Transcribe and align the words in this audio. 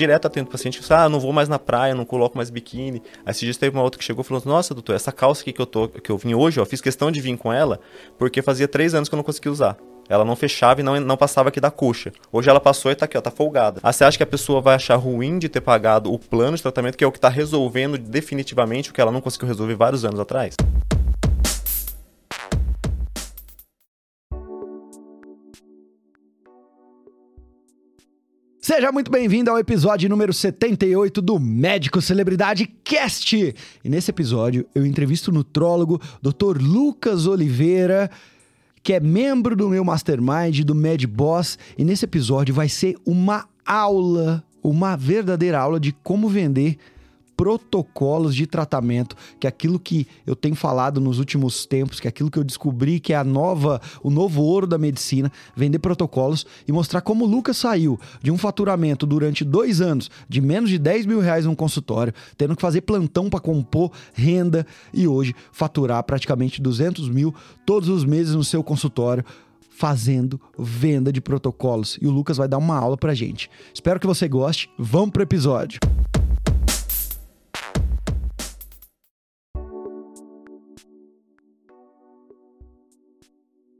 direto 0.00 0.26
atendo 0.26 0.48
o 0.48 0.50
paciente 0.50 0.80
ah, 0.90 1.08
não 1.08 1.20
vou 1.20 1.32
mais 1.32 1.48
na 1.48 1.58
praia, 1.58 1.94
não 1.94 2.04
coloco 2.04 2.36
mais 2.36 2.50
biquíni. 2.50 3.02
Aí 3.24 3.30
esse 3.30 3.44
dia 3.44 3.54
teve 3.54 3.76
uma 3.76 3.82
outra 3.82 3.98
que 3.98 4.04
chegou 4.04 4.22
e 4.22 4.24
falou, 4.26 4.42
nossa, 4.46 4.74
doutor, 4.74 4.94
essa 4.94 5.12
calça 5.12 5.42
aqui 5.42 5.52
que 5.52 5.60
eu, 5.60 5.66
tô, 5.66 5.88
que 5.88 6.10
eu 6.10 6.16
vim 6.16 6.34
hoje, 6.34 6.58
ó, 6.58 6.64
fiz 6.64 6.80
questão 6.80 7.10
de 7.10 7.20
vir 7.20 7.36
com 7.36 7.52
ela, 7.52 7.80
porque 8.18 8.42
fazia 8.42 8.66
três 8.66 8.94
anos 8.94 9.08
que 9.08 9.14
eu 9.14 9.18
não 9.18 9.24
conseguia 9.24 9.52
usar. 9.52 9.76
Ela 10.08 10.24
não 10.24 10.34
fechava 10.34 10.80
e 10.80 10.82
não, 10.82 10.98
não 10.98 11.16
passava 11.16 11.50
aqui 11.50 11.60
da 11.60 11.70
coxa. 11.70 12.12
Hoje 12.32 12.50
ela 12.50 12.58
passou 12.58 12.90
e 12.90 12.96
tá 12.96 13.04
aqui, 13.04 13.16
ó, 13.16 13.20
tá 13.20 13.30
folgada. 13.30 13.78
Aí 13.80 13.92
você 13.92 14.02
acha 14.02 14.16
que 14.16 14.24
a 14.24 14.26
pessoa 14.26 14.60
vai 14.60 14.74
achar 14.74 14.96
ruim 14.96 15.38
de 15.38 15.48
ter 15.48 15.60
pagado 15.60 16.12
o 16.12 16.18
plano 16.18 16.56
de 16.56 16.62
tratamento, 16.62 16.98
que 16.98 17.04
é 17.04 17.06
o 17.06 17.12
que 17.12 17.20
tá 17.20 17.28
resolvendo 17.28 17.96
definitivamente 17.96 18.90
o 18.90 18.92
que 18.92 19.00
ela 19.00 19.12
não 19.12 19.20
conseguiu 19.20 19.46
resolver 19.46 19.76
vários 19.76 20.04
anos 20.04 20.18
atrás? 20.18 20.56
Seja 28.62 28.92
muito 28.92 29.10
bem-vindo 29.10 29.50
ao 29.50 29.58
episódio 29.58 30.06
número 30.06 30.34
78 30.34 31.22
do 31.22 31.40
Médico 31.40 32.02
Celebridade 32.02 32.66
Cast. 32.84 33.54
E 33.82 33.88
nesse 33.88 34.10
episódio 34.10 34.66
eu 34.74 34.84
entrevisto 34.84 35.30
o 35.30 35.34
nutrólogo 35.34 35.98
Dr. 36.20 36.60
Lucas 36.60 37.26
Oliveira, 37.26 38.10
que 38.82 38.92
é 38.92 39.00
membro 39.00 39.56
do 39.56 39.70
meu 39.70 39.82
mastermind 39.82 40.60
do 40.60 40.74
Med 40.74 41.06
Boss, 41.06 41.58
e 41.78 41.86
nesse 41.86 42.04
episódio 42.04 42.54
vai 42.54 42.68
ser 42.68 42.96
uma 43.06 43.48
aula, 43.64 44.44
uma 44.62 44.94
verdadeira 44.94 45.58
aula 45.58 45.80
de 45.80 45.92
como 45.92 46.28
vender 46.28 46.76
protocolos 47.40 48.34
de 48.34 48.46
tratamento, 48.46 49.16
que 49.38 49.46
é 49.46 49.48
aquilo 49.48 49.80
que 49.80 50.06
eu 50.26 50.36
tenho 50.36 50.54
falado 50.54 51.00
nos 51.00 51.18
últimos 51.18 51.64
tempos, 51.64 51.98
que 51.98 52.06
é 52.06 52.10
aquilo 52.10 52.30
que 52.30 52.38
eu 52.38 52.44
descobri 52.44 53.00
que 53.00 53.14
é 53.14 53.16
a 53.16 53.24
nova, 53.24 53.80
o 54.02 54.10
novo 54.10 54.42
ouro 54.42 54.66
da 54.66 54.76
medicina, 54.76 55.32
vender 55.56 55.78
protocolos 55.78 56.44
e 56.68 56.72
mostrar 56.72 57.00
como 57.00 57.24
o 57.24 57.26
Lucas 57.26 57.56
saiu 57.56 57.98
de 58.22 58.30
um 58.30 58.36
faturamento 58.36 59.06
durante 59.06 59.42
dois 59.42 59.80
anos 59.80 60.10
de 60.28 60.38
menos 60.38 60.68
de 60.68 60.78
10 60.78 61.06
mil 61.06 61.18
reais 61.18 61.46
num 61.46 61.54
consultório, 61.54 62.12
tendo 62.36 62.54
que 62.54 62.60
fazer 62.60 62.82
plantão 62.82 63.30
para 63.30 63.40
compor 63.40 63.90
renda 64.12 64.66
e 64.92 65.08
hoje 65.08 65.34
faturar 65.50 66.04
praticamente 66.04 66.60
200 66.60 67.08
mil 67.08 67.34
todos 67.64 67.88
os 67.88 68.04
meses 68.04 68.34
no 68.34 68.44
seu 68.44 68.62
consultório 68.62 69.24
fazendo 69.70 70.38
venda 70.58 71.10
de 71.10 71.22
protocolos. 71.22 71.96
E 72.02 72.06
o 72.06 72.10
Lucas 72.10 72.36
vai 72.36 72.46
dar 72.46 72.58
uma 72.58 72.76
aula 72.76 72.98
pra 72.98 73.14
gente. 73.14 73.50
Espero 73.72 73.98
que 73.98 74.06
você 74.06 74.28
goste. 74.28 74.68
Vamos 74.78 75.12
pro 75.12 75.22
episódio. 75.22 75.80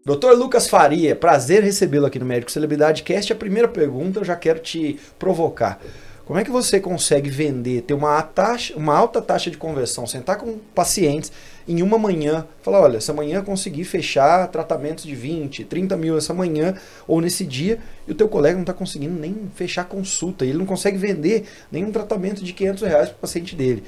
Doutor 0.02 0.34
Lucas 0.34 0.66
Faria, 0.66 1.14
prazer 1.14 1.62
recebê-lo 1.62 2.06
aqui 2.06 2.18
no 2.18 2.24
Médico 2.24 2.50
Celebridade 2.50 3.02
Cast. 3.02 3.34
A 3.34 3.36
primeira 3.36 3.68
pergunta 3.68 4.18
eu 4.18 4.24
já 4.24 4.34
quero 4.34 4.58
te 4.58 4.98
provocar. 5.18 5.78
Como 6.24 6.38
é 6.38 6.44
que 6.44 6.50
você 6.50 6.80
consegue 6.80 7.28
vender, 7.28 7.82
ter 7.82 7.92
uma, 7.92 8.22
taxa, 8.22 8.74
uma 8.76 8.96
alta 8.96 9.20
taxa 9.20 9.50
de 9.50 9.58
conversão, 9.58 10.06
sentar 10.06 10.38
com 10.38 10.56
pacientes 10.74 11.30
em 11.68 11.82
uma 11.82 11.98
manhã, 11.98 12.46
falar, 12.62 12.80
olha, 12.80 12.96
essa 12.96 13.12
manhã 13.12 13.42
consegui 13.42 13.84
fechar 13.84 14.48
tratamentos 14.48 15.04
de 15.04 15.14
20, 15.14 15.64
30 15.64 15.98
mil 15.98 16.16
essa 16.16 16.32
manhã 16.32 16.74
ou 17.06 17.20
nesse 17.20 17.44
dia, 17.44 17.78
e 18.08 18.12
o 18.12 18.14
teu 18.14 18.28
colega 18.28 18.54
não 18.54 18.62
está 18.62 18.72
conseguindo 18.72 19.20
nem 19.20 19.50
fechar 19.54 19.84
consulta, 19.84 20.46
ele 20.46 20.56
não 20.56 20.66
consegue 20.66 20.96
vender 20.96 21.44
nenhum 21.70 21.92
tratamento 21.92 22.42
de 22.42 22.54
500 22.54 22.82
reais 22.84 23.08
para 23.10 23.18
o 23.18 23.20
paciente 23.20 23.54
dele. 23.54 23.84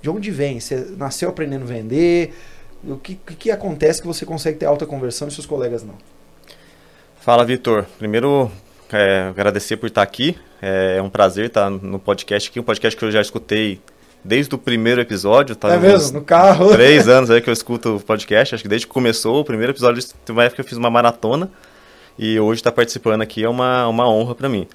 De 0.00 0.10
onde 0.10 0.30
vem? 0.30 0.60
Você 0.60 0.76
nasceu 0.96 1.28
aprendendo 1.28 1.62
a 1.62 1.66
vender? 1.66 2.32
O 2.84 2.96
que, 2.96 3.14
que, 3.14 3.34
que 3.34 3.50
acontece 3.50 4.00
que 4.00 4.06
você 4.06 4.26
consegue 4.26 4.58
ter 4.58 4.66
alta 4.66 4.86
conversão 4.86 5.28
e 5.28 5.30
seus 5.30 5.46
colegas 5.46 5.82
não? 5.82 5.94
Fala, 7.20 7.44
Vitor. 7.44 7.84
Primeiro, 7.98 8.50
é, 8.92 9.28
agradecer 9.28 9.76
por 9.76 9.86
estar 9.86 10.02
aqui. 10.02 10.36
É, 10.60 10.96
é 10.98 11.02
um 11.02 11.08
prazer 11.08 11.46
estar 11.46 11.70
no 11.70 11.98
podcast 11.98 12.50
aqui, 12.50 12.58
um 12.58 12.64
podcast 12.64 12.98
que 12.98 13.04
eu 13.04 13.10
já 13.10 13.20
escutei 13.20 13.80
desde 14.24 14.54
o 14.54 14.58
primeiro 14.58 15.00
episódio. 15.00 15.54
Tá 15.54 15.72
é 15.72 15.78
mesmo, 15.78 16.18
no 16.18 16.24
carro. 16.24 16.70
Três 16.70 17.06
anos 17.08 17.30
aí 17.30 17.40
que 17.40 17.48
eu 17.48 17.52
escuto 17.52 17.96
o 17.96 18.00
podcast, 18.00 18.54
acho 18.54 18.62
que 18.62 18.68
desde 18.68 18.86
que 18.86 18.92
começou 18.92 19.40
o 19.40 19.44
primeiro 19.44 19.72
episódio, 19.72 20.02
uma 20.28 20.44
época 20.44 20.60
eu 20.60 20.64
fiz 20.64 20.76
uma 20.76 20.90
maratona 20.90 21.50
e 22.18 22.38
hoje 22.38 22.60
estar 22.60 22.72
participando 22.72 23.22
aqui 23.22 23.42
é 23.42 23.48
uma, 23.48 23.86
uma 23.88 24.08
honra 24.08 24.34
para 24.34 24.48
mim. 24.48 24.66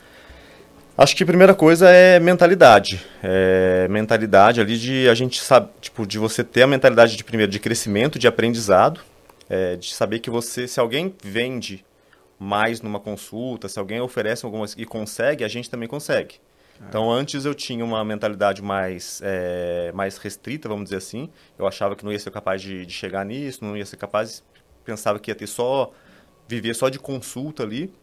Acho 0.97 1.15
que 1.15 1.21
a 1.21 1.27
primeira 1.27 1.53
coisa 1.53 1.91
é 1.91 2.19
mentalidade. 2.19 3.05
É 3.21 3.87
mentalidade 3.87 4.59
ali 4.59 4.79
de 4.79 5.07
a 5.07 5.13
gente 5.13 5.39
sabe, 5.39 5.69
tipo, 5.79 6.07
de 6.07 6.17
você 6.17 6.43
ter 6.43 6.63
a 6.63 6.67
mentalidade 6.67 7.15
de 7.15 7.23
primeiro 7.23 7.51
de 7.51 7.59
crescimento, 7.59 8.17
de 8.17 8.27
aprendizado, 8.27 8.99
é, 9.47 9.75
de 9.75 9.93
saber 9.93 10.17
que 10.17 10.31
você, 10.31 10.67
se 10.67 10.79
alguém 10.79 11.13
vende 11.23 11.85
mais 12.39 12.81
numa 12.81 12.99
consulta, 12.99 13.69
se 13.69 13.77
alguém 13.77 14.01
oferece 14.01 14.43
algumas 14.43 14.73
e 14.75 14.85
consegue, 14.85 15.43
a 15.43 15.47
gente 15.47 15.69
também 15.69 15.87
consegue. 15.87 16.37
É. 16.81 16.85
Então, 16.89 17.11
antes 17.11 17.45
eu 17.45 17.53
tinha 17.53 17.85
uma 17.85 18.03
mentalidade 18.03 18.63
mais, 18.63 19.21
é, 19.23 19.91
mais 19.93 20.17
restrita, 20.17 20.67
vamos 20.67 20.85
dizer 20.85 20.97
assim. 20.97 21.29
Eu 21.59 21.67
achava 21.67 21.95
que 21.95 22.03
não 22.03 22.11
ia 22.11 22.19
ser 22.19 22.31
capaz 22.31 22.59
de, 22.59 22.87
de 22.87 22.93
chegar 22.93 23.23
nisso, 23.23 23.63
não 23.63 23.77
ia 23.77 23.85
ser 23.85 23.97
capaz, 23.97 24.43
pensava 24.83 25.19
que 25.19 25.29
ia 25.29 25.35
ter 25.35 25.47
só, 25.47 25.91
viver 26.47 26.73
só 26.73 26.89
de 26.89 26.97
consulta 26.97 27.61
ali. 27.61 27.93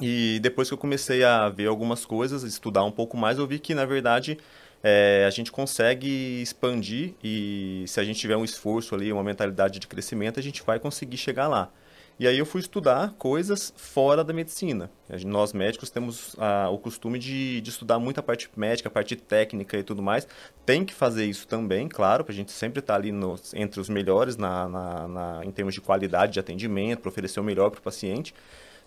E 0.00 0.38
depois 0.42 0.68
que 0.68 0.74
eu 0.74 0.78
comecei 0.78 1.22
a 1.22 1.48
ver 1.48 1.68
algumas 1.68 2.04
coisas, 2.04 2.42
estudar 2.42 2.84
um 2.84 2.90
pouco 2.90 3.16
mais, 3.16 3.38
eu 3.38 3.46
vi 3.46 3.58
que, 3.58 3.74
na 3.74 3.84
verdade, 3.84 4.38
é, 4.82 5.24
a 5.26 5.30
gente 5.30 5.52
consegue 5.52 6.42
expandir 6.42 7.14
e 7.22 7.84
se 7.86 8.00
a 8.00 8.04
gente 8.04 8.18
tiver 8.18 8.36
um 8.36 8.44
esforço 8.44 8.94
ali, 8.94 9.12
uma 9.12 9.22
mentalidade 9.22 9.78
de 9.78 9.86
crescimento, 9.86 10.38
a 10.38 10.42
gente 10.42 10.62
vai 10.62 10.78
conseguir 10.78 11.16
chegar 11.16 11.48
lá. 11.48 11.70
E 12.16 12.28
aí 12.28 12.38
eu 12.38 12.46
fui 12.46 12.60
estudar 12.60 13.12
coisas 13.18 13.74
fora 13.76 14.22
da 14.22 14.32
medicina. 14.32 14.88
Nós 15.26 15.52
médicos 15.52 15.90
temos 15.90 16.36
ah, 16.38 16.68
o 16.70 16.78
costume 16.78 17.18
de, 17.18 17.60
de, 17.60 17.70
estudar 17.70 17.98
muito 17.98 18.20
a 18.20 18.22
parte 18.22 18.48
médica, 18.56 18.88
a 18.88 18.92
parte 18.92 19.16
técnica 19.16 19.76
e 19.76 19.82
tudo 19.82 20.00
mais. 20.00 20.28
Tem 20.64 20.84
que 20.84 20.94
fazer 20.94 21.24
isso 21.24 21.48
também, 21.48 21.88
claro, 21.88 22.22
para 22.22 22.32
a 22.32 22.36
gente 22.36 22.52
sempre 22.52 22.78
estar 22.78 22.94
tá 22.94 23.00
ali 23.00 23.10
entre 23.54 23.80
os 23.80 23.88
melhores 23.88 24.36
na, 24.36 24.68
na, 24.68 25.08
na, 25.08 25.44
em 25.44 25.50
termos 25.50 25.74
de 25.74 25.80
qualidade 25.80 26.34
de 26.34 26.40
atendimento, 26.40 27.00
para 27.00 27.08
oferecer 27.08 27.40
o 27.40 27.44
melhor 27.44 27.70
para 27.70 27.80
o 27.80 27.82
paciente. 27.82 28.32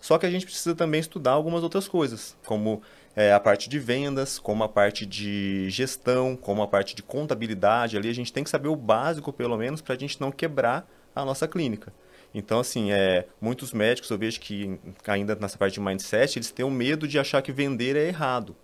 Só 0.00 0.18
que 0.18 0.26
a 0.26 0.30
gente 0.30 0.46
precisa 0.46 0.74
também 0.74 1.00
estudar 1.00 1.32
algumas 1.32 1.62
outras 1.62 1.88
coisas, 1.88 2.36
como 2.46 2.82
é, 3.16 3.32
a 3.32 3.40
parte 3.40 3.68
de 3.68 3.78
vendas, 3.78 4.38
como 4.38 4.62
a 4.62 4.68
parte 4.68 5.04
de 5.04 5.68
gestão, 5.70 6.36
como 6.36 6.62
a 6.62 6.68
parte 6.68 6.94
de 6.94 7.02
contabilidade. 7.02 7.96
Ali 7.96 8.08
a 8.08 8.14
gente 8.14 8.32
tem 8.32 8.44
que 8.44 8.50
saber 8.50 8.68
o 8.68 8.76
básico, 8.76 9.32
pelo 9.32 9.56
menos, 9.56 9.80
para 9.80 9.94
a 9.94 9.98
gente 9.98 10.20
não 10.20 10.30
quebrar 10.30 10.88
a 11.14 11.24
nossa 11.24 11.48
clínica. 11.48 11.92
Então, 12.32 12.60
assim, 12.60 12.92
é, 12.92 13.26
muitos 13.40 13.72
médicos 13.72 14.10
eu 14.10 14.18
vejo 14.18 14.38
que 14.40 14.78
ainda 15.06 15.34
nessa 15.34 15.58
parte 15.58 15.74
de 15.74 15.80
mindset, 15.80 16.38
eles 16.38 16.50
têm 16.50 16.64
o 16.64 16.70
medo 16.70 17.08
de 17.08 17.18
achar 17.18 17.42
que 17.42 17.50
vender 17.50 17.96
é 17.96 18.06
errado. 18.06 18.54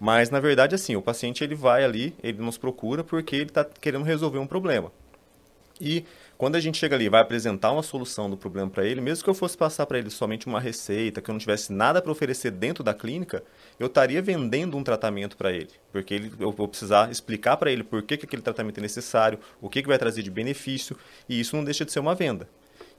Mas, 0.00 0.30
na 0.30 0.40
verdade, 0.40 0.74
assim, 0.74 0.96
o 0.96 1.02
paciente 1.02 1.44
ele 1.44 1.54
vai 1.54 1.84
ali, 1.84 2.14
ele 2.22 2.38
nos 2.42 2.58
procura 2.58 3.04
porque 3.04 3.36
ele 3.36 3.44
está 3.44 3.64
querendo 3.64 4.04
resolver 4.04 4.38
um 4.38 4.46
problema. 4.46 4.90
E 5.80 6.04
quando 6.42 6.56
a 6.56 6.60
gente 6.60 6.76
chega 6.76 6.96
ali 6.96 7.08
vai 7.08 7.20
apresentar 7.20 7.70
uma 7.70 7.84
solução 7.84 8.28
do 8.28 8.36
problema 8.36 8.68
para 8.68 8.84
ele, 8.84 9.00
mesmo 9.00 9.22
que 9.22 9.30
eu 9.30 9.34
fosse 9.34 9.56
passar 9.56 9.86
para 9.86 9.96
ele 9.96 10.10
somente 10.10 10.48
uma 10.48 10.58
receita, 10.58 11.22
que 11.22 11.30
eu 11.30 11.32
não 11.32 11.38
tivesse 11.38 11.72
nada 11.72 12.02
para 12.02 12.10
oferecer 12.10 12.50
dentro 12.50 12.82
da 12.82 12.92
clínica, 12.92 13.44
eu 13.78 13.86
estaria 13.86 14.20
vendendo 14.20 14.76
um 14.76 14.82
tratamento 14.82 15.36
para 15.36 15.52
ele. 15.52 15.70
Porque 15.92 16.12
ele, 16.12 16.32
eu 16.40 16.50
vou 16.50 16.66
precisar 16.66 17.12
explicar 17.12 17.56
para 17.58 17.70
ele 17.70 17.84
por 17.84 18.02
que, 18.02 18.16
que 18.16 18.26
aquele 18.26 18.42
tratamento 18.42 18.78
é 18.78 18.80
necessário, 18.80 19.38
o 19.60 19.68
que, 19.68 19.82
que 19.82 19.88
vai 19.88 19.96
trazer 19.96 20.24
de 20.24 20.32
benefício, 20.32 20.98
e 21.28 21.38
isso 21.38 21.54
não 21.54 21.62
deixa 21.62 21.84
de 21.84 21.92
ser 21.92 22.00
uma 22.00 22.12
venda. 22.12 22.48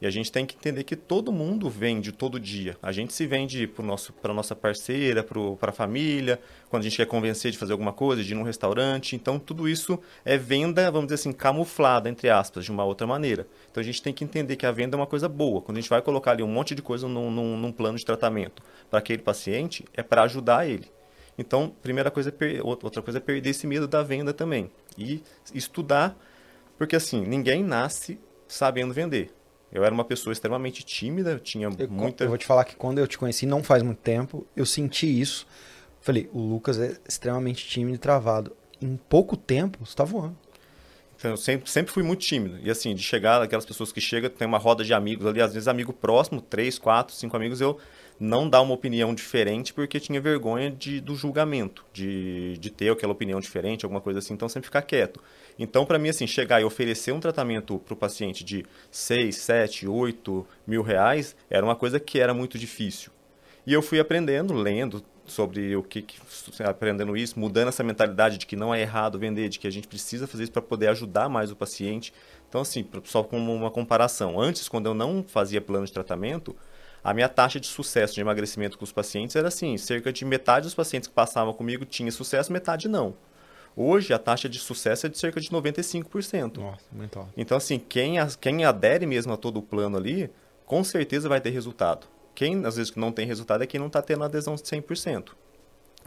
E 0.03 0.05
a 0.05 0.09
gente 0.09 0.29
tem 0.29 0.45
que 0.45 0.53
entender 0.57 0.83
que 0.83 0.97
todo 0.97 1.31
mundo 1.31 1.69
vende 1.69 2.11
todo 2.11 2.37
dia. 2.37 2.75
A 2.83 2.91
gente 2.91 3.13
se 3.13 3.25
vende 3.25 3.65
para 3.65 4.31
a 4.31 4.33
nossa 4.33 4.53
parceira, 4.53 5.23
para 5.23 5.69
a 5.69 5.71
família, 5.71 6.41
quando 6.69 6.81
a 6.81 6.83
gente 6.83 6.97
quer 6.97 7.05
convencer 7.05 7.53
de 7.53 7.57
fazer 7.57 7.71
alguma 7.71 7.93
coisa, 7.93 8.21
de 8.21 8.33
ir 8.33 8.35
num 8.35 8.43
restaurante. 8.43 9.15
Então, 9.15 9.39
tudo 9.39 9.65
isso 9.65 9.97
é 10.25 10.37
venda, 10.37 10.91
vamos 10.91 11.07
dizer 11.07 11.15
assim, 11.15 11.31
camuflada, 11.31 12.09
entre 12.09 12.29
aspas, 12.29 12.65
de 12.65 12.71
uma 12.71 12.83
outra 12.83 13.07
maneira. 13.07 13.47
Então, 13.71 13.79
a 13.79 13.83
gente 13.83 14.01
tem 14.01 14.11
que 14.11 14.25
entender 14.25 14.57
que 14.57 14.65
a 14.65 14.73
venda 14.73 14.97
é 14.97 14.99
uma 14.99 15.07
coisa 15.07 15.29
boa. 15.29 15.61
Quando 15.61 15.77
a 15.77 15.79
gente 15.79 15.89
vai 15.89 16.01
colocar 16.01 16.31
ali 16.31 16.43
um 16.43 16.47
monte 16.47 16.75
de 16.75 16.81
coisa 16.81 17.07
num, 17.07 17.31
num, 17.31 17.57
num 17.57 17.71
plano 17.71 17.97
de 17.97 18.03
tratamento 18.03 18.61
para 18.89 18.99
aquele 18.99 19.21
paciente, 19.21 19.85
é 19.93 20.03
para 20.03 20.23
ajudar 20.23 20.67
ele. 20.67 20.91
Então, 21.37 21.73
primeira 21.81 22.11
coisa 22.11 22.29
é 22.29 22.61
outra 22.61 23.01
coisa 23.01 23.19
é 23.19 23.21
perder 23.21 23.51
esse 23.51 23.65
medo 23.65 23.87
da 23.87 24.03
venda 24.03 24.33
também. 24.33 24.69
E 24.97 25.23
estudar, 25.53 26.13
porque 26.77 26.97
assim, 26.97 27.21
ninguém 27.21 27.63
nasce 27.63 28.19
sabendo 28.49 28.93
vender. 28.93 29.31
Eu 29.73 29.83
era 29.83 29.93
uma 29.93 30.05
pessoa 30.05 30.31
extremamente 30.31 30.85
tímida, 30.85 31.41
tinha 31.43 31.67
eu, 31.79 31.89
muita. 31.89 32.25
Eu 32.25 32.29
vou 32.29 32.37
te 32.37 32.45
falar 32.45 32.63
que 32.63 32.75
quando 32.75 32.99
eu 32.99 33.07
te 33.07 33.17
conheci, 33.17 33.47
não 33.47 33.63
faz 33.63 33.81
muito 33.81 33.97
tempo, 33.97 34.45
eu 34.55 34.67
senti 34.67 35.19
isso. 35.19 35.47
Falei, 35.99 36.29
o 36.31 36.39
Lucas 36.39 36.79
é 36.79 36.95
extremamente 37.09 37.65
tímido 37.65 37.95
e 37.95 37.97
travado. 37.97 38.55
Em 38.79 38.95
pouco 39.09 39.35
tempo, 39.35 39.83
você 39.83 39.95
tá 39.95 40.03
voando. 40.03 40.37
Então, 41.17 41.31
eu 41.31 41.37
sempre, 41.37 41.69
sempre 41.71 41.91
fui 41.91 42.03
muito 42.03 42.19
tímido. 42.19 42.59
E 42.61 42.69
assim, 42.69 42.93
de 42.93 43.01
chegar, 43.01 43.41
aquelas 43.41 43.65
pessoas 43.65 43.91
que 43.91 43.99
chegam, 43.99 44.29
tem 44.29 44.47
uma 44.47 44.57
roda 44.59 44.83
de 44.83 44.93
amigos 44.93 45.25
ali, 45.25 45.41
às 45.41 45.53
vezes 45.53 45.67
amigo 45.67 45.91
próximo, 45.91 46.39
três, 46.39 46.77
quatro, 46.77 47.15
cinco 47.15 47.35
amigos, 47.35 47.59
eu 47.59 47.79
não 48.19 48.49
dar 48.49 48.61
uma 48.61 48.73
opinião 48.73 49.13
diferente 49.13 49.73
porque 49.73 49.99
tinha 49.99 50.19
vergonha 50.21 50.71
de, 50.71 51.01
do 51.01 51.15
julgamento, 51.15 51.85
de, 51.91 52.57
de 52.57 52.69
ter 52.69 52.91
aquela 52.91 53.11
opinião 53.11 53.39
diferente, 53.39 53.85
alguma 53.85 54.01
coisa 54.01 54.19
assim, 54.19 54.33
então 54.33 54.47
sempre 54.47 54.67
ficar 54.67 54.81
quieto. 54.81 55.19
Então, 55.57 55.85
para 55.85 55.99
mim, 55.99 56.09
assim, 56.09 56.25
chegar 56.25 56.61
e 56.61 56.63
oferecer 56.63 57.11
um 57.11 57.19
tratamento 57.19 57.77
para 57.79 57.93
o 57.93 57.97
paciente 57.97 58.43
de 58.43 58.65
6, 58.89 59.35
7, 59.35 59.87
8 59.87 60.47
mil 60.65 60.81
reais 60.81 61.35
era 61.49 61.65
uma 61.65 61.75
coisa 61.75 61.99
que 61.99 62.19
era 62.19 62.33
muito 62.33 62.57
difícil. 62.57 63.11
E 63.65 63.73
eu 63.73 63.81
fui 63.81 63.99
aprendendo, 63.99 64.53
lendo, 64.53 65.03
sobre 65.25 65.75
o 65.75 65.83
que, 65.83 66.01
que 66.01 66.19
aprendendo 66.63 67.15
isso, 67.15 67.39
mudando 67.39 67.69
essa 67.69 67.83
mentalidade 67.83 68.37
de 68.37 68.45
que 68.45 68.55
não 68.55 68.73
é 68.73 68.81
errado 68.81 69.17
vender, 69.17 69.47
de 69.49 69.57
que 69.57 69.67
a 69.67 69.71
gente 69.71 69.87
precisa 69.87 70.27
fazer 70.27 70.43
isso 70.43 70.51
para 70.51 70.61
poder 70.61 70.87
ajudar 70.89 71.29
mais 71.29 71.51
o 71.51 71.55
paciente. 71.55 72.13
Então, 72.49 72.61
assim, 72.61 72.85
só 73.05 73.23
como 73.23 73.53
uma 73.53 73.71
comparação, 73.71 74.39
antes, 74.39 74.67
quando 74.67 74.87
eu 74.87 74.93
não 74.93 75.23
fazia 75.25 75.61
plano 75.61 75.85
de 75.85 75.93
tratamento, 75.93 76.55
a 77.03 77.13
minha 77.13 77.27
taxa 77.27 77.59
de 77.59 77.67
sucesso 77.67 78.13
de 78.13 78.21
emagrecimento 78.21 78.77
com 78.77 78.83
os 78.83 78.91
pacientes 78.91 79.35
era 79.35 79.49
assim, 79.49 79.77
cerca 79.77 80.13
de 80.13 80.23
metade 80.23 80.65
dos 80.65 80.73
pacientes 80.73 81.07
que 81.07 81.13
passavam 81.13 81.53
comigo 81.53 81.85
tinha 81.85 82.11
sucesso, 82.11 82.53
metade 82.53 82.87
não. 82.87 83.15
Hoje, 83.75 84.13
a 84.13 84.19
taxa 84.19 84.47
de 84.47 84.59
sucesso 84.59 85.07
é 85.07 85.09
de 85.09 85.17
cerca 85.17 85.41
de 85.41 85.49
95%. 85.49 86.57
Nossa, 86.57 86.85
muito 86.91 87.17
alto. 87.17 87.33
Então, 87.35 87.57
assim, 87.57 87.79
quem, 87.79 88.15
quem 88.39 88.63
adere 88.63 89.05
mesmo 89.05 89.33
a 89.33 89.37
todo 89.37 89.57
o 89.57 89.63
plano 89.63 89.97
ali, 89.97 90.29
com 90.65 90.83
certeza 90.83 91.27
vai 91.27 91.41
ter 91.41 91.49
resultado. 91.49 92.07
Quem, 92.35 92.65
às 92.65 92.75
vezes, 92.75 92.93
não 92.95 93.11
tem 93.11 93.25
resultado 93.25 93.63
é 93.63 93.67
quem 93.67 93.79
não 93.79 93.87
está 93.87 94.01
tendo 94.01 94.23
adesão 94.23 94.55
de 94.55 94.61
100%. 94.61 95.31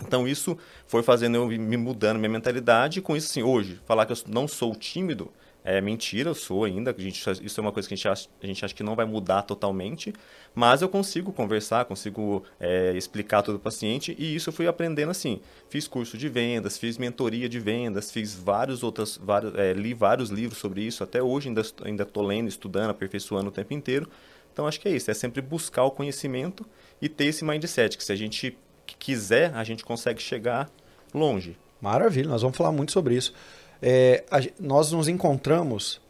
Então, 0.01 0.29
isso 0.29 0.57
foi 0.87 1.03
fazendo 1.03 1.37
eu 1.37 1.47
me 1.49 1.77
mudando 1.77 2.19
minha 2.19 2.29
mentalidade. 2.31 3.01
E 3.01 3.03
com 3.03 3.17
isso, 3.17 3.31
assim, 3.31 3.43
hoje, 3.43 3.81
falar 3.85 4.07
que 4.07 4.13
eu 4.13 4.19
não 4.29 4.47
sou 4.47 4.75
tímido 4.75 5.33
é 5.67 5.81
mentira, 5.81 6.31
eu 6.31 6.35
sou 6.35 6.63
ainda. 6.63 6.95
A 6.97 7.01
gente, 7.01 7.21
isso 7.45 7.59
é 7.59 7.61
uma 7.61 7.73
coisa 7.73 7.89
que 7.89 7.95
a 7.95 7.97
gente, 7.97 8.07
acha, 8.07 8.29
a 8.41 8.47
gente 8.47 8.65
acha 8.65 8.73
que 8.73 8.85
não 8.85 8.95
vai 8.95 9.05
mudar 9.05 9.43
totalmente, 9.43 10.15
mas 10.55 10.81
eu 10.81 10.89
consigo 10.89 11.33
conversar, 11.33 11.85
consigo 11.87 12.45
é, 12.61 12.93
explicar 12.97 13.43
tudo 13.43 13.59
para 13.59 13.63
o 13.63 13.73
paciente 13.73 14.15
e 14.17 14.37
isso 14.37 14.49
eu 14.49 14.53
fui 14.53 14.69
aprendendo 14.69 15.11
assim. 15.11 15.41
Fiz 15.69 15.89
curso 15.89 16.17
de 16.17 16.29
vendas, 16.29 16.79
fiz 16.79 16.97
mentoria 16.97 17.49
de 17.49 17.59
vendas, 17.59 18.13
fiz 18.13 18.33
vários 18.33 18.85
outros, 18.85 19.21
vários, 19.21 19.57
é, 19.57 19.73
li 19.73 19.93
vários 19.93 20.31
livros 20.31 20.61
sobre 20.61 20.83
isso. 20.83 21.03
Até 21.03 21.21
hoje 21.21 21.49
ainda 21.49 21.63
ainda 21.83 22.05
estou 22.05 22.25
lendo, 22.25 22.49
estudando, 22.49 22.91
aperfeiçoando 22.91 23.49
o 23.49 23.53
tempo 23.53 23.75
inteiro. 23.75 24.09
Então 24.53 24.69
acho 24.69 24.81
que 24.81 24.89
é 24.89 24.93
isso, 24.93 25.11
é 25.11 25.15
sempre 25.15 25.43
buscar 25.43 25.83
o 25.83 25.91
conhecimento 25.91 26.65
e 27.03 27.09
ter 27.09 27.25
esse 27.25 27.45
mindset 27.45 27.99
que 27.99 28.05
se 28.05 28.13
a 28.13 28.17
gente 28.17 28.57
quiser, 29.01 29.53
a 29.53 29.65
gente 29.65 29.85
consegue 29.85 30.23
chegar 30.23 30.71
longe. 31.13 31.59
Maravilha, 31.81 32.29
nós 32.29 32.43
vamos 32.43 32.57
falar 32.57 32.71
muito 32.71 32.93
sobre 32.93 33.17
isso. 33.17 33.35
É, 33.81 34.25
a, 34.31 34.41
nós 34.59 34.93
nos 34.93 35.09
encontramos 35.09 36.01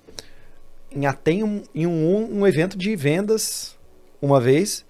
em 0.90 1.06
até 1.06 1.32
um, 1.32 1.62
em 1.74 1.86
um, 1.86 2.38
um, 2.40 2.46
evento 2.46 2.76
de 2.76 2.94
vendas 2.96 3.76
uma 4.22 4.40
vez 4.40 4.84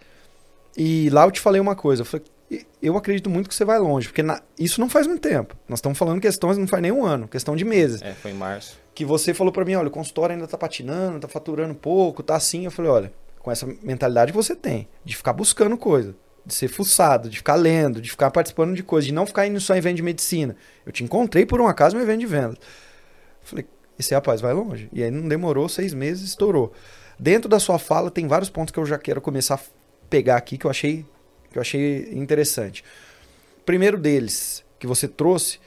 e 0.76 1.08
lá 1.10 1.24
eu 1.24 1.30
te 1.30 1.40
falei 1.40 1.60
uma 1.60 1.74
coisa. 1.74 2.02
Eu, 2.02 2.06
falei, 2.06 2.26
eu 2.82 2.96
acredito 2.96 3.30
muito 3.30 3.48
que 3.48 3.54
você 3.54 3.64
vai 3.64 3.78
longe, 3.78 4.08
porque 4.08 4.22
na, 4.22 4.40
isso 4.58 4.80
não 4.80 4.88
faz 4.88 5.06
muito 5.06 5.20
tempo. 5.20 5.56
Nós 5.68 5.78
estamos 5.78 5.98
falando 5.98 6.20
questões, 6.20 6.58
não 6.58 6.66
faz 6.66 6.82
nem 6.82 6.92
um 6.92 7.04
ano, 7.04 7.26
questão 7.26 7.56
de 7.56 7.64
meses. 7.64 8.02
É, 8.02 8.12
foi 8.12 8.30
em 8.30 8.34
março. 8.34 8.78
Que 8.94 9.04
você 9.04 9.34
falou 9.34 9.52
para 9.52 9.64
mim, 9.64 9.74
olha, 9.74 9.88
o 9.88 9.90
consultório 9.90 10.34
ainda 10.34 10.44
está 10.44 10.56
patinando, 10.56 11.16
está 11.16 11.28
faturando 11.28 11.74
pouco, 11.74 12.22
tá 12.22 12.36
assim. 12.36 12.64
Eu 12.64 12.70
falei, 12.70 12.90
olha, 12.90 13.12
com 13.40 13.50
essa 13.50 13.66
mentalidade 13.82 14.32
que 14.32 14.36
você 14.36 14.54
tem, 14.54 14.88
de 15.04 15.16
ficar 15.16 15.32
buscando 15.32 15.76
coisa, 15.76 16.14
de 16.46 16.54
ser 16.54 16.68
fuçado, 16.68 17.28
de 17.28 17.38
ficar 17.38 17.56
lendo, 17.56 18.00
de 18.00 18.08
ficar 18.08 18.30
participando 18.30 18.74
de 18.74 18.82
coisas, 18.84 19.06
de 19.06 19.12
não 19.12 19.26
ficar 19.26 19.48
indo 19.48 19.60
só 19.60 19.74
em 19.74 19.78
evento 19.78 19.96
de 19.96 20.02
medicina. 20.02 20.56
Eu 20.86 20.92
te 20.92 21.02
encontrei 21.02 21.44
por 21.44 21.60
um 21.60 21.66
acaso 21.66 21.96
no 21.96 22.02
evento 22.02 22.20
de 22.20 22.26
vendas. 22.26 22.58
Falei, 23.42 23.66
esse 23.98 24.14
rapaz 24.14 24.40
vai 24.40 24.52
longe. 24.52 24.88
E 24.92 25.02
aí 25.02 25.10
não 25.10 25.28
demorou 25.28 25.68
seis 25.68 25.92
meses, 25.92 26.28
estourou. 26.28 26.72
Dentro 27.18 27.48
da 27.48 27.58
sua 27.58 27.78
fala 27.80 28.12
tem 28.12 28.28
vários 28.28 28.48
pontos 28.48 28.70
que 28.70 28.78
eu 28.78 28.86
já 28.86 28.96
quero 28.96 29.20
começar 29.20 29.56
a 29.56 29.60
pegar 30.08 30.36
aqui 30.36 30.56
que 30.56 30.66
eu 30.66 30.70
achei 30.70 31.04
que 31.50 31.58
eu 31.58 31.62
achei 31.62 32.10
interessante. 32.12 32.84
Primeiro 33.64 33.98
deles 33.98 34.64
que 34.78 34.86
você 34.86 35.08
trouxe 35.08 35.58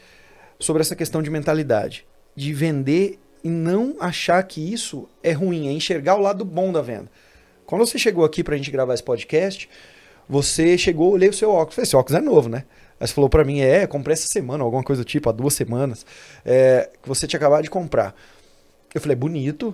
sobre 0.60 0.82
essa 0.82 0.96
questão 0.96 1.22
de 1.22 1.30
mentalidade, 1.30 2.06
de 2.36 2.54
vender 2.54 3.20
e 3.44 3.50
não 3.50 3.96
achar 4.00 4.42
que 4.44 4.62
isso 4.72 5.10
é 5.24 5.32
ruim, 5.32 5.68
é 5.68 5.72
enxergar 5.72 6.16
o 6.16 6.22
lado 6.22 6.46
bom 6.46 6.72
da 6.72 6.82
venda. 6.82 7.10
Quando 7.66 7.86
você 7.86 7.98
chegou 7.98 8.24
aqui 8.24 8.44
para 8.44 8.56
a 8.56 8.58
gente 8.58 8.72
gravar 8.72 8.94
esse 8.94 9.04
podcast, 9.04 9.70
você 10.30 10.78
chegou, 10.78 11.14
olhei 11.14 11.28
o 11.28 11.34
seu 11.34 11.50
óculos. 11.50 11.74
Falei, 11.74 11.88
esse 11.88 11.96
óculos 11.96 12.22
é 12.22 12.24
novo, 12.24 12.48
né? 12.48 12.66
Aí 13.00 13.08
você 13.08 13.14
falou 13.14 13.30
para 13.30 13.44
mim, 13.44 13.62
é, 13.62 13.88
comprei 13.88 14.14
essa 14.14 14.28
semana, 14.28 14.64
alguma 14.64 14.84
coisa 14.84 15.02
do 15.02 15.06
tipo, 15.06 15.28
há 15.28 15.32
duas 15.32 15.56
semanas, 15.56 16.06
é, 16.46 16.90
que 17.02 17.10
você 17.10 17.26
tinha 17.26 17.38
acabado 17.38 17.64
de 17.64 17.70
comprar. 17.70 18.14
Eu 18.94 19.02
falei, 19.02 19.16
bonito, 19.16 19.74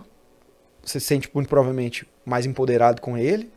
você 0.82 1.00
se 1.00 1.08
sente 1.08 1.30
muito 1.34 1.50
provavelmente 1.50 2.08
mais 2.26 2.46
empoderado 2.46 3.02
com 3.02 3.18
ele. 3.18 3.52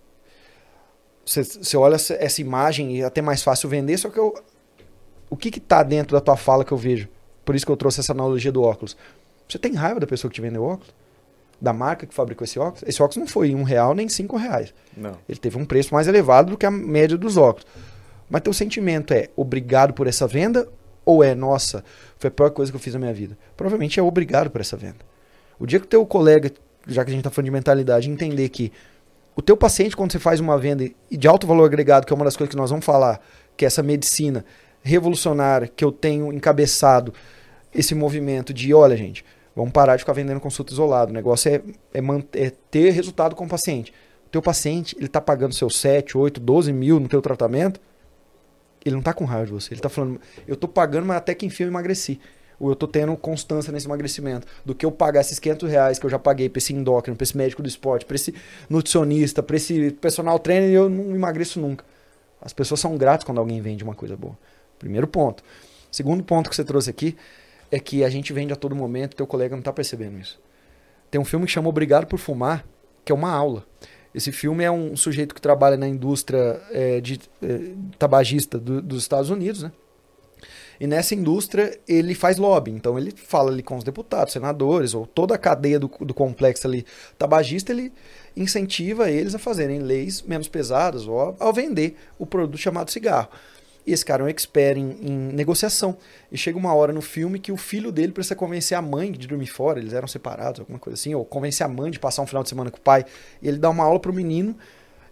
Você, 1.25 1.45
você 1.45 1.77
olha 1.77 1.95
essa 1.95 2.41
imagem 2.41 2.97
e 2.97 3.03
é 3.03 3.05
até 3.05 3.23
mais 3.23 3.43
fácil 3.43 3.69
vender, 3.69 3.97
só 3.99 4.09
que 4.09 4.19
eu, 4.19 4.35
o 5.31 5.37
que 5.37 5.51
que 5.51 5.61
tá 5.61 5.83
dentro 5.83 6.17
da 6.17 6.21
tua 6.21 6.37
fala 6.37 6.65
que 6.65 6.73
eu 6.73 6.79
vejo? 6.79 7.09
Por 7.45 7.55
isso 7.55 7.65
que 7.65 7.71
eu 7.71 7.77
trouxe 7.77 8.01
essa 8.01 8.13
analogia 8.13 8.51
do 8.51 8.63
óculos. 8.63 8.97
Você 9.49 9.59
tem 9.59 9.75
raiva 9.75 10.01
da 10.01 10.07
pessoa 10.07 10.31
que 10.31 10.35
te 10.35 10.41
vendeu 10.41 10.65
óculos? 10.65 10.93
Da 11.61 11.73
marca 11.73 12.07
que 12.07 12.15
fabricou 12.15 12.45
esse 12.45 12.59
óculos, 12.59 12.85
esse 12.87 13.03
óculos 13.03 13.17
não 13.17 13.27
foi 13.27 13.55
um 13.55 13.63
real 13.63 13.95
nem 13.95 14.09
cinco 14.09 14.37
reais. 14.37 14.73
Não. 14.97 15.17
Ele 15.29 15.39
teve 15.39 15.59
um 15.59 15.65
preço 15.65 15.93
mais 15.93 16.07
elevado 16.07 16.53
do 16.53 16.59
que 16.59 16.67
a 16.67 16.71
média 16.71 17.17
dos 17.17 17.37
óculos. 17.37 17.67
Mas 18.31 18.43
teu 18.43 18.53
sentimento 18.53 19.13
é 19.13 19.29
obrigado 19.35 19.93
por 19.93 20.07
essa 20.07 20.27
venda 20.27 20.69
ou 21.05 21.25
é, 21.25 21.35
nossa, 21.35 21.83
foi 22.19 22.29
a 22.29 22.31
pior 22.31 22.51
coisa 22.51 22.71
que 22.71 22.77
eu 22.77 22.81
fiz 22.81 22.93
na 22.93 23.01
minha 23.01 23.15
vida? 23.15 23.37
Provavelmente 23.57 23.99
é 23.99 24.03
obrigado 24.03 24.51
por 24.51 24.61
essa 24.61 24.77
venda. 24.77 24.99
O 25.59 25.67
dia 25.67 25.81
que 25.81 25.87
o 25.87 25.89
teu 25.89 26.05
colega, 26.05 26.53
já 26.87 27.03
que 27.03 27.11
a 27.11 27.13
gente 27.13 27.21
está 27.21 27.31
falando 27.31 27.47
de 27.47 27.51
mentalidade, 27.51 28.11
entender 28.11 28.49
que 28.51 28.71
o 29.35 29.41
teu 29.41 29.57
paciente, 29.57 29.97
quando 29.97 30.13
você 30.13 30.19
faz 30.19 30.39
uma 30.39 30.59
venda 30.59 30.89
de 31.11 31.29
alto 31.29 31.47
valor 31.47 31.65
agregado, 31.65 32.07
que 32.07 32.13
é 32.13 32.17
uma 32.17 32.25
das 32.25 32.37
coisas 32.37 32.51
que 32.51 32.57
nós 32.57 32.71
vamos 32.71 32.85
falar, 32.85 33.21
que 33.57 33.65
é 33.65 33.67
essa 33.69 33.83
medicina 33.83 34.45
revolucionária 34.83 35.67
que 35.67 35.85
eu 35.85 35.91
tenho 35.91 36.33
encabeçado 36.33 37.15
esse 37.75 37.95
movimento 37.95 38.53
de, 38.53 38.75
olha, 38.75 38.97
gente, 38.97 39.25
Vamos 39.59 39.73
parar 39.73 39.97
de 39.97 40.03
ficar 40.03 40.13
vendendo 40.13 40.39
consulta 40.39 40.73
isolado. 40.73 41.11
O 41.11 41.15
negócio 41.15 41.51
é, 41.51 41.61
é, 41.93 42.01
manter, 42.01 42.41
é 42.41 42.53
ter 42.71 42.91
resultado 42.91 43.35
com 43.35 43.45
o 43.45 43.49
paciente. 43.49 43.93
O 44.25 44.31
teu 44.31 44.41
paciente, 44.41 44.95
ele 44.97 45.07
está 45.07 45.21
pagando 45.21 45.53
seus 45.53 45.77
7, 45.79 46.17
8, 46.17 46.39
12 46.39 46.73
mil 46.73 47.01
no 47.01 47.09
teu 47.09 47.21
tratamento, 47.21 47.81
ele 48.85 48.93
não 48.93 49.01
está 49.01 49.13
com 49.13 49.25
raiva 49.25 49.47
de 49.47 49.53
você. 49.53 49.75
Ele 49.75 49.81
está 49.81 49.89
falando, 49.89 50.21
eu 50.47 50.55
estou 50.55 50.71
pagando, 50.71 51.07
mas 51.07 51.17
até 51.17 51.35
que 51.35 51.45
enfim 51.45 51.65
eu 51.65 51.71
emagreci. 51.71 52.21
Ou 52.61 52.69
eu 52.69 52.75
estou 52.75 52.89
tendo 52.89 53.17
constância 53.17 53.73
nesse 53.73 53.87
emagrecimento. 53.87 54.47
Do 54.65 54.77
que 54.77 54.87
eu 54.87 54.93
pagar 54.93 55.23
esses 55.23 55.41
500 55.41 55.69
reais 55.69 55.99
que 55.99 56.07
eu 56.07 56.11
já 56.11 56.21
paguei 56.21 56.49
para 56.49 56.59
esse 56.59 56.73
endócrino, 56.73 57.17
para 57.17 57.25
esse 57.25 57.37
médico 57.37 57.61
do 57.61 57.69
esporte, 57.69 58.07
para 58.07 58.15
esse 58.15 58.33
nutricionista, 58.71 59.43
para 59.43 59.57
esse 59.57 59.91
personal 59.91 60.39
trainer, 60.39 60.71
eu 60.71 60.89
não 60.89 61.17
emagreço 61.17 61.59
nunca. 61.59 61.85
As 62.41 62.53
pessoas 62.53 62.79
são 62.79 62.97
gratas 62.97 63.25
quando 63.25 63.39
alguém 63.39 63.61
vende 63.61 63.83
uma 63.83 63.97
coisa 63.97 64.17
boa. 64.17 64.39
Primeiro 64.79 65.09
ponto. 65.09 65.43
Segundo 65.91 66.23
ponto 66.23 66.49
que 66.49 66.55
você 66.55 66.63
trouxe 66.63 66.91
aqui 66.91 67.17
é 67.71 67.79
que 67.79 68.05
a 68.05 68.11
gente 68.11 68.33
vende 68.33 68.53
a 68.53 68.57
todo 68.57 68.75
momento, 68.75 69.17
teu 69.17 69.27
colega 69.27 69.55
não 69.55 69.61
está 69.61 69.73
percebendo 69.73 70.19
isso. 70.19 70.41
Tem 71.11 71.21
um 71.21 71.25
filme 71.25 71.47
que 71.47 71.53
chama 71.53 71.69
Obrigado 71.69 72.07
por 72.07 72.19
Fumar, 72.19 72.65
que 73.05 73.13
é 73.13 73.15
uma 73.15 73.31
aula. 73.31 73.65
Esse 74.15 74.33
filme 74.33 74.65
é 74.65 74.71
um 74.71 74.97
sujeito 74.97 75.35
que 75.35 75.41
trabalha 75.41 75.77
na 75.77 75.87
indústria 75.87 76.61
é, 76.71 77.01
de 77.01 77.21
é, 77.43 77.73
tabagista 77.99 78.59
do, 78.59 78.81
dos 78.81 79.03
Estados 79.03 79.31
Unidos, 79.31 79.63
né? 79.63 79.73
E 80.81 80.87
nessa 80.87 81.15
indústria 81.15 81.79
ele 81.89 82.15
faz 82.15 82.39
lobby, 82.39 82.71
então 82.71 82.97
ele 82.97 83.13
fala 83.17 83.51
ali 83.51 83.63
com 83.63 83.77
os 83.77 83.83
deputados, 83.83 84.33
senadores, 84.33 84.95
ou 84.95 85.07
toda 85.07 85.35
a 85.35 85.39
cadeia 85.39 85.79
do, 85.79 85.91
do 86.01 86.15
complexo 86.15 86.67
ali 86.69 86.87
tabagista, 87.19 87.73
ele 87.73 87.93
incentiva 88.37 89.11
eles 89.11 89.35
a 89.35 89.39
fazerem 89.41 89.81
leis 89.81 90.23
menos 90.23 90.47
pesadas 90.47 91.09
ou 91.09 91.37
a, 91.41 91.49
a 91.49 91.53
vender 91.53 91.97
o 92.17 92.25
produto 92.25 92.59
chamado 92.59 92.91
cigarro. 92.93 93.29
E 93.89 93.93
esse 93.95 94.05
cara 94.05 94.23
é 94.23 94.27
um 94.27 94.29
expert 94.29 94.77
em, 94.77 94.99
em, 95.01 95.17
negociação. 95.33 95.97
E 96.31 96.37
chega 96.37 96.59
uma 96.59 96.75
hora 96.75 96.93
no 96.93 97.01
filme 97.01 97.39
que 97.39 97.51
o 97.51 97.57
filho 97.57 97.91
dele 97.91 98.13
precisa 98.13 98.37
convencer 98.37 98.77
a 98.77 98.83
mãe 98.83 99.11
de 99.11 99.27
dormir 99.27 99.47
fora, 99.47 99.79
eles 99.79 99.95
eram 99.95 100.07
separados, 100.07 100.61
alguma 100.61 100.79
coisa 100.79 100.93
assim, 100.93 101.15
ou 101.15 101.25
convencer 101.25 101.65
a 101.65 101.69
mãe 101.71 101.91
de 101.91 101.99
passar 101.99 102.21
um 102.21 102.27
final 102.27 102.43
de 102.43 102.51
semana 102.51 102.71
com 102.71 102.77
o 102.77 102.83
pai. 102.83 103.07
E 103.41 103.49
ele 103.49 103.57
dá 103.57 103.71
uma 103.71 103.85
aula 103.85 103.99
pro 103.99 104.13
menino 104.13 104.55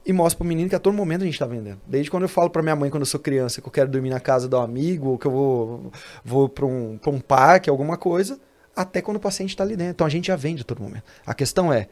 e 0.05 0.13
mostra 0.13 0.37
pro 0.37 0.47
menino 0.47 0.69
que 0.69 0.75
a 0.75 0.79
todo 0.79 0.93
momento 0.93 1.23
a 1.23 1.25
gente 1.25 1.39
tá 1.39 1.47
vendendo. 1.47 1.81
Desde 1.87 2.11
quando 2.11 2.25
eu 2.25 2.29
falo 2.29 2.51
pra 2.51 2.63
minha 2.63 2.77
mãe, 2.77 2.91
quando 2.91 3.01
eu 3.01 3.07
sou 3.07 3.19
criança, 3.19 3.63
que 3.63 3.67
eu 3.67 3.73
quero 3.73 3.91
dormir 3.91 4.11
na 4.11 4.21
casa 4.21 4.47
do 4.47 4.59
amigo, 4.59 5.09
ou 5.09 5.19
que 5.19 5.27
eu 5.27 5.31
vou, 5.31 5.93
vou 6.23 6.47
pra, 6.47 6.67
um, 6.67 6.99
pra 6.99 7.11
um 7.11 7.19
parque, 7.19 7.71
alguma 7.71 7.97
coisa, 7.97 8.39
até 8.77 9.01
quando 9.01 9.17
o 9.17 9.21
paciente 9.21 9.57
tá 9.57 9.65
ali 9.65 9.75
dentro. 9.75 9.93
Então 9.93 10.07
a 10.07 10.11
gente 10.11 10.27
já 10.27 10.37
vende 10.37 10.61
a 10.61 10.65
todo 10.67 10.83
momento. 10.83 11.05
A 11.25 11.33
questão 11.33 11.73
é, 11.73 11.89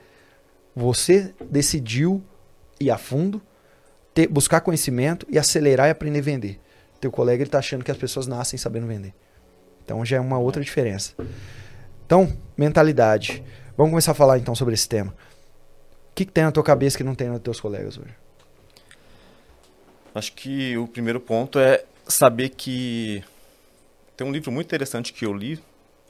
você 0.77 1.33
decidiu 1.51 2.23
ir 2.79 2.91
a 2.91 2.99
fundo, 2.99 3.41
ter, 4.13 4.29
buscar 4.29 4.61
conhecimento 4.61 5.27
e 5.31 5.39
acelerar 5.39 5.89
e 5.89 5.91
aprender 5.91 6.19
a 6.19 6.23
vender 6.23 6.61
teu 7.05 7.13
colega 7.13 7.43
ele 7.43 7.51
tá 7.51 7.59
achando 7.59 7.85
que 7.85 7.91
as 7.91 7.97
pessoas 7.97 8.27
nascem 8.27 8.59
sabendo 8.59 8.87
vender. 8.87 9.15
Então 9.85 10.05
já 10.05 10.17
é 10.17 10.21
uma 10.21 10.39
outra 10.39 10.63
diferença. 10.63 11.15
Então, 12.07 12.35
mentalidade. 12.57 13.43
Vamos 13.77 13.91
começar 13.91 14.13
a 14.13 14.15
falar 14.15 14.39
então 14.39 14.55
sobre 14.55 14.73
esse 14.73 14.89
tema. 14.89 15.13
O 15.13 16.15
que, 16.15 16.25
que 16.25 16.33
tem 16.33 16.45
na 16.45 16.53
tua 16.53 16.63
cabeça 16.63 16.97
que 16.97 17.05
não 17.05 17.15
tem 17.15 17.29
nos 17.29 17.41
teus 17.41 17.61
colegas 17.61 17.99
hoje? 17.99 18.15
Acho 20.15 20.33
que 20.33 20.79
o 20.79 20.87
primeiro 20.87 21.21
ponto 21.21 21.59
é 21.59 21.85
saber 22.07 22.51
que 22.51 23.23
tem 24.17 24.27
um 24.27 24.33
livro 24.33 24.51
muito 24.51 24.67
interessante 24.67 25.13
que 25.13 25.27
eu 25.27 25.35
li 25.35 25.61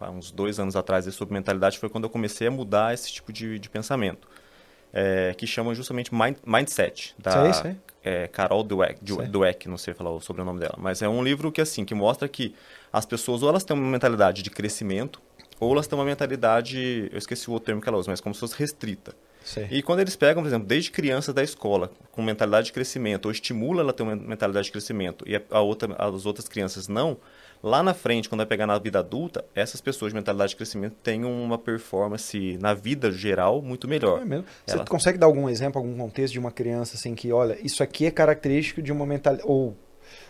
há 0.01 0.11
uns 0.11 0.31
dois 0.31 0.61
anos 0.61 0.77
atrás 0.77 1.13
sobre 1.15 1.33
mentalidade 1.33 1.79
foi 1.79 1.89
quando 1.89 2.05
eu 2.05 2.11
comecei 2.11 2.47
a 2.47 2.51
mudar 2.51 2.93
esse 2.93 3.11
tipo 3.11 3.33
de, 3.33 3.59
de 3.59 3.71
pensamento 3.71 4.29
é, 4.93 5.33
que 5.35 5.47
chama 5.47 5.75
justamente 5.75 6.15
mind, 6.15 6.37
Mindset 6.45 7.15
da 7.19 7.53
sei, 7.53 7.53
sei 7.55 7.77
é, 8.05 8.29
Carol 8.29 8.63
Dweck, 8.63 9.01
Dweck, 9.03 9.69
não 9.69 9.79
sei 9.79 9.95
falar 9.95 10.11
o 10.11 10.21
sobrenome 10.21 10.61
dela, 10.61 10.75
mas 10.79 11.01
é 11.01 11.09
um 11.09 11.25
livro 11.25 11.51
que 11.51 11.61
assim 11.61 11.85
que 11.85 11.95
mostra 11.95 12.29
que 12.29 12.55
as 12.93 13.07
pessoas 13.07 13.43
ou 13.43 13.49
elas 13.49 13.65
têm 13.65 13.77
uma 13.77 13.91
mentalidade 13.91 14.43
de 14.43 14.51
crescimento 14.51 15.21
ou 15.59 15.73
elas 15.73 15.87
têm 15.87 15.99
uma 15.99 16.05
mentalidade, 16.05 17.09
eu 17.11 17.19
esqueci 17.19 17.49
o 17.49 17.53
outro 17.55 17.67
termo 17.67 17.81
que 17.81 17.89
ela 17.89 17.97
usa, 17.97 18.11
mas 18.11 18.21
como 18.21 18.35
se 18.35 18.41
fosse 18.41 18.57
restrita. 18.59 19.15
Sei. 19.45 19.69
E 19.71 19.83
quando 19.83 20.01
eles 20.01 20.17
pegam, 20.17 20.43
por 20.43 20.49
exemplo, 20.49 20.67
desde 20.67 20.91
criança 20.91 21.33
da 21.33 21.43
escola, 21.43 21.91
com 22.11 22.23
mentalidade 22.23 22.67
de 22.67 22.73
crescimento, 22.73 23.27
ou 23.27 23.31
estimula 23.31 23.83
ela 23.83 23.91
a 23.91 23.93
ter 23.93 24.03
uma 24.03 24.17
mentalidade 24.17 24.67
de 24.67 24.73
crescimento, 24.73 25.25
e 25.29 25.41
a 25.51 25.61
outra, 25.61 25.95
as 25.99 26.25
outras 26.25 26.49
crianças 26.49 26.89
não, 26.89 27.19
lá 27.65 27.83
na 27.83 27.95
frente, 27.95 28.29
quando 28.29 28.41
vai 28.41 28.47
pegar 28.47 28.67
na 28.67 28.79
vida 28.79 28.99
adulta, 28.99 29.45
essas 29.55 29.81
pessoas 29.81 30.13
de 30.13 30.17
mentalidade 30.17 30.51
de 30.51 30.57
crescimento 30.57 30.95
têm 31.03 31.25
uma 31.25 31.57
performance 31.59 32.59
na 32.61 32.75
vida 32.75 33.11
geral 33.11 33.63
muito 33.63 33.89
melhor. 33.89 34.21
É 34.21 34.25
mesmo. 34.25 34.45
Você 34.67 34.77
Ela- 34.77 34.85
consegue 34.85 35.17
dar 35.19 35.27
algum 35.27 35.49
exemplo, 35.49 35.81
algum 35.81 35.97
contexto 35.97 36.33
de 36.35 36.39
uma 36.39 36.51
criança 36.53 36.97
assim 36.97 37.15
que, 37.15 37.33
olha, 37.33 37.59
isso 37.65 37.83
aqui 37.83 38.05
é 38.07 38.11
característico 38.11 38.83
de 38.83 38.93
uma 38.93 39.07
mentalidade 39.07 39.49
ou 39.49 39.77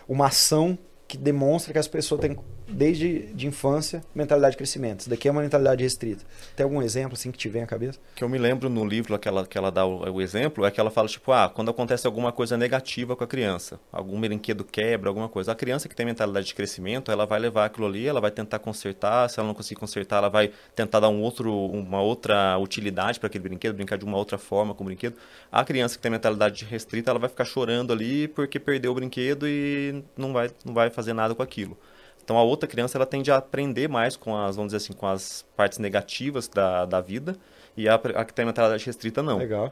uma 0.07 0.27
ação 0.27 0.77
que 1.07 1.17
demonstra 1.17 1.71
que 1.73 1.77
as 1.79 1.87
pessoas 1.87 2.21
têm 2.21 2.35
desde 2.67 3.27
de 3.33 3.47
infância 3.47 4.03
mentalidade 4.13 4.53
de 4.53 4.57
crescimento. 4.57 5.01
Isso 5.01 5.09
daqui 5.09 5.27
é 5.27 5.31
uma 5.31 5.41
mentalidade 5.41 5.83
restrita. 5.83 6.23
Tem 6.55 6.63
algum 6.63 6.81
exemplo 6.81 7.13
assim 7.13 7.31
que 7.31 7.37
te 7.37 7.49
vem 7.49 7.63
à 7.63 7.67
cabeça? 7.67 7.99
que 8.15 8.23
eu 8.23 8.29
me 8.29 8.37
lembro 8.37 8.69
no 8.69 8.85
livro 8.85 9.17
que 9.19 9.27
ela, 9.27 9.45
que 9.45 9.57
ela 9.57 9.71
dá 9.71 9.85
o, 9.85 10.09
o 10.13 10.21
exemplo 10.21 10.65
é 10.65 10.71
que 10.71 10.79
ela 10.79 10.89
fala, 10.89 11.07
tipo, 11.07 11.31
ah, 11.31 11.49
quando 11.49 11.69
acontece 11.69 12.07
alguma 12.07 12.31
coisa 12.31 12.57
negativa 12.57 13.15
com 13.15 13.23
a 13.23 13.27
criança, 13.27 13.79
algum 13.91 14.19
brinquedo 14.19 14.63
quebra, 14.63 15.09
alguma 15.09 15.27
coisa, 15.27 15.51
a 15.51 15.55
criança 15.55 15.89
que 15.89 15.95
tem 15.95 16.05
mentalidade 16.05 16.47
de 16.47 16.55
crescimento, 16.55 17.11
ela 17.11 17.25
vai 17.25 17.39
levar 17.39 17.65
aquilo 17.65 17.85
ali, 17.87 18.07
ela 18.07 18.21
vai 18.21 18.31
tentar 18.31 18.59
consertar, 18.59 19.29
se 19.29 19.39
ela 19.39 19.47
não 19.47 19.53
conseguir 19.53 19.79
consertar, 19.79 20.17
ela 20.17 20.29
vai 20.29 20.51
tentar 20.75 20.99
dar 20.99 21.09
um 21.09 21.21
outro, 21.21 21.53
uma 21.53 22.01
outra 22.01 22.57
utilidade 22.57 23.19
para 23.19 23.27
aquele 23.27 23.43
brinquedo, 23.43 23.75
brincar 23.75 23.97
de 23.97 24.05
uma 24.05 24.17
outra 24.17 24.37
forma 24.37 24.73
com 24.73 24.83
o 24.83 24.87
brinquedo. 24.87 25.15
A 25.51 25.63
criança 25.63 25.95
que 25.95 26.01
tem 26.01 26.11
mentalidade 26.11 26.65
restrita, 26.65 27.11
ela 27.11 27.19
vai 27.19 27.29
ficar 27.29 27.45
chorando 27.45 27.91
ali 27.91 28.27
porque 28.27 28.59
perdeu 28.59 28.91
o 28.91 28.95
brinquedo 28.95 29.47
e 29.47 30.03
não 30.17 30.33
vai, 30.33 30.49
não 30.63 30.73
vai 30.73 30.89
fazer 30.89 31.13
nada 31.13 31.35
com 31.35 31.43
aquilo. 31.43 31.77
Então 32.25 32.37
a 32.37 32.43
outra 32.43 32.67
criança 32.67 32.97
ela 32.97 33.05
tende 33.05 33.31
a 33.31 33.37
aprender 33.37 33.87
mais 33.87 34.17
com 34.17 34.35
as, 34.35 34.55
vamos 34.55 34.73
dizer 34.73 34.83
assim, 34.83 34.93
com 34.93 35.05
as 35.07 35.45
partes 35.55 35.77
negativas 35.77 36.47
da, 36.47 36.83
da 36.85 36.99
vida 36.99 37.37
e 37.77 37.87
a, 37.87 37.93
a 37.95 38.25
que 38.25 38.33
tem 38.33 38.43
mentalidade 38.45 38.83
restrita 38.85 39.21
não. 39.23 39.37
Legal. 39.37 39.71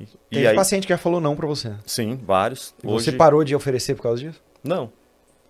E 0.00 0.06
Tem 0.30 0.46
aí, 0.46 0.54
paciente 0.54 0.86
que 0.86 0.92
já 0.92 0.98
falou 0.98 1.20
não 1.20 1.34
pra 1.34 1.44
você. 1.46 1.72
sim, 1.84 2.14
vários. 2.24 2.72
E 2.84 2.86
Hoje 2.86 3.06
Você 3.06 3.12
parou 3.12 3.42
de 3.42 3.52
oferecer 3.56 3.96
por 3.96 4.02
causa 4.04 4.22
disso? 4.22 4.40
Não. 4.62 4.92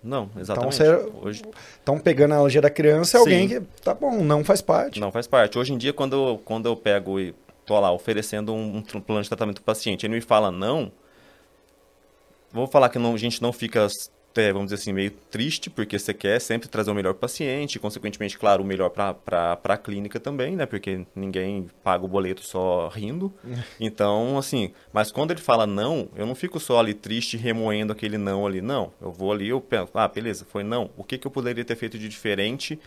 Não, 0.03 0.29
exatamente. 0.39 0.75
você- 0.75 1.11
Hoje 1.21 1.43
Então, 1.83 1.99
pegando 1.99 2.31
a 2.31 2.35
analogia 2.35 2.61
da 2.61 2.69
criança, 2.69 3.17
é 3.17 3.19
alguém 3.19 3.47
Sim. 3.47 3.59
que, 3.61 3.67
tá 3.83 3.93
bom, 3.93 4.23
não 4.23 4.43
faz 4.43 4.59
parte. 4.61 4.99
não 4.99 5.11
faz 5.11 5.27
parte. 5.27 5.59
Hoje 5.59 5.71
em 5.73 5.77
dia 5.77 5.93
quando 5.93 6.15
eu, 6.15 6.41
quando 6.43 6.65
eu 6.67 6.75
pego 6.75 7.19
e 7.19 7.35
tô 7.63 7.79
lá 7.79 7.91
oferecendo 7.91 8.51
um, 8.53 8.77
um 8.77 9.01
plano 9.01 9.21
de 9.21 9.29
tratamento 9.29 9.57
pro 9.57 9.65
paciente, 9.65 10.03
ele 10.07 10.15
me 10.15 10.21
fala 10.21 10.49
não, 10.49 10.91
vou 12.51 12.65
falar 12.65 12.89
que 12.89 12.97
não, 12.97 13.13
a 13.13 13.17
gente 13.17 13.41
não 13.41 13.53
fica 13.53 13.85
é, 14.39 14.51
vamos 14.51 14.71
dizer 14.71 14.81
assim, 14.81 14.93
meio 14.93 15.11
triste, 15.11 15.69
porque 15.69 15.99
você 15.99 16.13
quer 16.13 16.39
sempre 16.39 16.67
trazer 16.67 16.89
o 16.89 16.95
melhor 16.95 17.13
para 17.13 17.17
o 17.17 17.21
paciente, 17.21 17.75
e, 17.75 17.79
consequentemente, 17.79 18.37
claro, 18.37 18.63
o 18.63 18.65
melhor 18.65 18.89
para 18.89 19.59
a 19.63 19.77
clínica 19.77 20.19
também, 20.19 20.55
né? 20.55 20.65
Porque 20.65 21.05
ninguém 21.15 21.67
paga 21.83 22.05
o 22.05 22.07
boleto 22.07 22.41
só 22.43 22.87
rindo. 22.87 23.33
Então, 23.79 24.37
assim, 24.37 24.71
mas 24.91 25.11
quando 25.11 25.31
ele 25.31 25.39
fala 25.39 25.65
não, 25.65 26.09
eu 26.15 26.25
não 26.25 26.35
fico 26.35 26.59
só 26.59 26.79
ali 26.79 26.93
triste 26.93 27.37
remoendo 27.37 27.93
aquele 27.93 28.17
não 28.17 28.45
ali, 28.45 28.61
não. 28.61 28.91
Eu 29.01 29.11
vou 29.11 29.31
ali, 29.31 29.49
eu 29.49 29.59
penso, 29.61 29.91
ah, 29.93 30.07
beleza, 30.07 30.45
foi 30.49 30.63
não. 30.63 30.89
O 30.97 31.03
que, 31.03 31.17
que 31.17 31.25
eu 31.25 31.31
poderia 31.31 31.63
ter 31.63 31.75
feito 31.75 31.97
de 31.97 32.07
diferente 32.07 32.79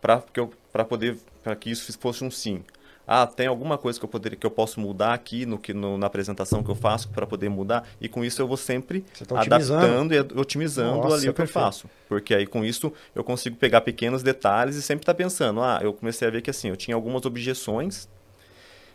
para 0.00 0.84
poder, 0.84 1.16
para 1.42 1.54
que 1.56 1.70
isso 1.70 1.96
fosse 1.98 2.24
um 2.24 2.30
sim? 2.30 2.64
Ah, 3.06 3.26
tem 3.26 3.46
alguma 3.46 3.76
coisa 3.76 3.98
que 3.98 4.04
eu 4.04 4.08
poderia, 4.08 4.38
que 4.38 4.46
eu 4.46 4.50
posso 4.50 4.80
mudar 4.80 5.12
aqui 5.12 5.44
no 5.44 5.58
que 5.58 5.74
no, 5.74 5.98
na 5.98 6.06
apresentação 6.06 6.62
que 6.62 6.70
eu 6.70 6.74
faço 6.74 7.08
para 7.08 7.26
poder 7.26 7.48
mudar 7.48 7.86
e 8.00 8.08
com 8.08 8.24
isso 8.24 8.40
eu 8.40 8.46
vou 8.46 8.56
sempre 8.56 9.04
tá 9.26 9.40
adaptando 9.40 10.14
e 10.14 10.20
otimizando 10.38 10.98
Nossa, 10.98 11.16
ali 11.16 11.26
é 11.26 11.30
o 11.30 11.34
que 11.34 11.40
eu 11.40 11.46
perfeito. 11.46 11.64
faço. 11.64 11.90
Porque 12.08 12.34
aí 12.34 12.46
com 12.46 12.64
isso 12.64 12.92
eu 13.14 13.24
consigo 13.24 13.56
pegar 13.56 13.80
pequenos 13.80 14.22
detalhes 14.22 14.76
e 14.76 14.82
sempre 14.82 15.02
estar 15.02 15.14
pensando, 15.14 15.60
ah, 15.60 15.80
eu 15.82 15.92
comecei 15.92 16.28
a 16.28 16.30
ver 16.30 16.42
que 16.42 16.50
assim, 16.50 16.68
eu 16.68 16.76
tinha 16.76 16.94
algumas 16.94 17.24
objeções. 17.26 18.08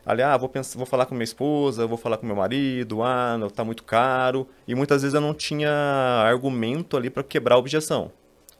Ali, 0.05 0.21
ah, 0.21 0.37
vou, 0.37 0.47
pensar, 0.47 0.77
vou 0.77 0.85
falar 0.85 1.05
com 1.05 1.13
minha 1.13 1.25
esposa, 1.25 1.85
vou 1.85 1.97
falar 1.97 2.15
com 2.15 2.25
meu 2.25 2.35
marido, 2.35 3.03
ah, 3.03 3.37
não, 3.37 3.49
tá 3.49 3.65
muito 3.65 3.83
caro. 3.83 4.47
E 4.65 4.73
muitas 4.73 5.01
vezes 5.01 5.13
eu 5.13 5.19
não 5.19 5.33
tinha 5.33 5.69
argumento 5.69 6.95
ali 6.95 7.09
para 7.09 7.23
quebrar 7.23 7.55
a 7.55 7.57
objeção. 7.57 8.09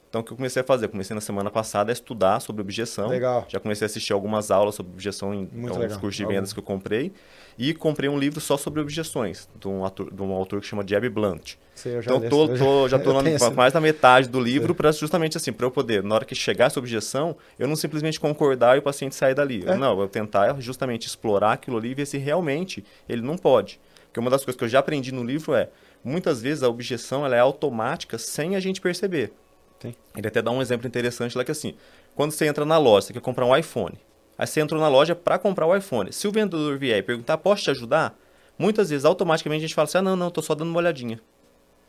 Então 0.09 0.21
o 0.21 0.23
que 0.23 0.31
eu 0.31 0.37
comecei 0.37 0.61
a 0.61 0.65
fazer? 0.65 0.85
Eu 0.85 0.89
comecei 0.89 1.13
na 1.13 1.19
semana 1.21 1.49
passada 1.51 1.91
a 1.91 1.93
estudar 1.93 2.39
sobre 2.39 2.61
objeção. 2.61 3.09
Legal. 3.09 3.45
Já 3.49 3.59
comecei 3.59 3.85
a 3.85 3.87
assistir 3.87 4.13
algumas 4.13 4.49
aulas 4.51 4.75
sobre 4.75 4.93
objeção 4.93 5.33
em 5.33 5.39
Muito 5.51 5.67
alguns 5.69 5.77
legal. 5.79 5.99
cursos 5.99 6.15
de 6.17 6.23
Algum. 6.23 6.35
vendas 6.35 6.53
que 6.53 6.59
eu 6.59 6.63
comprei. 6.63 7.11
E 7.59 7.73
comprei 7.73 8.07
um 8.09 8.17
livro 8.17 8.39
só 8.39 8.55
sobre 8.55 8.79
objeções, 8.79 9.49
de 9.59 9.67
um, 9.67 9.83
ator, 9.83 10.13
de 10.13 10.21
um 10.21 10.31
autor 10.31 10.61
que 10.61 10.67
chama 10.67 10.83
Jeb 10.87 11.09
Blunt. 11.09 11.55
Já 11.75 11.99
Então 11.99 12.19
li 12.19 12.29
tô, 12.29 12.47
tô- 12.49 12.87
já 12.87 12.97
essa- 13.33 13.49
mais 13.51 13.73
da 13.73 13.81
metade 13.81 14.29
do 14.29 14.39
livro 14.39 14.73
para 14.75 14.91
justamente 14.91 15.35
assim, 15.37 15.51
para 15.51 15.65
eu 15.65 15.71
poder, 15.71 16.03
na 16.03 16.15
hora 16.15 16.23
que 16.25 16.35
chegar 16.35 16.65
essa 16.67 16.79
objeção, 16.79 17.35
eu 17.57 17.67
não 17.67 17.75
simplesmente 17.75 18.19
concordar 18.19 18.75
e 18.75 18.79
o 18.79 18.81
paciente 18.83 19.15
sair 19.15 19.33
dali. 19.33 19.63
É. 19.67 19.75
Não, 19.75 19.99
eu 19.99 20.07
tentar 20.07 20.55
justamente 20.61 21.07
explorar 21.07 21.53
aquilo 21.53 21.77
ali 21.77 21.89
e 21.91 21.93
ver 21.95 22.05
se 22.05 22.17
realmente 22.17 22.85
ele 23.09 23.21
não 23.23 23.37
pode. 23.37 23.79
Porque 24.05 24.19
uma 24.19 24.29
das 24.29 24.45
coisas 24.45 24.57
que 24.57 24.63
eu 24.63 24.69
já 24.69 24.79
aprendi 24.79 25.11
no 25.11 25.23
livro 25.23 25.53
é, 25.55 25.69
muitas 26.03 26.41
vezes 26.41 26.63
a 26.63 26.69
objeção 26.69 27.25
ela 27.25 27.35
é 27.35 27.39
automática 27.39 28.17
sem 28.19 28.55
a 28.55 28.59
gente 28.59 28.79
perceber. 28.79 29.33
Sim. 29.79 29.93
Ele 30.15 30.27
até 30.27 30.41
dá 30.41 30.51
um 30.51 30.61
exemplo 30.61 30.87
interessante 30.87 31.37
lá 31.37 31.43
que 31.43 31.51
assim, 31.51 31.75
quando 32.15 32.31
você 32.31 32.47
entra 32.47 32.65
na 32.65 32.77
loja, 32.77 33.07
você 33.07 33.13
quer 33.13 33.21
comprar 33.21 33.45
um 33.45 33.55
iPhone. 33.55 33.97
Aí 34.37 34.45
você 34.45 34.59
entrou 34.59 34.79
na 34.79 34.87
loja 34.87 35.15
para 35.15 35.39
comprar 35.39 35.65
o 35.65 35.75
iPhone. 35.75 36.13
Se 36.13 36.27
o 36.27 36.31
vendedor 36.31 36.77
vier 36.77 36.99
e 36.99 37.03
perguntar, 37.03 37.37
posso 37.37 37.63
te 37.63 37.71
ajudar? 37.71 38.17
Muitas 38.57 38.89
vezes, 38.89 39.05
automaticamente, 39.05 39.63
a 39.63 39.67
gente 39.67 39.75
fala 39.75 39.87
assim, 39.87 39.97
ah, 39.97 40.01
não, 40.01 40.15
não, 40.15 40.29
tô 40.29 40.41
só 40.41 40.53
dando 40.53 40.69
uma 40.69 40.79
olhadinha. 40.79 41.19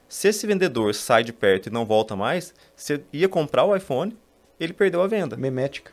Se 0.09 0.29
esse 0.29 0.47
vendedor 0.47 0.95
sai 0.95 1.23
de 1.23 1.33
perto 1.33 1.67
e 1.67 1.71
não 1.71 1.85
volta 1.85 2.17
mais, 2.17 2.55
você 2.75 3.03
ia 3.13 3.29
comprar 3.29 3.65
o 3.65 3.77
iPhone, 3.77 4.17
ele 4.59 4.73
perdeu 4.73 5.03
a 5.03 5.07
venda. 5.07 5.37
Memética. 5.37 5.93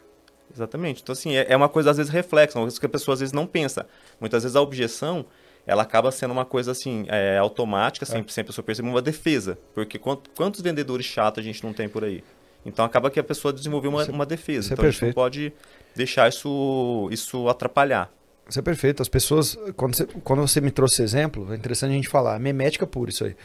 Exatamente. 0.54 1.02
Então, 1.02 1.14
assim, 1.14 1.36
é 1.36 1.46
é 1.50 1.56
uma 1.56 1.68
coisa, 1.68 1.92
às 1.92 1.98
vezes, 1.98 2.12
reflexa, 2.12 2.58
uma 2.58 2.66
coisa 2.66 2.80
que 2.80 2.86
a 2.86 2.90
pessoa, 2.90 3.14
às 3.14 3.20
vezes, 3.20 3.34
não 3.34 3.46
pensa. 3.46 3.88
Muitas 4.20 4.44
vezes, 4.44 4.56
a 4.56 4.62
objeção, 4.62 5.26
ela 5.68 5.84
acaba 5.84 6.12
sendo 6.12 6.32
uma 6.32 6.46
coisa, 6.46 6.72
assim, 6.72 7.06
é, 7.08 7.38
automática, 7.38 8.06
sem, 8.06 8.24
sem 8.28 8.42
a 8.42 8.46
pessoa 8.46 8.64
perceber, 8.64 8.88
uma 8.90 9.02
defesa. 9.02 9.58
Porque 9.74 9.98
quant- 9.98 10.28
quantos 10.36 10.62
vendedores 10.62 11.06
chatos 11.06 11.42
a 11.42 11.44
gente 11.44 11.64
não 11.64 11.74
tem 11.74 11.90
por 11.90 12.04
aí? 12.04 12.24
Então, 12.66 12.84
acaba 12.86 13.10
que 13.12 13.20
a 13.20 13.24
pessoa 13.24 13.52
desenvolveu 13.54 13.92
uma, 13.92 14.04
é- 14.04 14.10
uma 14.10 14.26
defesa. 14.26 14.60
isso 14.60 14.74
é 14.74 14.74
então, 14.74 14.86
a 14.86 14.92
gente 14.92 15.06
não 15.06 15.14
pode 15.14 15.54
deixar 15.96 16.28
isso, 16.30 17.08
isso 17.12 17.48
atrapalhar. 17.48 18.12
Isso 18.50 18.60
é 18.60 18.62
perfeito. 18.62 19.02
As 19.02 19.10
pessoas, 19.10 19.58
quando 19.76 19.96
você, 19.96 20.06
quando 20.24 20.42
você 20.42 20.62
me 20.62 20.70
trouxe 20.72 20.96
esse 20.96 21.04
exemplo, 21.04 21.52
é 21.52 21.56
interessante 21.56 21.92
a 21.92 21.96
gente 21.96 22.08
falar. 22.10 22.40
Memética 22.40 22.86
pura, 22.86 23.10
isso 23.10 23.24
aí. 23.26 23.36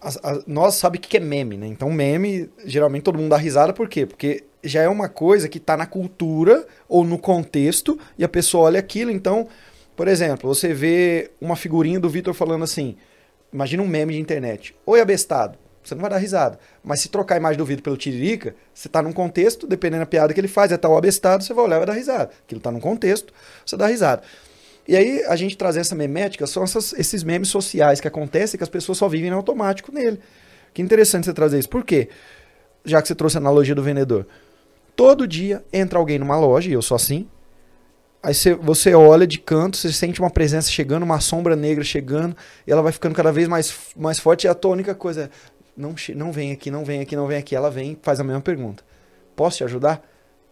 As- 0.00 0.18
as- 0.22 0.44
nós 0.46 0.74
sabe 0.74 0.98
o 0.98 1.00
que 1.00 1.08
que 1.08 1.16
é 1.16 1.20
meme, 1.20 1.56
né? 1.56 1.66
Então, 1.66 1.90
meme, 1.90 2.48
geralmente 2.64 3.02
todo 3.02 3.18
mundo 3.18 3.30
dá 3.30 3.36
risada, 3.36 3.72
por 3.72 3.88
quê? 3.88 4.06
Porque 4.06 4.44
já 4.62 4.82
é 4.82 4.88
uma 4.88 5.08
coisa 5.08 5.48
que 5.48 5.58
tá 5.60 5.76
na 5.76 5.86
cultura 5.86 6.66
ou 6.88 7.04
no 7.04 7.18
contexto 7.18 7.98
e 8.18 8.24
a 8.24 8.28
pessoa 8.28 8.64
olha 8.64 8.78
aquilo. 8.80 9.10
Então, 9.10 9.48
por 9.96 10.06
exemplo, 10.08 10.52
você 10.54 10.74
vê 10.74 11.30
uma 11.40 11.56
figurinha 11.56 11.98
do 11.98 12.08
Vitor 12.08 12.34
falando 12.34 12.64
assim: 12.64 12.96
imagina 13.52 13.82
um 13.82 13.88
meme 13.88 14.12
de 14.12 14.20
internet. 14.20 14.76
Oi, 14.84 15.00
abestado. 15.00 15.58
Você 15.82 15.94
não 15.94 16.02
vai 16.02 16.10
dar 16.10 16.18
risada. 16.18 16.58
Mas 16.82 17.00
se 17.00 17.08
trocar 17.08 17.36
a 17.36 17.38
imagem 17.38 17.58
do 17.58 17.64
Vitor 17.64 17.82
pelo 17.82 17.96
Tiririca, 17.96 18.56
você 18.74 18.88
tá 18.88 19.00
num 19.00 19.12
contexto, 19.12 19.68
dependendo 19.68 20.00
da 20.00 20.06
piada 20.06 20.34
que 20.34 20.40
ele 20.40 20.48
faz, 20.48 20.72
é 20.72 20.76
tal 20.76 20.96
abestado, 20.96 21.44
você 21.44 21.54
vai 21.54 21.64
olhar 21.64 21.76
e 21.76 21.78
vai 21.78 21.86
dar 21.86 21.92
risada. 21.92 22.30
Aquilo 22.44 22.60
tá 22.60 22.72
num 22.72 22.80
contexto, 22.80 23.32
você 23.64 23.76
dá 23.76 23.86
risada. 23.86 24.22
E 24.88 24.96
aí, 24.96 25.24
a 25.24 25.36
gente 25.36 25.56
trazer 25.56 25.80
essa 25.80 25.94
memética, 25.94 26.46
são 26.46 26.64
essas- 26.64 26.92
esses 26.92 27.22
memes 27.22 27.48
sociais 27.48 28.00
que 28.00 28.08
acontecem 28.08 28.58
que 28.58 28.64
as 28.64 28.68
pessoas 28.68 28.98
só 28.98 29.08
vivem 29.08 29.30
automático 29.30 29.92
nele. 29.92 30.20
Que 30.74 30.82
interessante 30.82 31.24
você 31.24 31.32
trazer 31.32 31.58
isso. 31.58 31.68
Por 31.68 31.84
quê? 31.84 32.08
Já 32.84 33.00
que 33.00 33.08
você 33.08 33.14
trouxe 33.14 33.36
a 33.36 33.40
analogia 33.40 33.74
do 33.74 33.82
vendedor. 33.82 34.26
Todo 34.94 35.26
dia 35.26 35.64
entra 35.72 35.98
alguém 35.98 36.18
numa 36.18 36.36
loja, 36.38 36.68
e 36.68 36.72
eu 36.72 36.82
sou 36.82 36.96
assim. 36.96 37.28
Aí 38.26 38.34
você, 38.34 38.56
você 38.56 38.92
olha 38.92 39.24
de 39.24 39.38
canto, 39.38 39.76
você 39.76 39.92
sente 39.92 40.18
uma 40.18 40.28
presença 40.28 40.68
chegando, 40.68 41.04
uma 41.04 41.20
sombra 41.20 41.54
negra 41.54 41.84
chegando, 41.84 42.36
e 42.66 42.72
ela 42.72 42.82
vai 42.82 42.90
ficando 42.90 43.14
cada 43.14 43.30
vez 43.30 43.46
mais, 43.46 43.72
mais 43.96 44.18
forte. 44.18 44.48
E 44.48 44.48
a 44.48 44.54
tua 44.54 44.72
única 44.72 44.96
coisa 44.96 45.22
é: 45.22 45.30
não, 45.76 45.94
não 46.16 46.32
vem 46.32 46.50
aqui, 46.50 46.68
não 46.68 46.84
vem 46.84 47.00
aqui, 47.00 47.14
não 47.14 47.28
vem 47.28 47.38
aqui. 47.38 47.54
Ela 47.54 47.70
vem 47.70 47.92
e 47.92 47.98
faz 48.02 48.18
a 48.18 48.24
mesma 48.24 48.40
pergunta: 48.40 48.82
Posso 49.36 49.58
te 49.58 49.62
ajudar? 49.62 50.02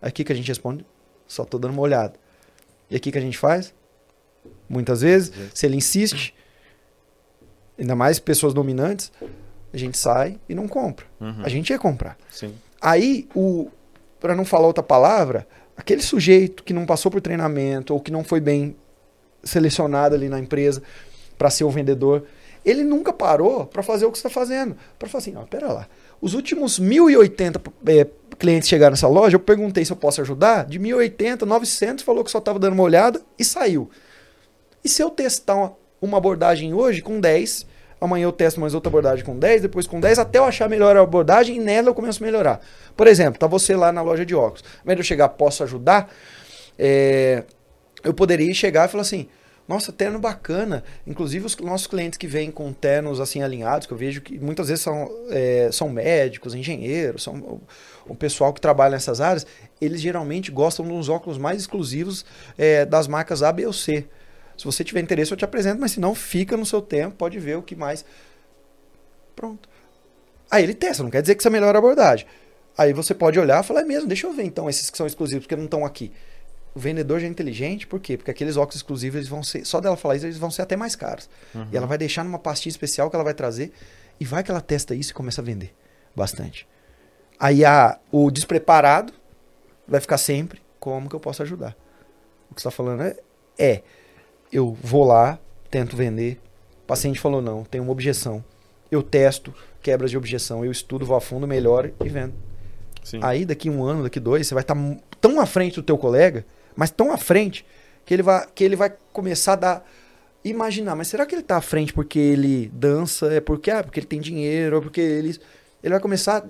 O 0.01 0.13
que, 0.13 0.23
que 0.23 0.31
a 0.31 0.37
gente 0.37 0.47
responde? 0.47 0.87
Só 1.27 1.45
tô 1.45 1.59
dando 1.59 1.73
uma 1.73 1.83
olhada. 1.83 2.15
E 2.89 2.95
aqui 2.95 3.11
que 3.11 3.19
a 3.19 3.21
gente 3.21 3.37
faz? 3.37 3.75
Muitas 4.69 5.01
vezes, 5.01 5.33
se 5.53 5.67
ele 5.67 5.77
insiste, 5.77 6.33
ainda 7.77 7.97
mais 7.97 8.21
pessoas 8.21 8.55
dominantes, 8.55 9.11
a 9.73 9.77
gente 9.77 9.99
sai 9.99 10.39
e 10.49 10.55
não 10.55 10.69
compra. 10.69 11.07
Uhum. 11.21 11.43
A 11.43 11.49
gente 11.49 11.71
ia 11.71 11.79
comprar. 11.81 12.17
Sim. 12.31 12.55
Aí, 12.81 13.29
o 13.35 13.69
para 14.21 14.35
não 14.35 14.45
falar 14.45 14.69
outra 14.69 14.83
palavra, 14.83 15.47
aquele 15.77 16.03
sujeito 16.03 16.63
que 16.63 16.73
não 16.73 16.87
passou 16.87 17.11
por 17.11 17.21
treinamento 17.21 17.93
ou 17.93 18.01
que 18.01 18.11
não 18.11 18.25
foi 18.25 18.41
bem 18.41 18.77
selecionado 19.43 20.15
ali 20.15 20.29
na 20.29 20.39
empresa 20.39 20.83
para 21.37 21.51
ser 21.51 21.65
o 21.65 21.71
vendedor, 21.71 22.25
ele 22.65 22.83
nunca 22.83 23.13
parou 23.13 23.67
para 23.67 23.83
fazer 23.83 24.07
o 24.07 24.11
que 24.11 24.17
está 24.17 24.31
fazendo. 24.31 24.77
Para 24.99 25.09
falar 25.09 25.21
assim, 25.21 25.37
ó, 25.37 25.43
pera 25.43 25.71
lá. 25.71 25.87
Os 26.21 26.33
últimos 26.33 26.81
1.080 26.81 27.61
é, 27.87 28.07
clientes 28.39 28.69
chegaram 28.69 28.93
nessa 28.93 29.09
loja, 29.09 29.37
eu 29.37 29.41
perguntei 29.41 29.85
se 29.85 29.93
eu 29.93 29.97
posso 29.97 30.21
ajudar. 30.23 30.65
De 30.65 30.79
1.080, 30.79 31.43
900 31.43 32.05
falou 32.05 32.25
que 32.25 32.31
só 32.31 32.39
estava 32.39 32.59
dando 32.59 32.73
uma 32.73 32.83
olhada 32.83 33.21
e 33.39 33.45
saiu. 33.45 33.91
E 34.83 34.89
se 34.89 35.03
eu 35.03 35.11
testar 35.11 35.55
uma, 35.55 35.77
uma 36.01 36.19
abordagem 36.19 36.73
hoje 36.73 37.03
com 37.03 37.21
10, 37.21 37.67
amanhã 38.05 38.25
eu 38.25 38.33
testo 38.33 38.61
mais 38.61 38.75
outra 38.75 38.89
abordagem 38.89 39.25
com 39.25 39.39
10, 39.39 39.63
depois 39.63 39.87
com 39.87 40.01
10, 40.01 40.19
até 40.19 40.39
eu 40.39 40.45
achar 40.45 40.69
melhor 40.69 40.97
a 40.97 41.01
abordagem 41.01 41.57
e 41.57 41.61
nela 41.61 41.89
eu 41.89 41.95
começo 41.95 42.23
a 42.23 42.27
melhorar. 42.27 42.61
Por 42.97 43.07
exemplo, 43.07 43.39
tá 43.39 43.47
você 43.47 43.75
lá 43.75 43.93
na 43.93 44.03
loja 44.03 44.25
de 44.25 44.35
óculos. 44.35 44.65
De 44.85 44.93
eu 44.95 45.03
chegar, 45.03 45.29
posso 45.31 45.63
ajudar, 45.63 46.11
é, 46.79 47.45
eu 48.03 48.15
poderia 48.15 48.53
chegar 48.55 48.89
e 48.89 48.91
falar 48.91 49.03
assim, 49.03 49.29
Nossa, 49.67 49.91
terno 49.91 50.19
bacana. 50.19 50.85
Inclusive 51.07 51.47
os 51.47 51.57
nossos 51.57 51.87
clientes 51.87 52.19
que 52.19 52.27
vêm 52.27 52.51
com 52.51 52.73
ternos 52.73 53.19
assim 53.19 53.43
alinhados, 53.43 53.87
que 53.87 53.93
eu 53.93 53.97
vejo 53.97 54.21
que 54.21 54.39
muitas 54.39 54.69
vezes 54.69 54.85
são, 54.85 55.11
é, 55.31 55.71
são 55.73 55.89
médicos, 55.89 56.55
engenheiros, 56.55 57.23
são 57.23 57.35
o, 57.37 57.63
o, 58.07 58.15
pessoal 58.15 58.53
que 58.53 58.61
trabalha 58.61 58.93
nessas 58.93 59.23
áreas, 59.23 59.47
eles 59.81 60.01
geralmente 60.01 60.51
gostam 60.51 60.87
dos 60.87 61.09
óculos 61.09 61.39
mais 61.39 61.63
exclusivos 61.63 62.27
é, 62.59 62.85
das 62.85 63.09
marcas 63.09 63.43
A, 63.43 63.51
B 63.51 63.67
ou 63.67 63.73
C. 63.73 64.07
Se 64.57 64.65
você 64.65 64.85
tiver 64.85 65.01
interesse, 65.01 65.33
eu 65.33 65.37
te 65.37 65.45
apresento, 65.45 65.81
mas 65.81 65.93
se 65.93 66.01
não, 66.01 66.15
fica 66.15 66.57
no 66.57 66.65
seu 66.65 66.81
tempo, 66.81 67.17
pode 67.17 67.39
ver 67.39 67.57
o 67.57 67.63
que 67.63 67.75
mais. 67.75 68.05
Pronto. 69.35 69.69
Aí 70.51 70.63
ele 70.63 70.75
testa, 70.75 71.03
não 71.03 71.11
quer 71.11 71.21
dizer 71.21 71.35
que 71.35 71.41
isso 71.41 71.49
é 71.49 71.51
a 71.51 71.53
melhor 71.53 71.75
abordagem. 71.75 72.27
Aí 72.77 72.93
você 72.93 73.15
pode 73.15 73.39
olhar 73.39 73.63
e 73.63 73.67
falar, 73.67 73.81
é 73.83 73.85
mesmo, 73.85 74.09
deixa 74.09 74.27
eu 74.27 74.33
ver 74.33 74.45
então 74.45 74.69
esses 74.69 74.91
que 74.91 74.97
são 74.97 75.07
exclusivos, 75.07 75.45
porque 75.45 75.57
não 75.57 75.65
estão 75.65 75.85
aqui. 75.85 76.13
O 76.75 76.81
vendedor 76.81 77.21
já 77.21 77.27
é 77.27 77.31
inteligente, 77.31 77.87
por 77.87 78.01
quê? 78.01 78.17
Porque 78.17 78.31
aqueles 78.31 78.57
óculos 78.57 78.77
exclusivos, 78.77 79.17
eles 79.17 79.29
vão 79.29 79.43
ser, 79.43 79.65
só 79.65 79.81
dela 79.81 79.97
falar 79.97 80.17
isso, 80.17 80.27
eles 80.27 80.39
vão 80.39 80.51
ser 80.51 80.63
até 80.63 80.77
mais 80.77 80.97
caros. 80.97 81.31
Uhum. 81.55 81.69
E 81.73 81.77
ela 81.77 81.87
vai 81.87 81.97
deixar 81.97 82.25
numa 82.25 82.39
pastinha 82.39 82.71
especial 82.71 83.09
que 83.09 83.17
ela 83.17 83.25
vai 83.25 83.35
trazer, 83.35 83.73
e 84.19 84.25
vai 84.25 84.43
que 84.43 84.51
ela 84.51 84.61
testa 84.61 84.95
isso 84.95 85.11
e 85.11 85.15
começa 85.15 85.41
a 85.41 85.45
vender 85.45 85.73
bastante. 86.15 86.67
Aí 87.39 87.65
a, 87.65 87.99
o 88.11 88.31
despreparado 88.31 89.13
vai 89.87 90.01
ficar 90.01 90.19
sempre, 90.19 90.61
como 90.81 91.09
que 91.09 91.15
eu 91.15 91.21
posso 91.21 91.43
ajudar? 91.43 91.77
O 92.51 92.55
que 92.55 92.61
você 92.61 92.69
está 92.69 92.71
falando 92.71 93.03
é, 93.03 93.17
é 93.59 93.83
eu 94.55 94.77
vou 94.81 95.05
lá, 95.05 95.39
tento 95.69 95.97
vender. 95.97 96.41
O 96.85 96.87
paciente 96.87 97.19
falou 97.19 97.43
não, 97.43 97.65
tem 97.65 97.81
uma 97.81 97.91
objeção. 97.91 98.45
Eu 98.89 99.03
testo 99.03 99.53
quebras 99.83 100.13
de 100.13 100.17
objeção, 100.17 100.65
eu 100.65 100.71
estudo, 100.71 101.05
vou 101.05 101.17
a 101.17 101.21
fundo, 101.21 101.47
melhoro 101.47 101.93
e 102.03 102.09
vendo. 102.09 102.33
Sim. 103.03 103.19
Aí 103.21 103.45
daqui 103.45 103.69
um 103.69 103.83
ano, 103.83 104.05
daqui 104.05 104.21
dois, 104.21 104.47
você 104.47 104.55
vai 104.55 104.63
estar 104.63 104.77
tá 104.77 104.97
tão 105.21 105.41
à 105.41 105.45
frente 105.45 105.75
do 105.75 105.83
teu 105.83 105.99
colega, 105.99 106.47
mas 106.77 106.91
tão 106.91 107.13
à 107.13 107.19
frente 107.19 107.67
que 108.07 108.15
ele 108.15 108.23
vai, 108.23 108.47
que 108.55 108.63
ele 108.63 108.77
vai 108.77 108.95
começar 109.13 109.55
a 109.55 109.57
dar 109.57 109.91
imaginar, 110.45 110.95
mas 110.95 111.09
será 111.09 111.27
que 111.27 111.35
ele 111.35 111.43
está 111.43 111.57
à 111.57 111.61
frente 111.61 111.93
porque 111.93 112.19
ele 112.19 112.71
dança, 112.73 113.33
é 113.33 113.41
porque 113.41 113.71
ah, 113.71 113.83
porque 113.83 113.99
ele 113.99 114.07
tem 114.07 114.21
dinheiro, 114.21 114.77
ou 114.77 114.83
porque 114.83 115.01
ele 115.01 115.37
ele 115.83 115.93
vai 115.93 116.01
começar 116.01 116.47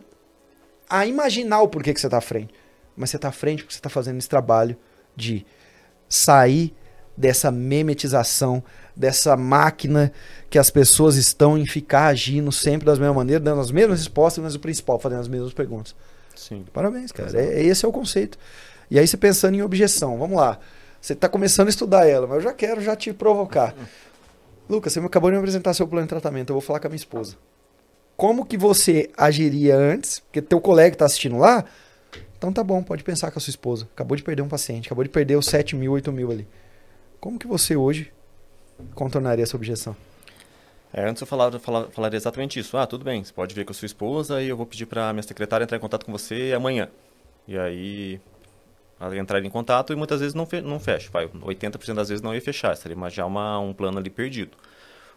a 0.88 1.06
imaginar 1.06 1.62
o 1.62 1.68
porquê 1.68 1.94
que 1.94 2.00
você 2.00 2.06
está 2.06 2.18
à 2.18 2.20
frente. 2.20 2.52
Mas 2.96 3.10
você 3.10 3.16
está 3.16 3.28
à 3.28 3.32
frente 3.32 3.62
porque 3.62 3.72
você 3.74 3.78
está 3.78 3.88
fazendo 3.88 4.18
esse 4.18 4.28
trabalho 4.28 4.76
de 5.16 5.44
sair 6.08 6.74
dessa 7.16 7.50
memetização, 7.50 8.62
dessa 8.94 9.36
máquina 9.36 10.12
que 10.50 10.58
as 10.58 10.70
pessoas 10.70 11.16
estão 11.16 11.56
em 11.56 11.66
ficar 11.66 12.06
agindo 12.06 12.50
sempre 12.50 12.86
da 12.86 12.92
mesma 12.92 13.14
maneira, 13.14 13.40
dando 13.40 13.60
as 13.60 13.70
mesmas 13.70 14.00
respostas, 14.00 14.42
mas 14.42 14.54
o 14.54 14.60
principal, 14.60 14.98
fazendo 14.98 15.20
as 15.20 15.28
mesmas 15.28 15.52
perguntas. 15.52 15.94
Sim. 16.34 16.64
Parabéns, 16.72 17.12
cara. 17.12 17.30
É, 17.38 17.62
esse 17.62 17.84
é 17.84 17.88
o 17.88 17.92
conceito. 17.92 18.38
E 18.90 18.98
aí 18.98 19.06
você 19.06 19.16
pensando 19.16 19.54
em 19.54 19.62
objeção, 19.62 20.18
vamos 20.18 20.36
lá. 20.36 20.58
Você 21.00 21.12
está 21.12 21.28
começando 21.28 21.68
a 21.68 21.70
estudar 21.70 22.06
ela, 22.06 22.26
mas 22.26 22.36
eu 22.36 22.42
já 22.42 22.52
quero 22.52 22.80
já 22.80 22.96
te 22.96 23.12
provocar. 23.12 23.74
Lucas, 24.68 24.92
você 24.92 25.00
acabou 25.00 25.30
de 25.30 25.34
me 25.34 25.38
apresentar 25.38 25.74
seu 25.74 25.86
plano 25.86 26.06
de 26.06 26.08
tratamento, 26.08 26.50
eu 26.50 26.54
vou 26.54 26.62
falar 26.62 26.80
com 26.80 26.86
a 26.86 26.90
minha 26.90 26.96
esposa. 26.96 27.36
Como 28.16 28.46
que 28.46 28.56
você 28.56 29.10
agiria 29.16 29.76
antes? 29.76 30.20
Porque 30.20 30.40
teu 30.40 30.60
colega 30.60 30.94
está 30.94 31.04
assistindo 31.04 31.36
lá, 31.36 31.64
então 32.38 32.52
tá 32.52 32.62
bom, 32.62 32.82
pode 32.82 33.02
pensar 33.02 33.30
com 33.30 33.38
a 33.38 33.42
sua 33.42 33.50
esposa. 33.50 33.88
Acabou 33.92 34.16
de 34.16 34.22
perder 34.22 34.42
um 34.42 34.48
paciente, 34.48 34.86
acabou 34.86 35.04
de 35.04 35.10
perder 35.10 35.36
os 35.36 35.46
7 35.46 35.76
mil, 35.76 35.92
8 35.92 36.12
mil 36.12 36.30
ali. 36.30 36.46
Como 37.24 37.38
que 37.38 37.46
você 37.46 37.74
hoje 37.74 38.12
contornaria 38.94 39.42
essa 39.42 39.56
objeção? 39.56 39.96
É, 40.92 41.08
antes 41.08 41.22
eu 41.22 41.26
falava, 41.26 41.58
falava, 41.58 41.90
falaria 41.90 42.18
exatamente 42.18 42.60
isso. 42.60 42.76
Ah, 42.76 42.86
tudo 42.86 43.02
bem, 43.02 43.24
você 43.24 43.32
pode 43.32 43.54
ver 43.54 43.64
com 43.64 43.70
a 43.70 43.74
sua 43.74 43.86
esposa 43.86 44.42
e 44.42 44.48
eu 44.50 44.58
vou 44.58 44.66
pedir 44.66 44.84
para 44.84 45.10
minha 45.10 45.22
secretária 45.22 45.64
entrar 45.64 45.78
em 45.78 45.80
contato 45.80 46.04
com 46.04 46.12
você 46.12 46.52
amanhã. 46.54 46.90
E 47.48 47.56
aí 47.56 48.20
ela 49.00 49.16
entrar 49.16 49.42
em 49.42 49.48
contato 49.48 49.90
e 49.90 49.96
muitas 49.96 50.20
vezes 50.20 50.34
não, 50.34 50.44
fe 50.44 50.60
não 50.60 50.78
fecha. 50.78 51.08
Vai, 51.10 51.26
80% 51.26 51.94
das 51.94 52.10
vezes 52.10 52.20
não 52.20 52.34
ia 52.34 52.42
fechar, 52.42 52.76
seria 52.76 53.08
já 53.08 53.24
uma, 53.24 53.58
um 53.58 53.72
plano 53.72 53.96
ali 53.96 54.10
perdido. 54.10 54.58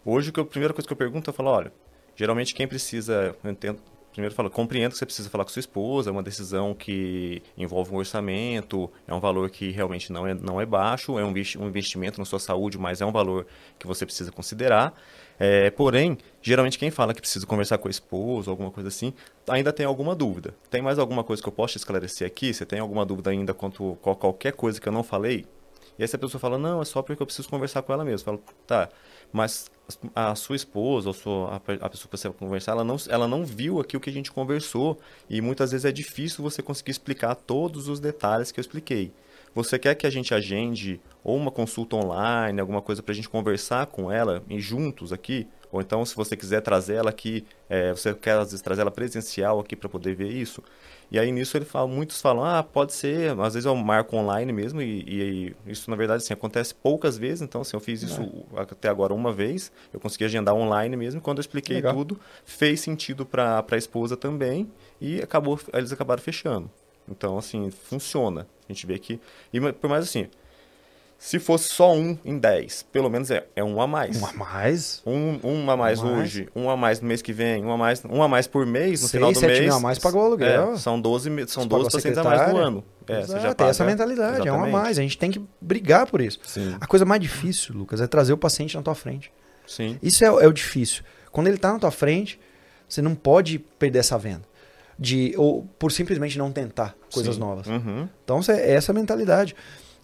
Hoje, 0.05 0.31
que 0.31 0.39
eu, 0.39 0.45
a 0.45 0.47
primeira 0.47 0.73
coisa 0.73 0.87
que 0.87 0.93
eu 0.93 0.97
pergunto, 0.97 1.29
eu 1.29 1.33
falo, 1.33 1.49
olha, 1.49 1.73
geralmente 2.15 2.55
quem 2.55 2.69
precisa, 2.69 3.35
eu 3.43 3.51
entendo, 3.51 3.81
primeiro 4.17 4.33
fala, 4.33 4.49
compreendo 4.49 4.93
que 4.93 4.97
você 4.97 5.05
precisa 5.05 5.29
falar 5.29 5.43
com 5.43 5.51
sua 5.51 5.59
esposa, 5.59 6.09
é 6.09 6.11
uma 6.11 6.23
decisão 6.23 6.73
que 6.73 7.43
envolve 7.55 7.93
um 7.93 7.97
orçamento, 7.97 8.89
é 9.07 9.13
um 9.13 9.19
valor 9.19 9.47
que 9.51 9.69
realmente 9.69 10.11
não 10.11 10.25
é, 10.25 10.33
não 10.33 10.59
é 10.59 10.65
baixo, 10.65 11.19
é 11.19 11.23
um 11.23 11.29
investimento 11.67 12.19
na 12.19 12.25
sua 12.25 12.39
saúde, 12.39 12.79
mas 12.79 12.99
é 12.99 13.05
um 13.05 13.11
valor 13.11 13.45
que 13.77 13.85
você 13.85 14.07
precisa 14.07 14.31
considerar. 14.31 14.91
É, 15.39 15.69
porém, 15.69 16.17
geralmente 16.41 16.79
quem 16.79 16.89
fala 16.89 17.13
que 17.13 17.21
precisa 17.21 17.45
conversar 17.45 17.77
com 17.77 17.87
a 17.87 17.91
esposa, 17.91 18.49
alguma 18.49 18.71
coisa 18.71 18.89
assim, 18.89 19.13
ainda 19.47 19.71
tem 19.71 19.85
alguma 19.85 20.15
dúvida. 20.15 20.55
Tem 20.71 20.81
mais 20.81 20.97
alguma 20.97 21.23
coisa 21.23 21.39
que 21.39 21.47
eu 21.47 21.53
posso 21.53 21.77
esclarecer 21.77 22.25
aqui? 22.25 22.51
Você 22.51 22.65
tem 22.65 22.79
alguma 22.79 23.05
dúvida 23.05 23.29
ainda 23.29 23.53
quanto 23.53 23.99
a 24.03 24.15
qualquer 24.15 24.53
coisa 24.53 24.81
que 24.81 24.89
eu 24.89 24.93
não 24.93 25.03
falei? 25.03 25.45
E 25.97 26.03
aí 26.03 26.07
se 26.07 26.15
a 26.15 26.19
pessoa 26.19 26.39
fala, 26.39 26.57
não, 26.57 26.81
é 26.81 26.85
só 26.85 27.01
porque 27.01 27.21
eu 27.21 27.25
preciso 27.25 27.49
conversar 27.49 27.81
com 27.81 27.93
ela 27.93 28.05
mesmo. 28.05 28.29
Eu 28.29 28.37
falo, 28.37 28.43
tá, 28.65 28.89
mas 29.31 29.69
a 30.13 30.35
sua 30.35 30.55
esposa 30.55 31.09
ou 31.09 31.13
sua, 31.13 31.55
a, 31.55 31.59
pessoa 31.59 32.09
que 32.09 32.17
você 32.17 32.27
vai 32.27 32.37
conversar, 32.37 32.73
ela 32.73 32.83
não, 32.83 32.97
ela 33.09 33.27
não 33.27 33.45
viu 33.45 33.79
aqui 33.79 33.95
o 33.95 33.99
que 33.99 34.09
a 34.09 34.13
gente 34.13 34.31
conversou 34.31 34.99
e 35.29 35.41
muitas 35.41 35.71
vezes 35.71 35.85
é 35.85 35.91
difícil 35.91 36.43
você 36.43 36.61
conseguir 36.61 36.91
explicar 36.91 37.35
todos 37.35 37.87
os 37.87 37.99
detalhes 37.99 38.51
que 38.51 38.59
eu 38.59 38.61
expliquei. 38.61 39.11
Você 39.55 39.79
quer 39.79 39.95
que 39.95 40.05
a 40.05 40.09
gente 40.09 40.33
agende 40.33 41.01
ou 41.23 41.35
uma 41.35 41.49
consulta 41.49 41.95
online, 41.95 42.59
alguma 42.59 42.81
coisa 42.81 43.01
para 43.01 43.11
a 43.11 43.15
gente 43.15 43.29
conversar 43.29 43.87
com 43.87 44.11
ela 44.11 44.43
e 44.49 44.59
juntos 44.59 45.11
aqui? 45.11 45.47
Ou 45.71 45.81
então, 45.81 46.05
se 46.05 46.15
você 46.15 46.37
quiser 46.37 46.61
trazer 46.61 46.95
ela 46.95 47.09
aqui, 47.09 47.45
é, 47.67 47.91
você 47.91 48.13
quer 48.13 48.37
às 48.37 48.51
vezes 48.51 48.61
trazer 48.61 48.81
ela 48.81 48.91
presencial 48.91 49.59
aqui 49.59 49.75
para 49.75 49.89
poder 49.89 50.15
ver 50.15 50.29
isso? 50.31 50.63
E 51.09 51.17
aí 51.17 51.31
nisso 51.31 51.57
ele 51.57 51.65
fala, 51.65 51.87
muitos 51.87 52.19
falam, 52.19 52.43
ah, 52.43 52.61
pode 52.61 52.93
ser, 52.93 53.31
às 53.39 53.53
vezes 53.53 53.65
eu 53.65 53.75
marco 53.75 54.15
online 54.17 54.51
mesmo, 54.51 54.81
e, 54.81 55.03
e, 55.07 55.55
isso 55.71 55.89
na 55.89 55.95
verdade 55.95 56.21
assim, 56.21 56.33
acontece 56.33 56.75
poucas 56.75 57.17
vezes, 57.17 57.41
então 57.41 57.61
assim, 57.61 57.77
eu 57.77 57.79
fiz 57.79 58.03
isso 58.03 58.21
é. 58.53 58.61
até 58.61 58.89
agora 58.89 59.13
uma 59.13 59.31
vez, 59.31 59.71
eu 59.93 59.99
consegui 60.01 60.25
agendar 60.25 60.53
online 60.53 60.97
mesmo, 60.97 61.21
quando 61.21 61.37
eu 61.37 61.41
expliquei 61.41 61.77
Legal. 61.77 61.93
tudo, 61.93 62.19
fez 62.43 62.81
sentido 62.81 63.25
para 63.25 63.63
a 63.69 63.77
esposa 63.77 64.17
também, 64.17 64.69
e 64.99 65.21
acabou, 65.21 65.57
eles 65.73 65.93
acabaram 65.93 66.21
fechando. 66.21 66.69
Então, 67.09 67.37
assim, 67.37 67.71
funciona. 67.71 68.45
A 68.67 68.73
gente 68.73 68.85
vê 68.85 68.99
que. 68.99 69.19
E 69.53 69.71
por 69.71 69.89
mais 69.89 70.03
assim, 70.03 70.27
se 71.19 71.39
fosse 71.39 71.69
só 71.69 71.93
um 71.93 72.17
em 72.23 72.37
10, 72.37 72.83
pelo 72.91 73.09
menos 73.09 73.31
é, 73.31 73.45
é 73.55 73.63
um 73.63 73.81
a 73.81 73.87
mais. 73.87 74.21
Um 74.21 74.25
a 74.25 74.33
mais? 74.33 75.01
Um, 75.05 75.39
um 75.43 75.71
a 75.71 75.75
mais 75.75 75.99
um 75.99 76.19
hoje, 76.19 76.47
mais. 76.53 76.65
um 76.65 76.69
a 76.69 76.77
mais 76.77 77.01
no 77.01 77.07
mês 77.07 77.21
que 77.21 77.33
vem, 77.33 77.65
um 77.65 77.71
a 77.71 77.77
mais, 77.77 78.03
um 78.05 78.21
a 78.21 78.27
mais 78.27 78.45
por 78.45 78.65
mês, 78.65 79.01
no 79.01 79.07
Seis, 79.07 79.11
final 79.11 79.31
do 79.31 79.39
sete 79.39 79.49
mês. 79.49 79.61
mil 79.61 79.73
a 79.73 79.79
mais 79.79 79.97
pagou 79.97 80.21
o 80.21 80.25
aluguel. 80.25 80.73
É, 80.73 80.77
são 80.77 80.99
12, 81.01 81.47
são 81.47 81.65
12 81.65 81.91
pacientes 81.91 82.17
a 82.19 82.23
mais 82.23 82.53
no 82.53 82.57
ano. 82.57 82.83
É, 83.07 83.21
você 83.21 83.39
já 83.39 83.53
tem 83.53 83.67
essa 83.67 83.83
mentalidade, 83.83 84.41
Exatamente. 84.41 84.47
é 84.47 84.53
um 84.53 84.65
a 84.65 84.67
mais. 84.67 84.99
A 84.99 85.01
gente 85.01 85.17
tem 85.17 85.31
que 85.31 85.41
brigar 85.59 86.05
por 86.05 86.21
isso. 86.21 86.39
Sim. 86.43 86.75
A 86.79 86.85
coisa 86.85 87.03
mais 87.03 87.21
difícil, 87.21 87.75
Lucas, 87.75 87.99
é 87.99 88.07
trazer 88.07 88.33
o 88.33 88.37
paciente 88.37 88.75
na 88.75 88.83
tua 88.83 88.95
frente. 88.95 89.31
Sim. 89.65 89.97
Isso 90.03 90.23
é, 90.23 90.27
é 90.27 90.47
o 90.47 90.53
difícil. 90.53 91.03
Quando 91.31 91.47
ele 91.47 91.55
está 91.55 91.73
na 91.73 91.79
tua 91.79 91.91
frente, 91.91 92.39
você 92.87 93.01
não 93.01 93.15
pode 93.15 93.59
perder 93.59 93.99
essa 93.99 94.17
venda 94.17 94.43
de 94.99 95.33
ou 95.37 95.67
por 95.77 95.91
simplesmente 95.91 96.37
não 96.37 96.51
tentar 96.51 96.95
coisas 97.11 97.35
Sim. 97.35 97.41
novas. 97.41 97.67
Uhum. 97.67 98.07
Então 98.23 98.39
é 98.49 98.73
essa 98.73 98.91
mentalidade. 98.93 99.55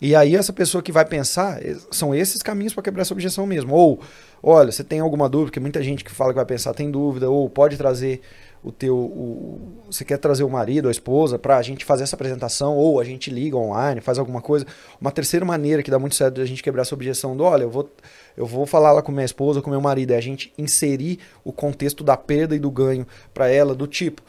E 0.04 0.18
aí 0.18 0.36
essa 0.36 0.52
pessoa 0.52 0.84
que 0.84 0.92
vai 0.92 1.06
pensar, 1.06 1.62
são 1.90 2.14
esses 2.14 2.44
caminhos 2.44 2.74
para 2.74 2.84
quebrar 2.84 3.04
essa 3.04 3.14
objeção 3.14 3.48
mesmo. 3.48 3.74
Ou, 3.74 4.02
olha, 4.44 4.70
você 4.70 4.84
tem 4.84 5.00
alguma 5.00 5.30
dúvida, 5.30 5.46
porque 5.46 5.62
muita 5.62 5.82
gente 5.82 6.04
que 6.04 6.12
fala 6.12 6.34
que 6.34 6.36
vai 6.36 6.46
pensar 6.46 6.74
tem 6.74 6.92
dúvida, 6.92 7.30
ou 7.30 7.50
pode 7.50 7.78
trazer 7.78 8.20
o 8.62 8.70
teu, 8.70 8.98
o, 8.98 9.62
você 9.90 10.04
quer 10.04 10.18
trazer 10.18 10.44
o 10.44 10.50
marido, 10.50 10.90
a 10.90 10.92
esposa, 10.92 11.40
para 11.40 11.56
a 11.56 11.62
gente 11.62 11.86
fazer 11.86 12.04
essa 12.04 12.18
apresentação, 12.18 12.76
ou 12.76 13.00
a 13.00 13.06
gente 13.06 13.32
liga 13.32 13.56
online, 13.56 14.02
faz 14.02 14.20
alguma 14.20 14.42
coisa. 14.42 14.68
Uma 15.00 15.10
terceira 15.10 15.46
maneira 15.46 15.82
que 15.82 15.90
dá 15.90 15.98
muito 15.98 16.16
certo 16.16 16.42
a 16.42 16.46
gente 16.46 16.62
quebrar 16.62 16.82
essa 16.82 16.94
objeção 16.94 17.38
do, 17.38 17.46
olha, 17.46 17.64
eu 17.64 17.70
vou, 17.70 17.90
eu 18.36 18.46
vou 18.46 18.66
falar 18.66 18.92
lá 18.92 19.02
com 19.02 19.10
minha 19.10 19.24
esposa, 19.24 19.62
com 19.62 19.70
meu 19.70 19.80
marido, 19.80 20.12
é 20.12 20.18
a 20.18 20.22
gente 20.22 20.52
inserir 20.58 21.20
o 21.46 21.54
contexto 21.54 22.04
da 22.04 22.18
perda 22.18 22.54
e 22.54 22.60
do 22.60 22.70
ganho 22.70 23.08
para 23.34 23.48
ela, 23.48 23.74
do 23.74 23.88
tipo, 23.88 24.22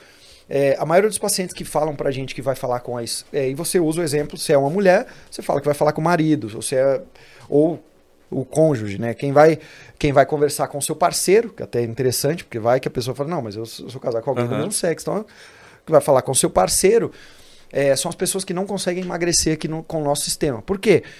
é, 0.48 0.76
a 0.78 0.84
maioria 0.84 1.08
dos 1.08 1.18
pacientes 1.18 1.54
que 1.54 1.64
falam 1.64 1.94
pra 1.94 2.10
gente 2.10 2.34
que 2.34 2.42
vai 2.42 2.54
falar 2.54 2.80
com 2.80 2.96
as. 2.96 3.24
É, 3.32 3.48
e 3.48 3.54
você 3.54 3.80
usa 3.80 4.00
o 4.00 4.04
exemplo, 4.04 4.36
se 4.36 4.52
é 4.52 4.58
uma 4.58 4.70
mulher, 4.70 5.06
você 5.30 5.42
fala 5.42 5.60
que 5.60 5.66
vai 5.66 5.74
falar 5.74 5.92
com 5.92 6.00
o 6.00 6.04
marido, 6.04 6.50
ou 6.54 6.62
se 6.62 6.76
é. 6.76 7.00
Ou 7.48 7.82
o 8.30 8.44
cônjuge, 8.44 8.98
né? 8.98 9.14
Quem 9.14 9.32
vai, 9.32 9.58
quem 9.98 10.12
vai 10.12 10.26
conversar 10.26 10.66
com 10.66 10.78
o 10.78 10.82
seu 10.82 10.96
parceiro, 10.96 11.50
que 11.50 11.62
até 11.62 11.80
é 11.80 11.84
interessante, 11.84 12.42
porque 12.42 12.58
vai 12.58 12.80
que 12.80 12.88
a 12.88 12.90
pessoa 12.90 13.14
fala, 13.14 13.28
não, 13.28 13.42
mas 13.42 13.54
eu 13.54 13.64
sou, 13.64 14.00
casado 14.00 14.22
com 14.24 14.30
alguém 14.30 14.44
uhum. 14.44 14.50
do 14.50 14.56
mesmo 14.56 14.72
sexo, 14.72 15.08
então 15.08 15.26
que 15.86 15.92
vai 15.92 16.00
falar 16.00 16.22
com 16.22 16.32
o 16.32 16.34
seu 16.34 16.48
parceiro 16.48 17.12
é, 17.70 17.94
são 17.96 18.08
as 18.08 18.14
pessoas 18.14 18.44
que 18.44 18.54
não 18.54 18.66
conseguem 18.66 19.02
emagrecer 19.02 19.54
aqui 19.54 19.68
no, 19.68 19.82
com 19.82 20.00
o 20.00 20.04
nosso 20.04 20.22
sistema. 20.22 20.62
Por 20.62 20.78
quê? 20.78 21.02
Porque 21.02 21.10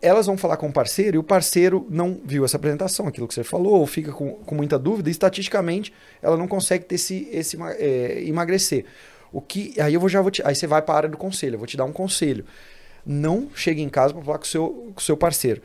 elas 0.00 0.26
vão 0.26 0.36
falar 0.36 0.56
com 0.56 0.68
o 0.68 0.72
parceiro 0.72 1.16
e 1.16 1.18
o 1.18 1.22
parceiro 1.22 1.86
não 1.90 2.20
viu 2.24 2.44
essa 2.44 2.56
apresentação, 2.56 3.08
aquilo 3.08 3.26
que 3.26 3.34
você 3.34 3.42
falou, 3.42 3.80
ou 3.80 3.86
fica 3.86 4.12
com, 4.12 4.34
com 4.34 4.54
muita 4.54 4.78
dúvida, 4.78 5.08
e 5.08 5.12
estatisticamente 5.12 5.92
ela 6.22 6.36
não 6.36 6.46
consegue 6.46 6.84
ter 6.84 6.94
esse, 6.94 7.28
esse 7.32 7.58
é, 7.78 8.22
emagrecer. 8.24 8.84
O 9.32 9.40
que. 9.40 9.74
Aí 9.80 9.94
eu 9.94 10.00
vou, 10.00 10.08
já 10.08 10.20
vou 10.20 10.30
te, 10.30 10.42
Aí 10.46 10.54
você 10.54 10.66
vai 10.66 10.80
para 10.80 10.94
a 10.94 10.96
área 10.98 11.08
do 11.08 11.16
conselho, 11.16 11.54
eu 11.54 11.58
vou 11.58 11.66
te 11.66 11.76
dar 11.76 11.84
um 11.84 11.92
conselho. 11.92 12.44
Não 13.04 13.48
chegue 13.54 13.82
em 13.82 13.88
casa 13.88 14.14
para 14.14 14.22
falar 14.22 14.38
com 14.38 14.44
o 14.44 14.48
seu, 14.48 14.68
com 14.94 15.00
o 15.00 15.02
seu 15.02 15.16
parceiro 15.16 15.60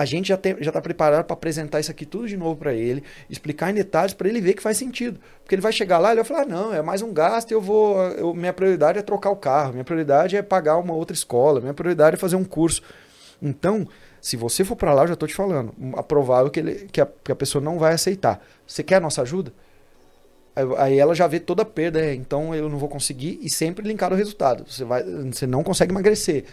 a 0.00 0.04
gente 0.06 0.28
já 0.28 0.34
está 0.34 0.80
preparado 0.80 1.26
para 1.26 1.34
apresentar 1.34 1.78
isso 1.78 1.90
aqui 1.90 2.06
tudo 2.06 2.26
de 2.26 2.34
novo 2.34 2.56
para 2.56 2.72
ele, 2.72 3.04
explicar 3.28 3.70
em 3.70 3.74
detalhes 3.74 4.14
para 4.14 4.30
ele 4.30 4.40
ver 4.40 4.54
que 4.54 4.62
faz 4.62 4.78
sentido. 4.78 5.20
Porque 5.42 5.54
ele 5.54 5.60
vai 5.60 5.72
chegar 5.72 5.98
lá 5.98 6.12
e 6.12 6.14
vai 6.14 6.24
falar: 6.24 6.42
ah, 6.42 6.46
não, 6.46 6.72
é 6.72 6.80
mais 6.80 7.02
um 7.02 7.12
gasto, 7.12 7.52
eu 7.52 7.60
vou. 7.60 8.00
Eu, 8.12 8.32
minha 8.32 8.52
prioridade 8.52 8.98
é 8.98 9.02
trocar 9.02 9.28
o 9.28 9.36
carro, 9.36 9.72
minha 9.72 9.84
prioridade 9.84 10.38
é 10.38 10.40
pagar 10.42 10.78
uma 10.78 10.94
outra 10.94 11.14
escola, 11.14 11.60
minha 11.60 11.74
prioridade 11.74 12.16
é 12.16 12.18
fazer 12.18 12.36
um 12.36 12.44
curso. 12.44 12.82
Então, 13.42 13.86
Se 14.20 14.36
você 14.36 14.64
for 14.64 14.76
para 14.76 14.92
lá, 14.92 15.04
eu 15.04 15.08
já 15.08 15.16
tô 15.16 15.26
te 15.26 15.34
falando, 15.34 15.74
é 15.96 16.02
provável 16.02 16.50
que, 16.50 16.60
ele, 16.60 16.74
que, 16.92 17.00
a, 17.00 17.06
que 17.06 17.32
a 17.32 17.36
pessoa 17.36 17.62
não 17.64 17.78
vai 17.78 17.94
aceitar. 17.94 18.44
Você 18.66 18.82
quer 18.82 18.96
a 18.96 19.00
nossa 19.00 19.22
ajuda? 19.22 19.52
Aí, 20.54 20.64
aí 20.76 20.98
ela 20.98 21.14
já 21.14 21.26
vê 21.26 21.40
toda 21.40 21.62
a 21.62 21.64
perda, 21.64 22.00
é, 22.00 22.14
então 22.14 22.54
eu 22.54 22.68
não 22.68 22.78
vou 22.78 22.88
conseguir 22.88 23.38
e 23.42 23.48
sempre 23.48 23.86
linkar 23.86 24.12
o 24.12 24.16
resultado. 24.16 24.64
Você, 24.70 24.84
vai, 24.84 25.02
você 25.02 25.46
não 25.46 25.62
consegue 25.64 25.92
emagrecer, 25.92 26.44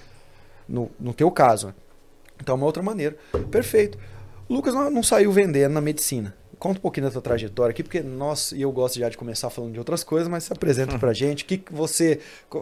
no, 0.68 0.90
no 1.00 1.14
teu 1.14 1.30
caso. 1.30 1.74
Então 2.41 2.54
é 2.54 2.58
uma 2.58 2.65
outra 2.65 2.84
maneira. 2.84 3.15
Perfeito. 3.52 3.97
O 4.47 4.54
Lucas 4.54 4.73
não, 4.73 4.89
não 4.89 5.04
saiu 5.04 5.32
vendendo 5.32 5.73
na 5.73 5.82
medicina. 5.82 6.36
Conta 6.60 6.80
um 6.80 6.82
pouquinho 6.82 7.06
da 7.06 7.12
tua 7.12 7.21
trajetória 7.21 7.71
aqui, 7.71 7.84
porque 7.84 8.02
nós, 8.02 8.52
e 8.52 8.62
eu 8.62 8.71
gosto 8.71 8.97
já 8.97 9.10
de 9.10 9.17
começar 9.17 9.50
falando 9.50 9.73
de 9.73 9.80
outras 9.80 10.04
coisas, 10.04 10.28
mas 10.28 10.45
se 10.45 10.54
apresenta 10.54 10.95
hum. 10.95 11.00
pra 11.00 11.13
gente. 11.13 11.43
O 11.43 11.45
que, 11.45 11.58
que 11.58 11.73
você 11.73 12.19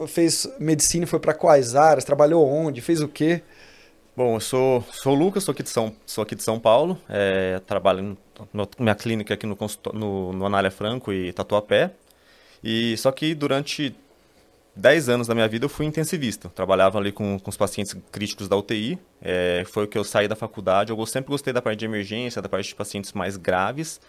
fez 0.08 0.50
medicina 0.60 1.06
e 1.06 1.08
foi 1.08 1.20
para 1.20 1.34
quais 1.34 1.76
áreas? 1.76 2.04
Trabalhou 2.04 2.46
onde? 2.46 2.82
Fez 2.82 3.02
o 3.02 3.08
quê? 3.08 3.42
Bom, 4.16 4.36
eu 4.36 4.40
sou, 4.40 4.84
sou 4.92 5.14
o 5.14 5.16
Lucas, 5.16 5.44
sou 5.44 5.52
aqui 5.52 5.62
de 5.62 5.70
São, 5.70 5.94
sou 6.06 6.22
aqui 6.22 6.36
de 6.36 6.44
São 6.44 6.58
Paulo, 6.58 6.98
é, 7.10 7.60
trabalho 7.66 8.18
na 8.54 8.68
minha 8.80 8.96
clínica 8.96 9.34
aqui 9.34 9.46
no, 9.46 9.58
no, 9.94 10.34
no 10.34 10.46
Anália 10.46 10.72
Franco 10.72 11.12
e 11.12 11.34
Tatuapé. 11.34 11.92
E 12.64 12.98
só 12.98 13.12
que 13.12 13.36
durante 13.36 13.96
10 14.76 15.10
anos 15.10 15.28
da 15.28 15.34
minha 15.34 15.48
vida 15.48 15.66
eu 15.66 15.70
fui 15.70 15.86
intensivista. 15.86 16.50
Trabalhava 16.50 16.98
ali 16.98 17.12
com, 17.12 17.40
com 17.40 17.50
os 17.50 17.56
pacientes 17.56 17.96
críticos 18.12 18.48
da 18.48 18.58
UTI. 18.58 19.00
É, 19.22 19.64
foi 19.68 19.86
o 19.86 19.88
que 19.88 19.98
eu 19.98 20.04
saí 20.04 20.28
da 20.28 20.36
faculdade. 20.36 20.92
Eu 20.92 21.06
sempre 21.06 21.30
gostei 21.32 21.54
da 21.54 21.62
parte 21.62 21.80
de 21.80 21.86
emergência, 21.86 22.42
da 22.42 22.50
parte 22.50 22.68
de 22.68 22.76
pacientes 22.76 23.14
mais 23.14 23.38
graves. 23.38 24.02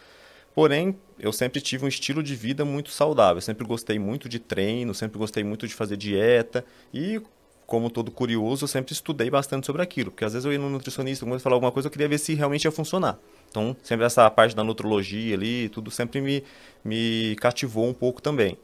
Porém, 0.55 0.96
eu 1.20 1.33
sempre 1.33 1.61
tive 1.61 1.85
um 1.85 1.88
estilo 1.88 2.22
de 2.22 2.35
vida 2.35 2.64
muito 2.64 2.90
saudável. 2.90 3.37
Eu 3.37 3.42
sempre 3.42 3.64
gostei 3.64 3.98
muito 3.98 4.29
de 4.29 4.38
treino, 4.38 4.92
sempre 4.92 5.18
gostei 5.18 5.44
muito 5.44 5.68
de 5.68 5.74
fazer 5.74 5.96
dieta. 5.96 6.64
E 6.92 7.20
como 7.66 7.90
todo 7.90 8.11
curioso, 8.11 8.64
eu 8.64 8.68
sempre 8.68 8.92
estudei 8.92 9.29
bastante 9.29 9.66
sobre 9.66 9.83
aquilo, 9.83 10.11
porque 10.12 10.24
às 10.24 10.33
vezes 10.33 10.46
eu 10.46 10.52
ia 10.52 10.59
no 10.59 10.70
nutricionista, 10.70 11.26
quando 11.26 11.40
falar 11.40 11.57
alguma 11.57 11.72
coisa, 11.72 11.88
eu 11.88 11.90
queria 11.90 12.09
ver 12.09 12.18
se 12.18 12.33
realmente 12.33 12.64
ia 12.64 12.70
funcionar. 12.70 13.18
Então, 13.50 13.76
sempre 13.83 14.07
essa 14.07 14.31
parte 14.31 14.55
da 14.55 14.62
nutrologia 14.62 15.35
ali, 15.35 15.68
tudo 15.68 15.90
sempre 15.90 16.20
me, 16.20 16.44
me 16.85 17.37
cativou 17.40 17.88
um 17.88 17.92
pouco 17.92 18.22
também. 18.22 18.57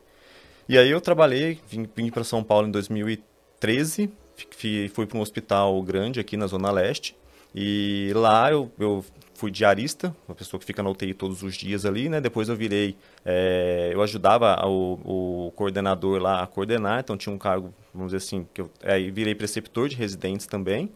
E 0.68 0.79
aí 0.79 0.90
eu 0.90 1.01
trabalhei, 1.01 1.59
vim, 1.68 1.88
vim 1.94 2.11
para 2.11 2.25
São 2.25 2.42
Paulo 2.42 2.68
em 2.68 2.70
2013, 2.70 4.11
fui, 4.51 4.88
fui 4.88 5.07
para 5.07 5.18
um 5.18 5.20
hospital 5.20 5.83
grande 5.83 6.20
aqui 6.20 6.37
na 6.37 6.46
Zona 6.46 6.70
Leste, 6.70 7.16
e 7.55 8.12
lá 8.14 8.51
eu, 8.51 8.70
eu 8.79 9.05
fui 9.35 9.51
diarista, 9.51 10.14
uma 10.29 10.35
pessoa 10.35 10.59
que 10.61 10.64
fica 10.64 10.83
na 10.83 10.90
UTI 10.90 11.12
todos 11.14 11.42
os 11.42 11.57
dias 11.57 11.85
ali, 11.85 12.09
né? 12.09 12.20
Depois 12.20 12.48
eu 12.48 12.55
virei, 12.55 12.96
é, 13.25 13.90
eu 13.92 14.01
ajudava 14.01 14.57
o, 14.66 15.46
o, 15.48 15.51
coordenador 15.53 16.22
lá 16.22 16.42
a 16.42 16.46
coordenar, 16.46 17.01
então 17.01 17.16
tinha 17.16 17.35
um 17.35 17.38
cargo, 17.38 17.75
vamos 17.92 18.12
dizer 18.12 18.25
assim, 18.25 18.46
que 18.55 18.61
eu 18.61 18.70
aí 18.85 19.11
virei 19.11 19.35
preceptor 19.35 19.88
de 19.88 19.96
residentes 19.96 20.46
também. 20.46 20.90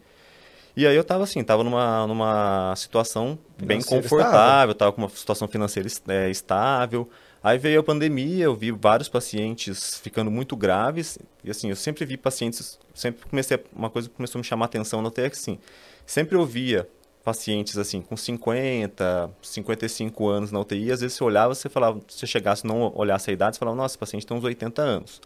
E 0.77 0.87
aí 0.87 0.95
eu 0.95 1.01
estava 1.01 1.23
assim, 1.23 1.41
estava 1.41 1.63
numa, 1.63 2.07
numa 2.07 2.73
situação 2.75 3.37
bem 3.61 3.81
confortável, 3.81 4.71
estava 4.71 4.91
com 4.91 5.01
uma 5.01 5.09
situação 5.09 5.47
financeira 5.47 5.89
é, 6.07 6.29
estável. 6.29 7.09
Aí 7.43 7.57
veio 7.57 7.79
a 7.79 7.83
pandemia, 7.83 8.45
eu 8.45 8.55
vi 8.55 8.71
vários 8.71 9.07
pacientes 9.07 9.99
ficando 9.99 10.31
muito 10.31 10.55
graves. 10.55 11.17
E 11.43 11.49
assim, 11.49 11.69
eu 11.69 11.75
sempre 11.75 12.05
vi 12.05 12.17
pacientes, 12.17 12.79
sempre 12.93 13.25
comecei, 13.29 13.63
uma 13.73 13.89
coisa 13.89 14.09
que 14.09 14.15
começou 14.15 14.39
a 14.39 14.41
me 14.41 14.45
chamar 14.45 14.65
a 14.65 14.67
atenção 14.67 15.01
no 15.01 15.11
TX, 15.11 15.39
assim, 15.39 15.59
sempre 16.05 16.35
ouvia 16.35 16.87
pacientes 17.27 17.77
assim 17.77 18.01
com 18.01 18.15
50, 18.15 19.29
55 19.41 20.29
anos 20.29 20.49
na 20.49 20.61
UTI, 20.61 20.93
às 20.93 21.01
vezes 21.01 21.17
você 21.17 21.23
olhava, 21.25 21.53
você 21.53 21.67
falava, 21.67 21.99
se 22.07 22.25
chegasse 22.25 22.65
não 22.65 22.89
olhasse 22.95 23.29
a 23.29 23.33
idade, 23.33 23.57
você 23.57 23.59
falava, 23.59 23.75
nossa, 23.75 23.93
esse 23.93 23.97
paciente 23.97 24.25
tem 24.25 24.37
uns 24.37 24.45
80 24.45 24.81
anos. 24.81 25.21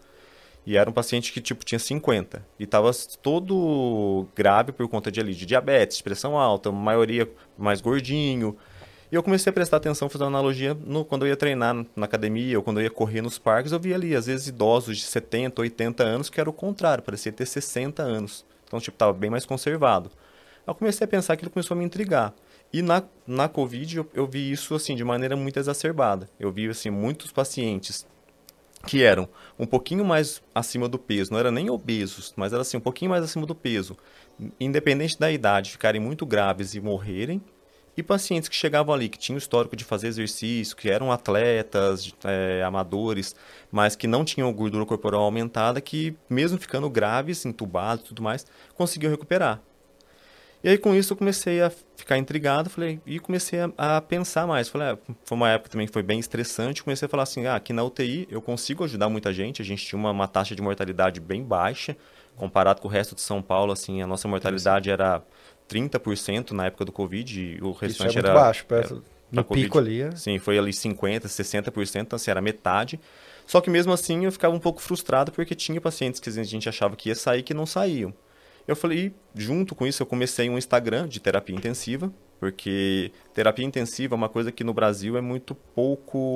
E 0.65 0.77
era 0.77 0.89
um 0.89 0.93
paciente 0.93 1.31
que 1.31 1.39
tipo 1.39 1.63
tinha 1.63 1.77
50 1.77 2.43
e 2.59 2.63
estava 2.63 2.89
todo 3.21 4.27
grave 4.35 4.71
por 4.71 4.87
conta 4.87 5.11
de 5.11 5.19
ali 5.19 5.35
de 5.35 5.45
diabetes, 5.45 6.01
pressão 6.01 6.35
alta, 6.37 6.71
maioria 6.71 7.29
mais 7.55 7.81
gordinho. 7.81 8.57
E 9.11 9.15
eu 9.15 9.21
comecei 9.21 9.49
a 9.49 9.53
prestar 9.53 9.77
atenção, 9.77 10.07
fazer 10.07 10.23
uma 10.23 10.29
analogia 10.29 10.73
no, 10.73 11.03
quando 11.03 11.25
eu 11.25 11.29
ia 11.29 11.35
treinar 11.35 11.85
na 11.95 12.05
academia 12.05 12.57
ou 12.57 12.63
quando 12.63 12.79
eu 12.79 12.85
ia 12.85 12.89
correr 12.89 13.21
nos 13.21 13.37
parques, 13.37 13.71
eu 13.71 13.79
via 13.79 13.95
ali 13.95 14.15
às 14.15 14.27
vezes 14.27 14.47
idosos 14.47 14.97
de 14.97 15.03
70, 15.03 15.61
80 15.61 16.03
anos 16.03 16.29
que 16.29 16.39
era 16.39 16.49
o 16.49 16.53
contrário, 16.53 17.03
parecia 17.03 17.31
ter 17.31 17.45
60 17.45 18.01
anos. 18.01 18.45
Então 18.65 18.79
tipo 18.79 18.97
tava 18.97 19.11
bem 19.11 19.29
mais 19.29 19.45
conservado 19.45 20.09
eu 20.65 20.75
comecei 20.75 21.05
a 21.05 21.07
pensar 21.07 21.35
que 21.35 21.43
ele 21.43 21.51
começou 21.51 21.75
a 21.75 21.77
me 21.77 21.85
intrigar. 21.85 22.33
E 22.71 22.81
na, 22.81 23.03
na 23.27 23.49
Covid 23.49 23.97
eu, 23.97 24.09
eu 24.13 24.27
vi 24.27 24.51
isso 24.51 24.73
assim 24.73 24.95
de 24.95 25.03
maneira 25.03 25.35
muito 25.35 25.59
exacerbada. 25.59 26.29
Eu 26.39 26.51
vi 26.51 26.69
assim 26.69 26.89
muitos 26.89 27.31
pacientes 27.31 28.07
que 28.87 29.03
eram 29.03 29.29
um 29.59 29.65
pouquinho 29.65 30.03
mais 30.03 30.41
acima 30.55 30.89
do 30.89 30.97
peso, 30.97 31.31
não 31.31 31.39
eram 31.39 31.51
nem 31.51 31.69
obesos, 31.69 32.33
mas 32.35 32.51
era 32.51 32.63
assim 32.63 32.77
um 32.77 32.81
pouquinho 32.81 33.11
mais 33.11 33.23
acima 33.23 33.45
do 33.45 33.53
peso, 33.53 33.95
independente 34.59 35.19
da 35.19 35.31
idade, 35.31 35.71
ficarem 35.71 36.01
muito 36.01 36.25
graves 36.25 36.73
e 36.73 36.81
morrerem, 36.81 37.39
e 37.95 38.01
pacientes 38.01 38.47
que 38.47 38.55
chegavam 38.55 38.93
ali, 38.93 39.09
que 39.09 39.17
tinham 39.17 39.37
histórico 39.37 39.75
de 39.75 39.83
fazer 39.83 40.07
exercício, 40.07 40.75
que 40.75 40.89
eram 40.89 41.11
atletas, 41.11 42.13
é, 42.23 42.63
amadores, 42.63 43.35
mas 43.71 43.95
que 43.95 44.07
não 44.07 44.23
tinham 44.23 44.51
gordura 44.53 44.85
corporal 44.85 45.23
aumentada, 45.23 45.81
que 45.81 46.15
mesmo 46.29 46.57
ficando 46.57 46.89
graves, 46.89 47.45
entubados 47.45 48.05
e 48.05 48.07
tudo 48.07 48.21
mais, 48.21 48.45
conseguiam 48.75 49.11
recuperar. 49.11 49.61
E 50.63 50.69
aí 50.69 50.77
com 50.77 50.93
isso 50.93 51.13
eu 51.13 51.17
comecei 51.17 51.59
a 51.59 51.71
ficar 51.95 52.19
intrigado, 52.19 52.69
falei, 52.69 53.01
e 53.03 53.19
comecei 53.19 53.59
a, 53.59 53.71
a 53.97 54.01
pensar 54.01 54.45
mais. 54.45 54.69
Falei, 54.69 54.89
ah, 54.89 54.97
foi 55.25 55.35
uma 55.35 55.49
época 55.49 55.71
também 55.71 55.87
que 55.87 55.93
foi 55.93 56.03
bem 56.03 56.19
estressante, 56.19 56.83
comecei 56.83 57.07
a 57.07 57.09
falar 57.09 57.23
assim, 57.23 57.47
ah, 57.47 57.55
aqui 57.55 57.73
na 57.73 57.83
UTI 57.83 58.27
eu 58.29 58.41
consigo 58.41 58.83
ajudar 58.83 59.09
muita 59.09 59.33
gente, 59.33 59.61
a 59.61 59.65
gente 59.65 59.83
tinha 59.83 59.97
uma, 59.97 60.11
uma 60.11 60.27
taxa 60.27 60.55
de 60.55 60.61
mortalidade 60.61 61.19
bem 61.19 61.43
baixa, 61.43 61.97
comparado 62.35 62.79
com 62.79 62.87
o 62.87 62.91
resto 62.91 63.15
de 63.15 63.21
São 63.21 63.41
Paulo, 63.41 63.73
assim, 63.73 64.03
a 64.03 64.07
nossa 64.07 64.27
mortalidade 64.27 64.91
era 64.91 65.23
30% 65.71 66.51
na 66.51 66.65
época 66.65 66.85
do 66.85 66.91
Covid, 66.91 67.39
e 67.39 67.61
o 67.61 67.71
restante 67.71 67.91
Isso 67.91 68.03
é 68.03 68.05
muito 68.05 68.19
era... 68.19 68.33
baixo, 68.33 68.65
perto, 68.65 68.93
era, 68.95 69.03
no 69.31 69.43
COVID, 69.43 69.63
pico 69.63 69.79
ali. 69.79 70.01
É... 70.01 70.11
Sim, 70.15 70.37
foi 70.37 70.57
ali 70.57 70.71
50%, 70.71 71.21
60%, 71.25 72.01
então 72.01 72.17
assim, 72.17 72.31
era 72.31 72.41
metade. 72.41 72.99
Só 73.45 73.61
que 73.61 73.69
mesmo 73.69 73.91
assim 73.93 74.25
eu 74.25 74.31
ficava 74.31 74.55
um 74.55 74.59
pouco 74.59 74.81
frustrado 74.81 75.31
porque 75.31 75.55
tinha 75.55 75.79
pacientes 75.79 76.19
que 76.19 76.29
a 76.29 76.43
gente 76.43 76.67
achava 76.67 76.95
que 76.95 77.09
ia 77.09 77.15
sair 77.15 77.43
que 77.43 77.53
não 77.53 77.65
saíam. 77.65 78.13
Eu 78.67 78.75
falei, 78.75 79.13
junto 79.33 79.73
com 79.73 79.87
isso, 79.87 80.03
eu 80.03 80.05
comecei 80.05 80.49
um 80.49 80.57
Instagram 80.57 81.07
de 81.07 81.19
terapia 81.19 81.55
intensiva, 81.55 82.11
porque 82.39 83.11
terapia 83.33 83.65
intensiva 83.65 84.15
é 84.15 84.17
uma 84.17 84.29
coisa 84.29 84.51
que 84.51 84.63
no 84.63 84.73
Brasil 84.73 85.17
é 85.17 85.21
muito 85.21 85.55
pouco 85.55 86.35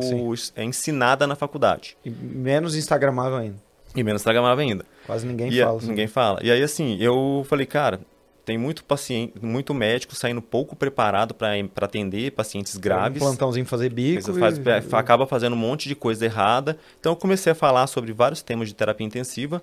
é 0.55 0.63
ensinada 0.63 1.27
na 1.27 1.35
faculdade. 1.35 1.95
E 2.03 2.09
menos 2.09 2.75
instagramável 2.75 3.37
ainda. 3.37 3.57
E 3.95 4.03
menos 4.03 4.21
instagramável 4.21 4.63
ainda. 4.63 4.85
Quase 5.05 5.25
ninguém 5.25 5.49
e 5.49 5.61
fala. 5.61 5.79
A, 5.79 5.85
ninguém 5.85 6.07
fala. 6.07 6.39
E 6.43 6.51
aí, 6.51 6.61
assim, 6.61 6.97
eu 6.99 7.45
falei, 7.47 7.65
cara, 7.65 8.01
tem 8.45 8.57
muito 8.57 8.85
paciente, 8.85 9.33
muito 9.41 9.73
médico 9.73 10.15
saindo 10.15 10.41
pouco 10.41 10.75
preparado 10.75 11.33
para 11.33 11.57
atender 11.81 12.31
pacientes 12.31 12.77
graves. 12.77 13.21
Um 13.21 13.25
plantãozinho 13.25 13.65
fazer 13.65 13.91
bico. 13.91 14.33
Faz, 14.35 14.57
e... 14.57 14.95
Acaba 14.95 15.25
fazendo 15.25 15.53
um 15.53 15.57
monte 15.57 15.89
de 15.89 15.95
coisa 15.95 16.23
errada. 16.23 16.77
Então 16.99 17.13
eu 17.13 17.15
comecei 17.15 17.51
a 17.51 17.55
falar 17.55 17.87
sobre 17.87 18.13
vários 18.13 18.43
temas 18.43 18.67
de 18.67 18.75
terapia 18.75 19.05
intensiva 19.05 19.61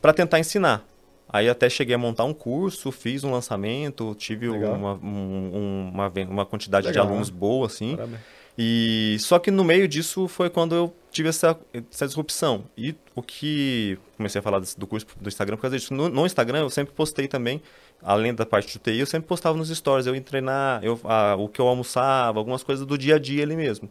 para 0.00 0.14
tentar 0.14 0.40
ensinar. 0.40 0.84
Aí 1.28 1.48
até 1.48 1.68
cheguei 1.68 1.94
a 1.94 1.98
montar 1.98 2.24
um 2.24 2.34
curso, 2.34 2.90
fiz 2.90 3.22
um 3.22 3.30
lançamento, 3.30 4.14
tive 4.14 4.48
uma, 4.48 4.94
um, 4.94 5.90
uma, 5.92 6.12
uma, 6.28 6.46
quantidade 6.46 6.86
Legal, 6.86 7.06
de 7.06 7.10
alunos 7.10 7.30
né? 7.30 7.36
boa, 7.38 7.66
assim. 7.66 7.96
Parabéns. 7.96 8.20
E 8.56 9.16
só 9.18 9.38
que 9.38 9.50
no 9.50 9.64
meio 9.64 9.88
disso 9.88 10.28
foi 10.28 10.50
quando 10.50 10.74
eu 10.74 10.94
tive 11.10 11.28
essa, 11.28 11.58
essa 11.90 12.06
disrupção. 12.06 12.64
E 12.76 12.94
o 13.14 13.22
que 13.22 13.98
comecei 14.16 14.38
a 14.38 14.42
falar 14.42 14.60
do 14.60 14.86
curso 14.86 15.06
do 15.20 15.28
Instagram 15.28 15.56
por 15.56 15.62
causa 15.62 15.78
disso. 15.78 15.94
No, 15.94 16.08
no 16.08 16.26
Instagram 16.26 16.60
eu 16.60 16.70
sempre 16.70 16.94
postei 16.94 17.26
também, 17.26 17.62
além 18.02 18.34
da 18.34 18.44
parte 18.44 18.72
de 18.72 18.78
TI, 18.78 18.98
eu 18.98 19.06
sempre 19.06 19.28
postava 19.28 19.56
nos 19.56 19.68
stories, 19.68 20.06
eu 20.06 20.14
ia 20.14 20.20
treinar, 20.20 20.82
eu, 20.82 21.00
o 21.38 21.48
que 21.48 21.60
eu 21.60 21.68
almoçava, 21.68 22.38
algumas 22.38 22.62
coisas 22.62 22.86
do 22.86 22.98
dia 22.98 23.16
a 23.16 23.18
dia 23.18 23.42
ali 23.42 23.56
mesmo. 23.56 23.88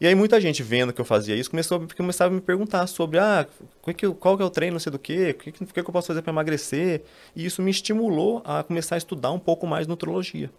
E 0.00 0.06
aí 0.06 0.14
muita 0.14 0.40
gente 0.40 0.62
vendo 0.62 0.92
que 0.92 1.00
eu 1.00 1.04
fazia 1.04 1.34
isso 1.34 1.50
começou, 1.50 1.84
começava 1.96 2.32
a 2.32 2.34
me 2.34 2.40
perguntar 2.40 2.86
sobre 2.86 3.18
ah, 3.18 3.46
qual 3.82 3.94
que, 3.94 4.08
qual 4.10 4.36
que 4.36 4.42
é 4.42 4.46
o 4.46 4.50
treino, 4.50 4.74
não 4.74 4.80
sei 4.80 4.92
do 4.92 4.98
quê, 4.98 5.30
o 5.30 5.34
que, 5.34 5.50
que, 5.50 5.66
que 5.66 5.80
eu 5.80 5.84
posso 5.84 6.06
fazer 6.06 6.22
para 6.22 6.32
emagrecer. 6.32 7.02
E 7.34 7.44
isso 7.44 7.60
me 7.62 7.70
estimulou 7.70 8.40
a 8.44 8.62
começar 8.62 8.94
a 8.94 8.98
estudar 8.98 9.32
um 9.32 9.40
pouco 9.40 9.66
mais 9.66 9.86
nutrologia. 9.88 10.50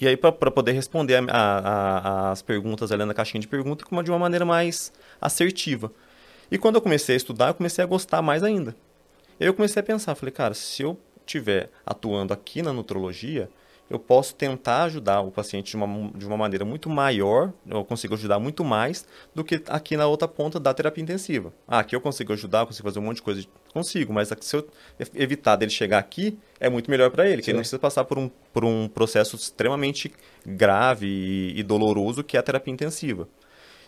E 0.00 0.08
aí, 0.08 0.16
para 0.16 0.32
poder 0.32 0.72
responder 0.72 1.16
a, 1.16 1.24
a, 1.28 1.98
a, 1.98 2.30
as 2.30 2.40
perguntas 2.40 2.90
ali 2.90 3.04
na 3.04 3.12
caixinha 3.12 3.40
de 3.40 3.46
perguntas 3.46 3.86
de 4.02 4.10
uma 4.10 4.18
maneira 4.18 4.46
mais 4.46 4.90
assertiva. 5.20 5.92
E 6.50 6.56
quando 6.56 6.76
eu 6.76 6.80
comecei 6.80 7.14
a 7.14 7.16
estudar, 7.16 7.48
eu 7.48 7.54
comecei 7.54 7.84
a 7.84 7.86
gostar 7.86 8.22
mais 8.22 8.42
ainda. 8.42 8.74
Eu 9.38 9.52
comecei 9.52 9.78
a 9.78 9.82
pensar, 9.82 10.14
falei, 10.14 10.32
cara, 10.32 10.54
se 10.54 10.82
eu 10.82 10.98
estiver 11.30 11.70
atuando 11.86 12.32
aqui 12.32 12.62
na 12.62 12.72
nutrologia, 12.72 13.48
eu 13.88 13.98
posso 13.98 14.36
tentar 14.36 14.84
ajudar 14.84 15.20
o 15.20 15.32
paciente 15.32 15.70
de 15.70 15.76
uma, 15.76 16.10
de 16.12 16.24
uma 16.24 16.36
maneira 16.36 16.64
muito 16.64 16.88
maior, 16.88 17.52
eu 17.66 17.84
consigo 17.84 18.14
ajudar 18.14 18.38
muito 18.38 18.64
mais 18.64 19.04
do 19.34 19.42
que 19.42 19.60
aqui 19.66 19.96
na 19.96 20.06
outra 20.06 20.28
ponta 20.28 20.60
da 20.60 20.72
terapia 20.72 21.02
intensiva. 21.02 21.52
Ah, 21.66 21.80
aqui 21.80 21.96
eu 21.96 22.00
consigo 22.00 22.32
ajudar, 22.32 22.66
consigo 22.66 22.86
fazer 22.86 23.00
um 23.00 23.02
monte 23.02 23.16
de 23.16 23.22
coisa, 23.22 23.44
consigo, 23.72 24.12
mas 24.12 24.32
se 24.40 24.56
eu 24.56 24.68
evitar 25.12 25.56
dele 25.56 25.72
chegar 25.72 25.98
aqui, 25.98 26.38
é 26.60 26.70
muito 26.70 26.88
melhor 26.88 27.10
para 27.10 27.28
ele, 27.28 27.42
que 27.42 27.50
ele 27.50 27.56
não 27.56 27.62
precisa 27.62 27.80
passar 27.80 28.04
por 28.04 28.16
um, 28.16 28.30
por 28.52 28.64
um 28.64 28.86
processo 28.86 29.34
extremamente 29.34 30.12
grave 30.46 31.08
e, 31.08 31.58
e 31.58 31.62
doloroso 31.64 32.22
que 32.22 32.36
é 32.36 32.40
a 32.40 32.44
terapia 32.44 32.72
intensiva. 32.72 33.28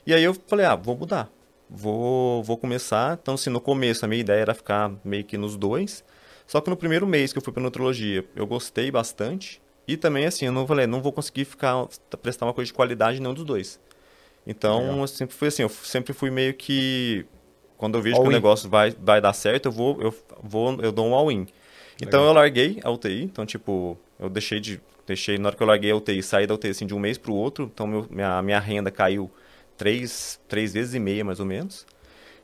E 0.05 0.13
aí 0.13 0.25
eu 0.25 0.35
falei, 0.49 0.67
ah, 0.67 0.75
vou 0.75 0.97
mudar, 0.97 1.31
vou, 1.71 2.43
vou 2.43 2.59
começar. 2.59 3.17
Então, 3.23 3.35
assim, 3.35 3.51
no 3.51 3.61
começo 3.61 4.05
a 4.05 4.09
minha 4.09 4.21
ideia 4.21 4.41
era 4.41 4.55
ficar 4.55 4.91
meio 5.05 5.23
que 5.23 5.39
nos 5.39 5.57
dois, 5.57 6.05
só 6.47 6.61
que 6.61 6.71
no 6.71 6.77
primeiro 6.77 7.07
mês 7.07 7.33
que 7.33 7.39
eu 7.39 7.43
fui 7.43 7.53
para 7.53 7.63
nutrologia, 7.63 8.25
eu 8.37 8.47
gostei 8.47 8.91
bastante, 8.91 9.61
E 9.87 9.97
também, 9.97 10.27
assim, 10.27 10.47
eu 10.47 10.53
não 10.53 10.67
falei, 10.67 10.87
não 10.87 11.03
vou 11.03 11.13
conseguir 11.13 11.45
ficar, 11.45 11.89
prestar 12.23 12.47
uma 12.47 12.55
coisa 12.55 12.67
de 12.69 12.73
qualidade 12.73 13.21
nenhum 13.21 13.35
dos 13.35 13.45
dois. 13.45 13.81
Então, 14.47 15.01
eu 15.01 15.07
sempre 15.09 15.35
fui 15.35 15.49
assim, 15.49 15.63
eu 15.63 15.69
sempre 15.69 16.13
fui 16.13 16.31
meio 16.31 16.55
que 16.55 17.27
quando 17.77 17.99
eu 17.99 18.03
vejo 18.03 18.17
all 18.17 18.23
que 18.23 18.29
in. 18.29 18.31
o 18.31 18.33
negócio 18.33 18.71
vai, 18.71 18.93
vai 18.93 19.21
dar 19.21 19.33
certo, 19.33 19.67
eu 19.67 19.73
vou, 19.73 20.01
eu 20.01 20.15
vou, 20.41 20.81
eu 20.81 20.93
dou 20.93 21.07
um 21.07 21.15
all-in. 21.15 21.49
Então 22.01 22.21
Legal. 22.21 22.27
eu 22.27 22.33
larguei 22.33 22.81
a 22.85 22.91
UTI, 22.91 23.25
então 23.25 23.45
tipo, 23.45 23.99
eu 24.21 24.31
deixei 24.31 24.61
de 24.61 24.81
deixei 25.05 25.37
na 25.37 25.49
hora 25.49 25.57
que 25.57 25.63
eu 25.63 25.67
larguei 25.67 25.91
a 25.91 25.97
UTI, 25.97 26.23
saí 26.23 26.47
da 26.47 26.55
UTI 26.55 26.71
assim 26.71 26.87
de 26.87 26.95
um 26.95 27.01
mês 27.01 27.19
para 27.19 27.33
o 27.33 27.35
outro, 27.35 27.71
então 27.73 27.87
meu, 27.87 28.07
minha 28.09 28.41
minha 28.41 28.61
renda 28.61 28.91
caiu 28.91 29.29
três, 29.77 30.41
três 30.49 30.73
vezes 30.73 30.95
e 30.95 31.01
meia 31.01 31.25
mais 31.25 31.41
ou 31.41 31.47
menos. 31.47 31.85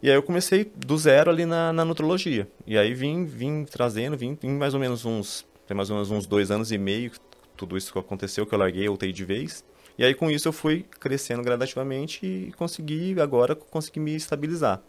E 0.02 0.08
aí 0.08 0.16
eu 0.16 0.22
comecei 0.22 0.70
do 0.76 0.96
zero 0.96 1.30
ali 1.30 1.44
na, 1.44 1.72
na 1.72 1.84
nutrologia. 1.84 2.46
E 2.66 2.78
aí 2.78 2.94
vim, 2.94 3.24
vim 3.24 3.64
trazendo, 3.64 4.16
vim, 4.16 4.38
mais 4.44 4.74
ou 4.74 4.80
menos 4.80 5.04
uns, 5.04 5.44
tem 5.66 5.76
mais 5.76 5.90
ou 5.90 5.96
menos 5.96 6.11
uns 6.11 6.26
dois 6.26 6.50
anos 6.50 6.70
e 6.70 6.78
meio, 6.78 7.11
tudo 7.56 7.76
isso 7.76 7.92
que 7.92 7.98
aconteceu, 7.98 8.46
que 8.46 8.54
eu 8.54 8.58
larguei 8.58 8.88
UTI 8.88 9.12
de 9.12 9.24
vez. 9.24 9.64
E 9.98 10.04
aí 10.04 10.14
com 10.14 10.30
isso 10.30 10.46
eu 10.46 10.52
fui 10.52 10.84
crescendo 11.00 11.42
gradativamente 11.42 12.24
e 12.24 12.52
consegui 12.52 13.20
agora 13.20 13.56
consegui 13.56 13.98
me 13.98 14.14
estabilizar. 14.14 14.80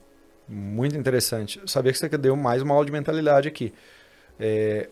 Muito 0.47 0.95
interessante. 0.95 1.59
Eu 1.59 1.67
sabia 1.67 1.91
que 1.91 1.97
você 1.97 2.07
deu 2.09 2.35
mais 2.35 2.61
uma 2.61 2.73
aula 2.73 2.85
de 2.85 2.91
mentalidade 2.91 3.47
aqui. 3.47 3.73
É, 4.39 4.89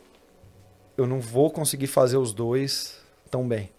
eu 0.97 1.05
não 1.05 1.21
vou 1.21 1.51
conseguir 1.51 1.87
fazer 1.87 2.17
os 2.17 2.33
dois 2.33 2.99
tão 3.29 3.47
bem. 3.47 3.69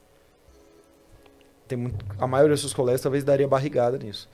Tem 1.66 1.77
muito, 1.77 2.05
a 2.18 2.27
maioria 2.27 2.55
dos 2.55 2.61
seus 2.61 2.72
colegas 2.72 3.01
talvez 3.01 3.24
daria 3.24 3.46
barrigada 3.46 3.98
nisso. 3.98 4.29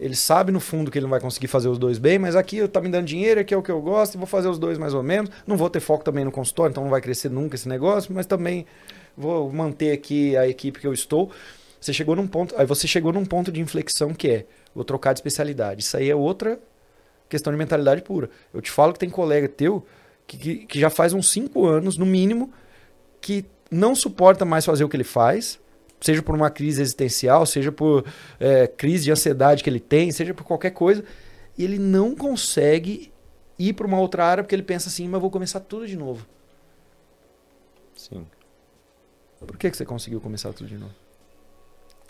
Ele 0.00 0.14
sabe 0.14 0.52
no 0.52 0.60
fundo 0.60 0.90
que 0.90 0.98
ele 0.98 1.04
não 1.04 1.10
vai 1.10 1.20
conseguir 1.20 1.48
fazer 1.48 1.68
os 1.68 1.78
dois 1.78 1.98
bem, 1.98 2.18
mas 2.18 2.36
aqui 2.36 2.66
tá 2.68 2.80
me 2.80 2.88
dando 2.88 3.06
dinheiro, 3.06 3.40
aqui 3.40 3.52
é 3.52 3.56
o 3.56 3.62
que 3.62 3.70
eu 3.70 3.80
gosto, 3.80 4.16
vou 4.16 4.26
fazer 4.26 4.48
os 4.48 4.58
dois 4.58 4.78
mais 4.78 4.94
ou 4.94 5.02
menos. 5.02 5.30
Não 5.46 5.56
vou 5.56 5.68
ter 5.68 5.80
foco 5.80 6.04
também 6.04 6.24
no 6.24 6.30
consultório, 6.30 6.70
então 6.70 6.84
não 6.84 6.90
vai 6.90 7.00
crescer 7.00 7.28
nunca 7.28 7.56
esse 7.56 7.68
negócio, 7.68 8.14
mas 8.14 8.24
também 8.24 8.64
vou 9.16 9.52
manter 9.52 9.92
aqui 9.92 10.36
a 10.36 10.46
equipe 10.46 10.78
que 10.78 10.86
eu 10.86 10.92
estou. 10.92 11.30
Você 11.80 11.92
chegou 11.92 12.14
num 12.14 12.26
ponto, 12.26 12.54
aí 12.56 12.66
você 12.66 12.86
chegou 12.86 13.12
num 13.12 13.24
ponto 13.24 13.50
de 13.50 13.60
inflexão 13.60 14.14
que 14.14 14.28
é, 14.28 14.46
vou 14.74 14.84
trocar 14.84 15.12
de 15.12 15.18
especialidade. 15.18 15.82
Isso 15.82 15.96
aí 15.96 16.08
é 16.10 16.14
outra 16.14 16.58
questão 17.28 17.52
de 17.52 17.58
mentalidade 17.58 18.02
pura. 18.02 18.30
Eu 18.54 18.60
te 18.60 18.70
falo 18.70 18.92
que 18.92 18.98
tem 18.98 19.10
colega 19.10 19.48
teu 19.48 19.84
que, 20.26 20.36
que, 20.36 20.56
que 20.66 20.80
já 20.80 20.90
faz 20.90 21.12
uns 21.12 21.30
5 21.30 21.66
anos, 21.66 21.96
no 21.96 22.06
mínimo, 22.06 22.52
que 23.20 23.44
não 23.70 23.94
suporta 23.94 24.44
mais 24.44 24.64
fazer 24.64 24.84
o 24.84 24.88
que 24.88 24.96
ele 24.96 25.04
faz, 25.04 25.58
seja 26.00 26.22
por 26.22 26.34
uma 26.34 26.50
crise 26.50 26.80
existencial, 26.80 27.44
seja 27.46 27.72
por 27.72 28.04
é, 28.38 28.66
crise 28.66 29.04
de 29.04 29.12
ansiedade 29.12 29.62
que 29.62 29.70
ele 29.70 29.80
tem, 29.80 30.10
seja 30.12 30.32
por 30.32 30.44
qualquer 30.44 30.70
coisa, 30.70 31.04
e 31.56 31.64
ele 31.64 31.78
não 31.78 32.14
consegue 32.14 33.12
ir 33.58 33.72
para 33.72 33.86
uma 33.86 33.98
outra 33.98 34.24
área 34.24 34.44
porque 34.44 34.54
ele 34.54 34.62
pensa 34.62 34.88
assim, 34.88 35.08
mas 35.08 35.20
vou 35.20 35.30
começar 35.30 35.60
tudo 35.60 35.86
de 35.86 35.96
novo. 35.96 36.26
Sim. 37.96 38.26
Por 39.38 39.56
que, 39.56 39.70
que 39.70 39.76
você 39.76 39.84
conseguiu 39.84 40.20
começar 40.20 40.52
tudo 40.52 40.68
de 40.68 40.76
novo? 40.76 40.94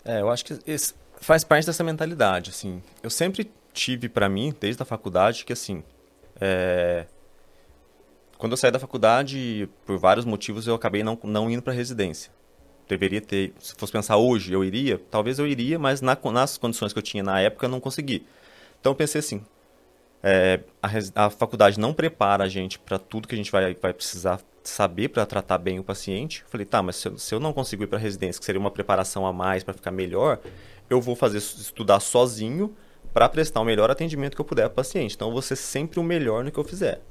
É, 0.03 0.21
eu 0.21 0.29
acho 0.29 0.45
que 0.45 0.57
faz 1.19 1.43
parte 1.43 1.65
dessa 1.65 1.83
mentalidade, 1.83 2.49
assim. 2.49 2.81
Eu 3.03 3.09
sempre 3.09 3.51
tive 3.73 4.09
para 4.09 4.29
mim, 4.29 4.53
desde 4.59 4.81
a 4.81 4.85
faculdade, 4.85 5.45
que 5.45 5.53
assim, 5.53 5.83
é... 6.39 7.05
quando 8.37 8.53
eu 8.53 8.57
saí 8.57 8.71
da 8.71 8.79
faculdade, 8.79 9.69
por 9.85 9.97
vários 9.97 10.25
motivos, 10.25 10.67
eu 10.67 10.75
acabei 10.75 11.03
não, 11.03 11.19
não 11.23 11.49
indo 11.49 11.61
para 11.61 11.73
residência. 11.73 12.31
Deveria 12.89 13.21
ter, 13.21 13.53
se 13.59 13.75
fosse 13.75 13.93
pensar 13.93 14.17
hoje, 14.17 14.51
eu 14.51 14.63
iria, 14.63 14.99
talvez 15.11 15.37
eu 15.37 15.45
iria, 15.45 15.77
mas 15.77 16.01
na, 16.01 16.17
nas 16.33 16.57
condições 16.57 16.91
que 16.91 16.97
eu 16.97 17.03
tinha 17.03 17.21
na 17.21 17.39
época, 17.39 17.67
eu 17.67 17.69
não 17.69 17.79
consegui. 17.79 18.25
Então 18.79 18.91
eu 18.91 18.95
pensei 18.95 19.19
assim, 19.19 19.43
é, 20.23 20.59
a, 20.81 21.25
a, 21.27 21.29
faculdade 21.29 21.79
não 21.79 21.93
prepara 21.93 22.43
a 22.43 22.49
gente 22.49 22.79
para 22.79 22.97
tudo 22.97 23.27
que 23.27 23.35
a 23.35 23.37
gente 23.37 23.51
vai, 23.51 23.75
vai 23.75 23.93
precisar 23.93 24.41
saber 24.63 25.09
para 25.09 25.23
tratar 25.23 25.59
bem 25.59 25.79
o 25.79 25.83
paciente. 25.83 26.43
Falei, 26.49 26.65
tá, 26.65 26.81
mas 26.81 26.95
se 26.95 27.07
eu, 27.07 27.17
se 27.17 27.35
eu 27.35 27.39
não 27.39 27.53
consigo 27.53 27.83
ir 27.83 27.87
para 27.87 27.99
residência, 27.99 28.39
que 28.39 28.45
seria 28.45 28.59
uma 28.59 28.71
preparação 28.71 29.23
a 29.25 29.31
mais 29.31 29.63
para 29.63 29.75
ficar 29.75 29.91
melhor, 29.91 30.39
eu 30.89 30.99
vou 30.99 31.15
fazer 31.15 31.37
estudar 31.37 31.99
sozinho 31.99 32.75
para 33.13 33.29
prestar 33.29 33.61
o 33.61 33.65
melhor 33.65 33.91
atendimento 33.91 34.35
que 34.35 34.41
eu 34.41 34.45
puder 34.45 34.63
para 34.63 34.73
o 34.73 34.75
paciente. 34.75 35.15
Então, 35.15 35.27
eu 35.27 35.31
vou 35.31 35.41
ser 35.43 35.55
sempre 35.55 35.99
o 35.99 36.03
melhor 36.03 36.43
no 36.43 36.51
que 36.51 36.57
eu 36.57 36.63
fizer. 36.63 37.01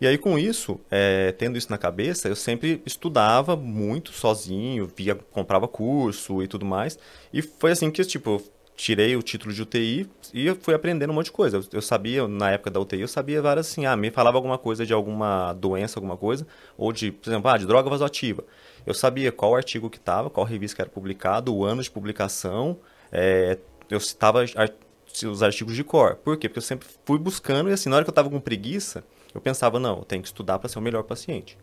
E 0.00 0.06
aí, 0.06 0.16
com 0.16 0.38
isso, 0.38 0.80
é, 0.90 1.30
tendo 1.32 1.58
isso 1.58 1.70
na 1.70 1.76
cabeça, 1.76 2.26
eu 2.26 2.34
sempre 2.34 2.80
estudava 2.86 3.54
muito 3.54 4.12
sozinho, 4.12 4.90
via, 4.96 5.14
comprava 5.14 5.68
curso 5.68 6.42
e 6.42 6.48
tudo 6.48 6.64
mais. 6.64 6.98
E 7.32 7.42
foi 7.42 7.72
assim 7.72 7.90
que, 7.90 8.02
tipo, 8.04 8.30
eu 8.30 8.42
tirei 8.74 9.14
o 9.14 9.22
título 9.22 9.52
de 9.52 9.60
UTI 9.60 10.08
e 10.32 10.54
fui 10.54 10.72
aprendendo 10.72 11.10
um 11.10 11.14
monte 11.14 11.26
de 11.26 11.32
coisa. 11.32 11.58
Eu, 11.58 11.64
eu, 11.74 11.82
sabia, 11.82 12.26
na 12.26 12.50
época 12.50 12.70
da 12.70 12.80
UTI, 12.80 13.02
eu 13.02 13.08
sabia 13.08 13.42
várias 13.42 13.68
assim, 13.68 13.84
ah, 13.84 13.94
me 13.94 14.10
falava 14.10 14.38
alguma 14.38 14.56
coisa 14.56 14.86
de 14.86 14.92
alguma 14.94 15.52
doença, 15.52 15.98
alguma 15.98 16.16
coisa, 16.16 16.46
ou 16.78 16.92
de, 16.92 17.12
por 17.12 17.28
exemplo, 17.28 17.50
ah, 17.50 17.58
de 17.58 17.66
droga 17.66 17.90
vasoativa. 17.90 18.42
Eu 18.86 18.94
sabia 18.94 19.30
qual 19.30 19.54
artigo 19.54 19.90
que 19.90 19.98
estava, 19.98 20.30
qual 20.30 20.46
revista 20.46 20.76
que 20.76 20.80
era 20.82 20.90
publicado, 20.90 21.54
o 21.54 21.62
ano 21.62 21.82
de 21.82 21.90
publicação, 21.90 22.78
é, 23.12 23.58
eu 23.90 24.00
citava 24.00 24.42
os 25.30 25.42
artigos 25.42 25.76
de 25.76 25.84
cor. 25.84 26.16
Por 26.16 26.38
quê? 26.38 26.48
Porque 26.48 26.60
eu 26.60 26.62
sempre 26.62 26.88
fui 27.04 27.18
buscando 27.18 27.68
e 27.68 27.74
assim, 27.74 27.90
na 27.90 27.96
hora 27.96 28.04
que 28.04 28.08
eu 28.08 28.12
estava 28.12 28.30
com 28.30 28.40
preguiça, 28.40 29.04
eu 29.34 29.40
pensava, 29.40 29.78
não, 29.78 29.98
eu 29.98 30.04
tenho 30.04 30.22
que 30.22 30.28
estudar 30.28 30.58
para 30.58 30.68
ser 30.68 30.78
o 30.78 30.82
melhor 30.82 31.02
paciente. 31.04 31.56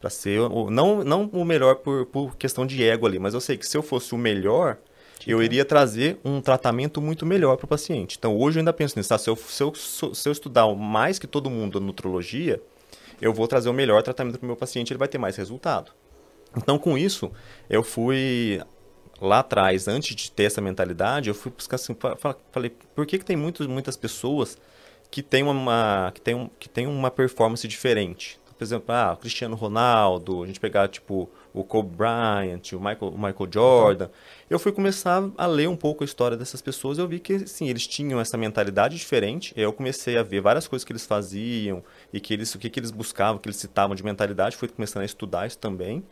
Para 0.00 0.10
ser, 0.10 0.40
o, 0.40 0.70
não, 0.70 1.02
não 1.02 1.30
o 1.32 1.44
melhor 1.44 1.76
por, 1.76 2.06
por 2.06 2.36
questão 2.36 2.66
de 2.66 2.82
ego 2.82 3.06
ali, 3.06 3.18
mas 3.18 3.34
eu 3.34 3.40
sei 3.40 3.56
que 3.56 3.66
se 3.66 3.76
eu 3.76 3.82
fosse 3.82 4.14
o 4.14 4.18
melhor, 4.18 4.78
eu 5.26 5.42
iria 5.42 5.64
trazer 5.64 6.18
um 6.24 6.40
tratamento 6.40 7.00
muito 7.00 7.24
melhor 7.24 7.56
para 7.56 7.64
o 7.64 7.68
paciente. 7.68 8.16
Então, 8.18 8.36
hoje 8.36 8.58
eu 8.58 8.60
ainda 8.60 8.72
penso 8.72 8.98
nisso. 8.98 9.08
Tá? 9.08 9.16
Se, 9.16 9.30
eu, 9.30 9.36
se, 9.36 9.62
eu, 9.62 9.74
se 9.74 10.28
eu 10.28 10.32
estudar 10.32 10.66
mais 10.74 11.18
que 11.18 11.26
todo 11.26 11.48
mundo 11.48 11.78
a 11.78 11.80
nutrologia, 11.80 12.60
eu 13.20 13.32
vou 13.32 13.48
trazer 13.48 13.68
o 13.68 13.72
melhor 13.72 14.02
tratamento 14.02 14.38
para 14.38 14.44
o 14.44 14.48
meu 14.48 14.56
paciente, 14.56 14.92
ele 14.92 14.98
vai 14.98 15.08
ter 15.08 15.18
mais 15.18 15.36
resultado. 15.36 15.92
Então, 16.56 16.78
com 16.78 16.98
isso, 16.98 17.32
eu 17.70 17.82
fui 17.82 18.60
lá 19.20 19.38
atrás, 19.40 19.88
antes 19.88 20.14
de 20.14 20.30
ter 20.30 20.44
essa 20.44 20.60
mentalidade, 20.60 21.28
eu 21.28 21.34
fui 21.34 21.50
buscar 21.50 21.76
assim, 21.76 21.96
falei, 22.52 22.70
por 22.94 23.06
que, 23.06 23.18
que 23.18 23.24
tem 23.24 23.36
muitos, 23.36 23.66
muitas 23.66 23.96
pessoas 23.96 24.58
que 25.14 25.22
têm 25.22 25.44
uma, 25.44 26.10
que 26.12 26.20
tem 26.20 26.34
um, 26.34 26.50
que 26.58 26.68
tem 26.68 26.88
uma 26.88 27.08
performance 27.08 27.68
diferente? 27.68 28.36
Por 28.58 28.64
exemplo, 28.64 28.92
ah, 28.92 29.12
o 29.12 29.16
Cristiano 29.16 29.54
Ronaldo, 29.54 30.42
a 30.42 30.46
gente 30.48 30.58
pegar 30.58 30.88
tipo 30.88 31.30
o 31.52 31.62
Kobe 31.62 31.94
Bryant, 31.94 32.72
o 32.72 32.80
Michael, 32.80 33.12
o 33.12 33.16
Michael 33.16 33.48
Jordan. 33.48 34.08
Eu 34.50 34.58
fui 34.58 34.72
começar 34.72 35.30
a 35.38 35.46
ler 35.46 35.68
um 35.68 35.76
pouco 35.76 36.02
a 36.02 36.04
história 36.04 36.36
dessas 36.36 36.60
pessoas 36.60 36.98
e 36.98 37.00
eu 37.00 37.06
vi 37.06 37.20
que 37.20 37.46
sim, 37.46 37.68
eles 37.68 37.86
tinham 37.86 38.18
essa 38.18 38.36
mentalidade 38.36 38.96
diferente. 38.96 39.52
Eu 39.56 39.72
comecei 39.72 40.18
a 40.18 40.22
ver 40.24 40.40
várias 40.40 40.66
coisas 40.66 40.84
que 40.84 40.90
eles 40.90 41.06
faziam 41.06 41.84
e 42.12 42.18
que 42.18 42.34
eles, 42.34 42.52
o 42.52 42.58
que, 42.58 42.68
que 42.68 42.80
eles 42.80 42.90
buscavam, 42.90 43.40
que 43.40 43.46
eles 43.46 43.58
citavam 43.58 43.94
de 43.94 44.02
mentalidade. 44.02 44.56
Fui 44.56 44.66
começando 44.66 45.02
a 45.02 45.06
estudar 45.06 45.46
isso 45.46 45.58
também. 45.58 46.02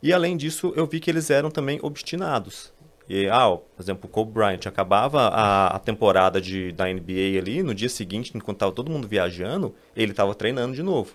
E 0.00 0.12
além 0.12 0.36
disso, 0.36 0.72
eu 0.76 0.86
vi 0.86 1.00
que 1.00 1.10
eles 1.10 1.28
eram 1.28 1.50
também 1.50 1.80
obstinados. 1.82 2.72
E, 3.08 3.28
ah, 3.28 3.50
por 3.50 3.82
exemplo, 3.82 4.08
o 4.08 4.12
Kobe 4.12 4.32
Bryant 4.32 4.66
acabava 4.66 5.28
a, 5.28 5.76
a 5.76 5.78
temporada 5.78 6.40
de, 6.40 6.72
da 6.72 6.86
NBA 6.86 7.38
ali, 7.38 7.62
no 7.62 7.74
dia 7.74 7.88
seguinte, 7.88 8.32
enquanto 8.34 8.56
estava 8.56 8.72
todo 8.72 8.90
mundo 8.90 9.06
viajando, 9.06 9.74
ele 9.94 10.12
estava 10.12 10.34
treinando 10.34 10.74
de 10.74 10.82
novo. 10.82 11.14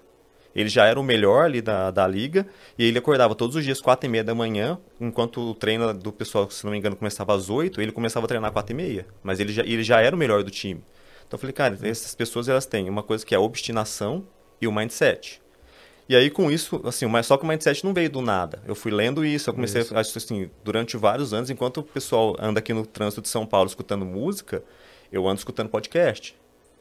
Ele 0.56 0.70
já 0.70 0.86
era 0.86 1.00
o 1.00 1.04
melhor 1.04 1.46
ali 1.46 1.62
da, 1.62 1.92
da 1.92 2.08
liga 2.08 2.46
e 2.78 2.84
ele 2.84 2.98
acordava 2.98 3.36
todos 3.36 3.56
os 3.56 3.64
dias 3.64 3.80
quatro 3.80 4.08
e 4.08 4.10
meia 4.10 4.24
da 4.24 4.34
manhã, 4.34 4.80
enquanto 5.00 5.40
o 5.40 5.54
treino 5.54 5.94
do 5.94 6.12
pessoal, 6.12 6.50
se 6.50 6.64
não 6.64 6.72
me 6.72 6.78
engano, 6.78 6.96
começava 6.96 7.36
às 7.36 7.50
oito, 7.50 7.82
ele 7.82 7.92
começava 7.92 8.26
a 8.26 8.28
treinar 8.28 8.52
quatro 8.52 8.74
e 8.74 8.76
meia. 8.76 9.06
Mas 9.24 9.40
ele 9.40 9.54
já, 9.54 9.64
ele 9.64 9.84
já 9.84 10.02
era 10.02 10.16
o 10.16 10.20
melhor 10.20 10.44
do 10.44 10.52
time. 10.52 10.84
Então 11.28 11.38
eu 11.38 11.40
falei, 11.40 11.54
cara, 11.54 11.78
essas 11.84 12.16
pessoas 12.16 12.50
elas 12.50 12.66
têm 12.66 12.90
uma 12.90 13.04
coisa 13.04 13.26
que 13.26 13.36
é 13.36 13.38
a 13.38 13.42
obstinação 13.42 14.26
e 14.60 14.68
o 14.68 14.72
mindset. 14.72 15.42
E 16.10 16.16
aí, 16.16 16.32
com 16.32 16.50
isso, 16.50 16.82
assim, 16.86 17.06
mas 17.06 17.28
só 17.28 17.38
que 17.38 17.46
o 17.46 17.48
mindset 17.48 17.86
não 17.86 17.94
veio 17.94 18.10
do 18.10 18.20
nada. 18.20 18.64
Eu 18.66 18.74
fui 18.74 18.92
lendo 18.92 19.24
isso, 19.24 19.52
eu 19.52 19.54
comecei, 19.54 19.84
isso. 19.84 19.96
assim, 19.96 20.50
durante 20.64 20.98
vários 20.98 21.36
anos, 21.36 21.52
enquanto 21.52 21.82
o 21.82 21.84
pessoal 21.84 22.36
anda 22.40 22.58
aqui 22.58 22.74
no 22.74 22.84
trânsito 22.84 23.22
de 23.22 23.30
São 23.30 23.46
Paulo 23.46 23.68
escutando 23.68 24.04
música, 24.04 24.64
eu 25.12 25.28
ando 25.28 25.38
escutando 25.38 25.70
podcast. 25.70 26.36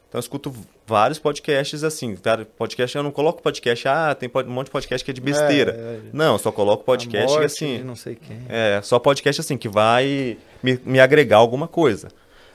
Então 0.08 0.18
eu 0.18 0.20
escuto 0.20 0.54
vários 0.86 1.18
podcasts 1.18 1.84
assim. 1.84 2.16
Podcast, 2.56 2.96
eu 2.96 3.02
não 3.02 3.10
coloco 3.10 3.42
podcast, 3.42 3.86
ah, 3.86 4.14
tem 4.14 4.30
um 4.34 4.50
monte 4.50 4.66
de 4.66 4.72
podcast 4.72 5.04
que 5.04 5.10
é 5.10 5.14
de 5.14 5.20
besteira. 5.20 5.72
É, 5.72 5.74
é, 5.74 6.00
não, 6.10 6.32
eu 6.32 6.38
só 6.38 6.50
coloco 6.50 6.82
podcast 6.82 7.30
morte, 7.30 7.44
assim. 7.44 7.82
Não 7.84 7.94
sei 7.94 8.14
quem. 8.14 8.40
É, 8.48 8.80
só 8.82 8.98
podcast 8.98 9.42
assim, 9.42 9.58
que 9.58 9.68
vai 9.68 10.38
me, 10.62 10.80
me 10.86 10.98
agregar 10.98 11.36
alguma 11.36 11.68
coisa. 11.68 12.08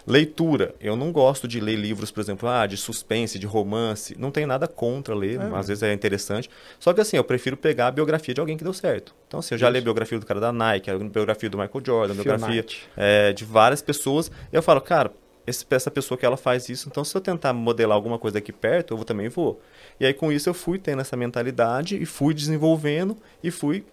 Leitura. 0.06 0.76
Eu 0.82 0.96
não 0.96 1.12
gosto 1.12 1.48
de 1.48 1.60
ler 1.60 1.76
livros, 1.76 2.12
por 2.12 2.20
exemplo, 2.20 2.50
ah, 2.50 2.68
de 2.68 2.76
suspense, 2.76 3.40
de 3.40 3.46
romance. 3.46 4.16
Não 4.20 4.32
tem 4.32 4.46
nada 4.46 4.68
contra 4.68 5.16
ler, 5.16 5.40
é. 5.40 5.56
às 5.56 5.68
vezes 5.68 5.84
é 5.84 5.94
interessante. 5.94 6.50
Só 6.80 6.94
que 6.94 7.02
assim, 7.02 7.18
eu 7.18 7.24
prefiro 7.24 7.56
pegar 7.56 7.88
a 7.88 7.92
biografia 7.92 8.34
de 8.34 8.40
alguém 8.42 8.58
que 8.58 8.64
deu 8.64 8.74
certo. 8.74 9.16
Então, 9.28 9.40
assim, 9.40 9.56
eu 9.56 9.60
já 9.60 9.68
Isso. 9.68 9.74
li 9.74 9.80
a 9.80 9.82
biografia 9.82 10.20
do 10.20 10.26
cara 10.26 10.40
da 10.40 10.52
Nike, 10.52 10.92
a 10.92 10.98
biografia 10.98 11.50
do 11.50 11.58
Michael 11.58 11.84
Jordan, 11.86 12.14
a 12.14 12.16
biografia 12.16 12.66
é, 12.98 13.34
de 13.34 13.46
várias 13.46 13.82
pessoas. 13.82 14.30
E 14.52 14.56
eu 14.56 14.62
falo, 14.62 14.82
cara, 14.82 15.12
esse, 15.46 15.66
essa 15.70 15.92
pessoa 15.92 16.18
que 16.18 16.26
ela 16.26 16.38
faz 16.38 16.70
isso, 16.70 16.88
então 16.90 17.04
se 17.04 17.16
eu 17.16 17.22
tentar 17.22 17.54
modelar 17.54 17.96
alguma 17.96 18.18
coisa 18.18 18.38
aqui 18.38 18.52
perto, 18.52 18.94
eu 18.94 18.98
vou, 18.98 19.06
também 19.06 19.30
vou. 19.30 19.62
E 20.00 20.06
aí 20.06 20.14
com 20.14 20.32
isso 20.32 20.50
eu 20.50 20.54
fui 20.54 20.78
tendo 20.78 21.02
essa 21.02 21.16
mentalidade 21.16 22.02
e 22.02 22.06
fui 22.06 22.34
desenvolvendo 22.34 23.18
e 23.44 23.52
fui 23.52 23.86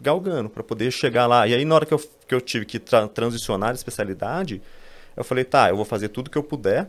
galgando 0.00 0.48
para 0.48 0.62
poder 0.62 0.90
chegar 0.90 1.26
lá. 1.26 1.46
E 1.46 1.54
aí 1.54 1.64
na 1.64 1.74
hora 1.74 1.86
que 1.86 1.94
eu, 1.94 1.98
que 2.26 2.34
eu 2.34 2.40
tive 2.40 2.66
que 2.66 2.78
tra 2.78 3.08
transicionar 3.08 3.72
de 3.72 3.78
especialidade, 3.78 4.60
eu 5.18 5.24
falei, 5.24 5.44
tá, 5.44 5.68
eu 5.68 5.76
vou 5.76 5.84
fazer 5.84 6.08
tudo 6.08 6.30
que 6.30 6.38
eu 6.38 6.42
puder 6.42 6.88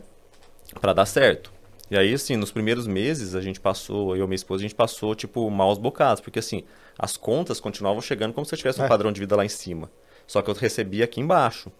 para 0.80 0.92
dar 0.92 1.04
certo. 1.06 1.52
E 1.90 1.98
aí, 1.98 2.14
assim, 2.14 2.36
nos 2.36 2.52
primeiros 2.52 2.86
meses, 2.86 3.34
a 3.34 3.40
gente 3.40 3.58
passou, 3.58 4.16
eu 4.16 4.24
e 4.24 4.28
minha 4.28 4.36
esposa, 4.36 4.60
a 4.60 4.62
gente 4.62 4.74
passou, 4.74 5.14
tipo, 5.14 5.50
maus 5.50 5.76
bocados, 5.78 6.20
porque 6.20 6.38
assim, 6.38 6.64
As 6.98 7.16
contas 7.16 7.58
continuavam 7.58 8.02
chegando 8.02 8.34
como 8.34 8.44
se 8.44 8.54
eu 8.54 8.58
tivesse 8.58 8.78
um 8.80 8.84
É. 8.84 8.88
padrão 8.88 9.10
de 9.10 9.18
vida 9.20 9.34
lá 9.34 9.42
em 9.44 9.48
cima. 9.48 9.90
Só 10.26 10.42
que 10.42 10.50
eu 10.50 10.54
recebia 10.54 11.04
aqui 11.04 11.18
embaixo. 11.18 11.72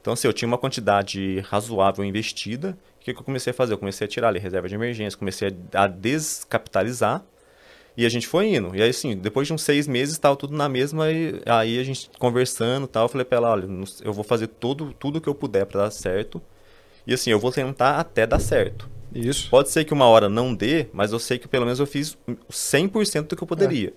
Então, 0.00 0.12
assim, 0.12 0.28
eu 0.28 0.32
tinha 0.34 0.46
uma 0.46 0.58
quantidade 0.58 1.40
razoável 1.48 2.04
investida. 2.04 2.76
O 3.00 3.00
que, 3.04 3.14
que 3.14 3.18
eu 3.18 3.24
comecei 3.24 3.52
a 3.52 3.54
fazer? 3.54 3.72
Eu 3.72 3.78
comecei 3.78 4.04
a 4.04 4.08
tirar 4.08 4.28
ali 4.28 4.38
reserva 4.38 4.68
de 4.68 4.74
emergência, 4.74 5.18
comecei 5.18 5.48
a, 5.72 5.84
a 5.84 5.86
descapitalizar. 5.86 7.24
E 7.96 8.04
a 8.04 8.08
gente 8.08 8.26
foi 8.26 8.54
indo. 8.54 8.76
E 8.76 8.82
aí, 8.82 8.90
assim, 8.90 9.16
depois 9.16 9.46
de 9.48 9.54
uns 9.54 9.62
seis 9.62 9.88
meses, 9.88 10.14
estava 10.14 10.36
tudo 10.36 10.54
na 10.54 10.68
mesma. 10.68 11.10
E 11.10 11.40
aí 11.46 11.78
a 11.78 11.84
gente 11.84 12.10
conversando 12.18 12.84
e 12.84 12.88
tal. 12.88 13.04
Eu 13.04 13.08
falei 13.08 13.24
pra 13.24 13.38
ela: 13.38 13.50
olha, 13.50 13.66
eu 14.02 14.12
vou 14.12 14.24
fazer 14.24 14.48
tudo, 14.48 14.92
tudo 14.98 15.20
que 15.20 15.28
eu 15.28 15.34
puder 15.34 15.64
para 15.66 15.84
dar 15.84 15.90
certo. 15.90 16.40
E 17.06 17.14
assim, 17.14 17.30
eu 17.30 17.38
vou 17.38 17.52
tentar 17.52 17.98
até 17.98 18.26
dar 18.26 18.40
certo. 18.40 18.88
Isso. 19.14 19.48
Pode 19.48 19.70
ser 19.70 19.84
que 19.84 19.94
uma 19.94 20.06
hora 20.06 20.28
não 20.28 20.54
dê, 20.54 20.88
mas 20.92 21.12
eu 21.12 21.18
sei 21.18 21.38
que 21.38 21.48
pelo 21.48 21.64
menos 21.64 21.80
eu 21.80 21.86
fiz 21.86 22.18
100% 22.50 23.28
do 23.28 23.36
que 23.36 23.42
eu 23.42 23.46
poderia. 23.46 23.94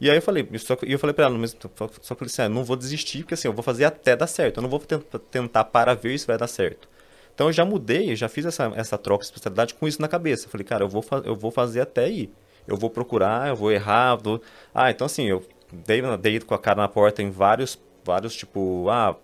E 0.00 0.08
aí 0.10 0.16
eu 0.16 0.22
falei, 0.22 0.48
só 0.58 0.76
e 0.86 0.92
eu 0.92 0.98
falei 0.98 1.12
pra 1.12 1.26
ela, 1.26 1.34
no 1.34 1.40
mesmo 1.40 1.58
tempo, 1.58 1.74
só, 1.76 1.86
só 2.00 2.14
que 2.14 2.24
eu 2.24 2.28
falei 2.28 2.32
assim, 2.32 2.42
ah, 2.42 2.48
não 2.48 2.64
vou 2.64 2.76
desistir, 2.76 3.18
porque 3.18 3.34
assim, 3.34 3.48
eu 3.48 3.52
vou 3.52 3.62
fazer 3.62 3.84
até 3.84 4.16
dar 4.16 4.26
certo. 4.26 4.58
Eu 4.58 4.62
não 4.62 4.70
vou 4.70 4.78
tent- 4.80 5.04
tentar 5.30 5.64
para 5.64 5.94
ver 5.94 6.18
se 6.18 6.26
vai 6.26 6.38
dar 6.38 6.46
certo. 6.46 6.88
Então 7.34 7.48
eu 7.48 7.52
já 7.52 7.64
mudei, 7.64 8.16
já 8.16 8.28
fiz 8.28 8.46
essa, 8.46 8.72
essa 8.76 8.96
troca 8.96 9.22
de 9.22 9.26
especialidade 9.26 9.74
com 9.74 9.86
isso 9.86 10.00
na 10.00 10.08
cabeça. 10.08 10.46
Eu 10.46 10.50
falei, 10.50 10.64
cara, 10.64 10.84
eu 10.84 10.88
vou, 10.88 11.04
eu 11.24 11.36
vou 11.36 11.50
fazer 11.50 11.80
até 11.82 12.08
ir. 12.10 12.30
Eu 12.70 12.76
vou 12.76 12.88
procurar, 12.90 13.48
eu 13.48 13.56
vou 13.56 13.70
errar, 13.72 14.16
vou... 14.16 14.40
Ah, 14.74 14.90
então 14.90 15.04
assim, 15.04 15.24
eu 15.24 15.44
dei, 15.72 16.00
dei 16.18 16.40
com 16.40 16.54
a 16.54 16.58
cara 16.58 16.80
na 16.82 16.88
porta 16.88 17.22
em 17.22 17.30
vários, 17.30 17.78
vários 18.04 18.34
tipo, 18.34 18.88
ah, 18.88 19.16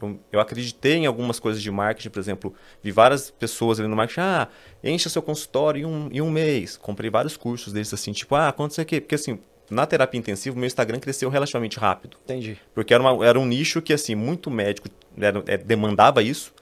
eu, 0.00 0.18
eu 0.32 0.40
acreditei 0.40 0.94
em 0.96 1.06
algumas 1.06 1.38
coisas 1.40 1.62
de 1.62 1.70
marketing, 1.70 2.10
por 2.10 2.18
exemplo, 2.20 2.54
vi 2.82 2.90
várias 2.90 3.30
pessoas 3.30 3.78
ali 3.80 3.88
no 3.88 3.96
marketing, 3.96 4.20
ah, 4.20 4.48
encha 4.82 5.08
seu 5.08 5.22
consultório 5.22 5.82
em 5.82 5.84
um, 5.86 6.08
em 6.12 6.20
um 6.20 6.30
mês. 6.30 6.76
Comprei 6.76 7.08
vários 7.10 7.36
cursos 7.36 7.72
desses 7.72 7.94
assim, 7.94 8.12
tipo, 8.12 8.34
ah, 8.34 8.52
quanto 8.52 8.74
você 8.74 8.84
quer? 8.84 9.00
Porque 9.00 9.14
assim, 9.14 9.38
na 9.70 9.86
terapia 9.86 10.18
intensiva, 10.18 10.56
meu 10.56 10.66
Instagram 10.66 10.98
cresceu 10.98 11.30
relativamente 11.30 11.78
rápido. 11.78 12.16
Entendi. 12.24 12.58
Porque 12.74 12.92
era, 12.92 13.02
uma- 13.02 13.24
era 13.26 13.38
um 13.38 13.46
nicho 13.46 13.80
que, 13.80 13.92
assim, 13.92 14.14
muito 14.14 14.50
médico 14.50 14.88
era- 15.16 15.42
é, 15.46 15.56
demandava 15.56 16.22
isso. 16.22 16.52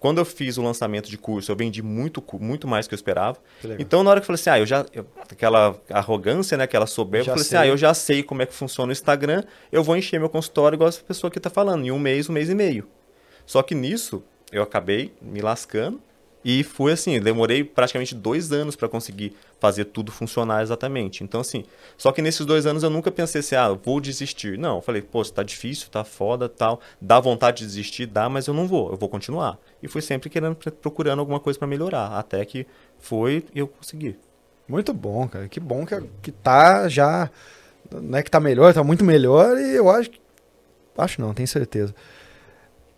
Quando 0.00 0.18
eu 0.18 0.24
fiz 0.24 0.56
o 0.56 0.62
lançamento 0.62 1.08
de 1.10 1.16
curso, 1.18 1.52
eu 1.52 1.56
vendi 1.56 1.82
muito, 1.82 2.24
muito 2.40 2.66
mais 2.66 2.86
do 2.86 2.88
que 2.88 2.94
eu 2.94 2.96
esperava. 2.96 3.36
Que. 3.60 3.76
Então, 3.78 4.02
na 4.02 4.10
hora 4.10 4.18
que 4.20 4.24
eu 4.24 4.26
falei 4.26 4.40
assim, 4.40 4.50
ah, 4.50 4.58
eu 4.58 4.64
já. 4.66 4.84
eu- 4.94 5.06
aquela 5.30 5.78
arrogância, 5.90 6.56
né? 6.56 6.64
Aquela 6.64 6.86
soberba, 6.86 7.26
Já 7.26 7.32
eu 7.32 7.34
falei 7.34 7.42
assim, 7.42 7.50
sei. 7.50 7.58
ah, 7.58 7.66
eu 7.66 7.76
já 7.76 7.92
sei 7.94 8.22
como 8.22 8.40
é 8.40 8.46
que 8.46 8.54
funciona 8.54 8.88
o 8.88 8.92
Instagram, 8.92 9.44
eu 9.70 9.84
vou 9.84 9.94
encher 9.96 10.18
meu 10.18 10.30
consultório 10.30 10.74
igual 10.74 10.88
essa 10.88 11.02
pessoa 11.02 11.28
aqui 11.28 11.38
tá 11.38 11.50
falando, 11.50 11.84
em 11.84 11.90
um 11.92 11.98
mês, 11.98 12.28
um 12.28 12.32
mês 12.32 12.48
e 12.48 12.54
meio. 12.54 12.88
Só 13.44 13.62
que 13.62 13.74
nisso, 13.74 14.22
eu 14.50 14.62
acabei 14.62 15.12
me 15.20 15.40
lascando 15.42 16.00
e 16.44 16.62
fui 16.64 16.92
assim, 16.92 17.20
demorei 17.20 17.62
praticamente 17.62 18.14
dois 18.14 18.50
anos 18.50 18.74
para 18.74 18.88
conseguir 18.88 19.34
fazer 19.58 19.84
tudo 19.86 20.10
funcionar 20.10 20.62
exatamente. 20.62 21.22
Então, 21.22 21.40
assim, 21.40 21.64
só 21.98 22.12
que 22.12 22.22
nesses 22.22 22.46
dois 22.46 22.64
anos 22.64 22.82
eu 22.82 22.88
nunca 22.88 23.10
pensei 23.10 23.40
assim, 23.40 23.54
ah, 23.56 23.68
vou 23.72 24.00
desistir. 24.00 24.56
Não, 24.56 24.76
eu 24.76 24.82
falei, 24.82 25.02
pô, 25.02 25.22
tá 25.24 25.42
difícil, 25.42 25.88
tá 25.90 26.02
foda, 26.02 26.48
tal. 26.48 26.80
Dá 27.00 27.20
vontade 27.20 27.58
de 27.58 27.66
desistir, 27.66 28.06
dá, 28.06 28.28
mas 28.28 28.46
eu 28.46 28.54
não 28.54 28.66
vou, 28.66 28.90
eu 28.90 28.96
vou 28.96 29.08
continuar. 29.08 29.58
E 29.82 29.88
fui 29.88 30.00
sempre 30.00 30.30
querendo, 30.30 30.56
procurando 30.56 31.20
alguma 31.20 31.40
coisa 31.40 31.58
para 31.58 31.68
melhorar, 31.68 32.18
até 32.18 32.42
que 32.44 32.66
foi 32.98 33.44
e 33.54 33.58
eu 33.58 33.68
consegui. 33.68 34.16
Muito 34.66 34.94
bom, 34.94 35.28
cara. 35.28 35.46
Que 35.48 35.60
bom 35.60 35.84
que, 35.84 36.00
que 36.22 36.32
tá 36.32 36.88
já. 36.88 37.30
Não 37.90 38.18
é 38.18 38.22
que 38.22 38.30
tá 38.30 38.40
melhor, 38.40 38.72
tá 38.72 38.84
muito 38.84 39.04
melhor 39.04 39.58
e 39.58 39.74
eu 39.74 39.90
acho 39.90 40.10
que. 40.10 40.20
Acho 40.96 41.20
não, 41.20 41.34
tenho 41.34 41.48
certeza. 41.48 41.94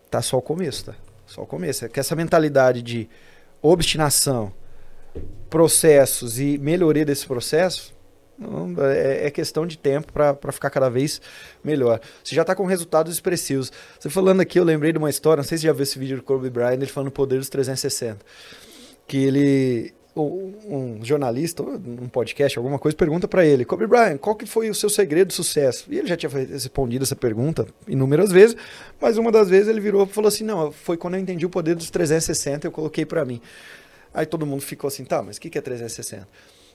Tá 0.09 0.21
só 0.21 0.37
o 0.37 0.41
começo, 0.41 0.85
tá? 0.85 0.95
Só 1.25 1.41
o 1.41 1.47
começo. 1.47 1.85
É 1.85 1.89
que 1.89 1.99
essa 1.99 2.15
mentalidade 2.15 2.81
de 2.81 3.09
obstinação, 3.63 4.53
processos 5.49 6.39
e 6.39 6.57
melhoria 6.59 7.05
desse 7.05 7.25
processo 7.25 7.93
é, 8.91 9.27
é 9.27 9.31
questão 9.31 9.65
de 9.65 9.77
tempo 9.77 10.11
para 10.11 10.51
ficar 10.51 10.69
cada 10.69 10.89
vez 10.89 11.21
melhor. 11.63 11.99
Você 12.23 12.35
já 12.35 12.41
está 12.41 12.55
com 12.55 12.65
resultados 12.65 13.13
expressivos. 13.13 13.71
Você 13.99 14.09
falando 14.09 14.41
aqui, 14.41 14.59
eu 14.59 14.63
lembrei 14.63 14.91
de 14.91 14.97
uma 14.97 15.09
história, 15.09 15.41
não 15.41 15.47
sei 15.47 15.57
se 15.57 15.61
você 15.61 15.67
já 15.67 15.73
viu 15.73 15.83
esse 15.83 15.97
vídeo 15.97 16.17
do 16.17 16.23
Kobe 16.23 16.49
Bryant, 16.49 16.73
ele 16.73 16.85
falando 16.87 17.09
o 17.09 17.11
poder 17.11 17.37
dos 17.37 17.49
360. 17.49 18.19
Que 19.07 19.17
ele, 19.17 19.93
um, 20.15 20.99
jornalista, 21.03 21.63
um 21.63 22.07
podcast, 22.07 22.57
alguma 22.57 22.77
coisa, 22.77 22.95
pergunta 22.95 23.27
para 23.27 23.45
ele, 23.45 23.65
Kobe 23.65 23.87
Bryant, 23.87 24.17
qual 24.17 24.35
que 24.35 24.45
foi 24.45 24.69
o 24.69 24.75
seu 24.75 24.89
segredo 24.89 25.29
de 25.29 25.33
sucesso? 25.33 25.87
E 25.89 25.97
ele 25.97 26.07
já 26.07 26.15
tinha 26.15 26.29
respondido 26.29 27.03
essa 27.03 27.15
pergunta 27.15 27.67
inúmeras 27.87 28.31
vezes, 28.31 28.55
mas 29.01 29.17
uma 29.17 29.31
das 29.31 29.49
vezes 29.49 29.67
ele 29.67 29.79
virou 29.79 30.03
e 30.03 30.07
falou 30.07 30.27
assim, 30.27 30.43
não, 30.43 30.71
foi 30.71 30.97
quando 30.97 31.15
eu 31.15 31.19
entendi 31.19 31.45
o 31.45 31.49
poder 31.49 31.75
dos 31.75 31.89
360, 31.89 32.67
eu 32.67 32.71
coloquei 32.71 33.05
para 33.05 33.25
mim. 33.25 33.41
Aí 34.13 34.25
todo 34.25 34.45
mundo 34.45 34.61
ficou 34.61 34.87
assim, 34.87 35.03
tá, 35.03 35.23
mas 35.23 35.37
o 35.37 35.41
que 35.41 35.49
que 35.49 35.57
é 35.57 35.61
360? 35.61 36.27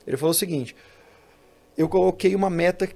Ele 0.07 0.17
falou 0.17 0.33
o 0.33 0.35
seguinte, 0.35 0.75
eu 1.77 1.89
coloquei 1.89 2.35
uma 2.35 2.51
meta 2.51 2.89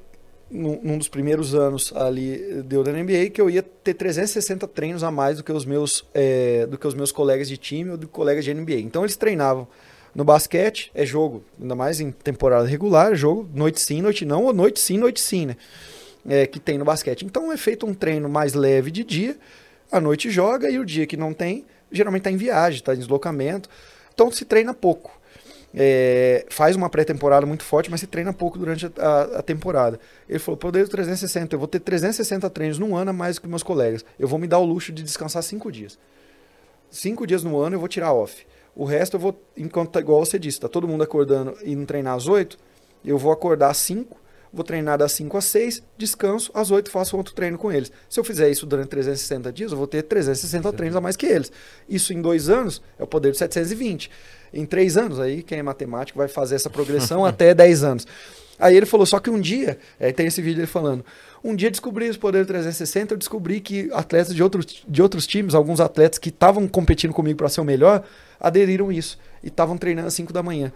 num, 0.51 0.99
dos 0.99 1.09
primeiros 1.09 1.55
anos 1.55 1.93
ali 1.97 2.63
deu 2.65 2.83
da 2.83 2.93
NBA 2.93 3.31
que 3.33 3.41
eu 3.41 3.49
ia 3.49 3.63
ter 3.63 3.95
360 3.95 4.69
treinos 4.69 5.03
a 5.03 5.11
mais 5.11 5.39
do 5.39 5.45
que 5.45 5.51
os 5.51 5.65
meus 5.65 6.05
é, 6.13 6.67
do 6.67 6.77
que 6.77 6.87
os 6.87 6.93
meus 6.95 7.11
colegas 7.11 7.49
de 7.49 7.57
time 7.57 7.91
ou 7.91 7.97
do 7.97 8.07
colegas 8.07 8.45
de 8.45 8.53
NBA. 8.53 8.81
Então 8.81 9.03
eles 9.03 9.17
treinavam 9.17 9.67
no 10.15 10.25
basquete 10.25 10.91
é 10.95 11.07
jogo, 11.07 11.43
ainda 11.61 11.75
mais 11.75 12.01
em 12.01 12.11
temporada 12.11 12.67
regular, 12.67 13.13
é 13.13 13.15
jogo 13.15 13.49
noite 13.55 13.81
sim, 13.81 14.03
noite 14.03 14.25
não, 14.25 14.45
ou 14.45 14.53
noite 14.53 14.79
sim, 14.79 14.99
noite 14.99 15.21
sim, 15.21 15.47
né? 15.47 15.57
É, 16.29 16.47
que 16.47 16.61
tem 16.61 16.79
no 16.79 16.85
basquete. 16.85 17.25
Então 17.25 17.51
é 17.51 17.57
feito 17.57 17.87
um 17.87 17.95
treino 17.95 18.29
mais 18.29 18.55
leve 18.55 18.91
de 18.91 19.03
dia, 19.03 19.37
à 19.91 20.01
noite 20.01 20.31
joga 20.31 20.71
e 20.71 20.79
o 20.79 20.85
dia 20.85 21.07
que 21.07 21.17
não 21.17 21.33
tem, 21.33 21.65
geralmente 21.91 22.21
está 22.21 22.31
em 22.31 22.37
viagem, 22.37 22.79
está 22.79 22.95
em 22.95 22.99
deslocamento. 22.99 23.69
Então 24.15 24.31
se 24.31 24.45
treina 24.45 24.73
pouco. 24.73 25.21
É, 25.75 26.45
faz 26.51 26.77
uma 26.77 26.91
pré-temporada 26.91 27.47
muito 27.47 27.65
forte, 27.65 27.91
mas 27.91 28.01
se 28.01 28.07
treina 28.07 28.31
pouco 28.33 28.59
durante 28.59 28.87
a, 28.87 28.91
a, 28.99 29.23
a 29.39 29.43
temporada. 29.43 29.99
Ele 30.29 30.39
falou: 30.39 30.59
poder 30.59 30.87
360, 30.87 31.55
eu 31.55 31.59
vou 31.59 31.67
ter 31.67 31.81
360 31.81 32.49
treinos 32.51 32.79
num 32.79 32.95
ano 32.95 33.11
a 33.11 33.13
mais 33.13 33.39
que 33.39 33.49
meus 33.49 33.63
colegas. 33.63 34.05
Eu 34.19 34.29
vou 34.29 34.39
me 34.39 34.47
dar 34.47 34.59
o 34.59 34.65
luxo 34.65 34.93
de 34.93 35.03
descansar 35.03 35.43
cinco 35.43 35.73
dias. 35.73 35.99
Cinco 36.91 37.27
dias 37.27 37.43
no 37.43 37.59
ano 37.59 37.77
eu 37.77 37.81
vou 37.81 37.89
tirar 37.89 38.13
off. 38.13 38.47
O 38.75 38.85
resto 38.85 39.17
eu 39.17 39.21
vou, 39.21 39.41
enquanto 39.57 39.99
igual 39.99 40.25
você 40.25 40.39
disse, 40.39 40.61
tá 40.61 40.69
todo 40.69 40.89
mundo 40.89 41.03
acordando 41.03 41.57
e 41.63 41.73
indo 41.73 41.87
treinar 41.87 42.15
às 42.15 42.27
8, 42.27 42.57
eu 43.05 43.19
vou 43.19 43.31
acordar 43.33 43.71
às 43.71 43.77
5, 43.79 44.17
vou 44.53 44.65
treinar 44.65 44.99
das 44.99 45.13
5 45.13 45.37
às 45.37 45.45
6, 45.47 45.83
descanso, 45.97 46.51
às 46.55 46.71
8 46.71 46.91
faço 46.91 47.17
outro 47.17 47.35
treino 47.35 47.59
com 47.59 47.71
eles. 47.71 47.91
Se 48.09 48.19
eu 48.19 48.25
fizer 48.25 48.51
isso 48.51 48.67
durante 48.67 48.89
360 48.89 49.53
dias, 49.53 49.73
eu 49.73 49.79
vou 49.79 49.87
ter 49.87 50.03
360 50.03 50.71
Sim. 50.71 50.77
treinos 50.77 50.97
a 50.97 51.01
mais 51.01 51.17
que 51.17 51.27
eles. 51.27 51.53
Isso 51.89 52.13
em 52.13 52.21
dois 52.21 52.49
anos 52.49 52.83
é 52.99 53.03
o 53.03 53.07
poder 53.07 53.33
de 53.33 53.39
720. 53.39 54.11
Em 54.53 54.67
três 54.67 54.97
anos, 54.97 55.19
aí 55.19 55.43
quem 55.43 55.59
é 55.59 55.63
matemático 55.63 56.19
vai 56.19 56.29
fazer 56.29 56.55
essa 56.55 56.71
progressão 56.71 57.25
até 57.27 57.55
10 57.55 57.85
anos. 57.85 58.07
Aí 58.63 58.77
ele 58.77 58.87
falou, 58.87 59.05
só 59.05 59.19
que 59.19 59.29
um 59.29 59.41
dia, 59.41 59.77
aí 59.99 60.13
tem 60.13 60.29
esse 60.29 60.41
vídeo 60.41 60.61
ele 60.61 60.69
falando, 60.69 61.05
um 61.43 61.53
dia 61.53 61.69
descobri 61.69 62.07
esse 62.07 62.17
poder 62.17 62.47
360, 62.47 63.13
eu 63.13 63.19
descobri 63.19 63.59
que 63.59 63.91
atletas 63.93 64.33
de 64.33 64.41
outros, 64.41 64.85
de 64.87 65.03
outros 65.03 65.27
times, 65.27 65.53
alguns 65.53 65.81
atletas 65.81 66.17
que 66.17 66.29
estavam 66.29 66.69
competindo 66.69 67.13
comigo 67.13 67.37
para 67.37 67.49
ser 67.49 67.61
o 67.61 67.65
melhor, 67.65 68.05
aderiram 68.39 68.93
isso 68.93 69.19
e 69.43 69.49
estavam 69.49 69.77
treinando 69.77 70.07
às 70.07 70.15
5 70.15 70.33
da 70.33 70.45
manhã. 70.45 70.73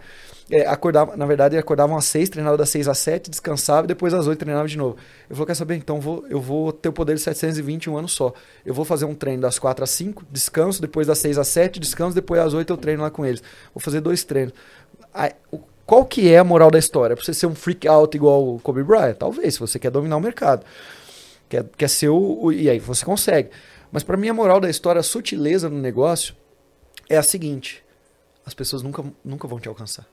É, 0.51 0.67
acordava, 0.67 1.15
na 1.15 1.25
verdade, 1.25 1.57
acordavam 1.57 1.95
às 1.95 2.03
6, 2.03 2.27
treinavam 2.27 2.57
das 2.57 2.69
6 2.71 2.89
às 2.89 2.97
7, 2.97 3.29
descansavam 3.29 3.85
e 3.85 3.87
depois 3.87 4.13
às 4.13 4.27
8 4.27 4.37
treinavam 4.37 4.67
de 4.67 4.77
novo. 4.77 4.97
Eu 5.29 5.37
falei, 5.37 5.47
quer 5.47 5.55
saber? 5.55 5.75
Então 5.75 6.01
vou, 6.01 6.25
eu 6.29 6.41
vou 6.41 6.73
ter 6.73 6.89
o 6.89 6.93
poder 6.93 7.15
de 7.15 7.21
720 7.21 7.89
um 7.89 7.97
ano 7.97 8.09
só. 8.09 8.33
Eu 8.65 8.73
vou 8.73 8.83
fazer 8.83 9.05
um 9.05 9.15
treino 9.15 9.43
das 9.43 9.57
4 9.57 9.85
às 9.85 9.91
5, 9.91 10.25
descanso, 10.29 10.81
depois 10.81 11.07
das 11.07 11.19
6 11.19 11.37
às 11.37 11.47
7, 11.47 11.79
descanso, 11.79 12.13
depois 12.13 12.41
às 12.41 12.53
8 12.53 12.73
eu 12.73 12.75
treino 12.75 13.01
lá 13.01 13.09
com 13.09 13.25
eles. 13.25 13.41
Vou 13.73 13.79
fazer 13.79 14.01
dois 14.01 14.25
treinos. 14.25 14.53
Aí, 15.13 15.31
o, 15.49 15.61
qual 15.87 16.05
que 16.05 16.31
é 16.31 16.37
a 16.37 16.43
moral 16.43 16.69
da 16.69 16.77
história? 16.77 17.15
Pra 17.15 17.23
você 17.23 17.33
ser 17.33 17.47
um 17.47 17.55
freak 17.55 17.87
out 17.87 18.15
igual 18.15 18.55
o 18.55 18.59
Kobe 18.59 18.83
Bryant? 18.83 19.15
Talvez, 19.15 19.53
se 19.53 19.59
você 19.61 19.79
quer 19.79 19.89
dominar 19.89 20.17
o 20.17 20.19
mercado. 20.19 20.65
Quer, 21.47 21.63
quer 21.77 21.89
ser 21.89 22.09
o, 22.09 22.43
o 22.43 22.51
E 22.51 22.69
aí 22.69 22.77
você 22.77 23.05
consegue. 23.05 23.49
Mas 23.89 24.03
para 24.03 24.17
mim 24.17 24.27
a 24.27 24.33
moral 24.33 24.59
da 24.59 24.69
história, 24.69 24.99
a 24.99 25.03
sutileza 25.03 25.69
no 25.69 25.79
negócio 25.79 26.35
é 27.09 27.15
a 27.15 27.23
seguinte: 27.23 27.85
as 28.45 28.53
pessoas 28.53 28.83
nunca, 28.83 29.01
nunca 29.23 29.47
vão 29.47 29.61
te 29.61 29.69
alcançar. 29.69 30.05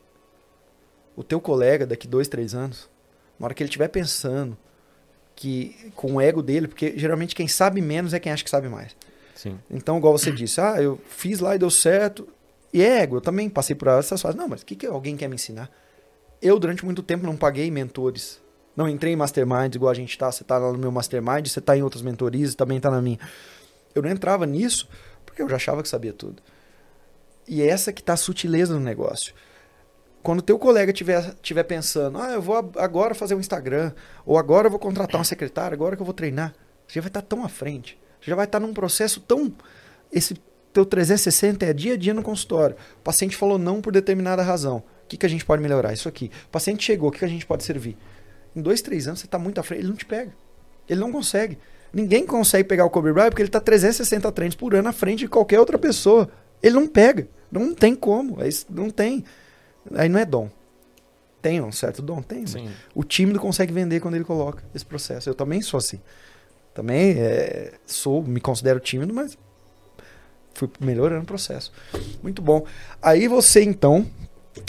O 1.17 1.25
teu 1.25 1.41
colega, 1.41 1.85
daqui 1.85 2.07
dois, 2.07 2.29
três 2.29 2.55
anos, 2.55 2.89
na 3.37 3.47
hora 3.47 3.55
que 3.55 3.61
ele 3.61 3.69
estiver 3.69 3.89
pensando 3.89 4.57
que 5.35 5.93
com 5.97 6.15
o 6.15 6.21
ego 6.21 6.41
dele, 6.41 6.69
porque 6.69 6.95
geralmente 6.97 7.35
quem 7.35 7.49
sabe 7.49 7.81
menos 7.81 8.15
é 8.15 8.21
quem 8.21 8.31
acha 8.31 8.45
que 8.45 8.51
sabe 8.51 8.69
mais. 8.69 8.97
Sim. 9.35 9.59
Então, 9.69 9.99
igual 9.99 10.17
você 10.17 10.31
disse, 10.31 10.61
ah, 10.61 10.81
eu 10.81 11.01
fiz 11.09 11.41
lá 11.41 11.57
e 11.57 11.59
deu 11.59 11.71
certo. 11.71 12.29
E 12.75 12.83
é 12.83 13.03
ego, 13.03 13.19
eu 13.19 13.21
também 13.21 13.49
passei 13.49 13.77
por 13.77 13.87
essas 13.87 14.21
fases. 14.21 14.37
Não, 14.37 14.49
mas 14.49 14.63
o 14.63 14.67
que, 14.67 14.75
que 14.75 14.85
alguém 14.85 15.17
quer 15.17 15.29
me 15.29 15.37
ensinar? 15.37 15.71
Eu, 16.43 16.59
durante 16.59 16.85
muito 16.85 17.05
tempo, 17.05 17.25
não 17.25 17.37
paguei 17.37 17.71
mentores. 17.71 18.43
Não 18.77 18.89
entrei 18.89 19.13
em 19.13 19.17
masterminds 19.17 19.77
igual 19.77 19.93
a 19.93 19.95
gente 19.95 20.19
tá. 20.19 20.33
Você 20.33 20.43
tá 20.43 20.59
lá 20.59 20.73
no 20.73 20.79
meu 20.79 20.91
mastermind, 20.91 21.47
você 21.47 21.61
tá 21.61 21.77
em 21.77 21.85
outras 21.85 22.03
mentorias, 22.03 22.57
também 22.57 22.81
tá 22.81 22.91
na 22.91 23.01
minha. 23.01 23.21
Eu 23.95 24.03
não 24.03 24.11
entrava 24.11 24.45
nisso 24.45 24.89
porque 25.25 25.41
eu 25.41 25.49
já 25.49 25.55
achava 25.55 25.85
que 25.85 25.89
sabia 25.89 26.13
tudo. 26.13 26.43
E 27.47 27.63
é 27.63 27.69
essa 27.69 27.93
que 27.93 28.03
tá 28.03 28.15
a 28.15 28.17
sutileza 28.17 28.75
no 28.75 28.81
negócio. 28.81 29.35
Quando 30.21 30.43
teu 30.43 30.59
colega 30.59 30.93
tiver, 30.93 31.33
tiver 31.43 31.63
pensando, 31.63 32.19
ah, 32.19 32.33
eu 32.33 32.43
vou 32.43 32.73
agora 32.77 33.15
fazer 33.15 33.37
um 33.37 33.41
Instagram, 33.41 33.93
ou 34.27 34.37
agora 34.37 34.67
eu 34.67 34.71
vou 34.71 34.81
contratar 34.81 35.17
uma 35.19 35.25
secretária, 35.25 35.77
agora 35.77 35.95
que 35.95 36.03
eu 36.03 36.07
vou 36.07 36.15
treinar, 36.15 36.53
você 36.89 36.95
já 36.95 37.03
vai 37.03 37.09
estar 37.09 37.23
tá 37.23 37.29
tão 37.29 37.45
à 37.45 37.49
frente. 37.49 37.97
Você 38.21 38.31
já 38.31 38.35
vai 38.35 38.47
estar 38.47 38.59
tá 38.59 38.67
num 38.67 38.75
processo 38.75 39.21
tão. 39.21 39.53
Esse 40.11 40.35
teu 40.75 40.85
360 40.85 41.65
é 41.65 41.73
dia 41.73 41.95
a 41.95 41.97
dia 41.97 42.13
no 42.13 42.23
consultório. 42.23 42.77
O 42.99 43.03
paciente 43.03 43.37
falou 43.37 43.59
não 43.59 43.81
por 43.81 43.93
determinada 43.93 44.43
razão. 44.43 44.79
O 45.05 45.07
que, 45.09 45.17
que 45.17 45.25
a 45.25 45.29
gente 45.29 45.45
pode 45.45 45.63
melhorar? 45.63 45.93
Isso 45.93 46.09
aqui. 46.09 46.31
O 46.47 46.49
paciente 46.49 46.85
chegou, 46.85 47.09
o 47.09 47.13
que, 47.13 47.21
que 47.21 47.25
a 47.25 47.29
gente 47.29 47.47
pode 47.47 47.63
servir? 47.63 47.97
Em 48.57 48.61
dois, 48.61 48.83
três 48.83 49.07
anos, 49.07 49.21
você 49.21 49.27
tá 49.29 49.39
muito 49.39 49.59
à 49.61 49.63
frente, 49.63 49.81
ele 49.81 49.89
não 49.89 49.97
te 49.97 50.05
pega. 50.05 50.33
Ele 50.89 51.01
não 51.01 51.13
consegue. 51.13 51.57
Ninguém 51.93 52.27
consegue 52.27 52.69
pegar 52.69 52.85
o 52.85 52.91
Kobe 52.91 53.13
Bryant 53.13 53.31
porque 53.31 53.43
ele 53.43 53.49
tá 53.49 53.61
360 53.61 54.31
treinos 54.33 54.57
por 54.57 54.75
ano 54.75 54.89
à 54.89 54.93
frente 54.93 55.21
de 55.21 55.29
qualquer 55.29 55.61
outra 55.61 55.79
pessoa. 55.79 56.29
Ele 56.61 56.75
não 56.75 56.89
pega. 56.89 57.29
Não 57.53 57.73
tem 57.73 57.95
como. 57.95 58.43
É 58.43 58.49
não 58.69 58.91
tem. 58.91 59.25
Aí 59.95 60.09
não 60.09 60.19
é 60.19 60.25
dom. 60.25 60.51
Tem 61.41 61.61
um 61.61 61.71
certo 61.71 62.03
dom? 62.03 62.21
Tem. 62.21 62.45
O 62.95 63.05
não 63.27 63.39
consegue 63.39 63.73
vender 63.73 64.01
quando 64.01 64.15
ele 64.17 64.25
coloca 64.25 64.65
esse 64.75 64.85
processo. 64.85 65.31
Eu 65.31 65.35
também 65.35 65.63
sou 65.63 65.79
assim. 65.79 66.01
Também 66.73 67.13
é, 67.13 67.75
sou, 67.87 68.23
me 68.23 68.41
considero 68.41 68.81
tímido, 68.81 69.15
mas 69.15 69.39
fui 70.55 70.69
melhorando 70.81 71.23
o 71.23 71.27
processo. 71.27 71.73
Muito 72.23 72.41
bom. 72.41 72.65
Aí 73.03 73.29
você, 73.29 73.63
então, 73.63 74.07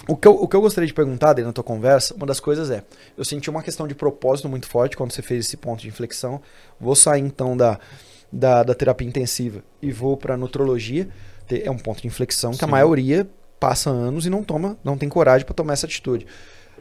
o 0.07 0.15
que, 0.15 0.27
eu, 0.27 0.33
o 0.33 0.47
que 0.47 0.55
eu 0.55 0.61
gostaria 0.61 0.87
de 0.87 0.93
perguntar 0.93 1.33
dentro 1.33 1.49
da 1.49 1.53
tua 1.53 1.63
conversa, 1.63 2.13
uma 2.15 2.25
das 2.25 2.39
coisas 2.39 2.69
é, 2.71 2.83
eu 3.17 3.23
senti 3.23 3.49
uma 3.49 3.61
questão 3.61 3.87
de 3.87 3.95
propósito 3.95 4.49
muito 4.49 4.67
forte 4.67 4.97
quando 4.97 5.11
você 5.11 5.21
fez 5.21 5.45
esse 5.45 5.57
ponto 5.57 5.81
de 5.81 5.87
inflexão. 5.87 6.41
Vou 6.79 6.95
sair 6.95 7.21
então 7.21 7.55
da, 7.55 7.79
da, 8.31 8.63
da 8.63 8.73
terapia 8.73 9.07
intensiva 9.07 9.63
e 9.81 9.91
vou 9.91 10.17
para 10.17 10.35
nutrologia. 10.35 11.07
É 11.49 11.69
um 11.69 11.77
ponto 11.77 12.01
de 12.01 12.07
inflexão 12.07 12.53
Sim. 12.53 12.59
que 12.59 12.65
a 12.65 12.67
maioria 12.67 13.27
passa 13.59 13.89
anos 13.89 14.25
e 14.25 14.29
não 14.29 14.43
toma, 14.43 14.77
não 14.83 14.97
tem 14.97 15.07
coragem 15.07 15.45
para 15.45 15.53
tomar 15.53 15.73
essa 15.73 15.85
atitude. 15.85 16.25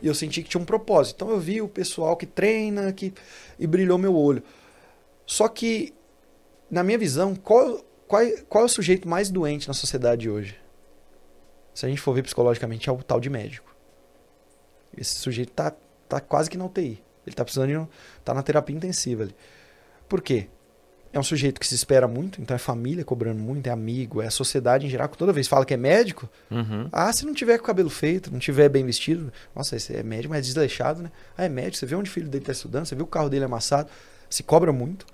E 0.03 0.07
eu 0.07 0.15
senti 0.15 0.43
que 0.43 0.49
tinha 0.49 0.61
um 0.61 0.65
propósito. 0.65 1.17
Então 1.17 1.31
eu 1.31 1.39
vi 1.39 1.61
o 1.61 1.69
pessoal 1.69 2.17
que 2.17 2.27
treina, 2.27 2.93
que 2.93 3.13
e 3.59 3.67
brilhou 3.67 3.99
meu 3.99 4.15
olho. 4.17 4.43
Só 5.27 5.49
que, 5.49 5.95
na 6.71 6.83
minha 6.83 6.99
visão, 6.99 7.35
qual, 7.35 7.84
qual, 8.07 8.23
qual 8.49 8.63
é 8.63 8.67
o 8.67 8.69
sujeito 8.69 9.09
mais 9.09 9.31
doente 9.31 9.69
na 9.69 9.75
sociedade 9.75 10.29
hoje? 10.29 10.57
Se 11.75 11.85
a 11.85 11.89
gente 11.89 12.01
for 12.01 12.15
ver 12.15 12.23
psicologicamente, 12.23 12.89
é 12.89 12.93
o 12.93 13.03
tal 13.03 13.19
de 13.19 13.29
médico. 13.29 13.75
Esse 14.97 15.17
sujeito 15.17 15.53
tá, 15.53 15.73
tá 16.09 16.21
quase 16.21 16.49
que 16.49 16.57
na 16.57 16.67
UTI. 16.67 17.03
Ele 17.27 17.35
tá 17.35 17.45
precisando 17.45 17.69
de. 17.69 17.89
tá 18.25 18.33
na 18.33 18.43
terapia 18.43 18.77
intensiva 18.77 19.25
ali. 19.25 19.35
Por 20.09 20.23
quê? 20.23 20.49
É 21.13 21.19
um 21.19 21.23
sujeito 21.23 21.61
que 21.61 21.67
se 21.67 21.77
espera 21.77 22.09
muito, 22.09 22.43
então 22.43 22.57
é 22.57 22.59
família 22.59 23.05
cobrando 23.05 23.41
muito, 23.41 23.69
é 23.69 23.71
amigo, 23.71 24.21
é 24.21 24.27
a 24.27 24.31
sociedade 24.33 24.85
em 24.85 24.91
geral, 24.91 25.09
que 25.09 25.17
toda 25.17 25.33
vez 25.33 25.47
fala 25.47 25.65
que 25.65 25.73
é 25.73 25.77
médico. 25.77 26.29
Uhum. 26.51 26.89
Ah, 26.91 27.13
se 27.13 27.25
não 27.25 27.33
tiver 27.33 27.57
com 27.57 27.63
o 27.63 27.67
cabelo 27.67 27.89
feito, 27.89 28.33
não 28.33 28.41
tiver 28.41 28.69
bem 28.69 28.85
vestido, 28.85 29.33
nossa, 29.55 29.77
esse 29.77 29.95
é 29.95 30.03
médico, 30.03 30.31
mas 30.31 30.41
é 30.41 30.43
desleixado, 30.43 31.03
né? 31.03 31.13
Ah, 31.39 31.45
é 31.45 31.49
médico, 31.49 31.77
você 31.77 31.87
vê 31.87 31.95
onde 31.95 32.11
o 32.11 32.13
filho 32.13 32.29
dele 32.29 32.45
tá 32.45 32.51
estudando, 32.51 32.87
você 32.87 32.97
viu 32.97 33.05
o 33.05 33.09
carro 33.09 33.31
dele 33.31 33.45
amassado, 33.45 33.89
se 34.29 34.43
cobra 34.43 34.73
muito 34.73 35.07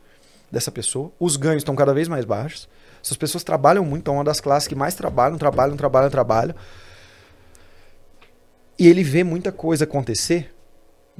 dessa 0.50 0.72
pessoa. 0.72 1.12
Os 1.20 1.36
ganhos 1.36 1.60
estão 1.60 1.76
cada 1.76 1.92
vez 1.92 2.08
mais 2.08 2.24
baixos. 2.24 2.66
Essas 3.02 3.16
pessoas 3.16 3.44
trabalham 3.44 3.84
muito, 3.84 4.10
é 4.10 4.14
uma 4.14 4.24
das 4.24 4.40
classes 4.40 4.68
que 4.68 4.74
mais 4.74 4.94
trabalham, 4.94 5.38
trabalham, 5.38 5.76
trabalham, 5.76 6.10
trabalham. 6.10 6.54
E 8.78 8.88
ele 8.88 9.02
vê 9.02 9.22
muita 9.24 9.52
coisa 9.52 9.84
acontecer 9.84 10.54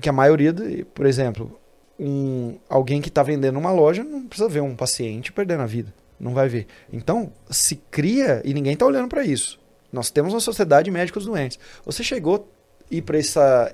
que 0.00 0.08
a 0.08 0.12
maioria, 0.12 0.52
de, 0.52 0.84
por 0.84 1.06
exemplo, 1.06 1.58
um, 1.98 2.58
alguém 2.68 3.02
que 3.02 3.08
está 3.08 3.22
vendendo 3.22 3.58
uma 3.58 3.70
loja 3.70 4.02
não 4.02 4.26
precisa 4.26 4.48
ver 4.48 4.62
um 4.62 4.74
paciente 4.74 5.32
perdendo 5.32 5.62
a 5.62 5.66
vida. 5.66 5.92
Não 6.18 6.34
vai 6.34 6.48
ver. 6.48 6.66
Então, 6.92 7.32
se 7.50 7.76
cria, 7.90 8.42
e 8.44 8.54
ninguém 8.54 8.74
está 8.74 8.86
olhando 8.86 9.08
para 9.08 9.24
isso. 9.24 9.58
Nós 9.92 10.10
temos 10.10 10.32
uma 10.32 10.40
sociedade 10.40 10.84
de 10.86 10.90
médicos 10.90 11.24
doentes. 11.24 11.58
Você 11.84 12.02
chegou 12.02 12.48
ir 12.90 13.02
para 13.02 13.18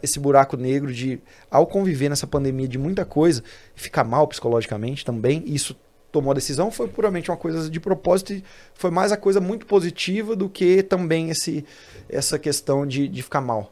esse 0.02 0.20
buraco 0.20 0.56
negro 0.56 0.92
de, 0.92 1.18
ao 1.50 1.66
conviver 1.66 2.08
nessa 2.08 2.26
pandemia 2.26 2.68
de 2.68 2.78
muita 2.78 3.04
coisa, 3.04 3.42
ficar 3.74 4.04
mal 4.04 4.28
psicologicamente 4.28 5.04
também, 5.04 5.42
isso 5.46 5.76
tomou 6.16 6.30
a 6.30 6.34
decisão 6.34 6.70
foi 6.70 6.88
puramente 6.88 7.30
uma 7.30 7.36
coisa 7.36 7.68
de 7.68 7.78
propósito 7.78 8.32
e 8.32 8.42
foi 8.72 8.90
mais 8.90 9.12
a 9.12 9.18
coisa 9.18 9.38
muito 9.38 9.66
positiva 9.66 10.34
do 10.34 10.48
que 10.48 10.82
também 10.82 11.28
esse, 11.28 11.62
essa 12.08 12.38
questão 12.38 12.86
de, 12.86 13.06
de 13.06 13.22
ficar 13.22 13.42
mal. 13.42 13.70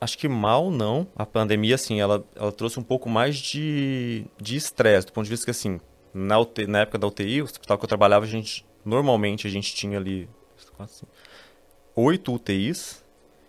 Acho 0.00 0.16
que 0.16 0.28
mal 0.28 0.70
não. 0.70 1.08
A 1.16 1.26
pandemia, 1.26 1.74
assim, 1.74 2.00
ela, 2.00 2.24
ela 2.36 2.52
trouxe 2.52 2.78
um 2.78 2.84
pouco 2.84 3.10
mais 3.10 3.36
de 3.36 4.24
estresse, 4.40 5.08
do 5.08 5.12
ponto 5.12 5.24
de 5.24 5.30
vista 5.30 5.44
que, 5.44 5.50
assim, 5.50 5.80
na, 6.14 6.38
UTI, 6.38 6.68
na 6.68 6.82
época 6.82 6.98
da 6.98 7.08
UTI, 7.08 7.42
o 7.42 7.44
hospital 7.44 7.76
que 7.76 7.84
eu 7.84 7.88
trabalhava, 7.88 8.24
a 8.24 8.28
gente, 8.28 8.64
normalmente, 8.84 9.48
a 9.48 9.50
gente 9.50 9.74
tinha 9.74 9.98
ali 9.98 10.28
oito 11.96 12.32
UTIs 12.32 13.02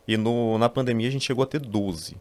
e 0.07 0.17
no, 0.17 0.57
na 0.57 0.69
pandemia 0.69 1.07
a 1.07 1.11
gente 1.11 1.25
chegou 1.25 1.43
a 1.43 1.47
ter 1.47 1.59
12. 1.59 2.17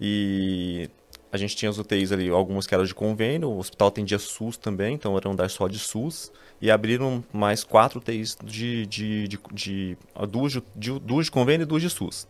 E 0.00 0.90
a 1.30 1.36
gente 1.36 1.56
tinha 1.56 1.70
as 1.70 1.78
UTIs 1.78 2.12
ali, 2.12 2.28
algumas 2.28 2.66
que 2.66 2.74
eram 2.74 2.84
de 2.84 2.94
convênio, 2.94 3.48
o 3.48 3.58
hospital 3.58 3.88
atendia 3.88 4.18
SUS 4.18 4.56
também, 4.56 4.94
então 4.94 5.16
era 5.16 5.28
um 5.28 5.32
andar 5.32 5.50
só 5.50 5.68
de 5.68 5.78
SUS. 5.78 6.32
E 6.60 6.70
abriram 6.70 7.22
mais 7.32 7.62
quatro 7.62 7.98
UTIs 7.98 8.36
de, 8.42 8.86
de, 8.86 9.28
de, 9.28 9.38
de, 9.52 9.98
duas, 10.30 10.58
de, 10.74 10.98
duas 11.00 11.26
de 11.26 11.30
convênio 11.30 11.64
e 11.64 11.66
duas 11.66 11.82
de 11.82 11.90
SUS. 11.90 12.26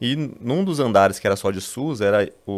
E 0.00 0.14
num 0.40 0.64
dos 0.64 0.78
andares 0.78 1.18
que 1.18 1.26
era 1.26 1.36
só 1.36 1.50
de 1.50 1.60
SUS, 1.60 2.00
era 2.00 2.32
o, 2.46 2.52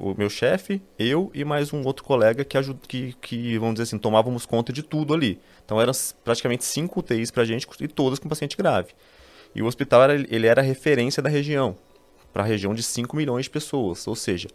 o, 0.00 0.10
o 0.12 0.14
meu 0.16 0.30
chefe, 0.30 0.80
eu 0.98 1.30
e 1.34 1.44
mais 1.44 1.72
um 1.72 1.82
outro 1.84 2.04
colega 2.04 2.44
que, 2.44 2.56
ajud, 2.56 2.78
que, 2.86 3.14
que, 3.20 3.58
vamos 3.58 3.74
dizer 3.74 3.82
assim, 3.82 3.98
tomávamos 3.98 4.46
conta 4.46 4.72
de 4.72 4.82
tudo 4.82 5.12
ali. 5.12 5.40
Então 5.64 5.80
eram 5.80 5.92
praticamente 6.24 6.64
cinco 6.64 7.00
UTIs 7.00 7.30
pra 7.30 7.44
gente 7.44 7.66
e 7.80 7.88
todas 7.88 8.18
com 8.18 8.28
paciente 8.28 8.56
grave. 8.56 8.92
E 9.54 9.62
o 9.62 9.66
hospital 9.66 10.02
era, 10.02 10.14
ele 10.14 10.46
era 10.46 10.62
referência 10.62 11.22
da 11.22 11.28
região, 11.28 11.76
para 12.32 12.44
a 12.44 12.46
região 12.46 12.74
de 12.74 12.82
5 12.82 13.16
milhões 13.16 13.46
de 13.46 13.50
pessoas. 13.50 14.06
Ou 14.06 14.14
seja, 14.14 14.48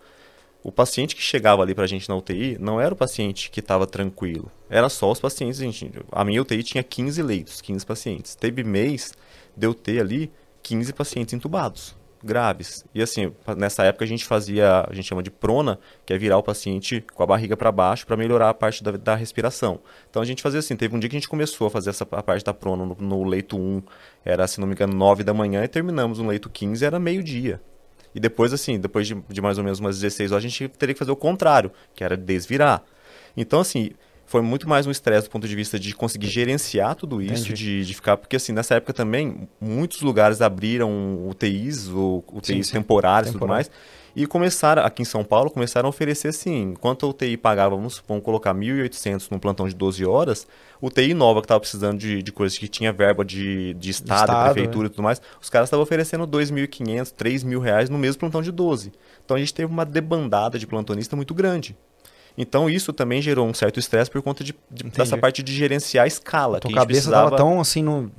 o 0.63 0.71
paciente 0.71 1.15
que 1.15 1.21
chegava 1.21 1.61
ali 1.61 1.73
para 1.73 1.85
a 1.85 1.87
gente 1.87 2.07
na 2.07 2.15
UTI 2.15 2.57
não 2.59 2.79
era 2.79 2.93
o 2.93 2.97
paciente 2.97 3.49
que 3.49 3.59
estava 3.59 3.87
tranquilo, 3.87 4.51
era 4.69 4.89
só 4.89 5.11
os 5.11 5.19
pacientes. 5.19 5.59
A, 5.59 5.63
gente, 5.63 5.91
a 6.11 6.23
minha 6.23 6.41
UTI 6.41 6.63
tinha 6.63 6.83
15 6.83 7.21
leitos, 7.21 7.61
15 7.61 7.85
pacientes. 7.85 8.35
Teve 8.35 8.63
mês 8.63 9.13
de 9.55 9.65
eu 9.65 9.73
ter 9.73 9.99
ali 9.99 10.31
15 10.61 10.93
pacientes 10.93 11.33
entubados 11.33 11.95
graves. 12.23 12.85
E 12.93 13.01
assim, 13.01 13.33
nessa 13.57 13.83
época 13.83 14.05
a 14.05 14.07
gente 14.07 14.25
fazia, 14.25 14.85
a 14.87 14.93
gente 14.93 15.07
chama 15.07 15.23
de 15.23 15.31
prona, 15.31 15.79
que 16.05 16.13
é 16.13 16.17
virar 16.17 16.37
o 16.37 16.43
paciente 16.43 17.03
com 17.13 17.23
a 17.23 17.25
barriga 17.25 17.57
para 17.57 17.71
baixo 17.71 18.05
para 18.05 18.15
melhorar 18.15 18.49
a 18.49 18.53
parte 18.53 18.83
da, 18.83 18.91
da, 18.91 19.15
respiração. 19.15 19.79
Então 20.09 20.21
a 20.21 20.25
gente 20.25 20.41
fazia 20.41 20.59
assim, 20.59 20.75
teve 20.75 20.95
um 20.95 20.99
dia 20.99 21.09
que 21.09 21.15
a 21.15 21.19
gente 21.19 21.29
começou 21.29 21.67
a 21.67 21.69
fazer 21.69 21.89
essa 21.89 22.07
a 22.11 22.23
parte 22.23 22.45
da 22.45 22.53
prona 22.53 22.85
no, 22.85 22.95
no 22.99 23.23
leito 23.23 23.57
1, 23.57 23.81
era, 24.23 24.47
se 24.47 24.59
não 24.59 24.67
me 24.67 24.73
engano, 24.73 24.93
9 24.93 25.23
da 25.23 25.33
manhã 25.33 25.63
e 25.63 25.67
terminamos 25.67 26.19
no 26.19 26.27
leito 26.27 26.49
15, 26.49 26.85
era 26.85 26.99
meio-dia. 26.99 27.61
E 28.13 28.19
depois, 28.19 28.53
assim, 28.53 28.79
depois 28.79 29.07
de, 29.07 29.15
de 29.29 29.41
mais 29.41 29.57
ou 29.57 29.63
menos 29.63 29.79
umas 29.79 29.99
16 29.99 30.31
horas, 30.31 30.43
a 30.43 30.47
gente 30.47 30.67
teria 30.69 30.93
que 30.93 30.99
fazer 30.99 31.11
o 31.11 31.15
contrário, 31.15 31.71
que 31.95 32.03
era 32.03 32.17
desvirar. 32.17 32.83
Então, 33.35 33.59
assim, 33.59 33.91
foi 34.25 34.41
muito 34.41 34.67
mais 34.67 34.87
um 34.87 34.91
estresse 34.91 35.27
do 35.27 35.31
ponto 35.31 35.47
de 35.47 35.55
vista 35.55 35.79
de 35.79 35.93
conseguir 35.93 36.27
gerenciar 36.27 36.95
tudo 36.95 37.21
isso, 37.21 37.53
de, 37.53 37.85
de, 37.85 37.93
ficar. 37.93 38.17
Porque, 38.17 38.35
assim, 38.35 38.53
nessa 38.53 38.75
época 38.75 38.93
também, 38.93 39.47
muitos 39.59 40.01
lugares 40.01 40.41
abriram 40.41 41.27
UTIs, 41.27 41.89
ou 41.89 42.23
UTIs 42.31 42.67
sim, 42.67 42.73
temporárias 42.73 43.29
e 43.29 43.33
tudo 43.33 43.47
mais. 43.47 43.69
E 44.15 44.27
começaram, 44.27 44.83
aqui 44.83 45.01
em 45.01 45.05
São 45.05 45.23
Paulo, 45.23 45.49
começaram 45.49 45.87
a 45.87 45.89
oferecer 45.89 46.29
assim, 46.29 46.71
enquanto 46.71 47.05
a 47.05 47.09
UTI 47.09 47.37
pagava, 47.37 47.75
vamos, 47.75 48.03
vamos 48.07 48.23
colocar 48.23 48.53
1.800 48.53 49.29
num 49.31 49.39
plantão 49.39 49.67
de 49.67 49.75
12 49.75 50.05
horas, 50.05 50.47
UTI 50.81 51.13
nova 51.13 51.39
que 51.41 51.45
estava 51.45 51.59
precisando 51.59 51.97
de, 51.97 52.21
de 52.21 52.31
coisas 52.31 52.57
que 52.57 52.67
tinha 52.67 52.91
verba 52.91 53.23
de, 53.23 53.73
de 53.75 53.89
estado, 53.89 54.29
estado 54.29 54.53
prefeitura 54.53 54.87
é. 54.87 54.87
e 54.87 54.89
tudo 54.89 55.03
mais, 55.03 55.21
os 55.41 55.49
caras 55.49 55.67
estavam 55.67 55.83
oferecendo 55.83 56.27
2.500, 56.27 57.13
3.000 57.13 57.59
reais 57.59 57.89
no 57.89 57.97
mesmo 57.97 58.19
plantão 58.19 58.41
de 58.41 58.51
12. 58.51 58.91
Então 59.23 59.37
a 59.37 59.39
gente 59.39 59.53
teve 59.53 59.71
uma 59.71 59.85
debandada 59.85 60.59
de 60.59 60.67
plantonista 60.67 61.15
muito 61.15 61.33
grande. 61.33 61.75
Então 62.37 62.69
isso 62.69 62.93
também 62.93 63.21
gerou 63.21 63.47
um 63.47 63.53
certo 63.53 63.79
estresse 63.79 64.09
por 64.09 64.21
conta 64.21 64.43
de, 64.43 64.55
de 64.69 64.83
dessa 64.85 65.17
parte 65.17 65.43
de 65.43 65.53
gerenciar 65.53 66.05
a 66.05 66.07
escala. 66.07 66.59
Tua 66.59 66.69
que 66.69 66.77
a 66.77 66.81
cabeça 66.81 66.99
estava 67.09 67.29
precisava... 67.29 67.51
tão 67.51 67.59
assim, 67.59 67.83
no, 67.83 68.11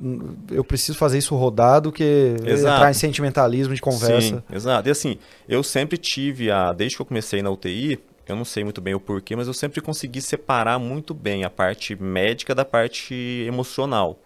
eu 0.51 0.63
preciso 0.63 0.99
fazer 0.99 1.19
isso 1.19 1.35
rodado 1.35 1.91
que 1.91 2.37
exato. 2.45 2.77
entrar 2.77 2.91
em 2.91 2.95
sentimentalismo 2.95 3.75
de 3.75 3.81
conversa. 3.81 4.21
Sim, 4.29 4.43
exato. 4.53 4.89
E 4.89 4.93
assim, 4.93 5.19
eu 5.49 5.63
sempre 5.63 5.97
tive 5.97 6.51
a, 6.51 6.73
desde 6.73 6.97
que 6.97 7.03
eu 7.03 7.07
comecei 7.07 7.43
na 7.43 7.51
UTI, 7.51 7.99
eu 8.29 8.37
não 8.37 8.45
sei 8.45 8.65
muito 8.65 8.81
bem 8.81 8.95
o 8.95 9.01
porquê, 9.01 9.35
mas 9.35 9.47
eu 9.47 9.55
sempre 9.55 9.81
consegui 9.81 10.21
separar 10.21 10.79
muito 10.79 11.15
bem 11.15 11.45
a 11.45 11.51
parte 11.51 11.97
médica 12.01 12.55
da 12.55 12.65
parte 12.65 13.15
emocional. 13.47 14.19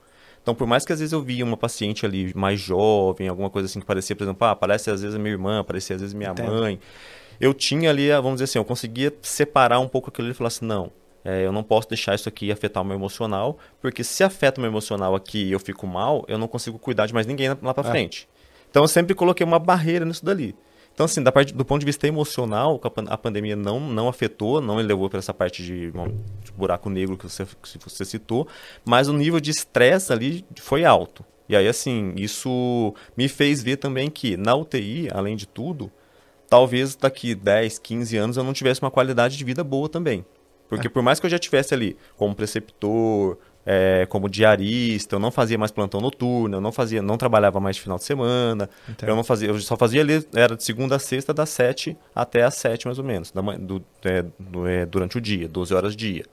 Então, 0.42 0.54
por 0.54 0.66
mais 0.66 0.84
que 0.84 0.92
às 0.92 1.00
vezes 1.00 1.12
eu 1.12 1.20
via 1.20 1.44
uma 1.44 1.56
paciente 1.56 2.06
ali 2.06 2.32
mais 2.32 2.60
jovem, 2.60 3.26
alguma 3.26 3.50
coisa 3.50 3.66
assim 3.66 3.80
que 3.80 3.86
parecia, 3.86 4.14
por 4.14 4.22
exemplo, 4.22 4.46
ah, 4.46 4.54
parece 4.54 4.90
às 4.90 5.02
vezes 5.02 5.16
a 5.16 5.18
minha 5.18 5.32
irmã, 5.32 5.64
parecia 5.64 5.96
às 5.96 6.02
vezes 6.02 6.14
minha 6.14 6.30
Entendo. 6.30 6.52
mãe 6.52 6.78
eu 7.40 7.52
tinha 7.54 7.90
ali, 7.90 8.10
vamos 8.10 8.34
dizer 8.34 8.44
assim, 8.44 8.58
eu 8.58 8.64
conseguia 8.64 9.12
separar 9.22 9.80
um 9.80 9.88
pouco 9.88 10.10
aquilo 10.10 10.28
e 10.28 10.34
falar 10.34 10.48
assim, 10.48 10.64
não, 10.64 10.90
é, 11.24 11.44
eu 11.44 11.50
não 11.50 11.62
posso 11.62 11.88
deixar 11.88 12.14
isso 12.14 12.28
aqui 12.28 12.52
afetar 12.52 12.82
o 12.82 12.86
meu 12.86 12.96
emocional, 12.96 13.58
porque 13.80 14.04
se 14.04 14.22
afeta 14.22 14.60
o 14.60 14.62
meu 14.62 14.70
emocional 14.70 15.14
aqui 15.14 15.44
e 15.44 15.52
eu 15.52 15.58
fico 15.58 15.86
mal, 15.86 16.24
eu 16.28 16.38
não 16.38 16.46
consigo 16.46 16.78
cuidar 16.78 17.06
de 17.06 17.14
mais 17.14 17.26
ninguém 17.26 17.48
lá 17.48 17.74
para 17.74 17.88
é. 17.88 17.90
frente. 17.90 18.28
Então 18.70 18.84
eu 18.84 18.88
sempre 18.88 19.14
coloquei 19.14 19.44
uma 19.44 19.58
barreira 19.58 20.04
nisso 20.04 20.24
dali. 20.24 20.54
Então, 20.96 21.04
assim, 21.04 21.22
da 21.22 21.30
parte, 21.30 21.52
do 21.52 21.62
ponto 21.62 21.80
de 21.80 21.84
vista 21.84 22.08
emocional, 22.08 22.80
a 23.08 23.18
pandemia 23.18 23.54
não, 23.54 23.78
não 23.78 24.08
afetou, 24.08 24.62
não 24.62 24.76
levou 24.76 25.10
para 25.10 25.18
essa 25.18 25.34
parte 25.34 25.62
de, 25.62 25.90
de, 25.90 26.52
buraco 26.56 26.88
negro 26.88 27.18
que 27.18 27.28
você, 27.28 27.44
que 27.44 27.78
você 27.90 28.02
citou, 28.02 28.48
mas 28.82 29.06
o 29.06 29.12
nível 29.12 29.38
de 29.38 29.50
estresse 29.50 30.10
ali 30.10 30.42
foi 30.58 30.86
alto. 30.86 31.22
E 31.48 31.54
aí, 31.54 31.68
assim, 31.68 32.14
isso 32.16 32.94
me 33.14 33.28
fez 33.28 33.62
ver 33.62 33.76
também 33.76 34.08
que 34.08 34.38
na 34.38 34.54
UTI, 34.54 35.08
além 35.12 35.36
de 35.36 35.46
tudo, 35.46 35.92
talvez 36.48 36.96
daqui 36.96 37.34
10, 37.34 37.78
15 37.78 38.16
anos 38.16 38.36
eu 38.36 38.44
não 38.44 38.52
tivesse 38.52 38.82
uma 38.82 38.90
qualidade 38.90 39.36
de 39.36 39.44
vida 39.44 39.62
boa 39.64 39.88
também. 39.88 40.24
Porque 40.68 40.86
é. 40.86 40.90
por 40.90 41.02
mais 41.02 41.20
que 41.20 41.26
eu 41.26 41.30
já 41.30 41.38
tivesse 41.38 41.74
ali 41.74 41.96
como 42.16 42.34
preceptor, 42.34 43.38
é, 43.64 44.06
como 44.06 44.28
diarista, 44.28 45.16
eu 45.16 45.18
não 45.18 45.32
fazia 45.32 45.58
mais 45.58 45.72
plantão 45.72 46.00
noturno, 46.00 46.56
eu 46.56 46.60
não 46.60 46.70
fazia, 46.70 47.02
não 47.02 47.18
trabalhava 47.18 47.58
mais 47.58 47.74
de 47.76 47.82
final 47.82 47.98
de 47.98 48.04
semana, 48.04 48.70
eu 49.02 49.16
não 49.16 49.24
fazia, 49.24 49.48
eu 49.48 49.58
só 49.58 49.76
fazia 49.76 50.00
ali, 50.00 50.24
era 50.32 50.56
de 50.56 50.62
segunda 50.62 50.96
a 50.96 50.98
sexta, 51.00 51.34
das 51.34 51.50
sete 51.50 51.96
até 52.14 52.44
as 52.44 52.54
sete 52.54 52.86
mais 52.86 52.98
ou 52.98 53.04
menos, 53.04 53.32
da, 53.32 53.42
do, 53.42 53.84
é, 54.04 54.24
do, 54.38 54.66
é, 54.68 54.86
durante 54.86 55.18
o 55.18 55.20
dia, 55.20 55.48
12 55.48 55.74
horas 55.74 55.96
dia. 55.96 56.24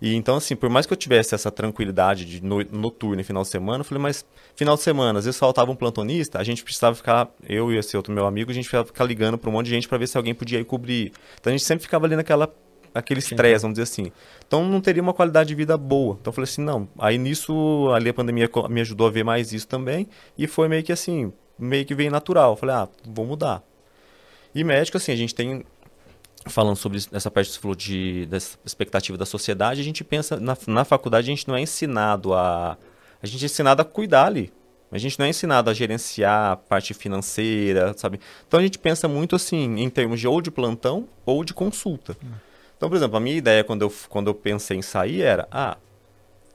E 0.00 0.14
então, 0.14 0.36
assim, 0.36 0.54
por 0.54 0.68
mais 0.68 0.86
que 0.86 0.92
eu 0.92 0.96
tivesse 0.96 1.34
essa 1.34 1.50
tranquilidade 1.50 2.24
de 2.24 2.42
no, 2.42 2.62
noturno 2.64 3.20
e 3.20 3.24
final 3.24 3.42
de 3.42 3.48
semana, 3.48 3.80
eu 3.80 3.84
falei, 3.84 4.02
mas 4.02 4.24
final 4.54 4.76
de 4.76 4.82
semana, 4.82 5.18
às 5.18 5.24
vezes 5.24 5.38
faltava 5.38 5.70
um 5.70 5.76
plantonista, 5.76 6.38
a 6.38 6.44
gente 6.44 6.62
precisava 6.62 6.94
ficar, 6.94 7.28
eu 7.48 7.72
e 7.72 7.78
esse 7.78 7.96
outro 7.96 8.12
meu 8.12 8.26
amigo, 8.26 8.50
a 8.50 8.54
gente 8.54 8.64
precisava 8.64 8.86
ficar 8.86 9.04
ligando 9.04 9.38
para 9.38 9.48
um 9.48 9.52
monte 9.52 9.66
de 9.66 9.72
gente 9.72 9.88
para 9.88 9.98
ver 9.98 10.06
se 10.06 10.16
alguém 10.16 10.34
podia 10.34 10.60
ir 10.60 10.64
cobrir. 10.64 11.12
Então 11.40 11.50
a 11.50 11.56
gente 11.56 11.64
sempre 11.64 11.82
ficava 11.82 12.06
ali 12.06 12.16
naquela 12.16 12.52
aquele 12.94 13.20
estresse, 13.20 13.62
vamos 13.62 13.74
dizer 13.74 13.82
assim. 13.82 14.10
Então 14.46 14.66
não 14.66 14.80
teria 14.80 15.02
uma 15.02 15.12
qualidade 15.12 15.48
de 15.48 15.54
vida 15.54 15.76
boa. 15.76 16.16
Então 16.20 16.30
eu 16.30 16.34
falei 16.34 16.48
assim, 16.48 16.62
não. 16.62 16.88
Aí 16.98 17.18
nisso, 17.18 17.90
ali 17.94 18.08
a 18.08 18.14
pandemia 18.14 18.48
me 18.70 18.80
ajudou 18.80 19.06
a 19.06 19.10
ver 19.10 19.24
mais 19.24 19.52
isso 19.52 19.68
também. 19.68 20.08
E 20.36 20.46
foi 20.46 20.66
meio 20.66 20.82
que 20.82 20.92
assim, 20.92 21.32
meio 21.58 21.84
que 21.84 21.94
veio 21.94 22.10
natural. 22.10 22.52
Eu 22.52 22.56
falei, 22.56 22.74
ah, 22.74 22.88
vou 23.04 23.26
mudar. 23.26 23.62
E 24.54 24.64
médico, 24.64 24.96
assim, 24.96 25.12
a 25.12 25.16
gente 25.16 25.34
tem 25.34 25.62
falando 26.46 26.76
sobre 26.76 26.98
essa 27.12 27.30
parte 27.30 27.48
que 27.48 27.54
você 27.54 27.60
falou 27.60 27.74
de, 27.74 28.28
expectativa 28.64 29.18
da 29.18 29.26
sociedade, 29.26 29.80
a 29.80 29.84
gente 29.84 30.04
pensa, 30.04 30.38
na, 30.38 30.56
na 30.66 30.84
faculdade 30.84 31.26
a 31.26 31.34
gente 31.34 31.46
não 31.48 31.56
é 31.56 31.60
ensinado 31.60 32.34
a... 32.34 32.76
A 33.22 33.26
gente 33.26 33.42
é 33.42 33.46
ensinado 33.46 33.82
a 33.82 33.84
cuidar 33.84 34.26
ali. 34.26 34.52
A 34.90 34.98
gente 34.98 35.18
não 35.18 35.26
é 35.26 35.30
ensinado 35.30 35.68
a 35.68 35.74
gerenciar 35.74 36.52
a 36.52 36.56
parte 36.56 36.94
financeira, 36.94 37.92
sabe? 37.96 38.20
Então 38.46 38.60
a 38.60 38.62
gente 38.62 38.78
pensa 38.78 39.08
muito 39.08 39.34
assim, 39.34 39.80
em 39.80 39.90
termos 39.90 40.20
de 40.20 40.28
ou 40.28 40.40
de 40.40 40.50
plantão 40.50 41.08
ou 41.24 41.44
de 41.44 41.52
consulta. 41.52 42.16
Então, 42.76 42.88
por 42.88 42.96
exemplo, 42.96 43.16
a 43.16 43.20
minha 43.20 43.36
ideia 43.36 43.64
quando 43.64 43.82
eu, 43.82 43.92
quando 44.08 44.28
eu 44.28 44.34
pensei 44.34 44.76
em 44.76 44.82
sair 44.82 45.22
era, 45.22 45.48
ah, 45.50 45.76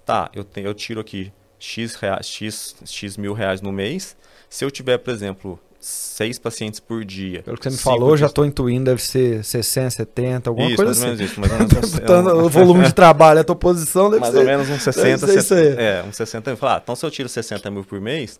tá, 0.06 0.30
eu, 0.34 0.44
tenho, 0.44 0.68
eu 0.68 0.74
tiro 0.74 1.02
aqui 1.02 1.34
X, 1.60 1.96
reais, 1.96 2.26
X, 2.28 2.76
X 2.86 3.18
mil 3.18 3.34
reais 3.34 3.60
no 3.60 3.72
mês. 3.72 4.16
Se 4.50 4.64
eu 4.64 4.72
tiver, 4.72 4.98
por 4.98 5.12
exemplo, 5.12 5.60
seis 5.82 6.38
pacientes 6.38 6.80
por 6.80 7.04
dia. 7.04 7.42
Pelo 7.42 7.58
que 7.58 7.64
você 7.64 7.72
me 7.72 7.78
falou, 7.78 8.16
já 8.16 8.28
estou 8.28 8.46
intuindo, 8.46 8.86
deve 8.86 9.02
ser 9.02 9.44
60, 9.44 9.90
70, 9.90 10.50
alguma 10.50 10.68
isso, 10.68 10.76
coisa 10.78 10.92
mais 10.92 10.98
assim. 10.98 11.06
Ou 11.06 11.18
menos 11.18 11.32
isso, 11.32 11.40
mais 11.40 11.52
ou 11.52 11.58
menos 12.22 12.42
um, 12.42 12.46
o 12.46 12.50
volume 12.50 12.86
de 12.86 12.94
trabalho, 12.94 13.40
a 13.40 13.44
tua 13.44 13.56
posição 13.56 14.10
deve 14.10 14.22
mais 14.22 14.32
ser... 14.32 14.44
Mais 14.46 14.60
ou 14.60 14.66
menos 14.66 14.70
uns 14.70 14.84
60, 14.84 15.28
70, 15.42 15.82
é, 15.82 16.04
uns 16.04 16.16
60 16.16 16.52
mil. 16.52 16.60
Ah, 16.62 16.80
então 16.82 16.96
se 16.96 17.06
eu 17.06 17.10
tiro 17.10 17.28
60 17.28 17.72
mil 17.72 17.84
por 17.84 18.00
mês, 18.00 18.40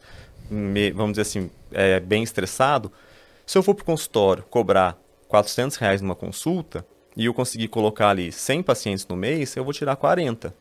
me, 0.50 0.92
vamos 0.92 1.14
dizer 1.14 1.24
assim, 1.24 1.50
é, 1.72 2.00
bem 2.00 2.22
estressado, 2.22 2.92
se 3.46 3.58
eu 3.58 3.64
for 3.64 3.74
para 3.74 3.82
o 3.82 3.86
consultório 3.86 4.44
cobrar 4.50 4.96
400 5.28 5.78
reais 5.78 6.02
numa 6.02 6.16
consulta, 6.16 6.86
e 7.16 7.26
eu 7.26 7.34
conseguir 7.34 7.68
colocar 7.68 8.10
ali 8.10 8.32
100 8.32 8.64
pacientes 8.64 9.08
no 9.08 9.16
mês, 9.16 9.56
eu 9.56 9.64
vou 9.64 9.74
tirar 9.74 9.96
40. 9.96 10.54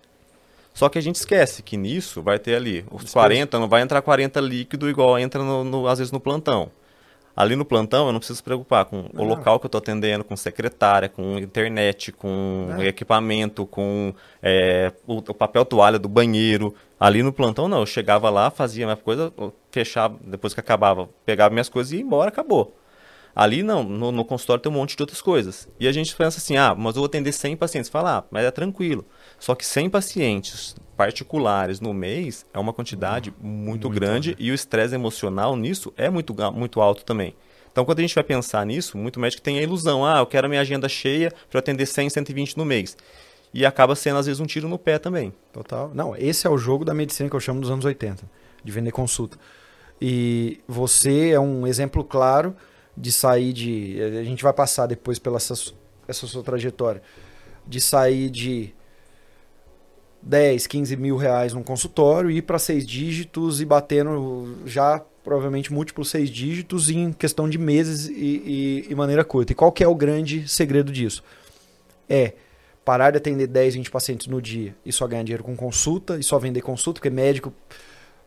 Só 0.72 0.88
que 0.88 0.98
a 0.98 1.02
gente 1.02 1.16
esquece 1.16 1.62
que 1.62 1.76
nisso 1.76 2.22
vai 2.22 2.38
ter 2.38 2.54
ali 2.54 2.84
os 2.90 3.12
40, 3.12 3.58
não 3.58 3.68
vai 3.68 3.82
entrar 3.82 4.00
40 4.02 4.40
líquido 4.40 4.88
igual 4.88 5.18
entra 5.18 5.42
no, 5.42 5.64
no, 5.64 5.86
às 5.86 5.98
vezes 5.98 6.12
no 6.12 6.20
plantão. 6.20 6.70
Ali 7.34 7.56
no 7.56 7.64
plantão 7.64 8.06
eu 8.06 8.12
não 8.12 8.18
preciso 8.18 8.38
se 8.38 8.42
preocupar 8.42 8.84
com 8.84 9.08
não. 9.12 9.24
o 9.24 9.26
local 9.26 9.58
que 9.58 9.66
eu 9.66 9.68
estou 9.68 9.78
atendendo, 9.78 10.24
com 10.24 10.36
secretária, 10.36 11.08
com 11.08 11.38
internet, 11.38 12.12
com 12.12 12.66
não. 12.68 12.82
equipamento, 12.82 13.66
com 13.66 14.14
é, 14.42 14.92
o, 15.06 15.18
o, 15.18 15.34
papel 15.34 15.64
toalha 15.64 15.98
do 15.98 16.08
banheiro. 16.08 16.74
Ali 16.98 17.22
no 17.22 17.32
plantão 17.32 17.66
não, 17.66 17.80
eu 17.80 17.86
chegava 17.86 18.28
lá, 18.28 18.50
fazia 18.50 18.84
minha 18.84 18.96
coisa, 18.96 19.32
fechava, 19.70 20.18
depois 20.22 20.52
que 20.52 20.60
acabava, 20.60 21.08
pegava 21.24 21.50
minhas 21.50 21.68
coisas 21.68 21.92
e 21.92 21.96
ia 21.96 22.02
embora, 22.02 22.28
acabou. 22.28 22.76
Ali 23.40 23.62
não, 23.62 23.82
no, 23.82 24.12
no, 24.12 24.22
consultório 24.22 24.62
tem 24.62 24.70
um 24.70 24.74
monte 24.74 24.94
de 24.94 25.02
outras 25.02 25.22
coisas. 25.22 25.66
E 25.80 25.88
a 25.88 25.92
gente 25.92 26.14
pensa 26.14 26.36
assim, 26.36 26.58
ah, 26.58 26.74
mas 26.74 26.94
eu 26.94 27.00
vou 27.00 27.06
atender 27.06 27.32
100 27.32 27.56
pacientes. 27.56 27.88
Fala, 27.88 28.18
ah, 28.18 28.24
mas 28.30 28.44
é 28.44 28.50
tranquilo. 28.50 29.02
Só 29.38 29.54
que 29.54 29.64
100 29.64 29.88
pacientes 29.88 30.76
particulares 30.94 31.80
no 31.80 31.94
mês 31.94 32.44
é 32.52 32.58
uma 32.58 32.74
quantidade 32.74 33.30
uhum. 33.30 33.48
muito, 33.48 33.88
muito, 33.88 33.88
grande 33.88 34.36
e 34.38 34.50
o 34.50 34.54
estresse 34.54 34.94
emocional 34.94 35.56
nisso 35.56 35.90
é 35.96 36.10
muito, 36.10 36.36
muito 36.52 36.82
alto 36.82 37.02
também. 37.02 37.34
Então, 37.72 37.82
quando 37.82 38.00
a 38.00 38.02
gente 38.02 38.14
vai 38.14 38.22
pensar 38.22 38.66
nisso, 38.66 38.98
muito 38.98 39.18
médico 39.18 39.40
tem 39.40 39.58
a 39.58 39.62
ilusão, 39.62 40.04
ah, 40.04 40.18
eu 40.18 40.26
quero 40.26 40.44
a 40.44 40.48
minha 40.50 40.60
agenda 40.60 40.86
cheia 40.86 41.32
para 41.48 41.60
atender 41.60 41.86
100, 41.86 42.10
120 42.10 42.58
no 42.58 42.66
mês. 42.66 42.94
E 43.54 43.64
acaba 43.64 43.96
sendo, 43.96 44.18
às 44.18 44.26
vezes, 44.26 44.38
um 44.38 44.46
tiro 44.46 44.68
no 44.68 44.78
pé 44.78 44.98
também. 44.98 45.32
Total. 45.50 45.90
Não, 45.94 46.14
esse 46.14 46.46
é 46.46 46.50
o 46.50 46.58
jogo 46.58 46.84
da 46.84 46.92
medicina 46.92 47.30
que 47.30 47.36
eu 47.36 47.40
chamo 47.40 47.58
dos 47.58 47.70
anos 47.70 47.86
80, 47.86 48.22
de 48.62 48.70
vender 48.70 48.92
consulta. 48.92 49.38
E 49.98 50.60
você 50.68 51.30
é 51.30 51.40
um 51.40 51.66
exemplo 51.66 52.04
claro 52.04 52.54
de 53.00 53.10
sair 53.10 53.52
de. 53.52 54.00
A 54.02 54.22
gente 54.22 54.42
vai 54.42 54.52
passar 54.52 54.86
depois 54.86 55.18
pela 55.18 55.38
essa, 55.38 55.54
essa 56.06 56.26
sua 56.26 56.42
trajetória. 56.42 57.02
De 57.66 57.80
sair 57.80 58.28
de 58.30 58.74
10, 60.22 60.66
15 60.66 60.96
mil 60.96 61.16
reais 61.16 61.52
num 61.52 61.62
consultório, 61.62 62.30
ir 62.30 62.42
para 62.42 62.58
seis 62.58 62.86
dígitos 62.86 63.60
e 63.60 63.64
batendo 63.64 64.58
já 64.66 65.02
provavelmente 65.22 65.72
múltiplos 65.72 66.10
seis 66.10 66.30
dígitos 66.30 66.90
em 66.90 67.12
questão 67.12 67.48
de 67.48 67.58
meses 67.58 68.08
e, 68.08 68.12
e, 68.12 68.86
e, 68.90 68.94
maneira 68.94 69.24
curta. 69.24 69.52
E 69.52 69.54
qual 69.54 69.70
que 69.70 69.84
é 69.84 69.88
o 69.88 69.94
grande 69.94 70.48
segredo 70.48 70.90
disso? 70.90 71.22
É 72.08 72.34
parar 72.84 73.12
de 73.12 73.18
atender 73.18 73.46
10, 73.46 73.74
20 73.74 73.90
pacientes 73.90 74.26
no 74.26 74.40
dia 74.40 74.74
e 74.84 74.92
só 74.92 75.06
ganhar 75.06 75.22
dinheiro 75.22 75.44
com 75.44 75.54
consulta 75.54 76.18
e 76.18 76.22
só 76.22 76.38
vender 76.38 76.62
consulta, 76.62 76.98
porque 76.98 77.10
médico 77.10 77.52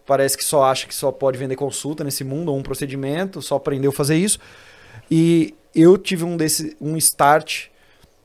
parece 0.05 0.37
que 0.37 0.43
só 0.43 0.63
acha 0.63 0.87
que 0.87 0.95
só 0.95 1.11
pode 1.11 1.37
vender 1.37 1.55
consulta 1.55 2.03
nesse 2.03 2.23
mundo 2.23 2.51
ou 2.51 2.57
um 2.57 2.63
procedimento, 2.63 3.41
só 3.41 3.55
aprendeu 3.55 3.91
a 3.91 3.93
fazer 3.93 4.17
isso. 4.17 4.39
E 5.09 5.53
eu 5.73 5.97
tive 5.97 6.23
um 6.23 6.37
desse 6.37 6.75
um 6.79 6.97
start 6.97 7.67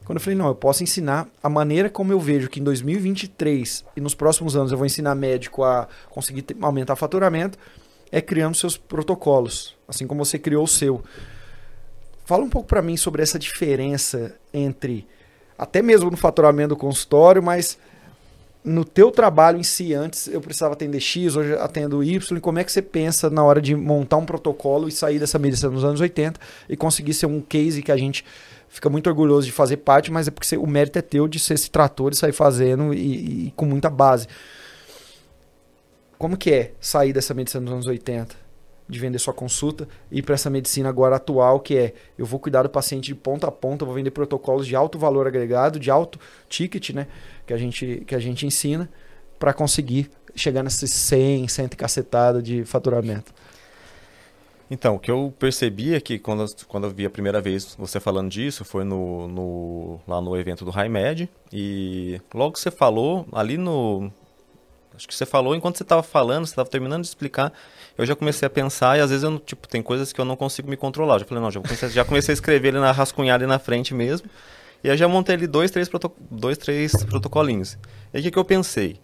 quando 0.09 0.17
eu 0.17 0.23
falei, 0.23 0.39
não, 0.39 0.49
eu 0.49 0.55
posso 0.55 0.83
ensinar 0.83 1.29
a 1.43 1.51
maneira 1.51 1.91
como 1.91 2.11
eu 2.11 2.19
vejo 2.19 2.49
que 2.49 2.61
em 2.61 2.65
2023 2.65 3.85
e 3.95 4.01
nos 4.01 4.15
próximos 4.15 4.57
anos 4.57 4.73
eu 4.73 4.79
vou 4.79 4.87
ensinar 4.87 5.15
médico 5.15 5.63
a 5.63 5.87
conseguir 6.09 6.47
aumentar 6.63 6.97
faturamento, 6.97 7.59
é 8.11 8.19
criando 8.23 8.57
seus 8.57 8.75
protocolos, 8.79 9.77
assim 9.87 10.07
como 10.07 10.25
você 10.25 10.39
criou 10.39 10.65
o 10.65 10.67
seu. 10.67 11.05
Fala 12.25 12.43
um 12.43 12.49
pouco 12.49 12.67
para 12.67 12.81
mim 12.81 12.97
sobre 12.97 13.23
essa 13.23 13.39
diferença 13.39 14.35
entre 14.51 15.07
até 15.59 15.83
mesmo 15.83 16.11
no 16.11 16.17
faturamento 16.17 16.71
do 16.71 16.77
consultório, 16.77 17.43
mas 17.43 17.77
no 18.65 18.85
teu 18.85 19.11
trabalho 19.11 19.59
em 19.59 19.63
si, 19.63 19.95
antes 19.95 20.27
eu 20.27 20.41
precisava 20.41 20.75
atender 20.75 21.01
X, 21.01 21.37
hoje 21.37 21.55
atendo 21.55 22.03
Y, 22.03 22.41
como 22.41 22.59
é 22.59 22.65
que 22.65 22.73
você 22.73 22.83
pensa 22.83 23.31
na 23.31 23.43
hora 23.43 23.61
de 23.61 23.75
montar 23.75 24.17
um 24.17 24.27
protocolo 24.27 24.89
e 24.89 24.93
sair 24.93 25.19
dessa 25.19 25.39
medicina 25.39 25.71
nos 25.71 25.85
anos 25.85 26.01
80 26.01 26.39
e 26.69 26.77
conseguir 26.77 27.15
ser 27.15 27.27
um 27.27 27.41
case 27.41 27.83
que 27.83 27.93
a 27.93 27.97
gente 27.97 28.25
fica 28.69 28.91
muito 28.91 29.09
orgulhoso 29.09 29.47
de 29.47 29.53
fazer 29.53 29.79
parte, 29.79 30.11
mas 30.11 30.29
é 30.29 30.31
porque 30.31 30.57
o 30.57 30.67
mérito 30.67 30.99
é 30.99 31.03
teu 31.03 31.27
de 31.27 31.39
ser 31.39 31.55
esse 31.55 31.71
trator 31.71 32.13
e 32.13 32.17
sair 32.17 32.33
fazendo 32.33 32.93
e, 32.93 33.47
e 33.47 33.53
com 33.57 33.65
muita 33.65 33.89
base. 33.89 34.27
Como 36.19 36.37
que 36.37 36.51
é 36.51 36.73
sair 36.81 37.13
dessa 37.13 37.33
medicina 37.33 37.65
dos 37.65 37.73
anos 37.73 37.87
80? 37.87 38.48
De 38.89 38.99
vender 38.99 39.19
sua 39.19 39.35
consulta 39.35 39.87
e 40.11 40.23
para 40.23 40.35
essa 40.35 40.49
medicina 40.49 40.89
agora 40.89 41.17
atual, 41.17 41.61
que 41.61 41.77
é 41.77 41.95
eu 42.17 42.25
vou 42.25 42.41
cuidar 42.41 42.63
do 42.63 42.71
paciente 42.71 43.07
de 43.07 43.15
ponta 43.15 43.47
a 43.47 43.53
ponta, 43.53 43.85
vou 43.85 43.95
vender 43.95 44.11
protocolos 44.11 44.67
de 44.67 44.75
alto 44.75 44.99
valor 44.99 45.27
agregado, 45.27 45.79
de 45.79 45.91
alto 45.91 46.19
ticket, 46.49 46.91
né? 46.91 47.07
que 47.47 47.53
a 47.53 47.59
gente, 47.59 48.05
que 48.07 48.15
a 48.15 48.19
gente 48.19 48.47
ensina 48.47 48.89
para 49.39 49.53
conseguir 49.53 50.11
chegar 50.35 50.63
nesses 50.63 50.93
100, 50.93 51.49
100 51.49 51.69
cacetado 51.69 52.43
de 52.43 52.65
faturamento? 52.65 53.33
Então, 54.71 54.97
o 54.97 54.99
que 54.99 55.11
eu 55.11 55.33
percebi 55.39 55.95
é 55.95 56.01
que 56.01 56.19
quando, 56.19 56.45
quando 56.67 56.85
eu 56.85 56.91
vi 56.91 57.07
a 57.07 57.11
primeira 57.11 57.41
vez 57.41 57.75
você 57.79 57.99
falando 57.99 58.31
disso, 58.31 58.65
foi 58.65 58.85
no, 58.85 59.27
no, 59.27 60.01
lá 60.07 60.21
no 60.21 60.37
evento 60.37 60.65
do 60.65 60.71
HiMed. 60.71 61.29
E 61.51 62.21
logo 62.35 62.59
você 62.59 62.71
falou, 62.71 63.27
ali 63.33 63.57
no. 63.57 64.13
Acho 64.99 65.07
que 65.07 65.15
você 65.15 65.25
falou 65.25 65.55
enquanto 65.55 65.77
você 65.77 65.85
estava 65.85 66.03
falando, 66.03 66.45
você 66.45 66.51
estava 66.51 66.69
terminando 66.69 67.03
de 67.03 67.09
explicar, 67.09 67.53
eu 67.97 68.05
já 68.05 68.17
comecei 68.17 68.45
a 68.45 68.51
pensar 68.51 68.99
e 68.99 69.01
às 69.01 69.11
vezes 69.11 69.23
eu, 69.23 69.39
tipo, 69.39 69.69
tem 69.69 69.81
coisas 69.81 70.13
que 70.13 70.21
eu 70.21 70.25
não 70.25 70.35
consigo 70.35 70.69
me 70.69 70.77
controlar. 70.77 71.15
Eu 71.15 71.19
já 71.21 71.25
falei, 71.25 71.43
não, 71.45 71.51
já 71.53 71.61
comecei, 71.61 71.89
já 71.89 72.05
comecei 72.05 72.33
a 72.33 72.35
escrever 72.35 72.71
ali 72.71 72.81
na 72.81 72.91
rascunhar 72.91 73.37
ali 73.37 73.47
na 73.47 73.61
frente 73.61 73.95
mesmo. 73.95 74.29
E 74.83 74.91
aí 74.91 74.97
já 74.97 75.07
montei 75.07 75.37
ali 75.37 75.47
dois, 75.47 75.71
três, 75.71 75.89
proto... 75.89 76.13
dois, 76.29 76.59
três 76.59 77.05
protocolinhos. 77.05 77.79
E 78.13 78.19
o 78.19 78.23
que, 78.23 78.31
que 78.33 78.39
eu 78.39 78.45
pensei? 78.45 79.01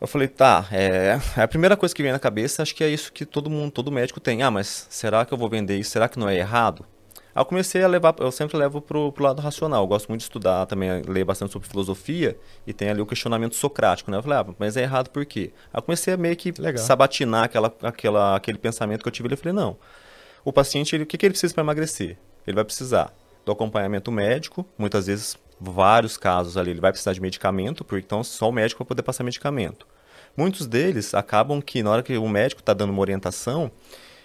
Eu 0.00 0.06
falei, 0.06 0.26
tá, 0.26 0.66
é... 0.72 1.20
a 1.36 1.46
primeira 1.46 1.76
coisa 1.76 1.94
que 1.94 2.02
vem 2.02 2.12
na 2.12 2.18
cabeça, 2.18 2.62
acho 2.62 2.74
que 2.74 2.82
é 2.82 2.88
isso 2.88 3.12
que 3.12 3.26
todo 3.26 3.50
mundo, 3.50 3.70
todo 3.70 3.92
médico 3.92 4.20
tem. 4.20 4.42
Ah, 4.42 4.50
mas 4.50 4.86
será 4.88 5.26
que 5.26 5.34
eu 5.34 5.38
vou 5.38 5.50
vender 5.50 5.78
isso? 5.78 5.90
Será 5.90 6.08
que 6.08 6.18
não 6.18 6.30
é 6.30 6.36
errado? 6.36 6.86
Aí 7.34 7.40
eu 7.40 7.44
comecei 7.44 7.82
a 7.82 7.88
levar, 7.88 8.14
eu 8.18 8.30
sempre 8.30 8.56
levo 8.56 8.80
pro, 8.80 9.10
pro 9.12 9.24
lado 9.24 9.40
racional. 9.40 9.82
Eu 9.82 9.86
gosto 9.86 10.08
muito 10.08 10.20
de 10.20 10.24
estudar 10.24 10.66
também, 10.66 11.02
ler 11.02 11.24
bastante 11.24 11.52
sobre 11.52 11.68
filosofia 11.68 12.36
e 12.66 12.72
tem 12.72 12.90
ali 12.90 13.00
o 13.00 13.06
questionamento 13.06 13.54
socrático, 13.54 14.10
né? 14.10 14.18
Eu 14.18 14.22
falei, 14.22 14.38
ah, 14.38 14.54
mas 14.58 14.76
é 14.76 14.82
errado 14.82 15.08
por 15.08 15.24
quê? 15.24 15.52
Aí 15.72 15.78
eu 15.78 15.82
comecei 15.82 16.14
a 16.14 16.16
meio 16.16 16.36
que 16.36 16.52
Legal. 16.58 16.84
sabatinar 16.84 17.44
aquela, 17.44 17.74
aquela, 17.82 18.36
aquele 18.36 18.58
pensamento 18.58 19.02
que 19.02 19.08
eu 19.08 19.12
tive. 19.12 19.32
Eu 19.32 19.36
falei, 19.38 19.52
não, 19.52 19.76
o 20.44 20.52
paciente, 20.52 20.94
ele, 20.94 21.04
o 21.04 21.06
que, 21.06 21.16
que 21.16 21.26
ele 21.26 21.32
precisa 21.32 21.54
para 21.54 21.62
emagrecer? 21.62 22.18
Ele 22.46 22.54
vai 22.54 22.64
precisar 22.64 23.14
do 23.44 23.52
acompanhamento 23.52 24.10
médico, 24.12 24.66
muitas 24.76 25.06
vezes 25.06 25.36
vários 25.60 26.16
casos 26.16 26.56
ali 26.56 26.70
ele 26.70 26.80
vai 26.80 26.90
precisar 26.90 27.12
de 27.12 27.20
medicamento, 27.20 27.84
porque 27.84 28.04
então 28.04 28.22
só 28.24 28.48
o 28.48 28.52
médico 28.52 28.82
vai 28.82 28.88
poder 28.88 29.02
passar 29.02 29.24
medicamento. 29.24 29.86
Muitos 30.36 30.66
deles 30.66 31.14
acabam 31.14 31.60
que 31.60 31.82
na 31.82 31.90
hora 31.90 32.02
que 32.02 32.16
o 32.16 32.28
médico 32.28 32.60
está 32.60 32.72
dando 32.72 32.90
uma 32.90 33.00
orientação, 33.00 33.70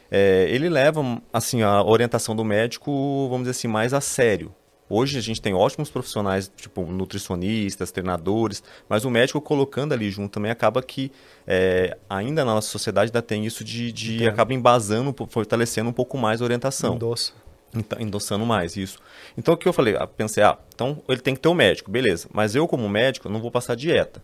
é, 0.10 0.48
ele 0.50 0.70
leva 0.70 1.22
assim 1.32 1.62
a 1.62 1.84
orientação 1.84 2.36
do 2.36 2.44
médico, 2.44 3.28
vamos 3.30 3.48
dizer 3.48 3.52
assim, 3.52 3.68
mais 3.68 3.94
a 3.94 4.02
sério. 4.02 4.54
Hoje 4.90 5.18
a 5.18 5.22
gente 5.22 5.42
tem 5.42 5.54
ótimos 5.54 5.90
profissionais, 5.90 6.50
tipo 6.56 6.82
nutricionistas, 6.86 7.92
treinadores, 7.92 8.64
mas 8.88 9.04
o 9.04 9.10
médico 9.10 9.42
colocando 9.42 9.92
ali 9.94 10.10
junto 10.10 10.32
também 10.32 10.50
acaba 10.50 10.82
que 10.82 11.12
é, 11.46 11.98
ainda 12.10 12.46
na 12.46 12.54
nossa 12.54 12.70
sociedade 12.70 13.10
ainda 13.10 13.22
tem 13.22 13.46
isso 13.46 13.66
de, 13.66 13.92
de 13.92 14.26
acaba 14.28 14.54
embasando, 14.54 15.14
fortalecendo 15.30 15.90
um 15.90 15.94
pouco 15.94 16.18
mais 16.18 16.42
a 16.42 16.46
orientação. 16.46 16.96
Endossa. 16.96 17.34
Então, 17.76 18.00
endossando 18.00 18.46
mais 18.46 18.78
isso. 18.78 18.98
Então 19.38 19.54
o 19.54 19.58
que 19.58 19.68
eu 19.68 19.74
falei? 19.74 19.98
Ah, 19.98 20.08
pensei, 20.08 20.42
ah, 20.42 20.58
então 20.74 21.04
ele 21.10 21.20
tem 21.20 21.36
que 21.36 21.42
ter 21.42 21.50
um 21.50 21.54
médico, 21.54 21.92
beleza. 21.92 22.30
Mas 22.32 22.56
eu, 22.56 22.66
como 22.66 22.88
médico, 22.88 23.28
não 23.28 23.42
vou 23.42 23.52
passar 23.52 23.76
dieta. 23.76 24.24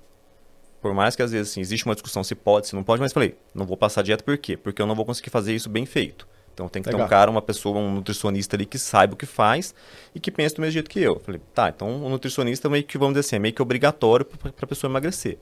Por 0.83 0.93
mais 0.93 1.15
que 1.15 1.23
às 1.23 1.31
vezes 1.31 1.51
assim, 1.51 1.61
existe 1.61 1.85
uma 1.85 1.95
discussão 1.95 2.25
se 2.25 2.35
pode, 2.35 2.67
se 2.67 2.75
não 2.75 2.83
pode, 2.83 3.01
mas 3.01 3.13
falei, 3.13 3.37
não 3.55 3.65
vou 3.65 3.77
passar 3.77 4.01
dieta 4.01 4.21
por 4.21 4.37
quê? 4.37 4.57
Porque 4.57 4.81
eu 4.81 4.85
não 4.85 4.93
vou 4.93 5.05
conseguir 5.05 5.29
fazer 5.29 5.55
isso 5.55 5.69
bem 5.69 5.85
feito. 5.85 6.27
Então 6.53 6.67
tem 6.67 6.83
que 6.83 6.89
Legal. 6.89 6.99
ter 6.99 7.05
um 7.05 7.09
cara, 7.09 7.31
uma 7.31 7.41
pessoa, 7.41 7.79
um 7.79 7.89
nutricionista 7.89 8.57
ali 8.57 8.65
que 8.65 8.77
saiba 8.77 9.13
o 9.13 9.17
que 9.17 9.25
faz 9.25 9.73
e 10.13 10.19
que 10.19 10.29
pense 10.29 10.53
do 10.53 10.61
mesmo 10.61 10.73
jeito 10.73 10.89
que 10.89 10.99
eu. 10.99 11.21
Falei, 11.21 11.39
tá, 11.53 11.69
então 11.69 11.87
o 11.87 12.05
um 12.05 12.09
nutricionista 12.09 12.69
meio 12.69 12.83
que, 12.83 12.97
vamos 12.97 13.13
dizer 13.13 13.25
assim, 13.25 13.37
é 13.37 13.39
meio 13.39 13.53
que 13.53 13.61
obrigatório 13.61 14.25
para 14.25 14.51
a 14.61 14.67
pessoa 14.67 14.91
emagrecer. 14.91 15.37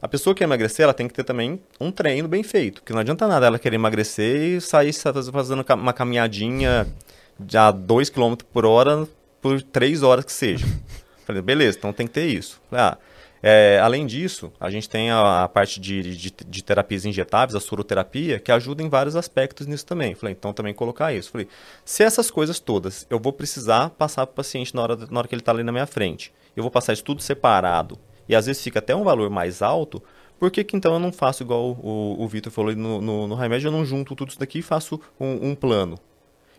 A 0.00 0.08
pessoa 0.08 0.32
que 0.32 0.38
quer 0.38 0.44
emagrecer, 0.44 0.84
ela 0.84 0.94
tem 0.94 1.06
que 1.06 1.12
ter 1.12 1.24
também 1.24 1.60
um 1.78 1.92
treino 1.92 2.26
bem 2.26 2.42
feito, 2.42 2.82
que 2.82 2.94
não 2.94 3.00
adianta 3.00 3.28
nada 3.28 3.46
ela 3.46 3.58
querer 3.58 3.74
emagrecer 3.74 4.56
e 4.56 4.60
sair 4.62 4.94
fazendo 5.30 5.66
uma 5.74 5.92
caminhadinha 5.92 6.86
a 7.54 7.70
2 7.70 8.08
km 8.08 8.36
por 8.50 8.64
hora 8.64 9.06
por 9.42 9.60
3 9.60 10.02
horas 10.02 10.24
que 10.24 10.32
seja. 10.32 10.66
Falei, 11.26 11.42
beleza, 11.42 11.76
então 11.76 11.92
tem 11.92 12.06
que 12.06 12.14
ter 12.14 12.26
isso. 12.26 12.58
Falei, 12.70 12.86
ah, 12.86 12.98
é, 13.42 13.78
além 13.82 14.06
disso, 14.06 14.52
a 14.58 14.70
gente 14.70 14.88
tem 14.88 15.10
a, 15.10 15.44
a 15.44 15.48
parte 15.48 15.80
de, 15.80 16.16
de, 16.16 16.30
de, 16.30 16.64
terapias 16.64 17.04
injetáveis, 17.04 17.54
a 17.54 17.60
soroterapia, 17.60 18.38
que 18.38 18.50
ajuda 18.50 18.82
em 18.82 18.88
vários 18.88 19.14
aspectos 19.14 19.66
nisso 19.66 19.86
também. 19.86 20.14
Falei, 20.14 20.34
então 20.38 20.52
também 20.52 20.74
colocar 20.74 21.12
isso. 21.12 21.30
Falei, 21.30 21.48
se 21.84 22.02
essas 22.02 22.30
coisas 22.30 22.58
todas 22.58 23.06
eu 23.08 23.18
vou 23.18 23.32
precisar 23.32 23.90
passar 23.90 24.26
para 24.26 24.32
o 24.32 24.36
paciente 24.36 24.74
na 24.74 24.82
hora, 24.82 24.96
na 25.10 25.18
hora 25.18 25.28
que 25.28 25.34
ele 25.34 25.42
está 25.42 25.52
ali 25.52 25.62
na 25.62 25.72
minha 25.72 25.86
frente, 25.86 26.32
eu 26.56 26.62
vou 26.62 26.70
passar 26.70 26.92
isso 26.92 27.04
tudo 27.04 27.22
separado, 27.22 27.98
e 28.28 28.34
às 28.34 28.46
vezes 28.46 28.62
fica 28.62 28.80
até 28.80 28.94
um 28.94 29.04
valor 29.04 29.30
mais 29.30 29.62
alto, 29.62 30.02
por 30.38 30.50
que, 30.50 30.62
que 30.62 30.76
então 30.76 30.92
eu 30.92 31.00
não 31.00 31.12
faço 31.12 31.42
igual 31.42 31.70
o, 31.82 32.16
o 32.18 32.28
Vitor 32.28 32.52
falou 32.52 32.74
no, 32.74 33.00
no, 33.00 33.26
no, 33.26 33.34
remédio, 33.34 33.68
eu 33.68 33.72
não 33.72 33.84
junto 33.84 34.14
tudo 34.14 34.28
isso 34.28 34.38
daqui 34.38 34.60
e 34.60 34.62
faço 34.62 35.00
um, 35.18 35.50
um 35.50 35.54
plano? 35.54 35.98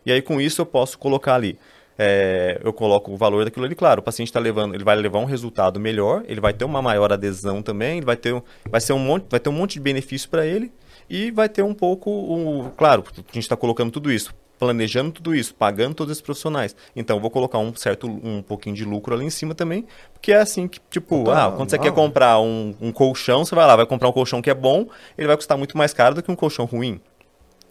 E 0.06 0.12
aí 0.12 0.22
com 0.22 0.42
isso 0.42 0.62
eu 0.62 0.66
posso 0.66 0.98
colocar 0.98 1.36
ali 1.36 1.58
é, 2.02 2.62
eu 2.64 2.72
coloco 2.72 3.12
o 3.12 3.18
valor 3.18 3.44
daquilo 3.44 3.66
ali, 3.66 3.76
claro, 3.76 4.00
o 4.00 4.04
paciente 4.04 4.30
está 4.30 4.40
levando, 4.40 4.74
ele 4.74 4.86
vai 4.86 4.96
levar 4.96 5.20
um 5.20 5.26
resultado 5.26 5.82
melhor, 5.82 6.24
ele 6.30 6.40
vai 6.40 6.54
ter 6.54 6.64
uma 6.64 6.82
maior 6.82 7.12
adesão 7.12 7.62
também, 7.62 7.98
ele 7.98 8.06
vai 8.06 8.16
ter, 8.16 8.42
vai 8.70 8.80
ser 8.80 8.94
um 8.94 9.00
monte, 9.00 9.26
vai 9.30 9.38
ter 9.38 9.50
um 9.50 9.54
monte 9.54 9.74
de 9.74 9.82
benefício 9.82 10.30
para 10.30 10.46
ele 10.46 10.72
e 11.10 11.30
vai 11.30 11.50
ter 11.50 11.62
um 11.62 11.74
pouco, 11.74 12.10
um, 12.10 12.70
claro, 12.78 13.04
a 13.12 13.34
gente 13.34 13.40
está 13.40 13.58
colocando 13.58 13.92
tudo 13.92 14.10
isso, 14.10 14.34
planejando 14.58 15.12
tudo 15.12 15.36
isso, 15.36 15.54
pagando 15.54 15.94
todos 15.94 16.14
esses 16.14 16.22
profissionais. 16.22 16.74
Então, 16.96 17.18
eu 17.18 17.22
vou 17.22 17.30
colocar 17.30 17.58
um 17.58 17.76
certo, 17.76 18.08
um 18.08 18.42
pouquinho 18.42 18.78
de 18.78 18.86
lucro 18.86 19.14
ali 19.14 19.26
em 19.26 19.30
cima 19.30 19.54
também, 19.54 19.86
porque 20.14 20.32
é 20.32 20.38
assim 20.38 20.70
que, 20.70 20.80
tipo, 20.90 21.30
ah, 21.30 21.52
quando 21.52 21.70
você 21.70 21.78
quer 21.78 21.92
comprar 21.92 22.40
um, 22.40 22.74
um 22.80 22.94
colchão, 22.94 23.44
você 23.44 23.54
vai 23.54 23.68
lá, 23.68 23.76
vai 23.76 23.86
comprar 23.86 24.08
um 24.08 24.14
colchão 24.14 24.42
que 24.42 24.50
é 24.50 24.56
bom, 24.56 24.88
ele 25.18 25.28
vai 25.28 25.36
custar 25.36 25.58
muito 25.58 25.78
mais 25.78 25.94
caro 25.94 26.16
do 26.16 26.24
que 26.24 26.32
um 26.32 26.36
colchão 26.36 26.64
ruim. 26.64 27.02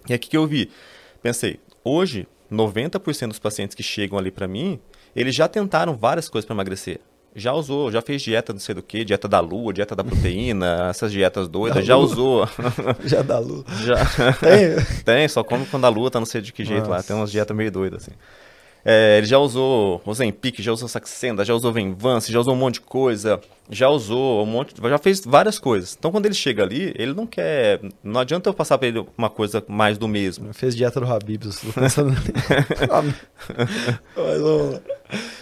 E 0.07 0.13
aqui 0.13 0.29
que 0.29 0.37
eu 0.37 0.47
vi, 0.47 0.71
pensei, 1.23 1.59
hoje 1.83 2.27
90% 2.51 3.29
dos 3.29 3.39
pacientes 3.39 3.75
que 3.75 3.83
chegam 3.83 4.19
ali 4.19 4.31
para 4.31 4.49
mim, 4.49 4.81
eles 5.15 5.35
já 5.35 5.49
tentaram 5.49 5.97
várias 5.97 6.29
coisas 6.29 6.47
para 6.47 6.55
emagrecer. 6.55 7.01
Já 7.35 7.53
usou, 7.53 7.93
já 7.93 8.01
fez 8.01 8.23
dieta 8.23 8.53
não 8.53 8.59
sei 8.59 8.75
do 8.75 8.83
que, 8.83 9.05
dieta 9.05 9.29
da 9.29 9.39
lua, 9.39 9.73
dieta 9.73 9.95
da 9.95 10.03
proteína, 10.03 10.89
essas 10.91 11.13
dietas 11.13 11.47
doidas, 11.47 11.85
já 11.87 11.97
usou. 11.97 12.49
já 13.05 13.23
da 13.23 13.39
lua. 13.39 13.65
Já. 13.85 13.97
Tem? 14.35 14.85
Tem, 15.05 15.29
só 15.29 15.45
come 15.45 15.67
quando 15.67 15.85
a 15.85 15.89
lua 15.89 16.11
tá 16.11 16.19
não 16.19 16.27
sei 16.27 16.41
de 16.41 16.53
que 16.53 16.65
jeito 16.65 16.81
Nossa. 16.81 16.91
lá. 16.91 17.03
Tem 17.03 17.15
umas 17.15 17.31
dietas 17.31 17.57
meio 17.57 17.71
doidas 17.71 18.03
assim. 18.03 18.13
É, 18.85 19.19
ele 19.19 19.27
já 19.27 19.39
usou 19.39 20.01
Ozempic, 20.05 20.61
já 20.61 20.73
usou 20.73 20.89
Saxenda, 20.89 21.45
já 21.45 21.55
usou 21.55 21.73
Venvance, 21.73 22.33
já 22.33 22.41
usou 22.41 22.55
um 22.55 22.57
monte 22.57 22.75
de 22.75 22.81
coisa, 22.83 23.41
já 23.71 23.89
usou 23.89 24.43
um 24.43 24.47
monte, 24.47 24.75
já 24.81 24.99
fez 24.99 25.23
várias 25.25 25.59
coisas. 25.59 25.97
Então 25.99 26.11
quando 26.11 26.27
ele 26.27 26.35
chega 26.35 26.63
ali, 26.63 26.93
ele 26.97 27.13
não 27.13 27.27
quer, 27.27 27.81
não 28.03 28.21
adianta 28.21 28.49
eu 28.49 28.55
passar 28.55 28.79
para 28.79 28.89
ele 28.89 29.05
uma 29.17 29.29
coisa 29.29 29.63
mais 29.69 29.99
do 29.99 30.09
mesmo. 30.09 30.53
Fez 30.55 30.75
dieta 30.75 31.01
do 31.01 31.07
Habib, 31.07 31.45
estou 31.45 31.73
pensando. 31.73 32.13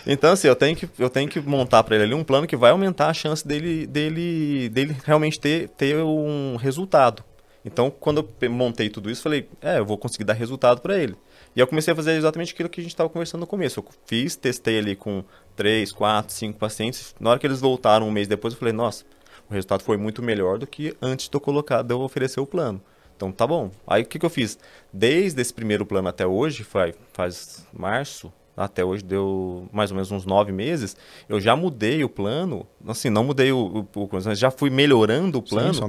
então 0.06 0.32
assim, 0.32 0.48
eu 0.48 0.56
tenho 0.56 0.76
que 0.76 0.88
eu 0.98 1.10
tenho 1.10 1.28
que 1.28 1.40
montar 1.40 1.82
para 1.82 1.96
ele 1.96 2.04
ali 2.04 2.14
um 2.14 2.24
plano 2.24 2.46
que 2.46 2.56
vai 2.56 2.70
aumentar 2.70 3.08
a 3.08 3.14
chance 3.14 3.46
dele 3.46 3.86
dele 3.86 4.68
dele 4.70 4.96
realmente 5.04 5.38
ter 5.38 5.68
ter 5.70 5.96
um 5.96 6.56
resultado. 6.56 7.22
Então, 7.66 7.90
quando 7.90 8.26
eu 8.40 8.50
montei 8.50 8.88
tudo 8.88 9.10
isso, 9.10 9.22
falei, 9.22 9.48
é, 9.60 9.80
eu 9.80 9.84
vou 9.84 9.98
conseguir 9.98 10.22
dar 10.22 10.34
resultado 10.34 10.80
para 10.80 10.96
ele. 10.96 11.16
E 11.56 11.60
eu 11.60 11.66
comecei 11.66 11.90
a 11.90 11.96
fazer 11.96 12.12
exatamente 12.12 12.52
aquilo 12.52 12.68
que 12.68 12.80
a 12.80 12.82
gente 12.82 12.92
estava 12.92 13.08
conversando 13.08 13.40
no 13.40 13.46
começo. 13.46 13.80
Eu 13.80 13.86
fiz, 14.04 14.36
testei 14.36 14.78
ali 14.78 14.94
com 14.94 15.24
3, 15.56 15.90
4, 15.90 16.30
5 16.34 16.58
pacientes. 16.58 17.14
Na 17.18 17.30
hora 17.30 17.38
que 17.38 17.46
eles 17.46 17.60
voltaram 17.60 18.06
um 18.06 18.10
mês 18.10 18.28
depois, 18.28 18.52
eu 18.52 18.60
falei, 18.60 18.74
nossa, 18.74 19.06
o 19.48 19.54
resultado 19.54 19.82
foi 19.82 19.96
muito 19.96 20.22
melhor 20.22 20.58
do 20.58 20.66
que 20.66 20.94
antes 21.00 21.30
de 21.30 21.34
eu 21.34 21.40
colocar, 21.40 21.80
de 21.80 21.94
eu 21.94 22.00
oferecer 22.02 22.40
o 22.40 22.46
plano. 22.46 22.78
Então 23.16 23.32
tá 23.32 23.46
bom. 23.46 23.70
Aí 23.86 24.02
o 24.02 24.06
que, 24.06 24.18
que 24.18 24.26
eu 24.26 24.30
fiz? 24.30 24.58
Desde 24.92 25.40
esse 25.40 25.54
primeiro 25.54 25.86
plano 25.86 26.08
até 26.08 26.26
hoje, 26.26 26.62
faz, 26.62 26.94
faz 27.14 27.66
março, 27.72 28.30
até 28.56 28.84
hoje 28.84 29.04
deu 29.04 29.68
mais 29.70 29.90
ou 29.90 29.96
menos 29.96 30.10
uns 30.10 30.24
nove 30.24 30.50
meses, 30.50 30.96
eu 31.28 31.38
já 31.38 31.54
mudei 31.54 32.02
o 32.02 32.08
plano, 32.08 32.66
assim, 32.88 33.10
não 33.10 33.22
mudei 33.22 33.52
o, 33.52 33.86
o, 33.94 34.02
o 34.02 34.08
mas 34.12 34.38
já 34.38 34.50
fui 34.50 34.70
melhorando 34.70 35.38
o 35.38 35.42
plano 35.42 35.74
Sim, 35.74 35.80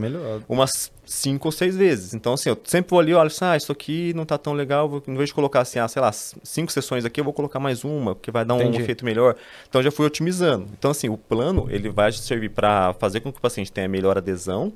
umas 0.49 0.91
cinco 1.05 1.47
ou 1.47 1.51
seis 1.51 1.77
vezes. 1.77 2.13
Então, 2.13 2.33
assim, 2.33 2.49
eu 2.49 2.59
sempre 2.65 2.89
vou 2.89 2.99
ali, 2.99 3.13
olha, 3.13 3.27
assim, 3.27 3.45
ah, 3.45 3.55
isso 3.55 3.71
aqui 3.71 4.13
não 4.13 4.25
tá 4.25 4.37
tão 4.37 4.53
legal, 4.53 4.89
vou, 4.89 5.01
em 5.07 5.15
vez 5.15 5.29
de 5.29 5.33
colocar 5.33 5.61
assim, 5.61 5.79
ah, 5.79 5.87
sei 5.87 6.01
lá, 6.01 6.11
cinco 6.11 6.71
sessões 6.71 7.05
aqui, 7.05 7.21
eu 7.21 7.23
vou 7.23 7.33
colocar 7.33 7.59
mais 7.59 7.85
uma, 7.85 8.13
porque 8.13 8.31
vai 8.31 8.43
dar 8.43 8.55
um 8.55 8.61
Entendi. 8.61 8.81
efeito 8.81 9.05
melhor. 9.05 9.35
Então, 9.69 9.81
já 9.81 9.89
fui 9.89 10.05
otimizando. 10.05 10.67
Então, 10.77 10.91
assim, 10.91 11.07
o 11.07 11.17
plano, 11.17 11.67
ele 11.69 11.89
vai 11.89 12.11
servir 12.11 12.49
para 12.49 12.93
fazer 12.95 13.21
com 13.21 13.31
que 13.31 13.39
o 13.39 13.41
paciente 13.41 13.71
tenha 13.71 13.87
melhor 13.87 14.17
adesão, 14.17 14.73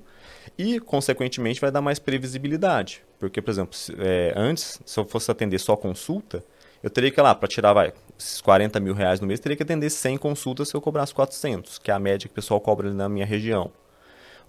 e, 0.57 0.79
consequentemente, 0.79 1.59
vai 1.59 1.71
dar 1.71 1.81
mais 1.81 1.99
previsibilidade. 1.99 3.03
Porque, 3.19 3.41
por 3.41 3.51
exemplo, 3.51 3.77
é, 3.99 4.33
antes, 4.35 4.79
se 4.85 4.99
eu 4.99 5.05
fosse 5.05 5.29
atender 5.29 5.59
só 5.59 5.75
consulta, 5.75 6.43
eu 6.83 6.89
teria 6.89 7.11
que, 7.11 7.21
lá, 7.21 7.35
para 7.35 7.47
tirar, 7.47 7.73
vai, 7.73 7.93
esses 8.17 8.41
40 8.41 8.79
mil 8.79 8.93
reais 8.93 9.19
no 9.19 9.27
mês, 9.27 9.39
teria 9.39 9.55
que 9.55 9.63
atender 9.63 9.89
100 9.89 10.17
consultas 10.17 10.69
se 10.69 10.75
eu 10.75 10.81
cobrasse 10.81 11.13
400, 11.13 11.77
que 11.79 11.91
é 11.91 11.93
a 11.93 11.99
média 11.99 12.27
que 12.27 12.33
o 12.33 12.35
pessoal 12.35 12.59
cobra 12.59 12.87
ali 12.87 12.95
na 12.95 13.07
minha 13.07 13.25
região. 13.25 13.71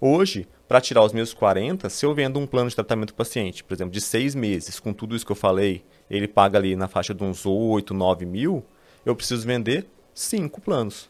Hoje, 0.01 0.47
para 0.67 0.81
tirar 0.81 1.03
os 1.03 1.13
meus 1.13 1.33
40, 1.33 1.89
se 1.89 2.05
eu 2.05 2.13
vendo 2.13 2.39
um 2.39 2.45
plano 2.45 2.69
de 2.69 2.75
tratamento 2.75 3.09
do 3.09 3.15
paciente, 3.15 3.63
por 3.63 3.73
exemplo, 3.73 3.93
de 3.93 4.01
seis 4.01 4.35
meses, 4.35 4.79
com 4.79 4.91
tudo 4.91 5.15
isso 5.15 5.25
que 5.25 5.31
eu 5.31 5.35
falei, 5.35 5.83
ele 6.09 6.27
paga 6.27 6.57
ali 6.57 6.75
na 6.75 6.87
faixa 6.87 7.13
de 7.13 7.23
uns 7.23 7.45
8, 7.45 7.93
9 7.93 8.25
mil, 8.25 8.65
eu 9.05 9.15
preciso 9.15 9.45
vender 9.47 9.87
cinco 10.13 10.59
planos. 10.59 11.09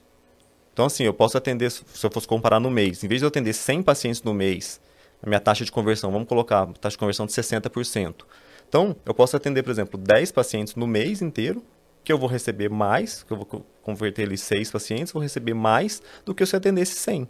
Então, 0.73 0.85
assim, 0.85 1.03
eu 1.03 1.13
posso 1.13 1.37
atender, 1.37 1.71
se 1.71 1.83
eu 2.03 2.11
fosse 2.11 2.27
comparar 2.27 2.59
no 2.59 2.69
mês, 2.69 3.03
em 3.03 3.07
vez 3.07 3.21
de 3.21 3.25
eu 3.25 3.29
atender 3.29 3.53
100 3.53 3.83
pacientes 3.83 4.23
no 4.23 4.33
mês, 4.33 4.81
a 5.21 5.27
minha 5.27 5.39
taxa 5.39 5.63
de 5.63 5.71
conversão, 5.71 6.11
vamos 6.11 6.27
colocar 6.27 6.67
taxa 6.73 6.95
de 6.95 6.97
conversão 6.97 7.25
de 7.25 7.31
60%. 7.31 8.25
Então, 8.73 8.95
eu 9.05 9.13
posso 9.13 9.37
atender, 9.37 9.61
por 9.61 9.69
exemplo, 9.69 9.99
10 9.99 10.31
pacientes 10.31 10.73
no 10.73 10.87
mês 10.87 11.21
inteiro, 11.21 11.63
que 12.03 12.11
eu 12.11 12.17
vou 12.17 12.27
receber 12.27 12.71
mais, 12.71 13.21
que 13.21 13.31
eu 13.31 13.37
vou 13.37 13.45
converter 13.83 14.23
ali 14.23 14.35
6 14.35 14.71
pacientes, 14.71 15.13
vou 15.13 15.21
receber 15.21 15.53
mais 15.53 16.01
do 16.25 16.33
que 16.33 16.43
se 16.43 16.55
eu 16.55 16.57
atendesse 16.57 16.95
100. 16.95 17.29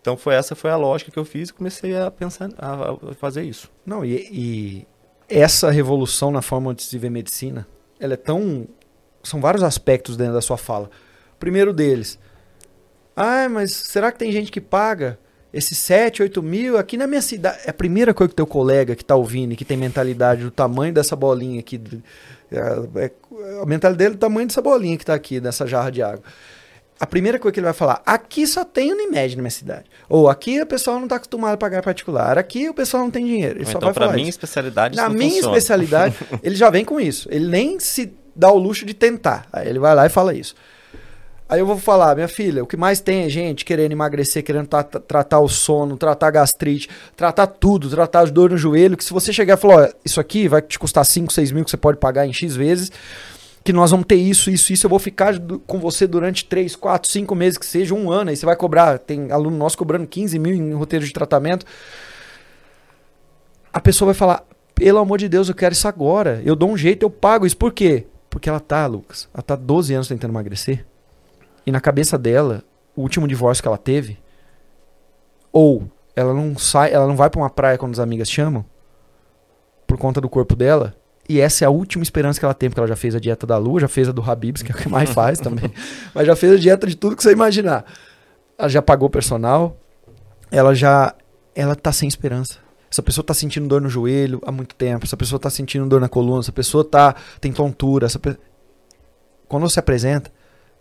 Então, 0.00 0.16
foi 0.16 0.34
essa 0.34 0.56
foi 0.56 0.72
a 0.72 0.76
lógica 0.76 1.12
que 1.12 1.18
eu 1.20 1.24
fiz 1.24 1.50
e 1.50 1.54
comecei 1.54 1.96
a 1.96 2.10
pensar, 2.10 2.50
a 2.58 3.14
fazer 3.14 3.44
isso. 3.44 3.70
Não, 3.86 4.04
e, 4.04 4.16
e 4.28 4.86
essa 5.28 5.70
revolução 5.70 6.32
na 6.32 6.42
forma 6.42 6.74
de 6.74 6.82
se 6.82 6.98
ver 6.98 7.10
medicina, 7.10 7.64
ela 8.00 8.14
é 8.14 8.16
tão... 8.16 8.66
São 9.22 9.40
vários 9.40 9.62
aspectos 9.62 10.16
dentro 10.16 10.34
da 10.34 10.42
sua 10.42 10.56
fala. 10.56 10.90
Primeiro 11.38 11.72
deles, 11.72 12.18
ah, 13.14 13.48
mas 13.48 13.70
será 13.72 14.10
que 14.10 14.18
tem 14.18 14.32
gente 14.32 14.50
que 14.50 14.60
paga 14.60 15.16
esses 15.52 15.78
7, 15.78 16.22
8 16.22 16.42
mil, 16.42 16.76
aqui 16.76 16.96
na 16.96 17.06
minha 17.06 17.22
cidade. 17.22 17.58
É 17.64 17.70
a 17.70 17.74
primeira 17.74 18.12
coisa 18.12 18.28
que 18.28 18.36
teu 18.36 18.46
colega 18.46 18.94
que 18.94 19.04
tá 19.04 19.14
ouvindo 19.14 19.52
e 19.52 19.56
que 19.56 19.64
tem 19.64 19.76
mentalidade 19.76 20.42
do 20.42 20.50
tamanho 20.50 20.92
dessa 20.92 21.16
bolinha 21.16 21.60
aqui. 21.60 21.80
É, 22.50 22.58
é, 23.04 23.10
a 23.62 23.66
mentalidade 23.66 23.96
dele 23.96 24.10
é 24.10 24.16
do 24.16 24.20
tamanho 24.20 24.46
dessa 24.46 24.62
bolinha 24.62 24.96
que 24.96 25.04
tá 25.04 25.14
aqui, 25.14 25.40
nessa 25.40 25.66
jarra 25.66 25.90
de 25.90 26.02
água. 26.02 26.22
A 26.98 27.06
primeira 27.06 27.38
coisa 27.38 27.52
que 27.52 27.60
ele 27.60 27.66
vai 27.66 27.74
falar, 27.74 28.02
aqui 28.06 28.46
só 28.46 28.64
tem 28.64 28.90
Unimed 28.90 29.36
na 29.36 29.42
minha 29.42 29.50
cidade. 29.50 29.84
Ou 30.08 30.30
aqui 30.30 30.60
o 30.62 30.66
pessoal 30.66 30.96
não 30.96 31.04
está 31.04 31.16
acostumado 31.16 31.54
a 31.54 31.58
pagar 31.58 31.82
particular. 31.82 32.38
Aqui 32.38 32.70
o 32.70 32.74
pessoal 32.74 33.02
não 33.02 33.10
tem 33.10 33.24
dinheiro. 33.24 33.56
Ele 33.56 33.68
então, 33.68 33.72
só 33.72 33.80
vai 33.80 33.92
falar 33.92 34.14
minha 34.14 34.28
especialidade, 34.28 34.96
Na 34.96 35.08
minha 35.10 35.30
funciona. 35.30 35.56
especialidade, 35.56 36.16
ele 36.42 36.54
já 36.54 36.70
vem 36.70 36.84
com 36.84 36.98
isso. 36.98 37.28
Ele 37.30 37.48
nem 37.48 37.78
se 37.78 38.12
dá 38.34 38.50
o 38.50 38.56
luxo 38.56 38.86
de 38.86 38.94
tentar. 38.94 39.46
Aí 39.52 39.68
ele 39.68 39.78
vai 39.78 39.94
lá 39.94 40.06
e 40.06 40.08
fala 40.08 40.32
isso. 40.32 40.54
Aí 41.48 41.60
eu 41.60 41.66
vou 41.66 41.78
falar, 41.78 42.16
minha 42.16 42.26
filha, 42.26 42.64
o 42.64 42.66
que 42.66 42.76
mais 42.76 43.00
tem 43.00 43.22
é 43.22 43.28
gente 43.28 43.64
querendo 43.64 43.92
emagrecer, 43.92 44.42
querendo 44.42 44.66
tra 44.66 44.82
tratar 44.82 45.38
o 45.38 45.48
sono, 45.48 45.96
tratar 45.96 46.26
a 46.26 46.30
gastrite, 46.32 46.88
tratar 47.14 47.46
tudo, 47.46 47.88
tratar 47.88 48.20
as 48.20 48.32
dores 48.32 48.54
no 48.54 48.58
joelho, 48.58 48.96
que 48.96 49.04
se 49.04 49.12
você 49.12 49.32
chegar 49.32 49.56
e 49.56 49.60
falar, 49.60 49.84
ó, 49.84 49.88
isso 50.04 50.18
aqui 50.18 50.48
vai 50.48 50.60
te 50.60 50.76
custar 50.76 51.04
5, 51.04 51.32
6 51.32 51.52
mil 51.52 51.64
que 51.64 51.70
você 51.70 51.76
pode 51.76 51.98
pagar 51.98 52.26
em 52.26 52.32
X 52.32 52.56
vezes, 52.56 52.90
que 53.62 53.72
nós 53.72 53.92
vamos 53.92 54.06
ter 54.06 54.16
isso, 54.16 54.50
isso, 54.50 54.72
isso, 54.72 54.86
eu 54.86 54.90
vou 54.90 54.98
ficar 54.98 55.34
com 55.68 55.78
você 55.78 56.04
durante 56.04 56.44
3, 56.44 56.74
4, 56.74 57.08
5 57.08 57.34
meses, 57.36 57.58
que 57.58 57.66
seja 57.66 57.94
um 57.94 58.10
ano, 58.10 58.30
aí 58.30 58.36
você 58.36 58.44
vai 58.44 58.56
cobrar, 58.56 58.98
tem 58.98 59.30
aluno 59.30 59.56
nosso 59.56 59.78
cobrando 59.78 60.06
15 60.06 60.36
mil 60.40 60.52
em 60.52 60.72
roteiro 60.72 61.04
de 61.04 61.12
tratamento. 61.12 61.64
A 63.72 63.80
pessoa 63.80 64.06
vai 64.06 64.14
falar, 64.14 64.44
pelo 64.74 64.98
amor 64.98 65.18
de 65.18 65.28
Deus, 65.28 65.48
eu 65.48 65.54
quero 65.54 65.74
isso 65.74 65.86
agora, 65.86 66.42
eu 66.44 66.56
dou 66.56 66.70
um 66.70 66.76
jeito, 66.76 67.04
eu 67.04 67.10
pago 67.10 67.46
isso, 67.46 67.56
por 67.56 67.72
quê? 67.72 68.04
Porque 68.28 68.48
ela 68.48 68.58
tá, 68.58 68.84
Lucas, 68.86 69.28
ela 69.32 69.42
tá 69.44 69.54
12 69.54 69.94
anos 69.94 70.08
tentando 70.08 70.32
emagrecer. 70.32 70.84
E 71.66 71.72
na 71.72 71.80
cabeça 71.80 72.16
dela, 72.16 72.62
o 72.94 73.02
último 73.02 73.26
divórcio 73.26 73.62
que 73.62 73.68
ela 73.68 73.76
teve, 73.76 74.18
ou 75.52 75.90
ela 76.14 76.32
não 76.32 76.56
sai, 76.56 76.92
ela 76.92 77.06
não 77.06 77.16
vai 77.16 77.28
para 77.28 77.40
uma 77.40 77.50
praia 77.50 77.76
quando 77.76 77.92
as 77.92 77.98
amigas 77.98 78.30
chamam, 78.30 78.64
por 79.86 79.98
conta 79.98 80.20
do 80.20 80.28
corpo 80.28 80.54
dela, 80.54 80.94
e 81.28 81.40
essa 81.40 81.64
é 81.64 81.66
a 81.66 81.70
última 81.70 82.02
esperança 82.02 82.38
que 82.38 82.44
ela 82.44 82.54
tem, 82.54 82.70
porque 82.70 82.78
ela 82.78 82.88
já 82.88 82.96
fez 82.96 83.14
a 83.14 83.20
dieta 83.20 83.46
da 83.46 83.58
lua, 83.58 83.80
já 83.80 83.88
fez 83.88 84.08
a 84.08 84.12
do 84.12 84.22
Habibs, 84.22 84.62
que 84.62 84.70
é 84.70 84.74
o 84.74 84.78
que 84.78 84.88
mais 84.88 85.10
faz 85.10 85.40
também, 85.40 85.70
mas 86.14 86.26
já 86.26 86.36
fez 86.36 86.52
a 86.52 86.56
dieta 86.56 86.86
de 86.86 86.96
tudo 86.96 87.16
que 87.16 87.22
você 87.22 87.32
imaginar. 87.32 87.84
Ela 88.56 88.68
já 88.68 88.80
pagou 88.80 89.10
personal, 89.10 89.76
ela 90.50 90.74
já 90.74 91.14
ela 91.54 91.74
tá 91.74 91.90
sem 91.90 92.08
esperança. 92.08 92.58
Essa 92.88 93.02
pessoa 93.02 93.24
tá 93.24 93.34
sentindo 93.34 93.66
dor 93.66 93.80
no 93.80 93.88
joelho 93.88 94.40
há 94.46 94.52
muito 94.52 94.74
tempo, 94.76 95.04
essa 95.04 95.16
pessoa 95.16 95.38
tá 95.38 95.50
sentindo 95.50 95.86
dor 95.88 96.00
na 96.00 96.08
coluna, 96.08 96.40
essa 96.40 96.52
pessoa 96.52 96.84
tá 96.84 97.14
tem 97.40 97.52
tontura, 97.52 98.06
essa 98.06 98.18
pe... 98.18 98.36
quando 99.48 99.68
você 99.68 99.80
apresenta, 99.80 100.30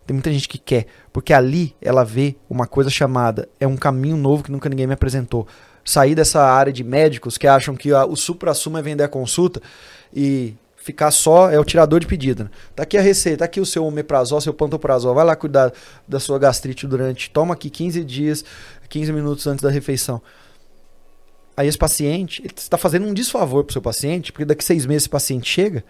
tem 0.06 0.14
muita 0.14 0.32
gente 0.32 0.48
que 0.48 0.58
quer, 0.58 0.86
porque 1.12 1.34
ali 1.34 1.76
ela 1.82 2.04
vê 2.04 2.36
uma 2.50 2.68
coisa 2.68 2.90
chamada 2.90 3.50
é 3.60 3.66
um 3.66 3.76
caminho 3.76 4.16
novo 4.16 4.44
que 4.44 4.52
nunca 4.52 4.70
ninguém 4.70 4.86
me 4.86 4.94
apresentou. 4.94 5.48
Sair 5.84 6.16
dessa 6.16 6.44
área 6.44 6.72
de 6.72 6.84
médicos 6.84 7.38
que 7.38 7.48
acham 7.48 7.76
que 7.76 7.92
o 7.94 8.16
supra-sumo 8.16 8.78
é 8.78 8.82
vender 8.82 9.04
a 9.04 9.08
consulta 9.08 9.62
e 10.14 10.56
ficar 10.78 11.10
só 11.10 11.50
é 11.50 11.60
o 11.60 11.64
tirador 11.64 12.00
de 12.00 12.06
pedido. 12.06 12.44
Né? 12.44 12.50
Tá 12.76 12.84
aqui 12.84 12.98
a 12.98 13.02
receita, 13.02 13.40
tá 13.40 13.46
aqui 13.46 13.60
o 13.60 13.66
seu 13.66 13.86
omeprazol, 13.86 14.40
seu 14.42 14.54
pantoprazol. 14.54 15.16
Vai 15.16 15.26
lá 15.26 15.36
cuidar 15.36 15.72
da 16.08 16.20
sua 16.20 16.38
gastrite 16.38 16.86
durante. 16.86 17.30
Toma 17.30 17.54
aqui 17.56 17.70
15 17.70 18.04
dias, 18.04 18.46
15 18.90 19.12
minutos 19.12 19.46
antes 19.48 19.64
da 19.64 19.70
refeição. 19.70 20.22
Aí 21.58 21.68
esse 21.68 21.78
paciente, 21.78 22.42
ele 22.42 22.54
está 22.56 22.78
fazendo 22.78 23.08
um 23.08 23.14
desfavor 23.14 23.64
pro 23.64 23.74
seu 23.74 23.82
paciente, 23.82 24.32
porque 24.32 24.46
daqui 24.46 24.64
seis 24.64 24.86
meses 24.86 25.04
esse 25.04 25.10
paciente 25.10 25.50
chega 25.50 25.84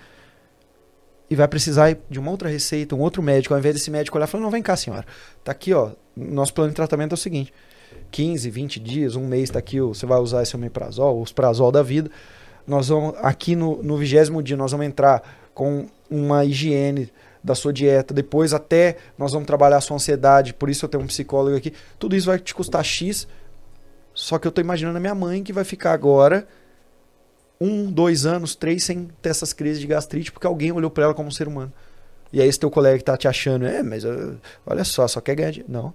e 1.29 1.35
vai 1.35 1.47
precisar 1.47 1.97
de 2.09 2.19
uma 2.19 2.31
outra 2.31 2.49
receita, 2.49 2.95
um 2.95 2.99
outro 2.99 3.21
médico, 3.21 3.53
ao 3.53 3.59
invés 3.59 3.75
desse 3.75 3.89
médico 3.89 4.17
olhar 4.17 4.27
e 4.27 4.29
falar, 4.29 4.43
não, 4.43 4.51
vem 4.51 4.61
cá, 4.61 4.75
senhora. 4.75 5.05
Tá 5.43 5.51
aqui, 5.51 5.73
ó, 5.73 5.91
nosso 6.15 6.53
plano 6.53 6.69
de 6.69 6.75
tratamento 6.75 7.11
é 7.11 7.15
o 7.15 7.17
seguinte, 7.17 7.53
15, 8.11 8.49
20 8.49 8.79
dias, 8.79 9.15
um 9.15 9.27
mês, 9.27 9.49
tá 9.49 9.59
aqui, 9.59 9.79
você 9.79 10.05
vai 10.05 10.19
usar 10.19 10.43
esse 10.43 10.55
omeprazol, 10.55 11.21
os 11.21 11.31
prazol 11.31 11.71
da 11.71 11.81
vida. 11.81 12.09
Nós 12.67 12.89
vamos, 12.89 13.15
aqui 13.17 13.55
no, 13.55 13.81
no 13.81 13.97
vigésimo 13.97 14.41
dia, 14.41 14.55
nós 14.55 14.71
vamos 14.71 14.85
entrar 14.85 15.21
com 15.53 15.87
uma 16.09 16.45
higiene 16.45 17.11
da 17.43 17.53
sua 17.53 17.71
dieta, 17.71 18.13
depois 18.13 18.53
até 18.53 18.97
nós 19.17 19.31
vamos 19.31 19.45
trabalhar 19.45 19.77
a 19.77 19.81
sua 19.81 19.95
ansiedade, 19.95 20.53
por 20.53 20.69
isso 20.69 20.85
eu 20.85 20.89
tenho 20.89 21.03
um 21.03 21.07
psicólogo 21.07 21.55
aqui. 21.55 21.73
Tudo 21.99 22.15
isso 22.15 22.27
vai 22.27 22.39
te 22.39 22.53
custar 22.55 22.83
X, 22.83 23.27
só 24.13 24.39
que 24.39 24.47
eu 24.47 24.51
tô 24.51 24.61
imaginando 24.61 24.97
a 24.97 24.99
minha 24.99 25.13
mãe 25.13 25.43
que 25.43 25.53
vai 25.53 25.63
ficar 25.63 25.93
agora 25.93 26.47
um, 27.59 27.91
dois 27.91 28.25
anos, 28.25 28.55
três 28.55 28.83
sem 28.83 29.09
ter 29.21 29.29
essas 29.29 29.53
crises 29.53 29.79
de 29.79 29.87
gastrite 29.87 30.31
porque 30.31 30.47
alguém 30.47 30.71
olhou 30.71 30.89
para 30.89 31.05
ela 31.05 31.13
como 31.13 31.29
um 31.29 31.31
ser 31.31 31.47
humano. 31.47 31.71
E 32.33 32.41
aí 32.41 32.47
esse 32.47 32.59
teu 32.59 32.69
colega 32.69 32.97
que 32.97 33.03
tá 33.03 33.15
te 33.15 33.27
achando, 33.27 33.65
é, 33.65 33.81
mas 33.81 34.03
uh, 34.03 34.37
olha 34.65 34.83
só, 34.83 35.07
só 35.07 35.21
quer 35.21 35.35
ganhar 35.35 35.51
dinheiro. 35.51 35.71
Não. 35.71 35.93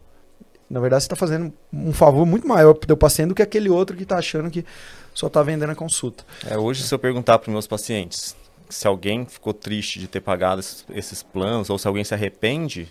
Na 0.68 0.78
verdade, 0.78 1.02
você 1.02 1.06
está 1.06 1.16
fazendo 1.16 1.52
um 1.72 1.92
favor 1.92 2.24
muito 2.24 2.46
maior 2.46 2.74
pro 2.74 2.86
teu 2.86 2.96
paciente 2.96 3.30
do 3.30 3.34
que 3.34 3.42
aquele 3.42 3.68
outro 3.68 3.96
que 3.96 4.04
está 4.04 4.18
achando 4.18 4.48
que 4.48 4.64
só 5.12 5.26
está 5.26 5.42
vendendo 5.42 5.70
a 5.70 5.74
consulta. 5.74 6.24
É, 6.48 6.56
hoje, 6.56 6.84
se 6.84 6.94
eu 6.94 6.98
perguntar 6.98 7.40
para 7.40 7.52
meus 7.52 7.66
pacientes 7.66 8.36
se 8.70 8.86
alguém 8.86 9.26
ficou 9.26 9.52
triste 9.52 9.98
de 9.98 10.06
ter 10.06 10.20
pagado 10.20 10.60
esses, 10.90 11.22
planos 11.22 11.68
ou 11.68 11.78
se 11.78 11.86
alguém 11.86 12.04
se 12.04 12.14
arrepende, 12.14 12.88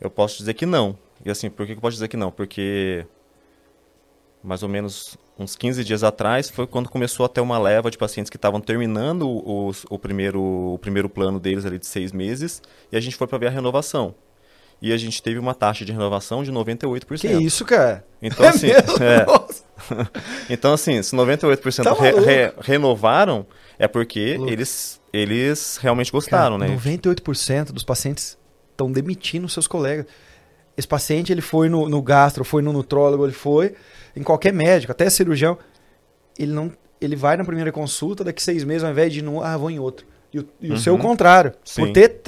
eu 0.00 0.10
posso 0.10 0.38
dizer 0.38 0.54
que 0.54 0.66
não. 0.66 0.98
E 1.24 1.30
assim, 1.30 1.48
por 1.48 1.64
que 1.64 1.72
eu 1.72 1.80
posso 1.80 1.94
dizer 1.94 2.08
que 2.08 2.16
não? 2.16 2.30
Porque 2.30 3.06
mais 4.42 4.62
ou 4.62 4.68
menos 4.68 5.16
uns 5.38 5.56
15 5.56 5.82
dias 5.84 6.04
atrás, 6.04 6.50
foi 6.50 6.66
quando 6.66 6.88
começou 6.88 7.24
a 7.24 7.28
ter 7.28 7.40
uma 7.40 7.58
leva 7.58 7.90
de 7.90 7.96
pacientes 7.96 8.28
que 8.28 8.36
estavam 8.36 8.60
terminando 8.60 9.28
o, 9.28 9.72
o, 9.88 9.98
primeiro, 9.98 10.40
o 10.40 10.78
primeiro 10.78 11.08
plano 11.08 11.40
deles 11.40 11.64
ali 11.64 11.78
de 11.78 11.86
seis 11.86 12.12
meses, 12.12 12.62
e 12.92 12.96
a 12.96 13.00
gente 13.00 13.16
foi 13.16 13.26
para 13.26 13.38
ver 13.38 13.46
a 13.46 13.50
renovação. 13.50 14.14
E 14.82 14.92
a 14.92 14.96
gente 14.96 15.22
teve 15.22 15.38
uma 15.38 15.54
taxa 15.54 15.84
de 15.84 15.92
renovação 15.92 16.42
de 16.42 16.50
98%. 16.50 17.20
Que 17.20 17.28
isso, 17.28 17.66
cara? 17.66 18.04
Então, 18.22 18.46
é 18.46 18.48
assim, 18.48 18.70
é. 18.70 19.26
então, 20.48 20.72
assim, 20.72 21.02
se 21.02 21.14
98% 21.14 21.84
tá 21.84 21.92
re, 21.92 22.12
re, 22.12 22.52
renovaram, 22.60 23.46
é 23.78 23.86
porque 23.86 24.38
eles, 24.46 24.98
eles 25.12 25.78
realmente 25.80 26.10
gostaram, 26.10 26.58
cara, 26.58 26.70
né? 26.70 26.76
98% 26.76 27.72
dos 27.72 27.84
pacientes 27.84 28.38
estão 28.70 28.90
demitindo 28.90 29.48
seus 29.50 29.66
colegas. 29.66 30.06
Esse 30.76 30.88
paciente, 30.88 31.30
ele 31.30 31.42
foi 31.42 31.68
no, 31.68 31.86
no 31.86 32.00
gastro, 32.00 32.42
foi 32.42 32.62
no 32.62 32.72
nutrólogo, 32.72 33.26
ele 33.26 33.34
foi 33.34 33.74
em 34.20 34.22
qualquer 34.22 34.52
médico, 34.52 34.92
até 34.92 35.08
cirurgião, 35.08 35.58
ele 36.38 36.52
não, 36.52 36.70
ele 37.00 37.16
vai 37.16 37.36
na 37.36 37.44
primeira 37.44 37.72
consulta, 37.72 38.22
daqui 38.22 38.42
seis 38.42 38.62
meses, 38.62 38.84
ao 38.84 38.90
invés 38.90 39.12
de 39.12 39.20
ir 39.20 39.22
no, 39.22 39.42
ah, 39.42 39.56
vou 39.56 39.70
em 39.70 39.78
outro. 39.78 40.06
E 40.32 40.38
o, 40.38 40.48
e 40.60 40.68
uhum. 40.68 40.74
o 40.74 40.78
seu 40.78 40.96
contrário. 40.98 41.54
Sim. 41.64 41.86
Por 41.86 41.92
ter, 41.92 42.20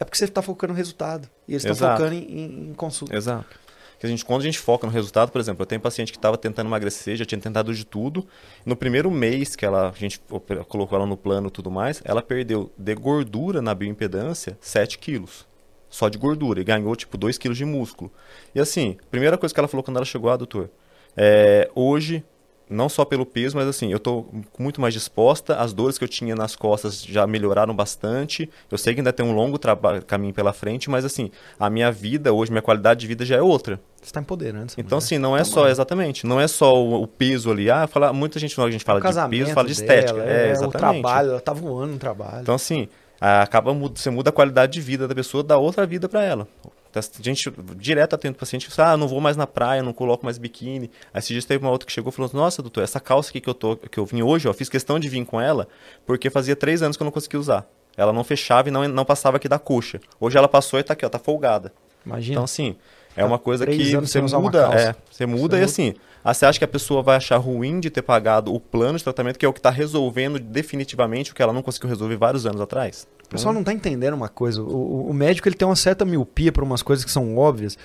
é 0.00 0.04
porque 0.04 0.18
você 0.18 0.24
está 0.24 0.42
focando 0.42 0.72
no 0.72 0.76
resultado. 0.76 1.28
E 1.46 1.52
eles 1.52 1.64
estão 1.64 1.90
focando 1.90 2.14
em, 2.14 2.24
em, 2.24 2.70
em, 2.70 2.74
consulta. 2.74 3.16
Exato. 3.16 3.58
Que 3.98 4.06
a 4.06 4.08
gente, 4.08 4.24
quando 4.24 4.42
a 4.42 4.44
gente 4.44 4.58
foca 4.58 4.86
no 4.86 4.92
resultado, 4.92 5.32
por 5.32 5.40
exemplo, 5.40 5.62
eu 5.62 5.66
tenho 5.66 5.80
um 5.80 5.82
paciente 5.82 6.12
que 6.12 6.18
estava 6.18 6.36
tentando 6.36 6.68
emagrecer, 6.68 7.16
já 7.16 7.24
tinha 7.24 7.40
tentado 7.40 7.74
de 7.74 7.84
tudo. 7.84 8.26
No 8.66 8.76
primeiro 8.76 9.10
mês 9.10 9.56
que 9.56 9.64
ela, 9.64 9.88
a 9.88 9.92
gente 9.92 10.20
colocou 10.68 10.96
ela 10.96 11.06
no 11.06 11.16
plano 11.16 11.48
e 11.48 11.50
tudo 11.50 11.70
mais, 11.70 12.02
ela 12.04 12.22
perdeu 12.22 12.70
de 12.76 12.94
gordura 12.94 13.62
na 13.62 13.74
bioimpedância 13.74 14.56
7 14.60 14.98
quilos 14.98 15.48
só 15.90 16.08
de 16.08 16.18
gordura 16.18 16.60
e 16.60 16.64
ganhou 16.64 16.94
tipo 16.94 17.16
2 17.16 17.38
quilos 17.38 17.56
de 17.56 17.64
músculo. 17.64 18.12
E 18.54 18.60
assim, 18.60 18.96
primeira 19.10 19.38
coisa 19.38 19.54
que 19.54 19.60
ela 19.60 19.68
falou 19.68 19.82
quando 19.82 19.96
ela 19.96 20.06
chegou, 20.06 20.30
ah, 20.30 20.36
doutor, 20.36 20.70
é, 21.18 21.68
hoje, 21.74 22.24
não 22.70 22.88
só 22.88 23.04
pelo 23.04 23.24
peso, 23.24 23.56
mas 23.56 23.66
assim, 23.66 23.90
eu 23.90 23.96
estou 23.96 24.30
muito 24.58 24.80
mais 24.80 24.92
disposta, 24.92 25.56
as 25.56 25.72
dores 25.72 25.98
que 25.98 26.04
eu 26.04 26.08
tinha 26.08 26.34
nas 26.34 26.54
costas 26.54 27.02
já 27.02 27.26
melhoraram 27.26 27.74
bastante, 27.74 28.48
eu 28.70 28.78
sei 28.78 28.94
que 28.94 29.00
ainda 29.00 29.12
tem 29.12 29.24
um 29.24 29.32
longo 29.32 29.58
caminho 30.06 30.34
pela 30.34 30.52
frente, 30.52 30.90
mas 30.90 31.04
assim, 31.04 31.30
a 31.58 31.70
minha 31.70 31.90
vida 31.90 32.32
hoje, 32.32 32.50
minha 32.50 32.62
qualidade 32.62 33.00
de 33.00 33.06
vida 33.06 33.24
já 33.24 33.36
é 33.36 33.42
outra. 33.42 33.80
Você 33.96 34.04
está 34.04 34.20
empoderando. 34.20 34.72
Então, 34.76 34.98
assim, 34.98 35.18
não 35.18 35.36
é 35.36 35.40
tá 35.40 35.44
só, 35.44 35.68
exatamente, 35.68 36.26
não 36.26 36.40
é 36.40 36.46
só 36.46 36.76
o, 36.76 37.02
o, 37.02 37.06
peso 37.06 37.50
ali. 37.50 37.70
Ah, 37.70 37.86
fala, 37.86 38.12
muita 38.12 38.38
gente, 38.38 38.58
a 38.60 38.70
gente 38.70 38.84
fala 38.84 39.00
de 39.00 39.28
peso, 39.28 39.52
fala 39.52 39.66
de 39.66 39.72
estética. 39.72 40.12
Dela, 40.12 40.30
é, 40.30 40.48
é, 40.48 40.50
exatamente. 40.52 40.76
O 40.76 40.78
trabalho, 40.78 41.30
ela 41.30 41.40
tá 41.40 41.52
voando 41.52 41.94
no 41.94 41.98
trabalho. 41.98 42.42
Então, 42.42 42.54
assim, 42.54 42.88
acaba 43.20 43.72
você 43.72 44.10
muda 44.10 44.30
a 44.30 44.32
qualidade 44.32 44.72
de 44.72 44.80
vida 44.80 45.08
da 45.08 45.14
pessoa, 45.14 45.42
dá 45.42 45.58
outra 45.58 45.84
vida 45.86 46.08
para 46.08 46.22
ela. 46.22 46.46
A 46.94 47.22
gente 47.22 47.52
direto 47.76 48.14
atende 48.14 48.36
paciente 48.36 48.66
que 48.66 48.72
fala, 48.72 48.92
ah, 48.92 48.96
não 48.96 49.06
vou 49.06 49.20
mais 49.20 49.36
na 49.36 49.46
praia, 49.46 49.82
não 49.82 49.92
coloco 49.92 50.24
mais 50.24 50.38
biquíni. 50.38 50.90
Aí 51.12 51.18
esse 51.18 51.32
dia 51.32 51.42
teve 51.42 51.64
uma 51.64 51.70
outra 51.70 51.86
que 51.86 51.92
chegou 51.92 52.10
e 52.10 52.14
falou, 52.14 52.30
nossa, 52.32 52.62
doutor, 52.62 52.82
essa 52.82 52.98
calça 52.98 53.30
aqui 53.30 53.40
que 53.40 53.48
eu, 53.48 53.54
tô, 53.54 53.76
que 53.76 53.98
eu 53.98 54.06
vim 54.06 54.22
hoje, 54.22 54.48
ó, 54.48 54.52
fiz 54.54 54.68
questão 54.68 54.98
de 54.98 55.08
vir 55.08 55.24
com 55.24 55.40
ela, 55.40 55.68
porque 56.06 56.30
fazia 56.30 56.56
três 56.56 56.82
anos 56.82 56.96
que 56.96 57.02
eu 57.02 57.04
não 57.04 57.12
conseguia 57.12 57.38
usar. 57.38 57.66
Ela 57.96 58.12
não 58.12 58.24
fechava 58.24 58.68
e 58.68 58.70
não, 58.70 58.86
não 58.88 59.04
passava 59.04 59.36
aqui 59.36 59.48
da 59.48 59.58
coxa. 59.58 60.00
Hoje 60.20 60.38
ela 60.38 60.48
passou 60.48 60.78
e 60.78 60.82
tá 60.82 60.92
aqui, 60.92 61.04
ó, 61.04 61.08
tá 61.08 61.18
folgada. 61.18 61.72
Imagina. 62.06 62.34
Então, 62.34 62.44
assim, 62.44 62.76
é 63.16 63.24
uma 63.24 63.38
coisa 63.38 63.66
que 63.66 63.96
você 63.96 64.20
muda, 64.20 64.70
é, 64.72 64.94
você 65.10 65.26
muda 65.26 65.56
você 65.56 65.62
e 65.62 65.64
assim, 65.64 65.94
ah, 66.30 66.34
você 66.34 66.44
acha 66.44 66.58
que 66.58 66.64
a 66.64 66.68
pessoa 66.68 67.02
vai 67.02 67.16
achar 67.16 67.38
ruim 67.38 67.80
de 67.80 67.88
ter 67.88 68.02
pagado 68.02 68.52
o 68.52 68.60
plano 68.60 68.98
de 68.98 69.04
tratamento, 69.04 69.38
que 69.38 69.46
é 69.46 69.48
o 69.48 69.52
que 69.52 69.60
está 69.60 69.70
resolvendo 69.70 70.38
definitivamente 70.38 71.32
o 71.32 71.34
que 71.34 71.42
ela 71.42 71.54
não 71.54 71.62
conseguiu 71.62 71.88
resolver 71.88 72.16
vários 72.16 72.44
anos 72.44 72.60
atrás? 72.60 73.08
O 73.24 73.28
pessoal 73.30 73.54
não 73.54 73.60
está 73.60 73.72
entendendo 73.72 74.12
uma 74.12 74.28
coisa. 74.28 74.62
O, 74.62 75.08
o, 75.08 75.14
médico 75.14 75.48
ele 75.48 75.56
tem 75.56 75.66
uma 75.66 75.74
certa 75.74 76.04
miopia 76.04 76.52
para 76.52 76.62
umas 76.62 76.82
coisas 76.82 77.02
que 77.02 77.10
são 77.10 77.38
óbvias. 77.38 77.78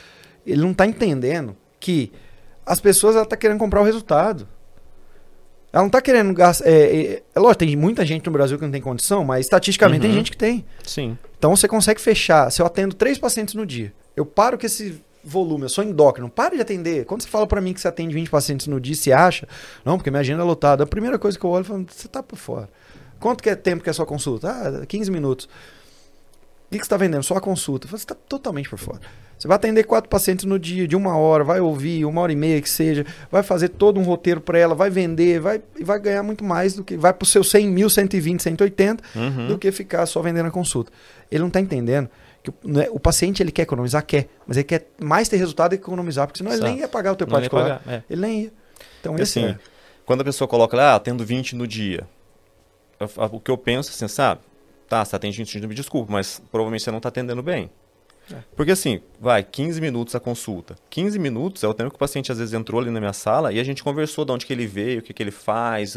Ele 0.46 0.62
não 0.62 0.72
está 0.72 0.86
entendendo 0.86 1.56
que 1.80 2.12
as 2.66 2.82
pessoas 2.82 3.16
estão 3.16 3.30
tá 3.30 3.38
querendo 3.38 3.60
comprar 3.60 3.80
o 3.80 3.86
resultado. 3.86 4.46
Ela 5.72 5.84
não 5.84 5.88
está 5.88 6.02
querendo 6.02 6.34
gastar. 6.34 6.68
É, 6.68 6.74
é, 6.74 7.24
é, 7.34 7.40
lógico, 7.40 7.60
tem 7.60 7.76
muita 7.78 8.06
gente 8.06 8.26
no 8.26 8.32
Brasil 8.34 8.58
que 8.58 8.66
não 8.66 8.72
tem 8.72 8.82
condição, 8.82 9.24
mas 9.24 9.46
estatisticamente 9.46 10.02
uhum. 10.06 10.12
tem 10.12 10.18
gente 10.18 10.32
que 10.32 10.38
tem. 10.38 10.66
Sim. 10.84 11.18
Então 11.38 11.56
você 11.56 11.66
consegue 11.66 12.02
fechar. 12.02 12.52
Se 12.52 12.62
eu 12.62 12.66
atendo 12.66 12.94
três 12.94 13.18
pacientes 13.18 13.54
no 13.54 13.66
dia, 13.66 13.94
eu 14.18 14.26
paro 14.26 14.58
com 14.58 14.66
esse 14.66 15.02
volume, 15.24 15.64
eu 15.64 15.70
sou 15.70 15.84
endócrino, 15.84 16.30
pare 16.30 16.56
de 16.56 16.62
atender. 16.62 17.06
Quando 17.06 17.22
você 17.22 17.28
fala 17.28 17.48
para 17.48 17.62
mim 17.62 17.74
que 17.74 17.80
você 17.80 17.88
atende 17.88 18.14
20 18.14 18.30
pacientes 18.30 18.68
no 18.68 18.80
dia, 18.80 18.96
você 18.96 19.12
acha? 19.12 19.48
Não, 19.86 19.98
porque 19.98 20.12
minha 20.12 20.22
agenda 20.22 20.42
é 20.42 20.46
lotada. 20.46 20.84
A 20.84 20.88
primeira 20.88 21.18
coisa 21.18 21.40
que 21.40 21.46
eu 21.46 21.50
olho, 21.50 21.62
eu 21.62 21.66
falo, 21.66 21.86
você 21.90 22.08
tá 22.08 22.22
por 22.22 22.38
fora. 22.38 22.70
Quanto 23.20 23.42
que 23.42 23.50
é 23.50 23.56
tempo 23.56 23.82
que 23.82 23.90
é 23.90 23.92
a 23.92 23.94
sua 23.94 24.06
consulta? 24.06 24.50
Ah, 24.50 24.86
15 24.86 25.10
minutos. 25.10 25.46
O 25.46 25.50
que, 26.72 26.78
que 26.78 26.78
você 26.78 26.82
está 26.82 26.98
vendendo? 26.98 27.24
Só 27.24 27.36
a 27.36 27.42
consulta. 27.42 27.88
Você 27.88 28.04
está 28.04 28.16
totalmente 28.16 28.70
por 28.70 28.80
fora. 28.80 29.00
Você 29.38 29.48
vai 29.48 29.56
atender 29.56 29.84
quatro 29.84 30.10
pacientes 30.10 30.46
no 30.46 30.58
dia, 30.58 30.88
de 30.88 30.96
uma 30.96 31.18
hora, 31.18 31.44
vai 31.44 31.60
ouvir, 31.60 32.06
uma 32.06 32.22
hora 32.22 32.32
e 32.32 32.36
meia 32.36 32.62
que 32.62 32.70
seja, 32.70 33.06
vai 33.32 33.44
fazer 33.44 33.70
todo 33.70 34.00
um 34.00 34.04
roteiro 34.04 34.40
para 34.40 34.58
ela, 34.58 34.74
vai 34.74 34.90
vender, 34.90 35.40
vai, 35.40 35.62
e 35.78 35.84
vai 35.84 36.00
ganhar 36.00 36.24
muito 36.24 36.44
mais 36.44 36.76
do 36.76 36.84
que. 36.84 36.96
Vai 36.96 37.14
para 37.14 37.24
o 37.24 37.26
seu 37.26 37.44
100 37.44 37.68
mil, 37.68 37.90
120, 37.90 38.42
180, 38.42 39.04
uhum. 39.16 39.48
do 39.48 39.58
que 39.58 39.72
ficar 39.72 40.06
só 40.06 40.22
vendendo 40.22 40.48
a 40.48 40.52
consulta. 40.52 40.92
Ele 41.32 41.42
não 41.42 41.48
está 41.48 41.60
entendendo 41.60 42.10
que 42.44 42.54
né, 42.64 42.88
o 42.92 43.00
paciente 43.00 43.42
ele 43.42 43.52
quer 43.52 43.64
economizar, 43.64 44.06
quer, 44.06 44.28
mas 44.46 44.58
ele 44.58 44.66
quer 44.66 44.88
mais 45.02 45.30
ter 45.30 45.38
resultado 45.38 45.72
do 45.72 45.78
que 45.78 45.84
economizar, 45.84 46.28
porque 46.28 46.40
senão 46.40 46.52
Exato. 46.52 46.66
ele 46.66 46.74
nem 46.74 46.82
ia 46.82 46.88
pagar 46.88 47.14
o 47.14 47.16
teu 47.16 47.26
particular. 47.26 47.80
Pagar, 47.80 47.94
é. 47.94 48.04
Ele 48.10 48.22
nem 48.22 48.42
ia. 48.44 48.54
Então, 49.00 49.14
porque, 49.14 49.24
assim, 49.24 49.46
é. 49.46 49.60
quando 50.06 50.22
a 50.22 50.24
pessoa 50.26 50.48
coloca 50.48 50.76
lá, 50.76 50.96
ah, 50.96 51.00
tendo 51.00 51.26
20 51.26 51.56
no 51.56 51.66
dia, 51.66 52.06
o 53.32 53.40
que 53.40 53.50
eu 53.50 53.58
penso 53.58 53.92
assim, 53.92 54.08
sabe? 54.08 54.42
Tá, 54.90 55.06
você 55.06 55.16
atende 55.16 55.38
20 55.38 55.56
no 55.56 55.60
dia, 55.62 55.70
me 55.70 55.76
desculpa, 55.76 56.12
mas 56.12 56.42
provavelmente 56.52 56.84
você 56.84 56.92
não 56.92 56.98
está 56.98 57.10
atendendo 57.10 57.42
bem. 57.42 57.70
É. 58.32 58.38
Porque 58.56 58.72
assim, 58.72 59.02
vai, 59.20 59.44
15 59.44 59.80
minutos 59.82 60.16
a 60.16 60.20
consulta. 60.20 60.76
15 60.90 61.18
minutos 61.20 61.64
é 61.64 61.68
o 61.68 61.74
tempo 61.74 61.90
que 61.90 61.96
o 61.96 62.00
paciente 62.00 62.32
às 62.32 62.38
vezes 62.38 62.54
entrou 62.54 62.80
ali 62.80 62.90
na 62.90 63.00
minha 63.00 63.14
sala 63.14 63.52
e 63.52 63.60
a 63.60 63.64
gente 63.64 63.84
conversou 63.84 64.24
de 64.24 64.32
onde 64.32 64.46
que 64.46 64.54
ele 64.54 64.68
veio, 64.68 65.00
o 65.00 65.02
que, 65.02 65.14
que 65.14 65.24
ele 65.24 65.32
faz. 65.32 65.96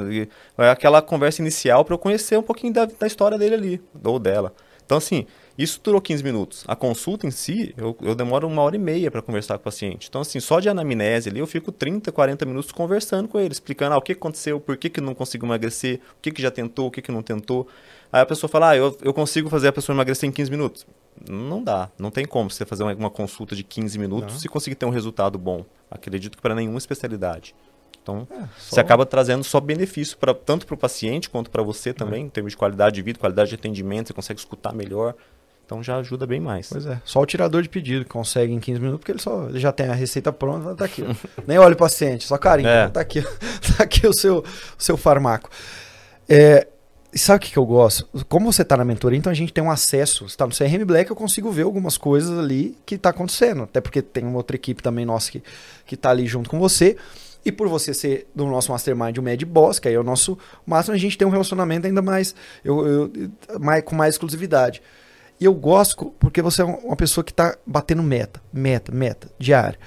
É 0.58 0.70
aquela 0.70 1.02
conversa 1.02 1.40
inicial 1.42 1.84
para 1.84 1.94
eu 1.94 1.98
conhecer 1.98 2.38
um 2.38 2.42
pouquinho 2.42 2.72
da, 2.72 2.84
da 2.84 3.06
história 3.06 3.38
dele 3.38 3.54
ali, 3.54 3.82
ou 4.02 4.18
dela. 4.18 4.52
Então, 4.84 4.98
assim, 4.98 5.26
isso 5.58 5.80
durou 5.82 6.00
15 6.00 6.22
minutos. 6.22 6.64
A 6.66 6.76
consulta 6.76 7.26
em 7.26 7.30
si, 7.30 7.74
eu, 7.76 7.96
eu 8.02 8.14
demoro 8.14 8.46
uma 8.46 8.62
hora 8.62 8.76
e 8.76 8.78
meia 8.78 9.10
para 9.10 9.22
conversar 9.22 9.54
com 9.54 9.62
o 9.62 9.64
paciente. 9.64 10.08
Então, 10.08 10.20
assim, 10.20 10.38
só 10.38 10.60
de 10.60 10.68
anamnese 10.68 11.30
ali, 11.30 11.40
eu 11.40 11.46
fico 11.46 11.72
30, 11.72 12.12
40 12.12 12.44
minutos 12.44 12.72
conversando 12.72 13.28
com 13.28 13.40
ele, 13.40 13.52
explicando 13.52 13.94
ah, 13.94 13.98
o 13.98 14.02
que 14.02 14.12
aconteceu, 14.12 14.60
por 14.60 14.76
que, 14.76 14.90
que 14.90 15.00
não 15.00 15.14
conseguiu 15.14 15.46
emagrecer, 15.46 16.00
o 16.18 16.20
que, 16.20 16.30
que 16.30 16.42
já 16.42 16.50
tentou, 16.50 16.88
o 16.88 16.90
que, 16.90 17.00
que 17.00 17.10
não 17.10 17.22
tentou. 17.22 17.66
Aí 18.12 18.20
a 18.20 18.26
pessoa 18.26 18.48
fala, 18.48 18.70
ah, 18.70 18.76
eu, 18.76 18.96
eu 19.02 19.14
consigo 19.14 19.48
fazer 19.48 19.68
a 19.68 19.72
pessoa 19.72 19.94
emagrecer 19.94 20.28
em 20.28 20.32
15 20.32 20.50
minutos. 20.50 20.86
Não 21.28 21.62
dá, 21.62 21.90
não 21.98 22.10
tem 22.10 22.26
como 22.26 22.50
você 22.50 22.66
fazer 22.66 22.82
uma, 22.82 22.94
uma 22.94 23.10
consulta 23.10 23.56
de 23.56 23.64
15 23.64 23.98
minutos 23.98 24.44
e 24.44 24.48
conseguir 24.48 24.76
ter 24.76 24.84
um 24.84 24.90
resultado 24.90 25.38
bom. 25.38 25.64
Acredito 25.90 26.36
que 26.36 26.42
para 26.42 26.54
nenhuma 26.54 26.78
especialidade. 26.78 27.54
Então, 28.02 28.28
é, 28.30 28.40
só... 28.58 28.76
você 28.76 28.80
acaba 28.80 29.04
trazendo 29.04 29.42
só 29.42 29.58
benefício 29.58 30.16
pra, 30.16 30.32
tanto 30.32 30.64
para 30.64 30.74
o 30.74 30.78
paciente 30.78 31.28
quanto 31.28 31.50
para 31.50 31.62
você 31.62 31.92
também, 31.92 32.22
é. 32.22 32.26
em 32.26 32.28
termos 32.28 32.52
de 32.52 32.56
qualidade 32.56 32.94
de 32.94 33.02
vida, 33.02 33.18
qualidade 33.18 33.48
de 33.48 33.56
atendimento, 33.56 34.08
você 34.08 34.12
consegue 34.12 34.38
escutar 34.38 34.72
melhor. 34.72 35.14
Então 35.66 35.82
já 35.82 35.96
ajuda 35.96 36.26
bem 36.26 36.38
mais. 36.38 36.68
Pois 36.68 36.86
é. 36.86 37.02
Só 37.04 37.20
o 37.20 37.26
tirador 37.26 37.60
de 37.60 37.68
pedido 37.68 38.04
consegue 38.06 38.52
em 38.52 38.60
15 38.60 38.80
minutos, 38.80 39.00
porque 39.00 39.10
ele 39.10 39.20
só 39.20 39.48
ele 39.48 39.58
já 39.58 39.72
tem 39.72 39.88
a 39.88 39.94
receita 39.94 40.32
pronta, 40.32 40.76
tá 40.76 40.84
aqui. 40.84 41.04
Nem 41.44 41.58
olha 41.58 41.74
o 41.74 41.76
paciente, 41.76 42.24
só 42.24 42.38
carinho. 42.38 42.68
É. 42.68 42.88
Tá 42.88 43.00
aqui, 43.00 43.20
tá 43.76 43.82
aqui 43.82 44.06
o 44.06 44.14
seu, 44.14 44.38
o 44.38 44.82
seu 44.82 44.96
farmaco. 44.96 45.50
É, 46.28 46.68
e 47.12 47.18
sabe 47.18 47.38
o 47.38 47.40
que, 47.40 47.52
que 47.52 47.58
eu 47.58 47.66
gosto? 47.66 48.06
Como 48.28 48.52
você 48.52 48.62
está 48.62 48.76
na 48.76 48.84
mentoria, 48.84 49.18
então 49.18 49.30
a 49.30 49.34
gente 49.34 49.52
tem 49.52 49.64
um 49.64 49.70
acesso. 49.70 50.26
está 50.26 50.46
no 50.46 50.54
CRM 50.54 50.84
Black, 50.84 51.10
eu 51.10 51.16
consigo 51.16 51.50
ver 51.50 51.62
algumas 51.62 51.98
coisas 51.98 52.38
ali 52.38 52.76
que 52.86 52.94
está 52.94 53.10
acontecendo. 53.10 53.64
Até 53.64 53.80
porque 53.80 54.02
tem 54.02 54.22
uma 54.22 54.36
outra 54.36 54.54
equipe 54.54 54.80
também 54.82 55.04
nossa 55.04 55.32
que, 55.32 55.42
que 55.84 55.96
tá 55.96 56.10
ali 56.10 56.26
junto 56.26 56.48
com 56.48 56.60
você. 56.60 56.96
E 57.44 57.50
por 57.50 57.68
você 57.68 57.94
ser 57.94 58.28
do 58.34 58.44
nosso 58.46 58.70
mastermind, 58.70 59.16
o 59.18 59.22
Mad 59.22 59.42
Boss, 59.44 59.78
que 59.78 59.88
aí 59.88 59.94
é 59.94 59.98
o 59.98 60.02
nosso 60.02 60.36
máximo, 60.66 60.94
a 60.94 60.98
gente 60.98 61.16
tem 61.16 61.26
um 61.26 61.30
relacionamento 61.30 61.86
ainda 61.86 62.02
mais, 62.02 62.34
eu, 62.64 62.86
eu, 62.86 63.10
mais 63.60 63.82
com 63.84 63.94
mais 63.94 64.14
exclusividade. 64.14 64.82
E 65.38 65.44
eu 65.44 65.54
gosto 65.54 66.14
porque 66.18 66.40
você 66.40 66.62
é 66.62 66.64
uma 66.64 66.96
pessoa 66.96 67.24
que 67.24 67.32
está 67.32 67.56
batendo 67.66 68.02
meta, 68.02 68.40
meta, 68.52 68.90
meta, 68.92 69.30
diária. 69.38 69.78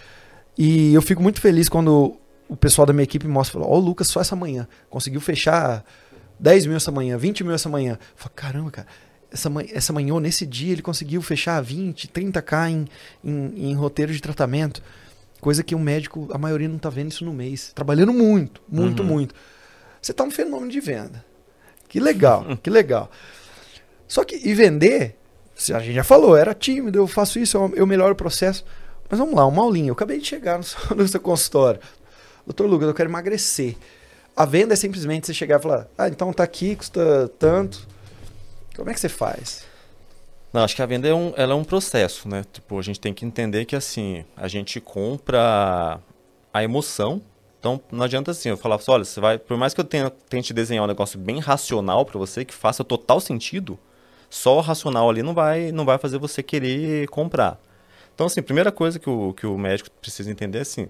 E 0.57 0.93
eu 0.93 1.01
fico 1.01 1.23
muito 1.23 1.41
feliz 1.41 1.67
quando 1.67 2.17
o 2.47 2.55
pessoal 2.55 2.85
da 2.85 2.93
minha 2.93 3.03
equipe 3.03 3.27
mostra, 3.27 3.59
ó, 3.59 3.63
oh, 3.63 3.77
o 3.77 3.79
Lucas 3.79 4.07
só 4.07 4.19
essa 4.19 4.35
manhã 4.35 4.67
conseguiu 4.89 5.21
fechar 5.21 5.85
10 6.39 6.65
mil 6.65 6.75
essa 6.75 6.91
manhã, 6.91 7.17
20 7.17 7.43
mil 7.43 7.53
essa 7.53 7.69
manhã. 7.69 7.93
Eu 7.93 7.99
falo, 8.15 8.33
caramba, 8.35 8.71
cara, 8.71 8.87
essa, 9.31 9.49
manhã, 9.49 9.69
essa 9.71 9.93
manhã 9.93 10.13
ou 10.13 10.19
nesse 10.19 10.45
dia 10.45 10.73
ele 10.73 10.81
conseguiu 10.81 11.21
fechar 11.21 11.61
20, 11.61 12.07
30k 12.07 12.69
em, 12.69 12.87
em, 13.23 13.69
em 13.69 13.73
roteiro 13.75 14.11
de 14.11 14.21
tratamento. 14.21 14.81
Coisa 15.39 15.63
que 15.63 15.73
o 15.73 15.79
médico, 15.79 16.27
a 16.33 16.37
maioria 16.37 16.67
não 16.67 16.77
está 16.77 16.89
vendo 16.89 17.11
isso 17.11 17.23
no 17.23 17.33
mês. 17.33 17.71
Trabalhando 17.73 18.13
muito, 18.13 18.61
muito, 18.67 19.01
uhum. 19.03 19.09
muito. 19.09 19.35
Você 20.01 20.11
está 20.11 20.23
um 20.23 20.31
fenômeno 20.31 20.71
de 20.71 20.79
venda. 20.79 21.23
Que 21.87 21.99
legal, 21.99 22.57
que 22.61 22.69
legal. 22.69 23.09
Só 24.07 24.23
que, 24.23 24.35
e 24.35 24.53
vender 24.53 25.18
a 25.73 25.79
gente 25.79 25.93
já 25.93 26.03
falou, 26.03 26.35
era 26.35 26.53
tímido, 26.53 26.97
eu 26.97 27.07
faço 27.07 27.39
isso, 27.39 27.57
eu 27.75 27.85
melhoro 27.85 28.13
o 28.13 28.15
processo. 28.15 28.63
Mas 29.09 29.19
vamos 29.19 29.35
lá, 29.35 29.45
uma 29.45 29.61
aulinha. 29.61 29.89
Eu 29.89 29.93
acabei 29.93 30.19
de 30.19 30.27
chegar 30.27 30.57
no 30.57 30.63
seu, 30.63 30.79
no 30.95 31.07
seu 31.07 31.19
consultório. 31.19 31.79
Doutor 32.45 32.67
Lucas, 32.67 32.87
eu 32.87 32.93
quero 32.93 33.09
emagrecer. 33.09 33.75
A 34.35 34.45
venda 34.45 34.73
é 34.73 34.77
simplesmente 34.77 35.27
você 35.27 35.33
chegar 35.33 35.59
e 35.59 35.61
falar, 35.61 35.87
ah, 35.97 36.07
então 36.07 36.31
tá 36.31 36.43
aqui, 36.43 36.75
custa 36.75 37.29
tanto. 37.37 37.85
Como 38.75 38.89
é 38.89 38.93
que 38.93 38.99
você 38.99 39.09
faz? 39.09 39.65
Não, 40.53 40.63
acho 40.63 40.75
que 40.75 40.81
a 40.81 40.85
venda 40.85 41.07
é 41.07 41.13
um, 41.13 41.33
ela 41.35 41.53
é 41.53 41.55
um 41.55 41.63
processo, 41.63 42.27
né? 42.27 42.43
Tipo, 42.51 42.79
a 42.79 42.81
gente 42.81 42.99
tem 42.99 43.13
que 43.13 43.25
entender 43.25 43.65
que 43.65 43.75
assim, 43.75 44.23
a 44.35 44.47
gente 44.47 44.79
compra 44.79 45.99
a 46.53 46.63
emoção. 46.63 47.21
Então, 47.59 47.81
não 47.91 48.05
adianta 48.05 48.31
assim, 48.31 48.49
eu 48.49 48.57
falar 48.57 48.75
assim, 48.75 48.89
olha, 48.89 49.03
você 49.03 49.19
vai, 49.19 49.37
por 49.37 49.57
mais 49.57 49.73
que 49.73 49.81
eu 49.81 49.85
tenha, 49.85 50.09
tente 50.09 50.53
desenhar 50.53 50.85
um 50.85 50.87
negócio 50.87 51.19
bem 51.19 51.39
racional 51.39 52.05
para 52.05 52.17
você, 52.17 52.45
que 52.45 52.53
faça 52.53 52.83
total 52.83 53.19
sentido, 53.19 53.77
só 54.29 54.57
o 54.57 54.61
racional 54.61 55.09
ali 55.09 55.23
não 55.23 55.33
vai, 55.33 55.71
não 55.71 55.85
vai 55.85 55.97
fazer 55.97 56.17
você 56.17 56.43
querer 56.43 57.07
comprar. 57.07 57.59
Então, 58.13 58.27
assim, 58.27 58.41
a 58.41 58.43
primeira 58.43 58.71
coisa 58.71 58.99
que 58.99 59.09
o, 59.09 59.33
que 59.33 59.47
o 59.47 59.57
médico 59.57 59.89
precisa 60.01 60.29
entender 60.29 60.59
é 60.59 60.61
assim, 60.61 60.87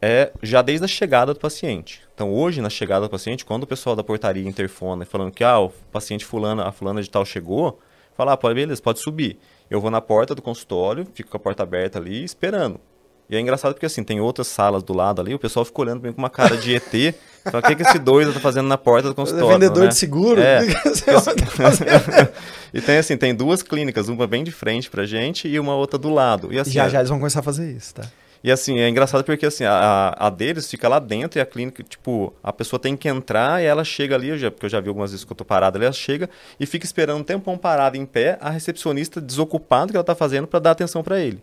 é 0.00 0.32
já 0.42 0.62
desde 0.62 0.84
a 0.84 0.88
chegada 0.88 1.32
do 1.32 1.40
paciente. 1.40 2.02
Então, 2.14 2.32
hoje, 2.32 2.60
na 2.60 2.70
chegada 2.70 3.06
do 3.06 3.10
paciente, 3.10 3.44
quando 3.44 3.64
o 3.64 3.66
pessoal 3.66 3.96
da 3.96 4.04
portaria 4.04 4.46
interfona 4.46 5.04
falando 5.04 5.32
que 5.32 5.42
ah, 5.42 5.58
o 5.58 5.70
paciente 5.90 6.24
fulano, 6.24 6.62
a 6.62 6.72
fulana 6.72 7.02
de 7.02 7.10
tal 7.10 7.24
chegou, 7.24 7.80
fala, 8.14 8.32
ah, 8.32 8.54
beleza, 8.54 8.80
pode 8.80 9.00
subir. 9.00 9.38
Eu 9.70 9.80
vou 9.80 9.90
na 9.90 10.00
porta 10.00 10.34
do 10.34 10.42
consultório, 10.42 11.06
fico 11.14 11.30
com 11.30 11.36
a 11.36 11.40
porta 11.40 11.62
aberta 11.62 11.98
ali, 11.98 12.22
esperando. 12.22 12.80
E 13.28 13.36
é 13.36 13.40
engraçado 13.40 13.74
porque, 13.74 13.86
assim, 13.86 14.04
tem 14.04 14.20
outras 14.20 14.46
salas 14.46 14.82
do 14.82 14.92
lado 14.92 15.20
ali, 15.20 15.34
o 15.34 15.38
pessoal 15.38 15.64
fica 15.64 15.80
olhando 15.80 16.00
bem 16.00 16.12
com 16.12 16.18
uma 16.18 16.30
cara 16.30 16.56
de 16.56 16.74
ET. 16.74 17.14
Fala, 17.44 17.58
o 17.58 17.62
que, 17.62 17.76
que 17.76 17.82
esse 17.82 17.98
doido 17.98 18.32
tá 18.32 18.40
fazendo 18.40 18.68
na 18.68 18.78
porta 18.78 19.08
do 19.08 19.14
consultório? 19.14 19.50
É 19.50 19.52
vendedor 19.54 19.84
né? 19.84 19.88
de 19.88 19.96
seguro? 19.96 20.40
É. 20.40 20.60
e 22.72 22.80
tem, 22.80 22.98
assim, 22.98 23.16
tem 23.16 23.34
duas 23.34 23.62
clínicas, 23.62 24.08
uma 24.08 24.26
bem 24.26 24.44
de 24.44 24.52
frente 24.52 24.88
pra 24.88 25.04
gente 25.04 25.48
e 25.48 25.58
uma 25.58 25.74
outra 25.74 25.98
do 25.98 26.08
lado. 26.08 26.52
E, 26.52 26.58
assim, 26.58 26.72
já, 26.72 26.88
já 26.88 26.98
eles 26.98 27.10
vão 27.10 27.18
começar 27.18 27.40
a 27.40 27.42
fazer 27.42 27.70
isso, 27.70 27.94
tá? 27.94 28.04
E 28.44 28.52
assim, 28.52 28.78
é 28.78 28.88
engraçado 28.88 29.24
porque 29.24 29.46
assim, 29.46 29.64
a, 29.64 30.14
a 30.16 30.30
deles 30.30 30.70
fica 30.70 30.88
lá 30.88 31.00
dentro 31.00 31.36
e 31.36 31.42
a 31.42 31.46
clínica, 31.46 31.82
tipo, 31.82 32.32
a 32.42 32.52
pessoa 32.52 32.78
tem 32.78 32.96
que 32.96 33.08
entrar 33.08 33.60
e 33.60 33.66
ela 33.66 33.82
chega 33.82 34.14
ali, 34.14 34.28
eu 34.28 34.38
já, 34.38 34.52
porque 34.52 34.66
eu 34.66 34.70
já 34.70 34.78
vi 34.78 34.88
algumas 34.88 35.10
vezes 35.10 35.24
que 35.24 35.32
eu 35.32 35.36
tô 35.36 35.44
parado 35.44 35.76
ali, 35.76 35.84
ela 35.84 35.92
chega 35.92 36.30
e 36.60 36.64
fica 36.64 36.84
esperando 36.84 37.18
um 37.18 37.24
tempão 37.24 37.58
parado 37.58 37.96
em 37.96 38.06
pé, 38.06 38.38
a 38.40 38.50
recepcionista 38.50 39.20
desocupado 39.20 39.90
que 39.90 39.96
ela 39.96 40.04
tá 40.04 40.14
fazendo 40.14 40.46
para 40.46 40.60
dar 40.60 40.70
atenção 40.72 41.02
para 41.02 41.18
ele. 41.18 41.42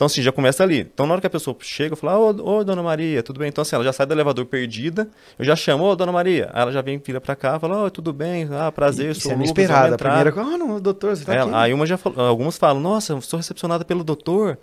Então, 0.00 0.06
assim, 0.06 0.22
já 0.22 0.32
começa 0.32 0.62
ali. 0.62 0.78
Então, 0.80 1.06
na 1.06 1.12
hora 1.12 1.20
que 1.20 1.26
a 1.26 1.30
pessoa 1.30 1.54
chega, 1.60 1.92
eu 1.92 1.96
falo, 1.96 2.42
ô, 2.42 2.56
ô, 2.56 2.64
dona 2.64 2.82
Maria, 2.82 3.22
tudo 3.22 3.38
bem? 3.38 3.50
Então, 3.50 3.60
assim, 3.60 3.76
ela 3.76 3.84
já 3.84 3.92
sai 3.92 4.06
do 4.06 4.14
elevador 4.14 4.46
perdida, 4.46 5.06
eu 5.38 5.44
já 5.44 5.54
chamo, 5.54 5.84
ô, 5.84 5.94
dona 5.94 6.10
Maria. 6.10 6.48
Aí 6.54 6.62
ela 6.62 6.72
já 6.72 6.80
vem, 6.80 6.96
vira 6.96 7.20
pra 7.20 7.36
cá, 7.36 7.60
fala, 7.60 7.84
ô, 7.84 7.90
tudo 7.90 8.10
bem, 8.10 8.48
ah, 8.50 8.72
prazer, 8.72 9.14
sou 9.14 9.32
é 9.32 9.34
Lucas, 9.34 9.50
esperada. 9.50 9.96
A 9.96 9.98
primeira 9.98 10.32
ah, 10.34 10.56
não, 10.56 10.80
doutor, 10.80 11.14
você 11.14 11.22
tá 11.22 11.34
é, 11.34 11.40
aqui. 11.40 11.50
Aí 11.52 11.74
uma 11.74 11.84
já 11.84 11.98
alguns 12.16 12.56
falam, 12.56 12.80
nossa, 12.80 13.20
sou 13.20 13.36
recepcionada 13.36 13.84
pelo 13.84 14.02
doutor. 14.02 14.56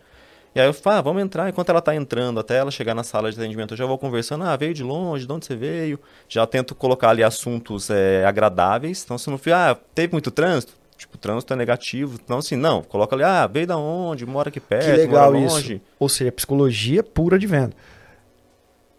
E 0.55 0.59
aí 0.59 0.65
eu 0.65 0.73
falo, 0.73 0.97
ah, 0.97 1.01
vamos 1.01 1.21
entrar. 1.21 1.47
Enquanto 1.47 1.69
ela 1.69 1.81
tá 1.81 1.95
entrando, 1.95 2.39
até 2.39 2.57
ela 2.57 2.71
chegar 2.71 2.95
na 2.95 3.03
sala 3.03 3.31
de 3.31 3.39
atendimento, 3.39 3.75
eu 3.75 3.77
já 3.77 3.85
vou 3.85 3.99
conversando, 3.99 4.43
ah, 4.43 4.55
veio 4.55 4.73
de 4.73 4.81
longe, 4.81 5.27
de 5.27 5.31
onde 5.31 5.45
você 5.45 5.55
veio? 5.55 5.99
Já 6.27 6.47
tento 6.47 6.73
colocar 6.73 7.09
ali 7.11 7.21
assuntos 7.21 7.91
é, 7.91 8.25
agradáveis. 8.25 9.03
Então, 9.05 9.19
se 9.19 9.29
não 9.29 9.37
for, 9.37 9.53
ah, 9.53 9.77
teve 9.93 10.13
muito 10.13 10.31
trânsito? 10.31 10.73
Tipo, 10.97 11.15
o 11.15 11.17
trânsito 11.17 11.53
é 11.53 11.55
negativo. 11.55 12.19
Então, 12.23 12.39
assim, 12.39 12.55
não, 12.55 12.81
coloca 12.81 13.15
ali, 13.15 13.23
ah, 13.23 13.45
veio 13.45 13.67
da 13.67 13.77
onde, 13.77 14.25
mora 14.25 14.49
aqui 14.49 14.59
perto, 14.59 14.85
que 14.85 14.91
legal 14.91 15.31
mora 15.31 15.45
longe. 15.45 15.75
Isso. 15.75 15.83
Ou 15.99 16.09
seja, 16.09 16.31
psicologia 16.31 17.03
pura 17.03 17.37
de 17.37 17.45
venda. 17.45 17.73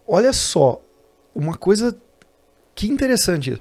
Olha 0.07 0.33
só, 0.33 0.81
uma 1.35 1.57
coisa 1.57 1.97
que 2.75 2.87
interessante 2.87 3.53
isso. 3.53 3.61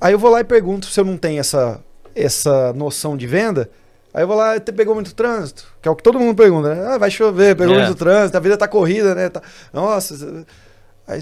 Aí 0.00 0.14
eu 0.14 0.18
vou 0.18 0.30
lá 0.30 0.40
e 0.40 0.44
pergunto 0.44 0.86
se 0.86 0.98
eu 0.98 1.04
não 1.04 1.18
tenho 1.18 1.40
essa, 1.40 1.84
essa 2.14 2.72
noção 2.72 3.16
de 3.16 3.26
venda. 3.26 3.70
Aí 4.14 4.22
eu 4.22 4.26
vou 4.26 4.36
lá, 4.36 4.58
te 4.58 4.72
pegou 4.72 4.94
muito 4.94 5.14
trânsito? 5.14 5.70
Que 5.82 5.88
é 5.88 5.90
o 5.90 5.96
que 5.96 6.02
todo 6.02 6.18
mundo 6.18 6.34
pergunta, 6.34 6.74
né? 6.74 6.86
Ah, 6.86 6.98
vai 6.98 7.10
chover, 7.10 7.54
pegou 7.54 7.74
é. 7.74 7.84
muito 7.84 7.98
trânsito, 7.98 8.36
a 8.36 8.40
vida 8.40 8.56
tá 8.56 8.66
corrida, 8.66 9.14
né? 9.14 9.28
Tá... 9.28 9.42
Nossa. 9.72 10.46
Aí, 11.06 11.20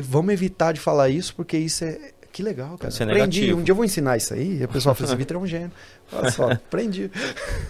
vamos 0.00 0.32
evitar 0.32 0.72
de 0.72 0.80
falar 0.80 1.08
isso, 1.08 1.34
porque 1.34 1.56
isso 1.56 1.84
é, 1.84 2.12
que 2.32 2.42
legal, 2.42 2.78
cara. 2.78 2.88
Isso 2.88 3.02
é 3.02 3.06
aprendi. 3.06 3.52
Um 3.52 3.62
dia 3.62 3.72
eu 3.72 3.76
vou 3.76 3.84
ensinar 3.84 4.16
isso 4.16 4.32
aí. 4.32 4.60
E 4.60 4.64
o 4.64 4.68
pessoal 4.68 4.94
fala 4.94 5.08
assim, 5.08 5.16
Vitor 5.16 5.36
é 5.36 5.40
um 5.40 5.46
gênio. 5.46 5.72
Olha 6.12 6.30
só, 6.30 6.50
aprendi. 6.50 7.10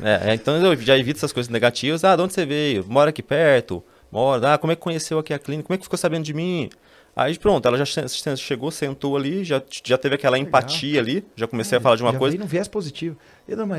É, 0.01 0.31
é, 0.31 0.35
então 0.35 0.57
eu 0.57 0.77
já 0.77 0.97
evito 0.97 1.19
essas 1.19 1.33
coisas 1.33 1.51
negativas. 1.51 2.05
Ah, 2.05 2.15
de 2.15 2.23
onde 2.23 2.33
você 2.33 2.47
veio? 2.47 2.85
Mora 2.89 3.11
aqui 3.11 3.23
perto? 3.23 3.83
Mora. 4.11 4.55
Ah, 4.55 4.59
como 4.59 4.73
é 4.73 4.77
que 4.77 4.83
conheceu 4.83 5.19
aqui 5.19 5.35
a 5.35 5.39
clínica? 5.39 5.67
Como 5.67 5.75
é 5.75 5.79
que 5.79 5.85
ficou 5.85 5.99
sabendo 5.99 6.25
de 6.25 6.33
mim? 6.33 6.71
Aí 7.15 7.37
pronto, 7.39 7.69
ela 7.69 7.77
já 7.77 7.85
chegou, 8.37 8.71
sentou 8.71 9.17
ali, 9.17 9.45
já, 9.45 9.63
já 9.85 9.99
teve 9.99 10.15
aquela 10.15 10.35
Legal. 10.35 10.49
empatia 10.49 10.99
ali, 10.99 11.23
já 11.37 11.47
comecei 11.47 11.77
é, 11.77 11.79
a 11.79 11.81
falar 11.81 11.97
de 11.97 12.03
uma 12.03 12.13
já 12.13 12.19
coisa. 12.19 12.37
Já 12.39 12.43
um 12.43 12.47
viés 12.47 12.69
positivo. 12.69 13.19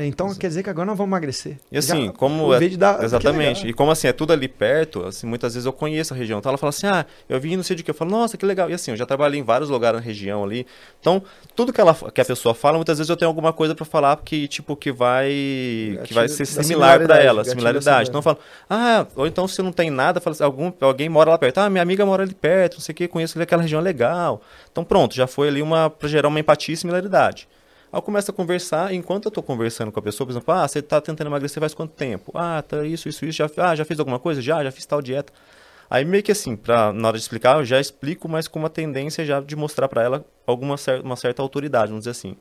Então 0.06 0.34
quer 0.34 0.48
dizer 0.48 0.62
que 0.62 0.70
agora 0.70 0.86
nós 0.86 0.96
vamos 0.96 1.10
emagrecer. 1.10 1.58
E 1.72 1.78
assim, 1.78 2.06
já, 2.06 2.12
como. 2.12 2.52
É, 2.54 2.68
dar, 2.70 3.02
exatamente. 3.02 3.66
E 3.66 3.72
como 3.72 3.90
assim, 3.90 4.08
é 4.08 4.12
tudo 4.12 4.32
ali 4.32 4.46
perto, 4.46 5.04
assim, 5.06 5.26
muitas 5.26 5.54
vezes 5.54 5.66
eu 5.66 5.72
conheço 5.72 6.12
a 6.14 6.16
região. 6.16 6.38
Então 6.38 6.50
ela 6.50 6.58
fala 6.58 6.70
assim, 6.70 6.86
ah, 6.86 7.06
eu 7.28 7.40
vim 7.40 7.56
não 7.56 7.62
sei 7.62 7.74
de 7.74 7.82
que. 7.82 7.90
Eu 7.90 7.94
falo, 7.94 8.10
nossa, 8.10 8.36
que 8.36 8.44
legal. 8.44 8.70
E 8.70 8.74
assim, 8.74 8.90
eu 8.90 8.96
já 8.96 9.06
trabalhei 9.06 9.40
em 9.40 9.42
vários 9.42 9.70
lugares 9.70 10.00
na 10.00 10.04
região 10.04 10.44
ali. 10.44 10.66
Então, 11.00 11.22
tudo 11.56 11.72
que, 11.72 11.80
ela, 11.80 11.94
que 11.94 12.20
a 12.20 12.24
pessoa 12.24 12.54
fala, 12.54 12.76
muitas 12.76 12.98
vezes 12.98 13.08
eu 13.08 13.16
tenho 13.16 13.28
alguma 13.28 13.52
coisa 13.52 13.74
para 13.74 13.84
falar 13.84 14.16
que, 14.24 14.46
tipo, 14.46 14.76
que 14.76 14.92
vai. 14.92 15.28
que 16.04 16.12
vai 16.12 16.28
ser 16.28 16.44
similar 16.44 17.00
para 17.02 17.22
ela, 17.22 17.44
similaridade. 17.44 18.10
Então 18.10 18.18
eu 18.18 18.22
falo, 18.22 18.38
ah, 18.68 19.06
ou 19.16 19.26
então 19.26 19.48
se 19.48 19.62
não 19.62 19.72
tem 19.72 19.90
nada, 19.90 20.20
fala 20.20 20.34
assim, 20.34 20.44
algum, 20.44 20.72
alguém 20.80 21.08
mora 21.08 21.30
lá 21.30 21.38
perto. 21.38 21.58
Ah, 21.58 21.70
minha 21.70 21.82
amiga 21.82 22.04
mora 22.04 22.22
ali 22.22 22.34
perto, 22.34 22.74
não 22.74 22.80
sei 22.80 22.92
o 22.92 22.96
que, 22.96 23.08
conheço 23.08 23.40
aquela 23.40 23.62
região 23.62 23.80
legal 23.80 23.94
legal. 23.94 24.42
Então 24.70 24.84
pronto, 24.84 25.14
já 25.14 25.26
foi 25.26 25.48
ali 25.48 25.62
uma 25.62 25.88
para 25.88 26.08
gerar 26.08 26.28
uma 26.28 26.40
empatia 26.40 26.74
e 26.74 26.76
similaridade. 26.76 27.48
Aí 27.94 27.98
eu 27.98 28.02
começo 28.02 28.28
a 28.28 28.34
conversar, 28.34 28.92
enquanto 28.92 29.26
eu 29.26 29.28
estou 29.28 29.40
conversando 29.40 29.92
com 29.92 30.00
a 30.00 30.02
pessoa, 30.02 30.26
por 30.26 30.32
exemplo, 30.32 30.52
ah, 30.52 30.66
você 30.66 30.80
está 30.80 31.00
tentando 31.00 31.28
emagrecer 31.28 31.60
faz 31.60 31.72
quanto 31.74 31.92
tempo? 31.92 32.32
Ah, 32.34 32.60
tá 32.60 32.84
isso, 32.84 33.08
isso, 33.08 33.24
isso, 33.24 33.38
já, 33.38 33.48
ah, 33.58 33.76
já 33.76 33.84
fez 33.84 34.00
alguma 34.00 34.18
coisa? 34.18 34.42
Já, 34.42 34.64
já 34.64 34.72
fiz 34.72 34.84
tal 34.84 35.00
dieta. 35.00 35.32
Aí 35.88 36.04
meio 36.04 36.20
que 36.20 36.32
assim, 36.32 36.56
pra, 36.56 36.92
na 36.92 37.06
hora 37.06 37.16
de 37.16 37.22
explicar, 37.22 37.58
eu 37.58 37.64
já 37.64 37.80
explico, 37.80 38.28
mas 38.28 38.48
com 38.48 38.58
uma 38.58 38.68
tendência 38.68 39.24
já 39.24 39.40
de 39.40 39.54
mostrar 39.54 39.86
para 39.86 40.02
ela 40.02 40.24
alguma 40.44 40.76
cer 40.76 41.02
uma 41.02 41.14
certa 41.14 41.40
autoridade, 41.40 41.86
vamos 41.86 42.00
dizer 42.00 42.10
assim. 42.10 42.36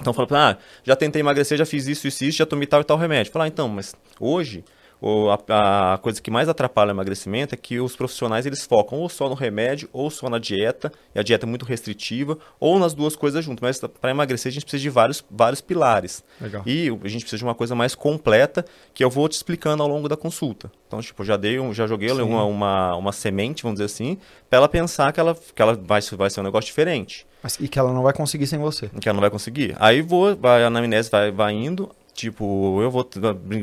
Então 0.00 0.14
falo, 0.14 0.28
ah, 0.32 0.56
já 0.82 0.96
tentei 0.96 1.20
emagrecer, 1.20 1.58
já 1.58 1.66
fiz 1.66 1.86
isso, 1.86 2.08
isso, 2.08 2.24
isso, 2.24 2.38
já 2.38 2.46
tomei 2.46 2.66
tal 2.66 2.80
e 2.80 2.84
tal 2.84 2.96
remédio. 2.96 3.30
Falar, 3.30 3.44
ah, 3.44 3.48
então, 3.48 3.68
mas 3.68 3.94
hoje 4.18 4.64
o, 5.00 5.30
a, 5.30 5.94
a, 5.94 5.98
coisa 5.98 6.20
que 6.20 6.30
mais 6.30 6.48
atrapalha 6.48 6.88
o 6.88 6.94
emagrecimento 6.94 7.54
é 7.54 7.58
que 7.58 7.80
os 7.80 7.96
profissionais 7.96 8.44
eles 8.44 8.64
focam 8.64 8.98
ou 8.98 9.08
só 9.08 9.28
no 9.28 9.34
remédio 9.34 9.88
ou 9.92 10.10
só 10.10 10.28
na 10.28 10.38
dieta, 10.38 10.92
e 11.14 11.18
a 11.18 11.22
dieta 11.22 11.46
é 11.46 11.48
muito 11.48 11.64
restritiva, 11.64 12.38
ou 12.58 12.78
nas 12.78 12.92
duas 12.92 13.16
coisas 13.16 13.44
juntas. 13.44 13.60
Mas 13.62 13.90
para 14.00 14.10
emagrecer 14.10 14.50
a 14.50 14.52
gente 14.52 14.64
precisa 14.64 14.82
de 14.82 14.90
vários, 14.90 15.24
vários 15.30 15.60
pilares. 15.60 16.22
Legal. 16.40 16.62
E 16.66 16.88
a 16.88 17.08
gente 17.08 17.22
precisa 17.22 17.38
de 17.38 17.44
uma 17.44 17.54
coisa 17.54 17.74
mais 17.74 17.94
completa 17.94 18.64
que 18.92 19.02
eu 19.02 19.08
vou 19.08 19.28
te 19.28 19.32
explicando 19.32 19.82
ao 19.82 19.88
longo 19.88 20.08
da 20.08 20.16
consulta. 20.16 20.70
Então, 20.86 21.00
tipo, 21.00 21.24
já 21.24 21.36
dei, 21.36 21.58
um, 21.58 21.72
já 21.72 21.86
joguei 21.86 22.10
uma, 22.10 22.44
uma, 22.44 22.96
uma, 22.96 23.12
semente, 23.12 23.62
vamos 23.62 23.76
dizer 23.78 23.86
assim, 23.86 24.18
para 24.48 24.56
ela 24.58 24.68
pensar 24.68 25.12
que 25.12 25.20
ela, 25.20 25.34
que 25.54 25.62
ela 25.62 25.74
vai, 25.74 26.00
vai 26.00 26.30
ser 26.30 26.40
um 26.40 26.44
negócio 26.44 26.66
diferente. 26.66 27.26
Mas, 27.42 27.56
e 27.60 27.68
que 27.68 27.78
ela 27.78 27.92
não 27.92 28.02
vai 28.02 28.12
conseguir 28.12 28.46
sem 28.46 28.58
você. 28.58 28.90
Que 29.00 29.08
ela 29.08 29.14
não 29.14 29.20
vai 29.20 29.30
conseguir. 29.30 29.74
Aí 29.78 30.02
vou, 30.02 30.36
vai, 30.36 30.64
a 30.64 30.66
anamnese 30.66 31.08
vai, 31.08 31.30
vai 31.30 31.52
indo, 31.52 31.90
Tipo, 32.20 32.82
eu 32.82 32.90
vou 32.90 33.08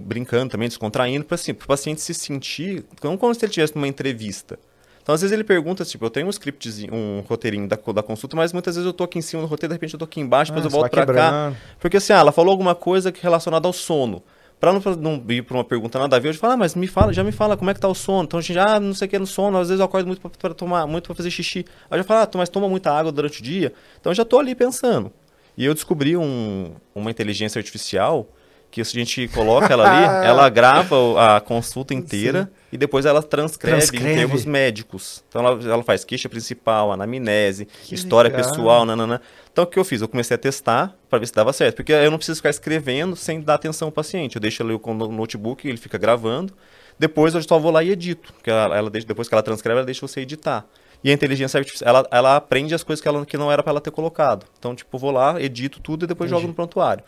brincando 0.02 0.50
também, 0.50 0.68
descontraindo, 0.68 1.24
para 1.24 1.36
assim, 1.36 1.52
o 1.52 1.56
paciente 1.56 2.02
se 2.02 2.12
sentir 2.12 2.84
como, 3.00 3.16
como 3.16 3.32
se 3.32 3.46
ele 3.46 3.52
estivesse 3.52 3.76
numa 3.76 3.88
entrevista. 3.88 4.58
Então, 5.00 5.14
às 5.14 5.22
vezes 5.22 5.32
ele 5.32 5.44
pergunta, 5.44 5.86
tipo, 5.86 6.04
eu 6.04 6.10
tenho 6.10 6.26
um 6.26 6.32
scriptzinho, 6.32 6.92
um 6.92 7.20
roteirinho 7.20 7.68
da, 7.68 7.76
da 7.76 8.02
consulta, 8.02 8.36
mas 8.36 8.52
muitas 8.52 8.74
vezes 8.74 8.88
eu 8.88 8.94
tô 8.94 9.04
aqui 9.04 9.20
em 9.20 9.22
cima 9.22 9.44
do 9.44 9.48
roteiro, 9.48 9.72
de 9.72 9.76
repente 9.76 9.94
eu 9.94 10.00
tô 10.00 10.06
aqui 10.06 10.20
embaixo, 10.20 10.52
depois 10.52 10.66
ah, 10.66 10.68
eu 10.68 10.72
volto 10.72 10.90
para 10.90 11.06
cá. 11.06 11.54
Porque 11.80 11.98
assim, 11.98 12.14
ah, 12.14 12.18
ela 12.18 12.32
falou 12.32 12.50
alguma 12.50 12.74
coisa 12.74 13.14
relacionada 13.22 13.68
ao 13.68 13.74
sono. 13.74 14.24
Para 14.60 14.74
não, 14.74 14.82
não 14.96 15.24
ir 15.30 15.44
para 15.44 15.56
uma 15.56 15.64
pergunta 15.64 16.00
nada 16.00 16.16
a 16.16 16.20
ver, 16.20 16.30
eu 16.30 16.34
falo, 16.34 16.54
ah, 16.54 16.58
mas 16.58 16.74
me 16.74 16.88
fala, 16.88 17.14
já 17.14 17.24
me 17.24 17.32
fala 17.32 17.56
como 17.56 17.70
é 17.70 17.76
que 17.76 17.80
tá 17.80 17.88
o 17.88 17.94
sono. 17.94 18.24
Então 18.24 18.40
a 18.40 18.42
gente 18.42 18.58
ah, 18.58 18.80
não 18.80 18.96
sei 18.96 19.06
o 19.06 19.10
que 19.12 19.20
no 19.20 19.28
sono, 19.28 19.60
às 19.60 19.68
vezes 19.68 19.80
eu 19.80 19.86
acordo 19.86 20.08
muito 20.08 20.20
para 20.20 20.54
tomar, 20.56 20.88
muito 20.88 21.06
para 21.06 21.14
fazer 21.16 21.30
xixi. 21.30 21.64
Aí 21.92 22.00
eu 22.00 22.00
já 22.00 22.04
falo, 22.04 22.22
ah, 22.24 22.38
mas 22.40 22.50
toma 22.50 22.68
muita 22.68 22.92
água 22.92 23.12
durante 23.12 23.40
o 23.40 23.44
dia. 23.44 23.72
Então 24.02 24.10
eu 24.10 24.16
já 24.16 24.26
tô 24.26 24.40
ali 24.40 24.56
pensando. 24.56 25.14
E 25.56 25.64
eu 25.64 25.76
descobri 25.76 26.18
um, 26.18 26.72
uma 26.96 27.12
inteligência 27.12 27.60
artificial 27.60 28.28
que 28.70 28.84
se 28.84 28.98
a 28.98 29.00
gente 29.00 29.28
coloca 29.30 29.72
ela 29.72 29.90
ali, 29.90 30.06
ela 30.28 30.50
grava 30.50 31.36
a 31.36 31.42
consulta 31.42 31.94
inteira 31.94 32.44
Sim. 32.44 32.68
e 32.74 32.78
depois 32.78 33.06
ela 33.06 33.24
transcreve, 33.24 33.78
transcreve, 33.78 34.14
em 34.14 34.16
termos 34.16 34.46
médicos. 34.46 35.24
Então 35.28 35.46
ela, 35.46 35.74
ela 35.74 35.84
faz 35.84 36.04
queixa 36.04 36.30
principal, 36.30 36.92
anamnese, 36.92 37.66
que 37.66 37.96
história 37.96 38.30
legal. 38.30 38.50
pessoal, 38.50 38.86
nanana. 38.86 39.22
Então 39.52 39.64
o 39.64 39.68
que 39.68 39.80
eu 39.80 39.86
fiz? 39.86 40.02
Eu 40.02 40.08
comecei 40.08 40.36
a 40.36 40.38
testar 40.38 40.96
para 41.10 41.20
ver 41.20 41.28
se 41.28 41.34
dava 41.34 41.52
certo, 41.54 41.78
porque 41.78 41.92
eu 41.92 42.12
não 42.12 42.18
preciso 42.18 42.38
ficar 42.38 42.50
escrevendo 42.50 43.16
sem 43.16 43.42
dar 43.42 43.56
atenção 43.56 43.88
ao 43.88 43.92
paciente. 43.92 44.36
Eu 44.36 44.42
deixo 44.42 44.62
ali 44.62 44.74
o 44.74 44.94
notebook, 45.10 45.68
ele 45.68 45.78
fica 45.78 45.98
gravando. 45.98 46.54
Depois 47.00 47.36
eu 47.36 47.42
só 47.44 47.60
vou 47.60 47.72
lá 47.72 47.84
e 47.84 47.92
edito, 47.92 48.34
porque 48.34 48.50
ela, 48.50 48.76
ela 48.76 48.90
deixa, 48.90 49.08
depois 49.08 49.28
que 49.28 49.36
ela 49.36 49.44
transcreve, 49.44 49.80
ela 49.80 49.86
deixa 49.86 50.06
você 50.06 50.22
editar. 50.22 50.66
E 51.04 51.12
a 51.12 51.14
inteligência 51.14 51.60
artificial, 51.60 51.90
ela, 51.90 52.08
ela 52.12 52.36
aprende 52.36 52.74
as 52.74 52.84
coisas 52.84 53.02
que, 53.02 53.08
ela, 53.08 53.26
que 53.26 53.38
não 53.38 53.52
era 53.52 53.62
para 53.62 53.72
ela 53.72 53.82
ter 53.82 53.92
colocado. 53.92 54.46
Então, 54.58 54.76
tipo, 54.76 54.98
vou 54.98 55.12
lá, 55.12 55.40
edito 55.40 55.80
tudo 55.80 56.06
e 56.06 56.08
depois 56.08 56.30
Entendi. 56.30 56.42
jogo 56.42 56.50
no 56.50 56.56
prontuário. 56.56 57.04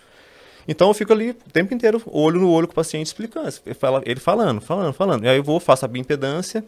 Então 0.70 0.88
eu 0.88 0.94
fico 0.94 1.12
ali 1.12 1.32
o 1.32 1.52
tempo 1.52 1.74
inteiro, 1.74 2.00
olho 2.06 2.40
no 2.40 2.52
olho 2.52 2.68
com 2.68 2.74
o 2.74 2.76
paciente 2.76 3.08
explicando, 3.08 3.52
ele 4.06 4.20
falando, 4.20 4.62
falando, 4.62 4.94
falando. 4.94 5.26
E 5.26 5.28
aí 5.28 5.38
eu 5.38 5.44
vou, 5.44 5.60
faço 5.60 5.84
a 5.84 5.88
bioimpedância, 5.88 6.64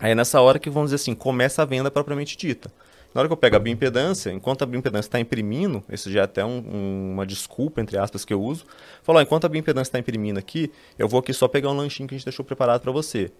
aí 0.00 0.10
é 0.10 0.14
nessa 0.16 0.40
hora 0.40 0.58
que, 0.58 0.68
vamos 0.68 0.90
dizer 0.90 0.96
assim, 0.96 1.14
começa 1.14 1.62
a 1.62 1.64
venda 1.64 1.92
propriamente 1.92 2.36
dita. 2.36 2.72
Na 3.14 3.20
hora 3.20 3.28
que 3.28 3.32
eu 3.32 3.36
pego 3.36 3.54
a 3.54 3.60
bioimpedância, 3.60 4.32
enquanto 4.32 4.62
a 4.62 4.66
bioimpedância 4.66 5.06
está 5.06 5.20
imprimindo, 5.20 5.80
isso 5.92 6.10
já 6.10 6.22
é 6.22 6.24
até 6.24 6.44
um, 6.44 6.58
um, 6.58 7.10
uma 7.12 7.24
desculpa, 7.24 7.80
entre 7.80 7.96
aspas, 7.96 8.24
que 8.24 8.34
eu 8.34 8.42
uso, 8.42 8.64
falo, 9.04 9.20
ó, 9.20 9.22
enquanto 9.22 9.44
a 9.44 9.48
bioimpedância 9.48 9.90
está 9.90 9.98
imprimindo 10.00 10.40
aqui, 10.40 10.72
eu 10.98 11.06
vou 11.06 11.20
aqui 11.20 11.32
só 11.32 11.46
pegar 11.46 11.70
um 11.70 11.76
lanchinho 11.76 12.08
que 12.08 12.16
a 12.16 12.18
gente 12.18 12.26
deixou 12.26 12.44
preparado 12.44 12.80
para 12.80 12.90
você. 12.90 13.30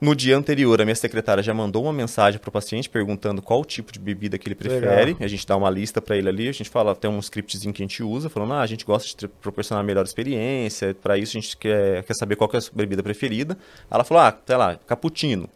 No 0.00 0.14
dia 0.14 0.36
anterior, 0.36 0.80
a 0.80 0.84
minha 0.84 0.94
secretária 0.94 1.42
já 1.42 1.52
mandou 1.52 1.82
uma 1.82 1.92
mensagem 1.92 2.38
para 2.38 2.48
o 2.48 2.52
paciente 2.52 2.88
perguntando 2.88 3.42
qual 3.42 3.64
tipo 3.64 3.92
de 3.92 3.98
bebida 3.98 4.38
que 4.38 4.48
ele 4.48 4.54
prefere. 4.54 4.86
Legal. 4.86 5.16
A 5.20 5.26
gente 5.26 5.46
dá 5.46 5.56
uma 5.56 5.68
lista 5.70 6.00
para 6.00 6.16
ele 6.16 6.28
ali, 6.28 6.48
a 6.48 6.52
gente 6.52 6.70
fala, 6.70 6.94
tem 6.94 7.10
um 7.10 7.18
scriptzinho 7.18 7.72
que 7.72 7.82
a 7.82 7.86
gente 7.86 8.02
usa, 8.02 8.28
falando, 8.28 8.54
ah, 8.54 8.60
a 8.60 8.66
gente 8.66 8.84
gosta 8.84 9.08
de 9.16 9.28
proporcionar 9.28 9.82
a 9.82 9.86
melhor 9.86 10.04
experiência, 10.04 10.94
para 10.94 11.18
isso 11.18 11.36
a 11.36 11.40
gente 11.40 11.56
quer, 11.56 12.04
quer 12.04 12.14
saber 12.14 12.36
qual 12.36 12.48
que 12.48 12.56
é 12.56 12.60
a 12.60 12.62
bebida 12.72 13.02
preferida. 13.02 13.58
Ela 13.90 14.04
falou, 14.04 14.22
ah, 14.22 14.38
sei 14.46 14.56
lá, 14.56 14.76
cappuccino. 14.86 15.48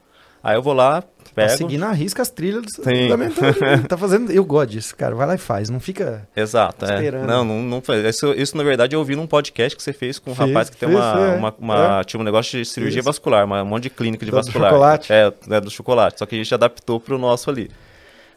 Aí 0.42 0.56
eu 0.56 0.62
vou 0.62 0.72
lá, 0.72 1.02
pego... 1.34 1.50
Tá 1.50 1.56
seguindo 1.56 1.84
a 1.84 1.92
risca 1.92 2.20
as 2.20 2.30
trilhas 2.30 2.64
Sim. 2.74 3.08
da 3.08 3.16
tá 3.88 3.96
fazendo... 3.96 4.32
Eu 4.32 4.44
gosto 4.44 4.70
disso, 4.70 4.96
cara. 4.96 5.14
Vai 5.14 5.26
lá 5.26 5.34
e 5.34 5.38
faz. 5.38 5.70
Não 5.70 5.78
fica 5.78 6.28
Exato, 6.34 6.84
é. 6.84 6.94
esperando. 6.94 7.24
É. 7.24 7.26
Não, 7.26 7.44
não, 7.44 7.62
não 7.62 7.80
faz. 7.80 8.04
Isso, 8.04 8.32
isso, 8.32 8.56
na 8.56 8.62
verdade, 8.62 8.96
eu 8.96 8.98
ouvi 8.98 9.14
num 9.14 9.26
podcast 9.26 9.76
que 9.76 9.82
você 9.82 9.92
fez 9.92 10.18
com 10.18 10.32
um 10.32 10.34
fez, 10.34 10.48
rapaz 10.48 10.70
que 10.70 10.76
tem 10.76 10.88
uma, 10.88 11.20
é. 11.20 11.36
uma, 11.36 11.54
uma 11.58 12.00
é. 12.00 12.04
Tinha 12.04 12.20
um 12.20 12.24
negócio 12.24 12.58
de 12.58 12.64
cirurgia 12.64 13.00
isso. 13.00 13.06
vascular, 13.06 13.44
uma, 13.44 13.62
um 13.62 13.66
monte 13.66 13.84
de 13.84 13.90
clínica 13.90 14.24
de 14.24 14.30
do 14.30 14.36
vascular. 14.36 14.70
Do 14.70 14.74
chocolate. 14.74 15.12
É, 15.12 15.32
é, 15.50 15.60
do 15.60 15.70
chocolate. 15.70 16.18
Só 16.18 16.26
que 16.26 16.34
a 16.34 16.38
gente 16.38 16.52
adaptou 16.52 16.98
pro 16.98 17.16
nosso 17.18 17.48
ali. 17.48 17.70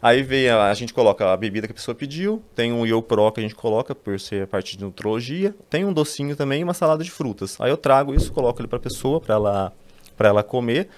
Aí 0.01 0.22
vem 0.22 0.49
a, 0.49 0.70
a, 0.70 0.74
gente 0.76 0.93
coloca 0.93 1.34
a 1.34 1.36
bebida 1.36 1.66
que 1.68 1.72
a 1.72 1.76
pessoa 1.76 1.95
pediu, 1.95 2.43
tem 2.56 2.72
um 2.72 2.86
Yo 2.86 3.01
Pro 3.01 3.32
que 3.32 3.39
a 3.39 3.43
gente 3.43 3.56
coloca 3.56 3.95
por 3.95 4.20
ser 4.20 4.43
a 4.43 4.47
parte 4.47 4.78
de 4.78 4.84
nutrologia, 4.84 5.56
tem 5.68 5.84
um 5.84 5.91
docinho 5.91 6.36
também 6.36 6.62
e 6.62 6.64
uma 6.64 6.76
salada 6.76 7.03
de 7.03 7.10
frutas. 7.10 7.58
Aí 7.60 7.72
eu 7.72 7.78
trago 7.78 8.14
isso, 8.14 8.32
coloco 8.32 8.62
ele 8.62 8.68
para 8.68 8.78
pessoa 8.78 9.20
para 9.20 9.34
ela 9.34 9.74
para 10.16 10.30
ela 10.30 10.43
comer 10.43 10.89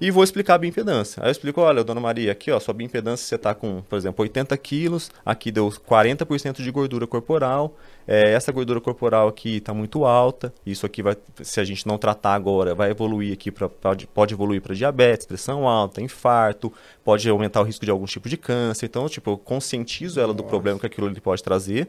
e 0.00 0.10
vou 0.10 0.22
explicar 0.24 0.54
a 0.54 0.58
bioimpedância. 0.58 1.22
Aí 1.22 1.28
eu 1.28 1.32
explico, 1.32 1.60
olha, 1.60 1.82
dona 1.84 2.00
Maria, 2.00 2.32
aqui 2.32 2.50
ó, 2.50 2.60
sua 2.60 2.74
bioimpedância 2.74 3.26
você 3.26 3.34
está 3.36 3.54
com, 3.54 3.82
por 3.82 3.96
exemplo, 3.96 4.22
80 4.22 4.56
quilos, 4.58 5.10
aqui 5.24 5.50
deu 5.50 5.68
40% 5.68 6.62
de 6.62 6.70
gordura 6.70 7.06
corporal, 7.06 7.76
é, 8.06 8.32
essa 8.32 8.52
gordura 8.52 8.80
corporal 8.80 9.28
aqui 9.28 9.56
está 9.56 9.74
muito 9.74 10.04
alta, 10.04 10.52
isso 10.64 10.86
aqui 10.86 11.02
vai, 11.02 11.16
se 11.42 11.60
a 11.60 11.64
gente 11.64 11.86
não 11.86 11.98
tratar 11.98 12.34
agora, 12.34 12.74
vai 12.74 12.90
evoluir 12.90 13.32
aqui, 13.32 13.50
pra, 13.50 13.68
pode, 13.68 14.06
pode 14.06 14.34
evoluir 14.34 14.60
para 14.60 14.74
diabetes, 14.74 15.26
pressão 15.26 15.66
alta, 15.66 16.00
infarto, 16.00 16.72
pode 17.04 17.28
aumentar 17.28 17.60
o 17.60 17.64
risco 17.64 17.84
de 17.84 17.90
algum 17.90 18.06
tipo 18.06 18.28
de 18.28 18.36
câncer. 18.36 18.86
Então, 18.86 19.08
tipo, 19.08 19.30
eu 19.30 19.38
conscientizo 19.38 20.20
ela 20.20 20.32
do 20.32 20.44
problema 20.44 20.78
que 20.78 20.86
aquilo 20.86 21.08
ele 21.08 21.20
pode 21.20 21.42
trazer 21.42 21.88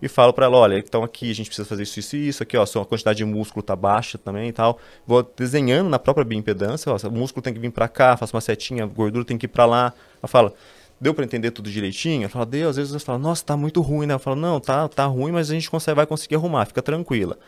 e 0.00 0.08
falo 0.08 0.32
para 0.32 0.46
ela, 0.46 0.56
olha, 0.56 0.78
então 0.78 1.02
aqui 1.02 1.30
a 1.30 1.34
gente 1.34 1.46
precisa 1.46 1.66
fazer 1.66 1.82
isso, 1.82 1.98
isso 1.98 2.16
e 2.16 2.28
isso, 2.28 2.42
aqui 2.42 2.56
ó, 2.56 2.62
a 2.62 2.84
quantidade 2.84 3.18
de 3.18 3.24
músculo 3.24 3.62
tá 3.62 3.74
baixa 3.74 4.18
também 4.18 4.48
e 4.48 4.52
tal. 4.52 4.78
Vou 5.06 5.28
desenhando 5.36 5.88
na 5.88 5.98
própria 5.98 6.24
bioimpedância, 6.24 6.92
ó, 6.92 6.96
o 7.08 7.10
músculo 7.10 7.42
tem 7.42 7.52
que 7.52 7.60
vir 7.60 7.70
para 7.70 7.88
cá, 7.88 8.16
faço 8.16 8.34
uma 8.34 8.40
setinha, 8.40 8.86
gordura 8.86 9.24
tem 9.24 9.36
que 9.36 9.46
ir 9.46 9.48
para 9.48 9.66
lá. 9.66 9.92
Ela 10.22 10.28
fala, 10.28 10.54
deu 11.00 11.14
para 11.14 11.24
entender 11.24 11.50
tudo 11.50 11.70
direitinho? 11.70 12.22
Ela 12.22 12.28
fala, 12.28 12.46
deu, 12.46 12.68
às 12.68 12.76
vezes 12.76 12.92
você 12.92 13.04
fala, 13.04 13.18
nossa, 13.18 13.44
tá 13.44 13.56
muito 13.56 13.80
ruim, 13.80 14.06
né? 14.06 14.14
Eu 14.14 14.18
falo, 14.18 14.36
não, 14.36 14.60
tá, 14.60 14.88
tá 14.88 15.06
ruim, 15.06 15.32
mas 15.32 15.50
a 15.50 15.54
gente 15.54 15.70
consegue, 15.70 15.96
vai 15.96 16.06
conseguir 16.06 16.36
arrumar, 16.36 16.66
fica 16.66 16.82
tranquila. 16.82 17.38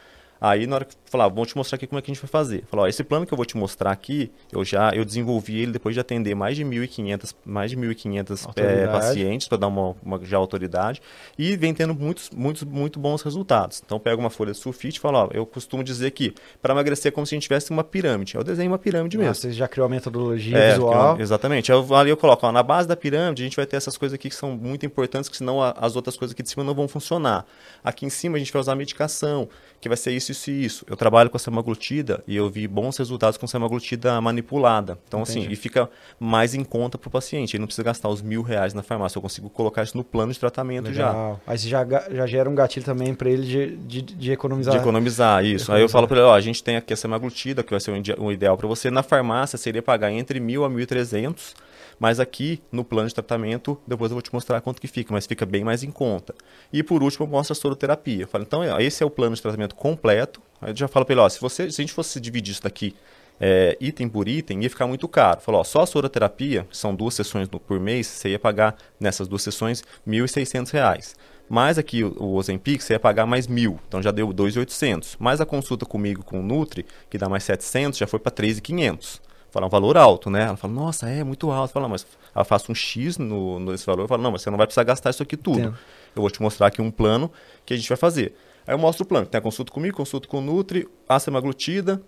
Aí 0.40 0.66
na 0.66 0.76
hora 0.76 0.84
que 0.84 0.94
falar, 1.04 1.28
vou 1.28 1.44
te 1.44 1.56
mostrar 1.56 1.76
aqui 1.76 1.86
como 1.86 1.98
é 1.98 2.02
que 2.02 2.10
a 2.10 2.14
gente 2.14 2.22
vai 2.22 2.30
fazer. 2.30 2.64
Falar, 2.70 2.88
esse 2.88 3.04
plano 3.04 3.26
que 3.26 3.34
eu 3.34 3.36
vou 3.36 3.44
te 3.44 3.56
mostrar 3.56 3.90
aqui, 3.90 4.30
eu 4.50 4.64
já 4.64 4.90
eu 4.92 5.04
desenvolvi 5.04 5.60
ele 5.60 5.72
depois 5.72 5.94
de 5.94 6.00
atender 6.00 6.34
mais 6.34 6.56
de 6.56 6.64
1.500 6.64 7.34
mais 7.44 7.70
de 7.70 7.76
1.500 7.76 8.52
é, 8.56 8.86
pacientes 8.86 9.48
para 9.48 9.58
dar 9.58 9.66
uma, 9.66 9.94
uma, 10.02 10.24
já 10.24 10.38
autoridade 10.38 11.02
e 11.38 11.56
vem 11.56 11.74
tendo 11.74 11.94
muitos 11.94 12.30
muitos 12.30 12.62
muito 12.62 12.98
bons 12.98 13.20
resultados. 13.22 13.82
Então 13.84 13.98
pega 14.00 14.16
uma 14.16 14.30
folha 14.30 14.52
de 14.52 14.58
sulfite 14.58 14.98
e 14.98 15.00
fala, 15.00 15.24
ó, 15.24 15.28
eu 15.32 15.44
costumo 15.44 15.84
dizer 15.84 16.10
que 16.12 16.32
para 16.62 16.72
emagrecer 16.72 17.10
é 17.10 17.12
como 17.12 17.26
se 17.26 17.34
a 17.34 17.36
gente 17.36 17.42
tivesse 17.42 17.70
uma 17.70 17.84
pirâmide. 17.84 18.34
Eu 18.34 18.44
desenho 18.44 18.70
uma 18.70 18.78
pirâmide 18.78 19.18
mesmo. 19.18 19.34
Você 19.34 19.52
já 19.52 19.68
criou 19.68 19.86
a 19.86 19.90
metodologia 19.90 20.56
é, 20.56 20.70
visual? 20.70 21.16
Eu, 21.16 21.22
exatamente. 21.22 21.70
Eu, 21.70 21.94
ali 21.94 22.10
eu 22.10 22.16
coloco, 22.16 22.46
ó, 22.46 22.52
na 22.52 22.62
base 22.62 22.88
da 22.88 22.96
pirâmide 22.96 23.42
a 23.42 23.44
gente 23.44 23.56
vai 23.56 23.66
ter 23.66 23.76
essas 23.76 23.98
coisas 23.98 24.14
aqui 24.14 24.30
que 24.30 24.34
são 24.34 24.52
muito 24.52 24.86
importantes, 24.86 25.28
que 25.28 25.36
senão 25.36 25.60
as 25.62 25.96
outras 25.96 26.16
coisas 26.16 26.32
aqui 26.32 26.42
de 26.42 26.48
cima 26.48 26.64
não 26.64 26.74
vão 26.74 26.88
funcionar. 26.88 27.44
Aqui 27.84 28.06
em 28.06 28.10
cima 28.10 28.36
a 28.36 28.38
gente 28.38 28.52
vai 28.52 28.60
usar 28.60 28.74
medicação, 28.74 29.48
que 29.80 29.88
vai 29.88 29.96
ser 29.96 30.12
isso, 30.12 30.30
isso 30.30 30.50
e 30.50 30.64
isso. 30.64 30.84
Eu 30.88 30.96
trabalho 30.96 31.30
com 31.30 31.36
a 31.36 31.40
semaglutida 31.40 32.22
e 32.26 32.36
eu 32.36 32.50
vi 32.50 32.68
bons 32.68 32.98
resultados 32.98 33.38
com 33.38 33.46
semaglutida 33.46 34.20
manipulada. 34.20 34.98
Então, 35.08 35.22
assim, 35.22 35.40
Entendi. 35.40 35.46
assim, 35.46 35.52
e 35.54 35.56
fica 35.56 35.88
mais 36.18 36.54
em 36.54 36.62
conta 36.62 36.98
para 36.98 37.08
o 37.08 37.10
paciente. 37.10 37.56
Ele 37.56 37.62
não 37.62 37.66
precisa 37.66 37.82
gastar 37.82 38.10
os 38.10 38.20
mil 38.20 38.42
reais 38.42 38.74
na 38.74 38.82
farmácia. 38.82 39.16
Eu 39.16 39.22
consigo 39.22 39.48
colocar 39.48 39.82
isso 39.82 39.96
no 39.96 40.04
plano 40.04 40.32
de 40.32 40.38
tratamento 40.38 40.90
Legal. 40.90 41.40
já. 41.46 41.52
Aí 41.52 41.58
você 41.58 41.68
já, 41.68 41.84
já 42.10 42.26
gera 42.26 42.50
um 42.50 42.54
gatilho 42.54 42.84
também 42.84 43.14
para 43.14 43.30
ele 43.30 43.46
de, 43.46 43.76
de, 43.76 44.02
de, 44.02 44.32
economizar. 44.32 44.74
De 44.74 44.80
economizar, 44.80 45.42
isso. 45.44 45.64
Economizar. 45.64 45.76
Aí 45.76 45.82
eu 45.82 45.88
falo 45.88 46.06
para 46.06 46.18
ele, 46.18 46.26
ó, 46.26 46.34
a 46.34 46.40
gente 46.40 46.62
tem 46.62 46.76
aqui 46.76 46.92
a 46.92 46.96
semaglutida, 46.96 47.62
que 47.62 47.70
vai 47.70 47.80
ser 47.80 47.92
um 48.18 48.30
ideal 48.30 48.58
para 48.58 48.68
você. 48.68 48.90
Na 48.90 49.02
farmácia 49.02 49.56
seria 49.56 49.82
pagar 49.82 50.12
entre 50.12 50.38
mil 50.40 50.62
a 50.62 50.68
mil 50.68 50.80
e 50.80 50.86
trezentos 50.86 51.54
mas 52.00 52.18
aqui 52.18 52.62
no 52.72 52.82
plano 52.82 53.06
de 53.06 53.14
tratamento, 53.14 53.78
depois 53.86 54.10
eu 54.10 54.14
vou 54.14 54.22
te 54.22 54.32
mostrar 54.32 54.58
quanto 54.62 54.80
que 54.80 54.88
fica, 54.88 55.12
mas 55.12 55.26
fica 55.26 55.44
bem 55.44 55.62
mais 55.62 55.84
em 55.84 55.90
conta. 55.90 56.34
E 56.72 56.82
por 56.82 57.02
último, 57.02 57.26
eu 57.26 57.30
mostro 57.30 57.52
a 57.52 57.54
soroterapia. 57.54 58.22
Eu 58.22 58.26
falo, 58.26 58.42
então, 58.42 58.80
esse 58.80 59.02
é 59.02 59.06
o 59.06 59.10
plano 59.10 59.36
de 59.36 59.42
tratamento 59.42 59.74
completo. 59.74 60.40
Aí 60.62 60.72
eu 60.72 60.76
já 60.76 60.88
falo 60.88 61.04
para 61.04 61.12
ele, 61.12 61.20
ó, 61.20 61.28
se, 61.28 61.38
você, 61.38 61.70
se 61.70 61.78
a 61.78 61.84
gente 61.84 61.92
fosse 61.92 62.18
dividir 62.18 62.52
isso 62.52 62.62
daqui 62.62 62.96
é, 63.38 63.76
item 63.78 64.08
por 64.08 64.28
item, 64.28 64.62
ia 64.62 64.70
ficar 64.70 64.86
muito 64.86 65.06
caro. 65.06 65.42
Falou, 65.42 65.62
só 65.62 65.82
a 65.82 65.86
soroterapia, 65.86 66.66
são 66.72 66.94
duas 66.94 67.12
sessões 67.12 67.46
por 67.48 67.78
mês, 67.78 68.06
você 68.06 68.30
ia 68.30 68.38
pagar 68.38 68.76
nessas 68.98 69.28
duas 69.28 69.42
sessões 69.42 69.82
R$ 70.06 70.10
1.600. 70.10 71.14
Mais 71.50 71.76
aqui 71.76 72.02
o, 72.02 72.16
o 72.18 72.34
Ozempic, 72.34 72.80
você 72.80 72.94
ia 72.94 73.00
pagar 73.00 73.26
mais 73.26 73.46
mil, 73.46 73.78
então 73.86 74.00
já 74.02 74.10
deu 74.10 74.28
2.800. 74.28 75.16
Mais 75.18 75.38
a 75.38 75.44
consulta 75.44 75.84
comigo 75.84 76.24
com 76.24 76.40
o 76.40 76.42
Nutri, 76.42 76.86
que 77.10 77.18
dá 77.18 77.28
mais 77.28 77.44
700, 77.44 77.98
já 77.98 78.06
foi 78.06 78.18
para 78.18 78.32
3.500 78.32 79.20
falar 79.50 79.66
um 79.66 79.70
valor 79.70 79.96
alto, 79.96 80.30
né? 80.30 80.44
Ela 80.44 80.56
fala, 80.56 80.72
nossa, 80.72 81.08
é 81.08 81.22
muito 81.24 81.50
alto. 81.50 81.72
Fala, 81.72 81.88
mas 81.88 82.06
ela 82.34 82.44
faço 82.44 82.70
um 82.70 82.74
X 82.74 83.18
no, 83.18 83.58
nesse 83.60 83.84
valor. 83.86 84.02
Eu 84.02 84.08
falo, 84.08 84.22
não, 84.22 84.32
mas 84.32 84.42
você 84.42 84.50
não 84.50 84.58
vai 84.58 84.66
precisar 84.66 84.84
gastar 84.84 85.10
isso 85.10 85.22
aqui 85.22 85.36
tudo. 85.36 85.58
Entendo. 85.58 85.78
Eu 86.14 86.22
vou 86.22 86.30
te 86.30 86.40
mostrar 86.40 86.68
aqui 86.68 86.80
um 86.80 86.90
plano 86.90 87.30
que 87.64 87.74
a 87.74 87.76
gente 87.76 87.88
vai 87.88 87.96
fazer. 87.96 88.34
Aí 88.66 88.74
eu 88.74 88.78
mostro 88.78 89.04
o 89.04 89.06
plano. 89.06 89.26
Tem 89.26 89.38
a 89.38 89.42
consulta 89.42 89.72
comigo, 89.72 89.96
consulta 89.96 90.28
com 90.28 90.38
o 90.38 90.40
Nutri, 90.40 90.88
a 91.08 91.18
semaglutida, 91.18 92.00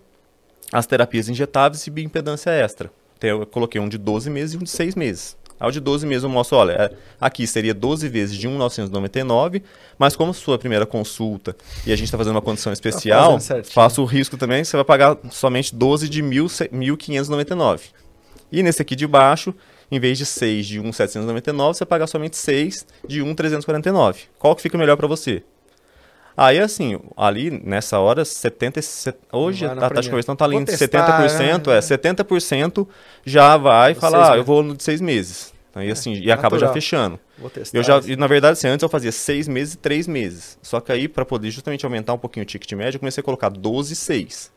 as 0.71 0.85
terapias 0.85 1.29
injetáveis 1.29 1.85
e 1.87 1.91
bioimpedância 1.91 2.49
extra. 2.49 2.91
Então, 3.17 3.29
eu 3.29 3.45
coloquei 3.45 3.79
um 3.79 3.87
de 3.87 3.97
12 3.97 4.29
meses 4.29 4.55
e 4.55 4.57
um 4.57 4.63
de 4.63 4.69
6 4.69 4.95
meses. 4.95 5.37
Ao 5.59 5.71
de 5.71 5.79
12 5.79 6.05
meses 6.05 6.23
eu 6.23 6.29
mostro, 6.29 6.57
olha, 6.57 6.73
é, 6.73 6.91
aqui 7.19 7.47
seria 7.47 7.73
12 7.73 8.07
vezes 8.09 8.37
de 8.37 8.47
1,999, 8.47 9.63
mas 9.97 10.15
como 10.15 10.33
sua 10.33 10.57
primeira 10.57 10.85
consulta 10.85 11.55
e 11.85 11.91
a 11.91 11.95
gente 11.95 12.05
está 12.05 12.17
fazendo 12.17 12.35
uma 12.35 12.41
condição 12.41 12.71
Tá 12.71 12.73
especial, 12.73 13.39
faço 13.71 14.01
o 14.01 14.05
risco 14.05 14.37
também, 14.37 14.63
você 14.63 14.75
vai 14.75 14.85
pagar 14.85 15.17
somente 15.31 15.73
12 15.73 16.09
de 16.09 16.21
1.599. 16.23 17.81
E 18.51 18.61
nesse 18.61 18.81
aqui 18.81 18.95
de 18.95 19.07
baixo, 19.07 19.53
em 19.91 19.99
vez 19.99 20.17
de 20.17 20.25
6 20.25 20.65
de 20.65 20.79
1,799, 20.79 21.77
você 21.77 21.85
paga 21.85 22.07
somente 22.07 22.37
6 22.37 22.85
de 23.07 23.21
1,349. 23.21 24.21
Qual 24.37 24.55
que 24.55 24.61
fica 24.61 24.77
melhor 24.77 24.97
para 24.97 25.07
você? 25.07 25.43
Aí, 26.35 26.59
assim, 26.59 26.99
ali 27.15 27.51
nessa 27.51 27.99
hora, 27.99 28.25
70, 28.25 28.79
hoje 29.31 29.65
a 29.65 29.75
taxa 29.75 30.01
de 30.01 30.09
conversão 30.09 30.35
tá 30.35 30.45
ali 30.45 30.55
em 30.55 30.65
70%, 30.65 31.67
é, 31.71 31.79
70% 31.79 32.87
já 33.23 33.55
vai 33.57 33.93
falar, 33.93 34.33
ah, 34.33 34.37
eu 34.37 34.43
vou 34.43 34.63
no 34.63 34.75
de 34.75 34.83
seis 34.83 34.99
meses. 34.99 35.53
Aí, 35.75 35.89
assim, 35.89 36.13
é, 36.15 36.19
e 36.19 36.31
acaba 36.31 36.59
já 36.59 36.71
fechando. 36.71 37.19
eu 37.73 37.83
já, 37.83 37.99
e, 38.05 38.15
na 38.15 38.27
verdade, 38.27 38.53
assim, 38.53 38.67
antes 38.67 38.83
eu 38.83 38.89
fazia 38.89 39.11
seis 39.11 39.47
meses 39.47 39.73
e 39.73 39.77
três 39.77 40.07
meses. 40.07 40.57
Só 40.61 40.79
que 40.79 40.91
aí, 40.91 41.07
para 41.07 41.25
poder 41.25 41.49
justamente 41.49 41.83
aumentar 41.83 42.13
um 42.13 42.17
pouquinho 42.17 42.43
o 42.43 42.45
ticket 42.45 42.71
médio, 42.73 42.97
eu 42.97 42.99
comecei 42.99 43.21
a 43.21 43.23
colocar 43.23 43.49
12 43.49 43.93
e 43.93 43.95
6. 43.95 44.52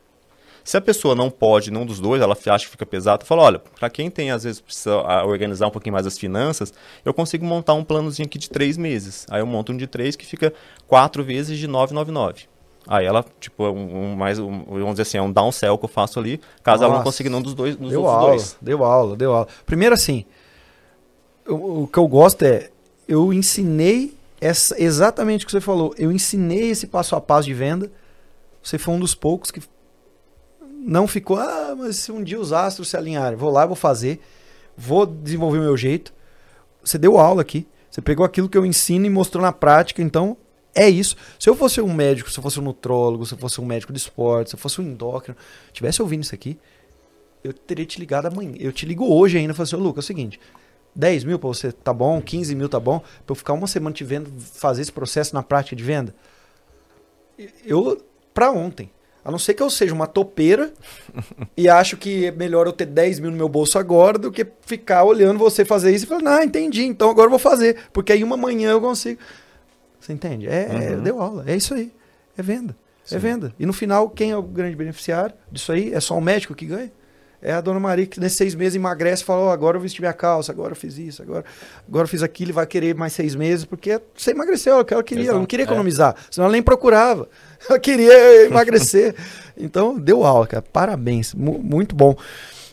Se 0.66 0.76
a 0.76 0.80
pessoa 0.80 1.14
não 1.14 1.30
pode 1.30 1.70
nenhum 1.70 1.86
dos 1.86 2.00
dois, 2.00 2.20
ela 2.20 2.36
acha 2.48 2.64
que 2.64 2.70
fica 2.72 2.84
pesado, 2.84 3.24
fala, 3.24 3.42
olha, 3.42 3.58
para 3.78 3.88
quem 3.88 4.10
tem, 4.10 4.32
às 4.32 4.42
vezes, 4.42 4.60
precisa 4.60 4.96
organizar 5.24 5.68
um 5.68 5.70
pouquinho 5.70 5.92
mais 5.92 6.08
as 6.08 6.18
finanças, 6.18 6.74
eu 7.04 7.14
consigo 7.14 7.46
montar 7.46 7.74
um 7.74 7.84
planozinho 7.84 8.26
aqui 8.26 8.36
de 8.36 8.50
três 8.50 8.76
meses. 8.76 9.24
Aí 9.30 9.40
eu 9.40 9.46
monto 9.46 9.70
um 9.70 9.76
de 9.76 9.86
três 9.86 10.16
que 10.16 10.26
fica 10.26 10.52
quatro 10.88 11.22
vezes 11.22 11.56
de 11.56 11.68
999. 11.68 12.48
Aí 12.84 13.06
ela, 13.06 13.24
tipo, 13.38 13.62
um, 13.62 14.06
um 14.06 14.16
mais, 14.16 14.40
um, 14.40 14.64
vamos 14.64 14.90
dizer 14.90 15.02
assim, 15.02 15.18
é 15.18 15.22
um 15.22 15.30
downsell 15.30 15.78
que 15.78 15.84
eu 15.84 15.88
faço 15.88 16.18
ali, 16.18 16.40
caso 16.64 16.82
Nossa, 16.82 16.84
ela 16.90 16.96
não 16.96 17.04
consiga 17.04 17.30
nenhum 17.30 17.42
dos 17.42 17.54
dois, 17.54 17.76
dos 17.76 17.90
deu 17.90 18.04
aula, 18.04 18.30
dois. 18.30 18.56
Deu 18.60 18.82
aula, 18.82 19.16
deu 19.16 19.32
aula. 19.34 19.48
Primeiro 19.64 19.94
assim, 19.94 20.24
o, 21.46 21.82
o 21.82 21.86
que 21.86 21.98
eu 21.98 22.08
gosto 22.08 22.42
é, 22.42 22.70
eu 23.06 23.32
ensinei 23.32 24.16
essa, 24.40 24.74
exatamente 24.82 25.44
o 25.44 25.46
que 25.46 25.52
você 25.52 25.60
falou, 25.60 25.94
eu 25.96 26.10
ensinei 26.10 26.70
esse 26.70 26.88
passo 26.88 27.14
a 27.14 27.20
passo 27.20 27.46
de 27.46 27.54
venda, 27.54 27.88
você 28.60 28.78
foi 28.78 28.94
um 28.94 28.98
dos 28.98 29.14
poucos 29.14 29.52
que 29.52 29.60
não 30.78 31.06
ficou, 31.06 31.38
ah, 31.38 31.74
mas 31.76 31.96
se 31.96 32.12
um 32.12 32.22
dia 32.22 32.38
os 32.38 32.52
astros 32.52 32.88
se 32.88 32.96
alinharem, 32.96 33.36
vou 33.36 33.50
lá, 33.50 33.66
vou 33.66 33.76
fazer, 33.76 34.20
vou 34.76 35.06
desenvolver 35.06 35.58
o 35.58 35.62
meu 35.62 35.76
jeito. 35.76 36.12
Você 36.84 36.98
deu 36.98 37.18
aula 37.18 37.42
aqui, 37.42 37.66
você 37.90 38.00
pegou 38.00 38.24
aquilo 38.24 38.48
que 38.48 38.56
eu 38.56 38.64
ensino 38.64 39.06
e 39.06 39.10
mostrou 39.10 39.42
na 39.42 39.52
prática, 39.52 40.02
então 40.02 40.36
é 40.74 40.88
isso. 40.88 41.16
Se 41.38 41.48
eu 41.48 41.56
fosse 41.56 41.80
um 41.80 41.92
médico, 41.92 42.30
se 42.30 42.38
eu 42.38 42.42
fosse 42.42 42.60
um 42.60 42.62
nutrólogo, 42.62 43.24
se 43.24 43.34
eu 43.34 43.38
fosse 43.38 43.60
um 43.60 43.64
médico 43.64 43.92
de 43.92 43.98
esporte, 43.98 44.50
se 44.50 44.56
eu 44.56 44.60
fosse 44.60 44.80
um 44.80 44.84
endócrino, 44.84 45.36
tivesse 45.72 46.02
ouvindo 46.02 46.22
isso 46.22 46.34
aqui, 46.34 46.58
eu 47.42 47.52
teria 47.52 47.86
te 47.86 47.98
ligado 47.98 48.26
amanhã. 48.26 48.54
Eu 48.58 48.72
te 48.72 48.84
ligo 48.84 49.10
hoje 49.12 49.38
ainda 49.38 49.52
e 49.52 49.56
falo 49.56 49.64
assim, 49.64 49.76
ô 49.76 49.78
Lucas, 49.78 50.04
é 50.04 50.06
o 50.06 50.06
seguinte, 50.06 50.38
10 50.94 51.24
mil 51.24 51.38
pra 51.38 51.48
você 51.48 51.72
tá 51.72 51.92
bom, 51.92 52.20
15 52.20 52.54
mil 52.54 52.68
tá 52.68 52.78
bom, 52.78 53.00
pra 53.00 53.32
eu 53.32 53.34
ficar 53.34 53.52
uma 53.52 53.66
semana 53.66 53.94
te 53.94 54.04
vendo 54.04 54.30
fazer 54.40 54.82
esse 54.82 54.92
processo 54.92 55.34
na 55.34 55.42
prática 55.42 55.74
de 55.74 55.82
venda? 55.82 56.14
Eu, 57.64 58.02
pra 58.32 58.50
ontem. 58.50 58.90
A 59.26 59.30
não 59.32 59.40
ser 59.40 59.54
que 59.54 59.62
eu 59.62 59.68
seja 59.68 59.92
uma 59.92 60.06
topeira 60.06 60.72
e 61.56 61.68
acho 61.68 61.96
que 61.96 62.26
é 62.26 62.30
melhor 62.30 62.68
eu 62.68 62.72
ter 62.72 62.86
10 62.86 63.18
mil 63.18 63.32
no 63.32 63.36
meu 63.36 63.48
bolso 63.48 63.76
agora 63.76 64.16
do 64.16 64.30
que 64.30 64.46
ficar 64.60 65.02
olhando 65.02 65.36
você 65.36 65.64
fazer 65.64 65.92
isso 65.92 66.04
e 66.04 66.08
falar, 66.08 66.38
ah, 66.38 66.44
entendi, 66.44 66.84
então 66.84 67.10
agora 67.10 67.26
eu 67.26 67.30
vou 67.30 67.38
fazer. 67.40 67.76
Porque 67.92 68.12
aí 68.12 68.22
uma 68.22 68.36
manhã 68.36 68.70
eu 68.70 68.80
consigo. 68.80 69.20
Você 69.98 70.12
entende? 70.12 70.46
É, 70.46 70.68
uhum. 70.70 70.78
é 70.78 70.96
deu 70.98 71.20
aula, 71.20 71.42
é 71.44 71.56
isso 71.56 71.74
aí. 71.74 71.92
É 72.38 72.42
venda. 72.42 72.76
É 73.04 73.08
Sim. 73.08 73.16
É 73.16 73.18
venda. 73.18 73.52
E 73.58 73.66
no 73.66 73.72
final, 73.72 74.08
quem 74.08 74.30
é 74.30 74.36
o 74.36 74.42
grande 74.44 74.76
beneficiário 74.76 75.34
disso 75.50 75.72
aí? 75.72 75.92
É 75.92 75.98
só 75.98 76.16
o 76.16 76.20
médico 76.20 76.54
que 76.54 76.64
ganha? 76.64 76.92
É 77.40 77.52
a 77.52 77.60
dona 77.60 77.78
Maria 77.78 78.06
que 78.06 78.18
nesses 78.18 78.38
seis 78.38 78.54
meses 78.54 78.76
emagrece 78.76 79.22
e 79.22 79.26
fala: 79.26 79.46
oh, 79.46 79.50
agora 79.50 79.76
eu 79.76 79.80
vesti 79.80 80.00
minha 80.00 80.12
calça, 80.12 80.52
agora 80.52 80.72
eu 80.72 80.76
fiz 80.76 80.98
isso, 80.98 81.22
agora, 81.22 81.44
agora 81.86 82.04
eu 82.04 82.08
fiz 82.08 82.22
aquilo 82.22 82.50
e 82.50 82.52
vai 82.52 82.66
querer 82.66 82.94
mais 82.94 83.12
seis 83.12 83.34
meses, 83.34 83.64
porque 83.64 84.00
você 84.14 84.30
emagreceu, 84.30 84.74
ela 84.74 85.02
queria, 85.02 85.30
ela 85.30 85.38
não 85.38 85.46
queria 85.46 85.64
é. 85.64 85.66
economizar, 85.66 86.14
é. 86.16 86.22
senão 86.30 86.46
ela 86.46 86.52
nem 86.52 86.62
procurava. 86.62 87.28
Ela 87.68 87.80
queria 87.80 88.44
emagrecer. 88.44 89.14
então, 89.56 89.98
deu 89.98 90.24
aula, 90.24 90.46
cara. 90.46 90.62
Parabéns. 90.62 91.34
Muito 91.34 91.96
bom. 91.96 92.14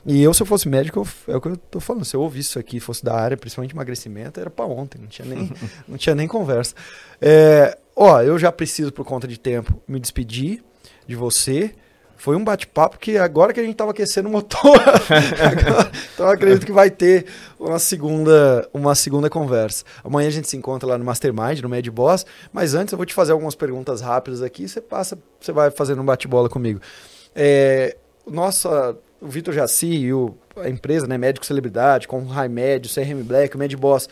E 0.06 0.22
eu, 0.22 0.34
se 0.34 0.42
eu 0.42 0.46
fosse 0.46 0.68
médico, 0.68 1.00
eu, 1.00 1.34
é 1.34 1.38
o 1.38 1.42
que 1.42 1.48
eu 1.48 1.58
tô 1.58 1.80
falando. 1.80 2.04
Se 2.04 2.16
eu 2.16 2.22
ouvisse 2.22 2.50
isso 2.50 2.60
aqui, 2.60 2.80
fosse 2.80 3.04
da 3.04 3.16
área, 3.16 3.38
principalmente 3.38 3.74
emagrecimento, 3.74 4.40
era 4.40 4.50
para 4.50 4.66
ontem, 4.66 5.00
não 5.00 5.08
tinha 5.08 5.28
nem, 5.28 5.52
não 5.88 5.98
tinha 5.98 6.14
nem 6.14 6.28
conversa. 6.28 6.76
É, 7.22 7.78
ó, 7.96 8.22
eu 8.22 8.38
já 8.38 8.52
preciso, 8.52 8.92
por 8.92 9.06
conta 9.06 9.28
de 9.28 9.40
tempo, 9.40 9.82
me 9.88 10.00
despedir 10.00 10.62
de 11.08 11.16
você. 11.16 11.74
Foi 12.18 12.36
um 12.36 12.44
bate-papo 12.44 12.98
que 12.98 13.18
agora 13.18 13.52
que 13.52 13.60
a 13.60 13.64
gente 13.64 13.74
estava 13.74 13.92
aquecendo 13.92 14.30
o 14.30 14.32
motor, 14.32 14.62
então 16.14 16.28
acredito 16.30 16.66
que 16.66 16.72
vai 16.72 16.90
ter 16.90 17.26
uma 17.60 17.80
segunda, 17.80 18.68
uma 18.74 18.96
segunda 18.96 19.30
conversa. 19.30 19.84
Amanhã 20.04 20.30
a 20.30 20.32
gente 20.32 20.48
se 20.48 20.56
encontra 20.56 20.88
lá 20.88 20.98
no 20.98 21.04
Mastermind, 21.04 21.60
no 21.60 21.68
Mad 21.68 21.86
Boss, 21.90 22.26
mas 22.54 22.74
antes 22.76 22.94
eu 22.94 22.98
vou 22.98 23.06
te 23.06 23.14
fazer 23.14 23.34
algumas 23.34 23.56
perguntas 23.56 24.00
rápidas 24.00 24.42
aqui, 24.42 24.68
você 24.68 24.80
passa, 24.80 25.18
você 25.40 25.52
vai 25.52 25.70
fazendo 25.70 26.02
um 26.02 26.06
bate-bola 26.06 26.48
comigo. 26.48 26.80
É, 27.36 27.98
nossa, 28.26 28.96
o 29.20 29.28
Vitor 29.28 29.54
Jaci 29.54 29.88
e 29.88 30.14
o, 30.14 30.36
a 30.58 30.70
empresa, 30.70 31.08
né, 31.08 31.18
Médico 31.18 31.46
Celebridade, 31.46 32.08
com 32.08 32.20
o 32.20 32.28
High 32.28 32.50
Med, 32.50 32.88
o 32.88 32.94
CRM 32.94 33.24
Black, 33.24 33.56
o 33.56 33.60
Mad 33.60 33.74
Boss, 33.76 34.08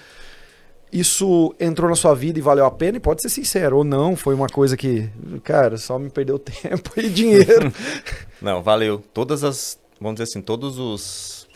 isso 0.92 1.56
entrou 1.60 1.90
na 1.90 1.96
sua 1.96 2.14
vida 2.14 2.38
e 2.38 2.42
valeu 2.42 2.66
a 2.66 2.72
pena? 2.72 2.98
E 2.98 3.00
pode 3.00 3.22
ser 3.22 3.30
sincero, 3.30 3.78
ou 3.78 3.84
não, 3.84 4.16
foi 4.16 4.36
uma 4.36 4.48
coisa 4.48 4.76
que, 4.76 5.10
cara, 5.44 5.78
só 5.78 5.98
me 5.98 6.10
perdeu 6.10 6.38
tempo 6.40 6.92
e 6.98 7.10
dinheiro. 7.10 7.72
não, 8.42 8.62
valeu. 8.62 9.04
Todas 9.14 9.44
as, 9.44 9.80
vamos 10.00 10.16
dizer 10.16 10.30
assim, 10.30 10.42
todos 10.42 10.78
os, 10.78 11.48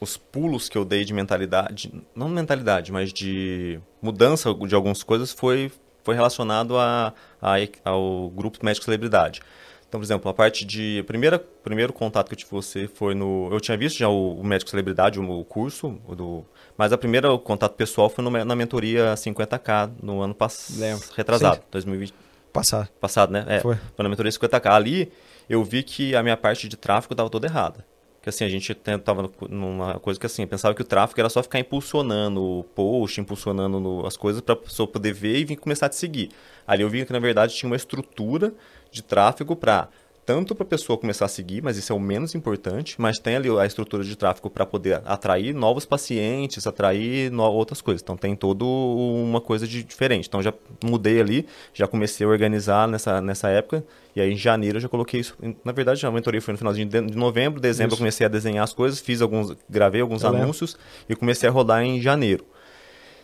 os 0.00 0.16
pulos 0.16 0.68
que 0.68 0.78
eu 0.78 0.84
dei 0.84 1.04
de 1.04 1.12
mentalidade, 1.12 1.92
não 2.14 2.28
mentalidade, 2.28 2.90
mas 2.90 3.12
de 3.12 3.78
mudança 4.00 4.54
de 4.54 4.74
algumas 4.74 5.02
coisas 5.02 5.32
foi, 5.32 5.70
foi 6.02 6.14
relacionado 6.14 6.78
a, 6.78 7.12
a, 7.42 7.56
ao 7.84 8.30
grupo 8.30 8.64
Médico 8.64 8.84
Celebridade. 8.84 9.42
Então, 9.88 9.98
por 9.98 10.04
exemplo, 10.04 10.30
a 10.30 10.34
parte 10.34 10.64
de. 10.64 11.02
Primeira, 11.06 11.38
primeiro 11.38 11.92
contato 11.92 12.28
que 12.28 12.34
eu 12.34 12.36
tive 12.36 12.50
com 12.50 12.60
você 12.60 12.86
foi 12.86 13.14
no. 13.14 13.48
Eu 13.50 13.60
tinha 13.60 13.76
visto 13.76 13.98
já 13.98 14.08
o, 14.08 14.38
o 14.38 14.44
Médico 14.44 14.70
Celebridade, 14.70 15.18
o, 15.18 15.40
o 15.40 15.44
curso, 15.44 15.98
o 16.06 16.14
do 16.14 16.44
mas 16.78 16.92
a 16.92 16.96
primeira 16.96 17.36
contato 17.38 17.74
pessoal 17.74 18.08
foi 18.08 18.22
no, 18.22 18.30
na 18.30 18.54
mentoria 18.54 19.14
50k 19.14 19.90
no 20.00 20.22
ano 20.22 20.32
passado. 20.32 21.02
Retrasado, 21.16 21.56
Sim. 21.56 21.62
2020. 21.72 22.14
Passado. 22.52 22.88
Passado, 23.00 23.32
né? 23.32 23.44
É, 23.48 23.60
foi. 23.60 23.74
foi 23.74 24.02
na 24.04 24.08
mentoria 24.08 24.30
50k. 24.30 24.70
Ali 24.70 25.12
eu 25.48 25.64
vi 25.64 25.82
que 25.82 26.14
a 26.14 26.22
minha 26.22 26.36
parte 26.36 26.68
de 26.68 26.76
tráfego 26.76 27.14
estava 27.14 27.28
toda 27.28 27.48
errada. 27.48 27.84
Que 28.22 28.28
assim, 28.28 28.44
a 28.44 28.48
gente 28.48 28.72
tava 28.74 29.30
numa 29.48 29.98
coisa 29.98 30.20
que 30.20 30.26
assim, 30.26 30.46
pensava 30.46 30.72
que 30.74 30.82
o 30.82 30.84
tráfego 30.84 31.20
era 31.20 31.28
só 31.28 31.42
ficar 31.42 31.58
impulsionando 31.58 32.42
o 32.42 32.62
post, 32.62 33.20
impulsionando 33.20 33.80
no, 33.80 34.06
as 34.06 34.16
coisas 34.16 34.40
para 34.40 34.54
a 34.54 34.56
pessoa 34.56 34.86
poder 34.86 35.12
ver 35.12 35.36
e 35.38 35.44
vir 35.44 35.56
começar 35.56 35.86
a 35.86 35.88
te 35.88 35.96
seguir. 35.96 36.30
Ali 36.66 36.82
eu 36.82 36.88
vi 36.88 37.04
que 37.04 37.12
na 37.12 37.18
verdade 37.18 37.54
tinha 37.54 37.68
uma 37.68 37.76
estrutura 37.76 38.52
de 38.90 39.02
tráfego 39.02 39.54
para 39.56 39.88
tanto 40.28 40.54
para 40.54 40.62
a 40.62 40.68
pessoa 40.68 40.98
começar 40.98 41.24
a 41.24 41.28
seguir, 41.28 41.62
mas 41.62 41.78
isso 41.78 41.90
é 41.90 41.96
o 41.96 41.98
menos 41.98 42.34
importante, 42.34 42.96
mas 43.00 43.18
tem 43.18 43.34
ali 43.34 43.48
a 43.48 43.64
estrutura 43.64 44.04
de 44.04 44.14
tráfego 44.14 44.50
para 44.50 44.66
poder 44.66 45.00
atrair 45.06 45.54
novos 45.54 45.86
pacientes, 45.86 46.66
atrair 46.66 47.32
no 47.32 47.42
outras 47.44 47.80
coisas. 47.80 48.02
Então 48.02 48.14
tem 48.14 48.36
toda 48.36 48.62
uma 48.62 49.40
coisa 49.40 49.66
de 49.66 49.82
diferente. 49.82 50.28
Então 50.28 50.42
já 50.42 50.52
mudei 50.84 51.18
ali, 51.18 51.46
já 51.72 51.88
comecei 51.88 52.26
a 52.26 52.28
organizar 52.28 52.86
nessa, 52.86 53.22
nessa 53.22 53.48
época, 53.48 53.82
e 54.14 54.20
aí 54.20 54.30
em 54.30 54.36
janeiro 54.36 54.76
eu 54.76 54.82
já 54.82 54.88
coloquei 54.90 55.18
isso. 55.18 55.34
Na 55.64 55.72
verdade, 55.72 56.04
a 56.04 56.10
mentoria 56.10 56.42
foi 56.42 56.52
no 56.52 56.58
finalzinho 56.58 56.86
de 56.86 57.16
novembro, 57.16 57.58
dezembro 57.58 57.94
isso. 57.94 57.94
eu 57.94 57.98
comecei 57.98 58.26
a 58.26 58.28
desenhar 58.28 58.64
as 58.64 58.74
coisas, 58.74 59.00
fiz 59.00 59.22
alguns, 59.22 59.56
gravei 59.66 60.02
alguns 60.02 60.24
eu 60.24 60.28
anúncios 60.28 60.74
lembro. 60.74 61.06
e 61.08 61.16
comecei 61.16 61.48
a 61.48 61.52
rodar 61.52 61.82
em 61.82 62.02
janeiro. 62.02 62.44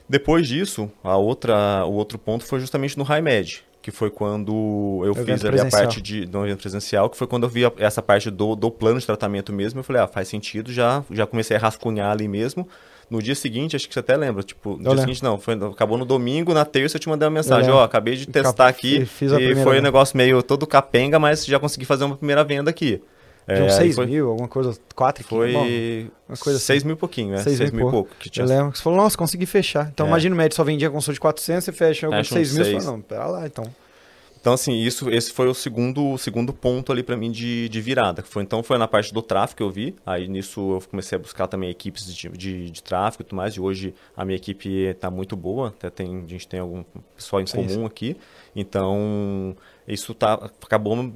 Depois 0.09 0.49
disso, 0.49 0.91
a 1.03 1.19
outra, 1.19 1.85
o 1.85 1.93
outro 1.93 2.19
ponto 2.19 2.47
foi 2.47 2.61
justamente 2.61 2.97
no 2.97 3.05
HighMed 3.05 3.63
que 3.85 3.91
foi 3.91 4.09
quando 4.09 5.03
eu, 5.05 5.15
fiz 5.15 5.45
ali 5.45 5.61
a 5.61 5.67
parte 5.67 6.01
de, 6.01 6.25
do 6.25 6.43
evento 6.47 6.61
presencial, 6.61 7.11
que 7.11 7.19
foi 7.19 7.27
quando 7.27 7.43
eu 7.43 7.51
vi 7.51 7.67
a, 7.67 7.73
essa 7.77 8.01
parte 8.01 8.31
do, 8.31 8.57
do 8.57 8.71
plano 8.71 8.99
de 8.99 9.05
tratamento 9.05 9.53
mesmo, 9.53 9.81
eu 9.81 9.85
falei, 9.85 10.01
ah, 10.01 10.09
faz 10.09 10.27
sentido, 10.27 10.73
já, 10.73 11.05
já 11.11 11.27
comecei 11.27 11.55
a 11.55 11.61
rascunhar 11.61 12.11
ali 12.11 12.27
mesmo. 12.27 12.67
No 13.11 13.21
dia 13.21 13.35
seguinte, 13.35 13.77
acho 13.77 13.87
que 13.87 13.93
você 13.93 14.01
até 14.01 14.17
lembra, 14.17 14.43
tipo, 14.43 14.71
no 14.71 14.77
eu 14.77 14.79
dia 14.79 14.89
lembro. 14.89 15.01
seguinte 15.03 15.23
não, 15.23 15.39
foi, 15.39 15.53
acabou 15.71 15.99
no 15.99 16.07
domingo, 16.07 16.55
na 16.55 16.65
terça 16.65 16.97
eu 16.97 17.01
te 17.01 17.11
mandei 17.11 17.29
uma 17.29 17.35
mensagem, 17.35 17.71
ó, 17.71 17.81
oh, 17.81 17.85
acabei 17.85 18.17
de 18.17 18.27
testar 18.27 18.69
aqui, 18.69 19.05
fiz 19.05 19.31
e 19.33 19.55
foi 19.57 19.81
um 19.81 19.83
negócio 19.83 20.17
meio 20.17 20.43
todo 20.43 20.67
capenga, 20.67 21.19
mas 21.19 21.45
já 21.45 21.61
consegui 21.61 21.85
fazer 21.85 22.05
uma 22.05 22.17
primeira 22.17 22.43
venda 22.43 22.71
aqui. 22.71 23.03
De 23.47 23.61
uns 23.63 23.73
é, 23.75 23.79
6 23.79 23.95
foi... 23.97 24.07
mil, 24.07 24.31
alguma 24.31 24.49
coisa, 24.49 24.79
4 24.95 25.25
Foi 25.25 25.53
bom, 25.53 25.67
uma 26.29 26.37
coisa 26.39 26.59
6 26.59 26.79
assim. 26.79 26.87
mil 26.87 26.97
e 26.97 26.99
pouquinho, 26.99 27.33
né? 27.33 27.43
6 27.43 27.71
mil 27.73 27.89
e 27.89 27.91
pouco. 27.91 28.11
Que 28.19 28.31
tinha... 28.31 28.45
Eu 28.45 28.49
lembro 28.49 28.73
que 28.73 28.79
você 28.79 28.85
falou, 28.85 28.99
nossa, 28.99 29.19
consegui 29.19 29.45
fechar. 29.45 29.91
Então 29.93 30.07
é. 30.07 30.09
imagina 30.09 30.35
o 30.35 30.39
médico 30.39 30.57
só 30.57 30.65
vendia 30.65 30.91
consulta 30.91 31.15
de 31.15 31.21
400, 31.21 31.65
você 31.65 31.73
fecha 31.73 32.09
com 32.09 32.25
6 32.25 32.55
mil, 32.55 32.65
você 32.65 32.81
fala, 32.81 32.85
não, 32.85 33.01
pera 33.01 33.27
lá, 33.27 33.47
então... 33.47 33.65
Então, 34.45 34.53
assim, 34.53 34.75
isso, 34.75 35.09
esse 35.09 35.33
foi 35.33 35.49
o 35.49 35.55
segundo, 35.55 36.07
o 36.13 36.19
segundo 36.19 36.53
ponto 36.53 36.93
ali 36.93 37.03
para 37.03 37.17
mim 37.17 37.31
de, 37.31 37.67
de 37.67 37.81
virada. 37.81 38.23
Foi, 38.23 38.43
então, 38.43 38.63
foi 38.63 38.77
na 38.77 38.87
parte 38.87 39.11
do 39.15 39.23
tráfego 39.23 39.57
que 39.57 39.63
eu 39.63 39.71
vi. 39.71 39.97
Aí, 40.05 40.29
nisso, 40.29 40.75
eu 40.75 40.83
comecei 40.87 41.17
a 41.17 41.19
buscar 41.19 41.47
também 41.47 41.71
equipes 41.71 42.15
de, 42.15 42.29
de, 42.29 42.71
de 42.71 42.83
tráfego 42.83 43.23
e 43.23 43.25
tudo 43.25 43.37
mais. 43.37 43.55
E 43.55 43.61
hoje, 43.63 43.95
a 44.15 44.23
minha 44.23 44.37
equipe 44.37 44.69
está 44.69 45.11
muito 45.11 45.35
boa. 45.35 45.69
Até 45.69 45.89
tem, 45.89 46.25
a 46.27 46.29
gente 46.29 46.47
tem 46.47 46.61
algum 46.61 46.85
pessoal 47.17 47.41
em 47.41 47.47
sim, 47.47 47.57
comum 47.57 47.69
sim. 47.69 47.85
aqui. 47.87 48.17
Então, 48.55 49.57
isso 49.89 50.13
tá, 50.13 50.35
acabou... 50.63 51.11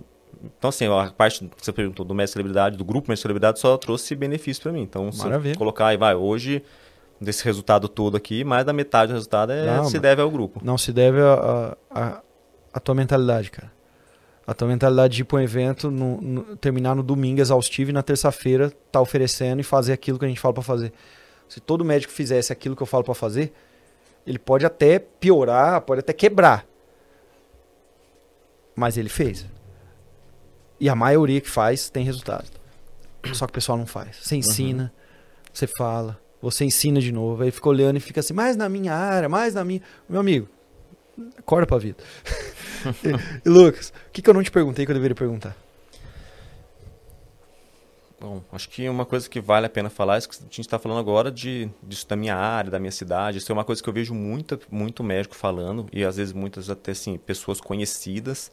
Então, 0.58 0.68
assim, 0.68 0.86
a 0.86 1.10
parte 1.10 1.44
que 1.44 1.50
você 1.64 1.72
perguntou 1.72 2.04
do 2.04 2.14
mestre 2.14 2.34
celebridade, 2.34 2.76
do 2.76 2.84
grupo 2.84 3.10
mestre 3.10 3.22
celebridade, 3.22 3.58
só 3.58 3.76
trouxe 3.76 4.14
benefício 4.14 4.62
para 4.62 4.72
mim. 4.72 4.82
Então, 4.82 5.10
se 5.10 5.22
Maravilha. 5.24 5.56
colocar 5.56 5.88
aí, 5.88 5.96
vai, 5.96 6.14
hoje 6.14 6.62
desse 7.20 7.44
resultado 7.44 7.88
todo 7.88 8.16
aqui, 8.16 8.44
mais 8.44 8.64
da 8.64 8.72
metade 8.72 9.10
do 9.12 9.14
resultado 9.14 9.50
é, 9.52 9.66
Não, 9.66 9.84
se 9.84 9.98
deve 9.98 10.22
ao 10.22 10.30
grupo. 10.30 10.60
Não 10.62 10.78
se 10.78 10.92
deve 10.92 11.20
a, 11.20 11.76
a, 11.90 12.20
a 12.74 12.80
tua 12.80 12.94
mentalidade, 12.94 13.50
cara. 13.50 13.72
A 14.46 14.54
tua 14.54 14.68
mentalidade 14.68 15.16
de 15.16 15.22
ir 15.22 15.24
para 15.24 15.38
um 15.38 15.40
evento, 15.42 15.90
no- 15.90 16.20
no- 16.20 16.56
terminar 16.56 16.94
no 16.94 17.02
domingo 17.02 17.40
exaustivo 17.40 17.90
e 17.90 17.92
na 17.92 18.02
terça-feira 18.02 18.72
tá 18.92 19.00
oferecendo 19.00 19.60
e 19.60 19.64
fazer 19.64 19.92
aquilo 19.92 20.18
que 20.18 20.24
a 20.24 20.28
gente 20.28 20.40
fala 20.40 20.54
para 20.54 20.62
fazer. 20.62 20.92
Se 21.48 21.60
todo 21.60 21.84
médico 21.84 22.12
fizesse 22.12 22.52
aquilo 22.52 22.76
que 22.76 22.82
eu 22.82 22.86
falo 22.86 23.02
para 23.04 23.14
fazer, 23.14 23.52
ele 24.26 24.38
pode 24.38 24.64
até 24.64 24.98
piorar, 24.98 25.80
pode 25.80 26.00
até 26.00 26.12
quebrar. 26.12 26.64
Mas 28.76 28.96
ele 28.96 29.08
fez. 29.08 29.44
E 30.80 30.88
a 30.88 30.94
maioria 30.94 31.40
que 31.40 31.50
faz 31.50 31.90
tem 31.90 32.04
resultado. 32.04 32.46
Só 33.32 33.46
que 33.46 33.50
o 33.50 33.54
pessoal 33.54 33.76
não 33.76 33.86
faz. 33.86 34.16
Você 34.22 34.36
ensina, 34.36 34.92
você 35.52 35.66
fala, 35.66 36.18
você 36.40 36.64
ensina 36.64 37.00
de 37.00 37.12
novo, 37.12 37.42
aí 37.42 37.50
fica 37.50 37.68
olhando 37.68 37.96
e 37.96 38.00
fica 38.00 38.20
assim, 38.20 38.32
mais 38.32 38.56
na 38.56 38.68
minha 38.68 38.94
área, 38.94 39.28
mais 39.28 39.54
na 39.54 39.64
minha. 39.64 39.82
Meu 40.08 40.20
amigo, 40.20 40.48
acorda 41.36 41.66
pra 41.66 41.78
vida. 41.78 42.02
e, 43.04 43.08
e, 43.44 43.48
Lucas, 43.48 43.92
o 44.08 44.12
que, 44.12 44.22
que 44.22 44.30
eu 44.30 44.34
não 44.34 44.42
te 44.42 44.50
perguntei 44.50 44.84
que 44.84 44.90
eu 44.90 44.94
deveria 44.94 45.14
perguntar? 45.14 45.56
Bom, 48.20 48.42
acho 48.50 48.68
que 48.68 48.88
uma 48.88 49.06
coisa 49.06 49.30
que 49.30 49.40
vale 49.40 49.66
a 49.66 49.68
pena 49.70 49.88
falar 49.88 50.16
é 50.16 50.18
isso 50.18 50.28
que 50.28 50.36
a 50.36 50.40
gente 50.40 50.60
está 50.60 50.76
falando 50.76 50.98
agora 50.98 51.30
de, 51.30 51.70
disso 51.80 52.06
da 52.08 52.16
minha 52.16 52.34
área, 52.34 52.68
da 52.68 52.78
minha 52.80 52.90
cidade. 52.90 53.38
Isso 53.38 53.50
é 53.50 53.54
uma 53.54 53.64
coisa 53.64 53.80
que 53.80 53.88
eu 53.88 53.92
vejo 53.92 54.12
muito, 54.12 54.58
muito 54.68 55.04
médico 55.04 55.36
falando, 55.36 55.86
e 55.92 56.04
às 56.04 56.16
vezes 56.16 56.32
muitas 56.32 56.68
até 56.68 56.90
assim, 56.90 57.16
pessoas 57.16 57.60
conhecidas. 57.60 58.50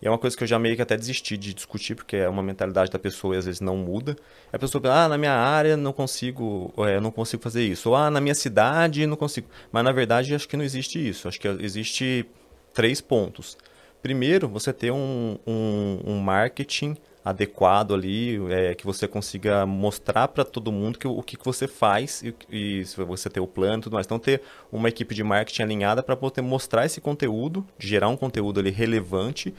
E 0.00 0.06
é 0.06 0.10
uma 0.10 0.18
coisa 0.18 0.36
que 0.36 0.44
eu 0.44 0.48
já 0.48 0.58
meio 0.58 0.76
que 0.76 0.82
até 0.82 0.96
desisti 0.96 1.36
de 1.36 1.52
discutir, 1.52 1.94
porque 1.94 2.16
é 2.16 2.28
uma 2.28 2.42
mentalidade 2.42 2.90
da 2.90 2.98
pessoa 2.98 3.34
e 3.34 3.38
às 3.38 3.46
vezes 3.46 3.60
não 3.60 3.76
muda. 3.76 4.16
A 4.52 4.58
pessoa 4.58 4.80
pensa, 4.80 4.94
ah, 4.94 5.08
na 5.08 5.18
minha 5.18 5.32
área 5.32 5.76
não 5.76 5.92
consigo, 5.92 6.72
é, 6.78 7.00
não 7.00 7.10
consigo 7.10 7.42
fazer 7.42 7.64
isso. 7.64 7.90
Ou, 7.90 7.96
ah, 7.96 8.10
na 8.10 8.20
minha 8.20 8.34
cidade 8.34 9.06
não 9.06 9.16
consigo. 9.16 9.48
Mas 9.72 9.84
na 9.84 9.92
verdade 9.92 10.34
acho 10.34 10.48
que 10.48 10.56
não 10.56 10.64
existe 10.64 11.06
isso. 11.06 11.26
Acho 11.26 11.40
que 11.40 11.48
existe 11.48 12.24
três 12.72 13.00
pontos. 13.00 13.58
Primeiro, 14.00 14.48
você 14.48 14.72
ter 14.72 14.92
um, 14.92 15.36
um, 15.44 16.00
um 16.04 16.18
marketing 16.20 16.96
adequado 17.24 17.92
ali, 17.92 18.40
é, 18.50 18.74
que 18.74 18.86
você 18.86 19.06
consiga 19.06 19.66
mostrar 19.66 20.28
para 20.28 20.44
todo 20.44 20.72
mundo 20.72 20.98
que, 20.98 21.06
o 21.06 21.22
que, 21.22 21.36
que 21.36 21.44
você 21.44 21.68
faz 21.68 22.22
e, 22.22 22.34
e 22.48 22.84
se 22.86 22.96
você 23.04 23.28
ter 23.28 23.40
o 23.40 23.46
plano 23.46 23.78
e 23.78 23.82
tudo 23.82 23.94
mais. 23.94 24.06
Então, 24.06 24.18
ter 24.18 24.40
uma 24.72 24.88
equipe 24.88 25.14
de 25.14 25.22
marketing 25.22 25.62
alinhada 25.62 26.02
para 26.02 26.16
poder 26.16 26.40
mostrar 26.40 26.86
esse 26.86 27.00
conteúdo, 27.00 27.66
gerar 27.78 28.08
um 28.08 28.16
conteúdo 28.16 28.60
ali 28.60 28.70
relevante 28.70 29.52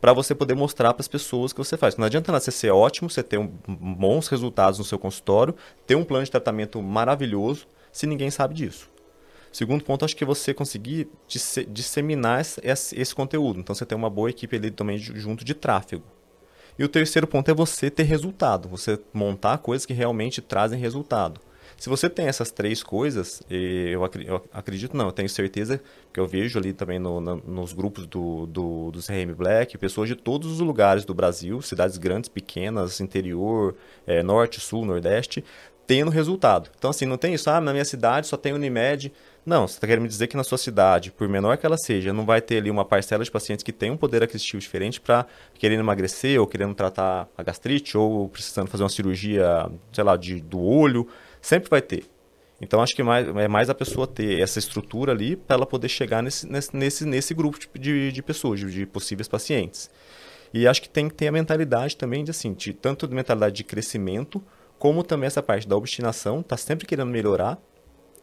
para 0.00 0.12
você 0.12 0.34
poder 0.34 0.54
mostrar 0.54 0.94
para 0.94 1.02
as 1.02 1.08
pessoas 1.08 1.52
que 1.52 1.58
você 1.58 1.76
faz. 1.76 1.96
Não 1.96 2.06
adianta 2.06 2.32
nada 2.32 2.42
você 2.42 2.50
ser 2.50 2.70
ótimo, 2.70 3.10
você 3.10 3.22
ter 3.22 3.38
um, 3.38 3.46
bons 3.46 4.28
resultados 4.28 4.78
no 4.78 4.84
seu 4.84 4.98
consultório, 4.98 5.54
ter 5.86 5.94
um 5.94 6.04
plano 6.04 6.24
de 6.24 6.30
tratamento 6.30 6.80
maravilhoso, 6.80 7.66
se 7.92 8.06
ninguém 8.06 8.30
sabe 8.30 8.54
disso. 8.54 8.88
Segundo 9.52 9.84
ponto, 9.84 10.04
acho 10.04 10.16
que 10.16 10.24
você 10.24 10.54
conseguir 10.54 11.08
disse, 11.26 11.64
disseminar 11.64 12.40
esse, 12.40 12.98
esse, 12.98 13.14
conteúdo. 13.14 13.58
Então, 13.58 13.74
você 13.74 13.84
tem 13.84 13.98
uma 13.98 14.08
boa 14.08 14.30
equipe 14.30 14.56
ali 14.56 14.70
também 14.70 14.96
junto 14.96 15.44
de 15.44 15.54
tráfego. 15.54 16.04
E 16.78 16.84
o 16.84 16.88
terceiro 16.88 17.26
ponto 17.26 17.50
é 17.50 17.54
você 17.54 17.90
ter 17.90 18.04
resultado, 18.04 18.68
você 18.68 18.98
montar 19.12 19.58
coisas 19.58 19.84
que 19.84 19.92
realmente 19.92 20.40
trazem 20.40 20.78
resultado. 20.78 21.40
Se 21.80 21.88
você 21.88 22.10
tem 22.10 22.26
essas 22.26 22.50
três 22.50 22.82
coisas, 22.82 23.42
eu, 23.48 24.04
acredito, 24.52 24.94
não, 24.94 25.06
eu 25.06 25.12
tenho 25.12 25.30
certeza 25.30 25.80
que 26.12 26.20
eu 26.20 26.26
vejo 26.26 26.58
ali 26.58 26.74
também 26.74 26.98
no, 26.98 27.22
no, 27.22 27.36
nos 27.36 27.72
grupos 27.72 28.06
do, 28.06 28.44
do, 28.44 28.90
do 28.90 28.98
CRM 29.00 29.32
Black, 29.34 29.78
pessoas 29.78 30.06
de 30.06 30.14
todos 30.14 30.52
os 30.52 30.60
lugares 30.60 31.06
do 31.06 31.14
Brasil, 31.14 31.62
cidades 31.62 31.96
grandes, 31.96 32.28
pequenas, 32.28 33.00
interior, 33.00 33.74
é, 34.06 34.22
norte, 34.22 34.60
sul, 34.60 34.84
nordeste, 34.84 35.42
tendo 35.86 36.10
resultado. 36.10 36.68
Então, 36.76 36.90
assim, 36.90 37.06
não 37.06 37.16
tem 37.16 37.32
isso, 37.32 37.48
ah, 37.48 37.62
na 37.62 37.72
minha 37.72 37.86
cidade 37.86 38.26
só 38.26 38.36
tem 38.36 38.52
Unimed. 38.52 39.10
Não, 39.46 39.66
você 39.66 39.76
está 39.76 39.86
querendo 39.86 40.02
me 40.02 40.08
dizer 40.08 40.26
que 40.26 40.36
na 40.36 40.44
sua 40.44 40.58
cidade, 40.58 41.10
por 41.10 41.30
menor 41.30 41.56
que 41.56 41.64
ela 41.64 41.78
seja, 41.78 42.12
não 42.12 42.26
vai 42.26 42.42
ter 42.42 42.58
ali 42.58 42.70
uma 42.70 42.84
parcela 42.84 43.24
de 43.24 43.30
pacientes 43.30 43.62
que 43.62 43.72
tem 43.72 43.90
um 43.90 43.96
poder 43.96 44.22
aquisitivo 44.22 44.60
diferente 44.60 45.00
para 45.00 45.24
querendo 45.54 45.80
emagrecer, 45.80 46.38
ou 46.38 46.46
querendo 46.46 46.74
tratar 46.74 47.26
a 47.38 47.42
gastrite, 47.42 47.96
ou 47.96 48.28
precisando 48.28 48.68
fazer 48.68 48.82
uma 48.82 48.90
cirurgia, 48.90 49.70
sei 49.90 50.04
lá, 50.04 50.14
de, 50.14 50.42
do 50.42 50.60
olho. 50.60 51.08
Sempre 51.40 51.70
vai 51.70 51.82
ter. 51.82 52.04
Então, 52.60 52.82
acho 52.82 52.94
que 52.94 53.02
mais, 53.02 53.26
é 53.26 53.48
mais 53.48 53.70
a 53.70 53.74
pessoa 53.74 54.06
ter 54.06 54.40
essa 54.40 54.58
estrutura 54.58 55.12
ali 55.12 55.34
para 55.34 55.56
ela 55.56 55.66
poder 55.66 55.88
chegar 55.88 56.22
nesse, 56.22 56.46
nesse, 56.46 57.06
nesse 57.06 57.32
grupo 57.32 57.58
de, 57.78 58.12
de 58.12 58.22
pessoas, 58.22 58.60
de, 58.60 58.70
de 58.70 58.86
possíveis 58.86 59.26
pacientes. 59.26 59.90
E 60.52 60.66
acho 60.66 60.82
que 60.82 60.88
tem 60.88 61.08
que 61.08 61.14
ter 61.14 61.28
a 61.28 61.32
mentalidade 61.32 61.96
também 61.96 62.22
de, 62.22 62.30
assim, 62.30 62.52
de, 62.52 62.74
tanto 62.74 63.08
de 63.08 63.14
mentalidade 63.14 63.54
de 63.54 63.64
crescimento, 63.64 64.42
como 64.78 65.02
também 65.02 65.26
essa 65.26 65.42
parte 65.42 65.66
da 65.66 65.76
obstinação, 65.76 66.42
tá 66.42 66.56
sempre 66.56 66.86
querendo 66.86 67.10
melhorar. 67.10 67.58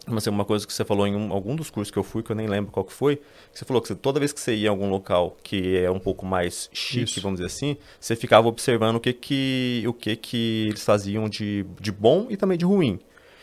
Mas 0.08 0.26
é 0.26 0.30
uma 0.30 0.46
coisa 0.46 0.66
que 0.66 0.72
você 0.72 0.86
falou 0.86 1.06
em 1.06 1.16
um, 1.16 1.34
algum 1.34 1.56
dos 1.56 1.70
cursos 1.70 1.92
que 1.92 1.98
eu 1.98 2.04
fui, 2.04 2.24
que 2.24 2.32
eu 2.32 2.36
nem 2.36 2.48
lembro 2.48 2.72
qual 2.72 2.86
que 2.86 2.94
foi, 2.94 3.18
que 3.18 3.24
você 3.60 3.66
falou 3.66 3.82
que 3.82 3.90
você, 3.90 3.96
toda 3.96 4.20
vez 4.20 4.32
que 4.32 4.40
você 4.40 4.56
ia 4.56 4.68
em 4.68 4.70
algum 4.70 4.90
local 4.90 5.36
que 5.44 5.78
é 5.78 5.92
um 5.92 6.00
pouco 6.00 6.26
mais 6.26 6.70
chique, 6.72 7.12
Isso. 7.12 7.22
vamos 7.22 7.40
dizer 7.40 7.48
assim, 7.48 7.76
você 8.00 8.16
ficava 8.16 8.48
observando 8.48 8.96
o 8.96 9.00
que 9.02 9.12
que, 9.12 9.84
o 9.86 9.94
que, 9.94 10.16
que 10.16 10.68
eles 10.70 10.84
faziam 10.84 11.28
de, 11.28 11.66
de 11.80 11.92
bom 11.92 12.28
e 12.30 12.38
também 12.38 12.58
de 12.58 12.64
ruim. 12.64 13.00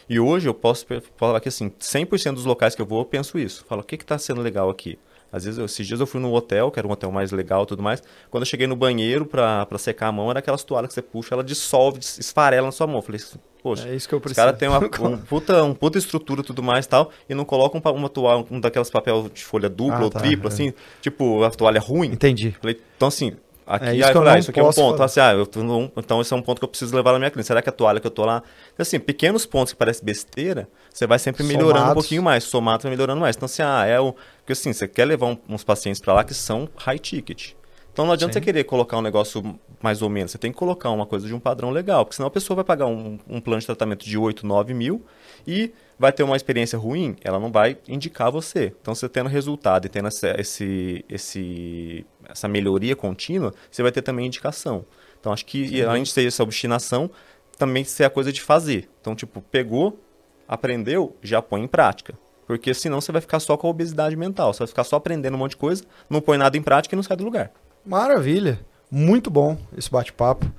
E 0.09 0.19
hoje 0.19 0.49
eu 0.49 0.55
posso 0.55 0.87
falar 1.17 1.41
que 1.41 1.49
assim, 1.49 1.71
100% 1.71 2.35
dos 2.35 2.45
locais 2.45 2.75
que 2.75 2.83
eu 2.83 2.87
vou, 2.87 3.01
eu 3.01 3.05
penso 3.05 3.39
isso. 3.39 3.65
Falo, 3.67 3.83
o 3.83 3.85
que 3.85 3.95
está 3.97 4.19
sendo 4.19 4.41
legal 4.41 4.71
aqui? 4.71 4.99
Às 5.35 5.45
vezes, 5.45 5.59
eu, 5.59 5.65
esses 5.65 5.85
dias 5.85 5.99
eu 5.99 6.07
fui 6.07 6.21
num 6.21 6.33
hotel, 6.33 6.71
que 6.71 6.79
era 6.79 6.87
um 6.87 6.93
hotel 6.93 7.11
mais 7.11 7.33
legal 7.33 7.65
e 7.65 7.67
tudo 7.67 7.83
mais. 7.83 8.01
Quando 8.31 8.43
eu 8.43 8.47
cheguei 8.47 8.69
no 8.69 8.77
banheiro 8.77 9.27
pra, 9.27 9.67
pra 9.67 9.77
secar 9.79 10.07
a 10.07 10.13
mão, 10.13 10.31
era 10.31 10.39
aquelas 10.39 10.63
toalhas 10.63 10.87
que 10.89 10.95
você 10.95 11.03
puxa, 11.03 11.35
ela 11.35 11.43
dissolve, 11.43 11.99
esfarela 11.99 12.67
na 12.67 12.73
sua 12.73 12.87
mão. 12.87 12.97
Eu 12.97 13.03
falei, 13.03 13.21
poxa, 13.61 13.89
é 13.89 13.97
isso 13.97 14.09
que 14.09 14.15
eu 14.15 14.23
os 14.25 14.33
caras 14.33 14.57
têm 14.57 14.69
uma 14.69 14.79
um 15.09 15.19
puta, 15.19 15.65
um 15.65 15.75
puta 15.75 15.99
estrutura 15.99 16.41
e 16.41 16.45
tudo 16.45 16.63
mais 16.63 16.87
e 16.87 16.89
tal, 16.89 17.11
e 17.29 17.35
não 17.35 17.45
colocam 17.45 17.83
uma 17.93 18.09
toalha, 18.09 18.45
um 18.49 18.61
daquelas 18.61 18.91
papel 18.91 19.29
de 19.35 19.45
folha 19.45 19.69
dupla 19.69 19.99
ah, 19.99 20.05
ou 20.05 20.11
tá, 20.11 20.21
tripla, 20.21 20.49
é. 20.51 20.53
assim, 20.53 20.73
tipo, 21.01 21.43
a 21.43 21.51
toalha 21.51 21.81
ruim. 21.81 22.13
Entendi. 22.13 22.53
Falei, 22.61 22.81
então 22.97 23.09
assim, 23.09 23.37
Aqui, 23.67 23.87
é 23.87 23.95
isso, 23.95 24.07
aí, 24.07 24.13
falei, 24.13 24.33
ah, 24.35 24.39
isso 24.39 24.51
aqui 24.51 24.61
é 24.61 24.63
um 24.63 24.71
ponto. 24.71 25.03
Assim, 25.03 25.21
ah, 25.21 25.33
eu, 25.33 25.49
então 25.97 26.21
esse 26.21 26.33
é 26.33 26.37
um 26.37 26.43
ponto 26.43 26.59
que 26.59 26.65
eu 26.65 26.69
preciso 26.69 26.95
levar 26.95 27.13
na 27.13 27.19
minha 27.19 27.31
clínica. 27.31 27.47
Será 27.47 27.63
que 27.63 27.69
a 27.69 27.73
toalha 27.73 27.99
que 27.99 28.07
eu 28.07 28.11
tô 28.11 28.25
lá. 28.25 28.43
Assim, 28.79 29.01
pequenos 29.01 29.47
pontos 29.47 29.73
que 29.73 29.79
parecem 29.79 30.05
besteira, 30.05 30.69
você 30.93 31.07
vai 31.07 31.19
sempre 31.19 31.43
melhorando 31.43 31.79
Somados. 31.79 31.91
um 31.93 31.95
pouquinho 31.95 32.23
mais. 32.23 32.45
Somado 32.45 32.83
vai 32.83 32.91
melhorando 32.91 33.21
mais. 33.21 33.37
Então, 33.37 33.47
assim, 33.47 33.63
ah, 33.63 33.87
é 33.87 33.99
o. 33.99 34.15
Porque 34.39 34.53
assim, 34.53 34.73
você 34.73 34.87
quer 34.87 35.07
levar 35.07 35.27
um, 35.27 35.39
uns 35.49 35.65
pacientes 35.65 36.01
para 36.01 36.13
lá 36.13 36.25
que 36.25 36.35
são 36.35 36.69
high 36.77 36.99
ticket. 36.99 37.53
Então 37.93 38.05
não 38.05 38.13
adianta 38.13 38.33
Sim. 38.33 38.41
você 38.41 38.45
querer 38.45 38.65
colocar 38.65 38.99
um 38.99 39.03
negócio 39.03 39.59
mais 39.81 40.03
ou 40.03 40.11
menos. 40.11 40.33
Você 40.33 40.39
tem 40.39 40.51
que 40.51 40.59
colocar 40.59 40.91
uma 40.91 41.07
coisa 41.07 41.27
de 41.27 41.33
um 41.33 41.39
padrão 41.39 41.71
legal. 41.71 42.05
Porque 42.05 42.17
senão 42.17 42.27
a 42.27 42.31
pessoa 42.31 42.57
vai 42.57 42.65
pagar 42.65 42.87
um, 42.87 43.19
um 43.29 43.41
plano 43.41 43.61
de 43.61 43.67
tratamento 43.67 44.05
de 44.05 44.19
8, 44.19 44.45
9 44.45 44.75
mil 44.75 45.03
e 45.47 45.73
vai 45.99 46.13
ter 46.13 46.23
uma 46.23 46.37
experiência 46.37 46.79
ruim, 46.79 47.17
ela 47.23 47.39
não 47.39 47.51
vai 47.51 47.77
indicar 47.89 48.31
você. 48.31 48.73
Então, 48.81 48.95
você 48.95 49.09
tendo 49.09 49.29
resultado 49.29 49.87
e 49.87 49.89
tendo 49.89 50.09
essa, 50.09 50.35
esse, 50.41 51.05
esse, 51.09 52.07
essa 52.29 52.49
melhoria 52.49 52.97
contínua, 52.97 53.53
você 53.71 53.83
vai 53.83 53.93
ter 53.93 54.03
também 54.03 54.27
indicação. 54.27 54.85
Então, 55.21 55.33
acho 55.33 55.47
que, 55.47 55.83
além 55.83 56.03
de 56.03 56.13
ter 56.13 56.27
essa 56.27 56.43
obstinação, 56.43 57.11
também 57.57 57.85
ser 57.85 58.05
a 58.05 58.11
coisa 58.11 58.33
de 58.33 58.41
fazer. 58.41 58.89
Então, 59.01 59.15
tipo, 59.15 59.41
pegou, 59.41 59.99
aprendeu, 60.47 61.17
já 61.23 61.41
põe 61.41 61.63
em 61.63 61.67
prática. 61.67 62.15
Porque 62.47 62.75
senão 62.75 63.01
você 63.01 63.11
vai 63.11 63.21
ficar 63.21 63.41
só 63.41 63.57
com 63.57 63.67
a 63.67 63.71
obesidade 63.71 64.17
mental. 64.17 64.53
Você 64.53 64.59
vai 64.59 64.69
ficar 64.69 64.85
só 64.85 64.97
aprendendo 64.97 65.35
um 65.35 65.39
monte 65.39 65.53
de 65.53 65.57
coisa, 65.57 65.83
não 66.11 66.21
põe 66.21 66.37
nada 66.37 66.57
em 66.57 66.63
prática 66.63 66.95
e 66.95 66.97
não 66.97 67.03
sai 67.03 67.17
do 67.17 67.25
lugar. 67.25 67.51
Maravilha. 67.85 68.61
Muito 68.91 69.31
bom 69.31 69.57
esse 69.77 69.91
bate-papo. 69.91 70.51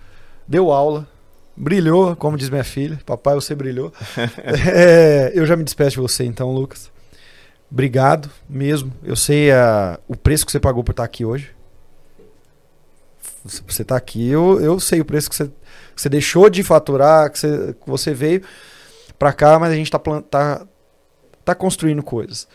Deu 0.48 0.72
aula, 0.72 1.07
Brilhou, 1.57 2.15
como 2.15 2.38
diz 2.38 2.49
minha 2.49 2.64
filha. 2.64 2.99
Papai, 3.06 3.36
você 3.36 3.56
brilhou. 3.56 3.94
é, 4.73 5.32
eu 5.34 5.45
já 5.45 5.56
me 5.56 5.64
despeço 5.64 5.91
de 5.91 6.02
você 6.02 6.26
então, 6.26 6.52
Lucas. 6.52 6.91
Obrigado 7.72 8.30
mesmo. 8.49 8.91
Eu 9.03 9.15
sei 9.15 9.52
a, 9.52 9.99
o 10.07 10.15
preço 10.15 10.45
que 10.45 10.52
você 10.52 10.60
pagou 10.60 10.84
por 10.84 10.91
estar 10.91 11.03
aqui 11.03 11.23
hoje. 11.23 11.56
Você 13.44 13.84
está 13.84 13.95
aqui, 13.95 14.27
eu, 14.27 14.60
eu 14.60 14.80
sei 14.80 14.99
o 14.99 15.06
preço 15.06 15.30
que 15.30 15.36
você, 15.36 15.45
que 15.48 16.02
você 16.02 16.10
deixou 16.10 16.49
de 16.49 16.64
faturar, 16.64 17.32
que 17.32 17.38
você, 17.38 17.73
que 17.73 17.90
você 17.90 18.11
veio 18.11 18.41
para 19.19 19.32
cá, 19.32 19.60
mas 19.60 19.72
a 19.72 19.76
gente 19.76 19.86
está 19.86 19.99
tá, 19.99 20.65
tá 21.44 21.53
construindo 21.53 22.02
coisas. 22.02 22.48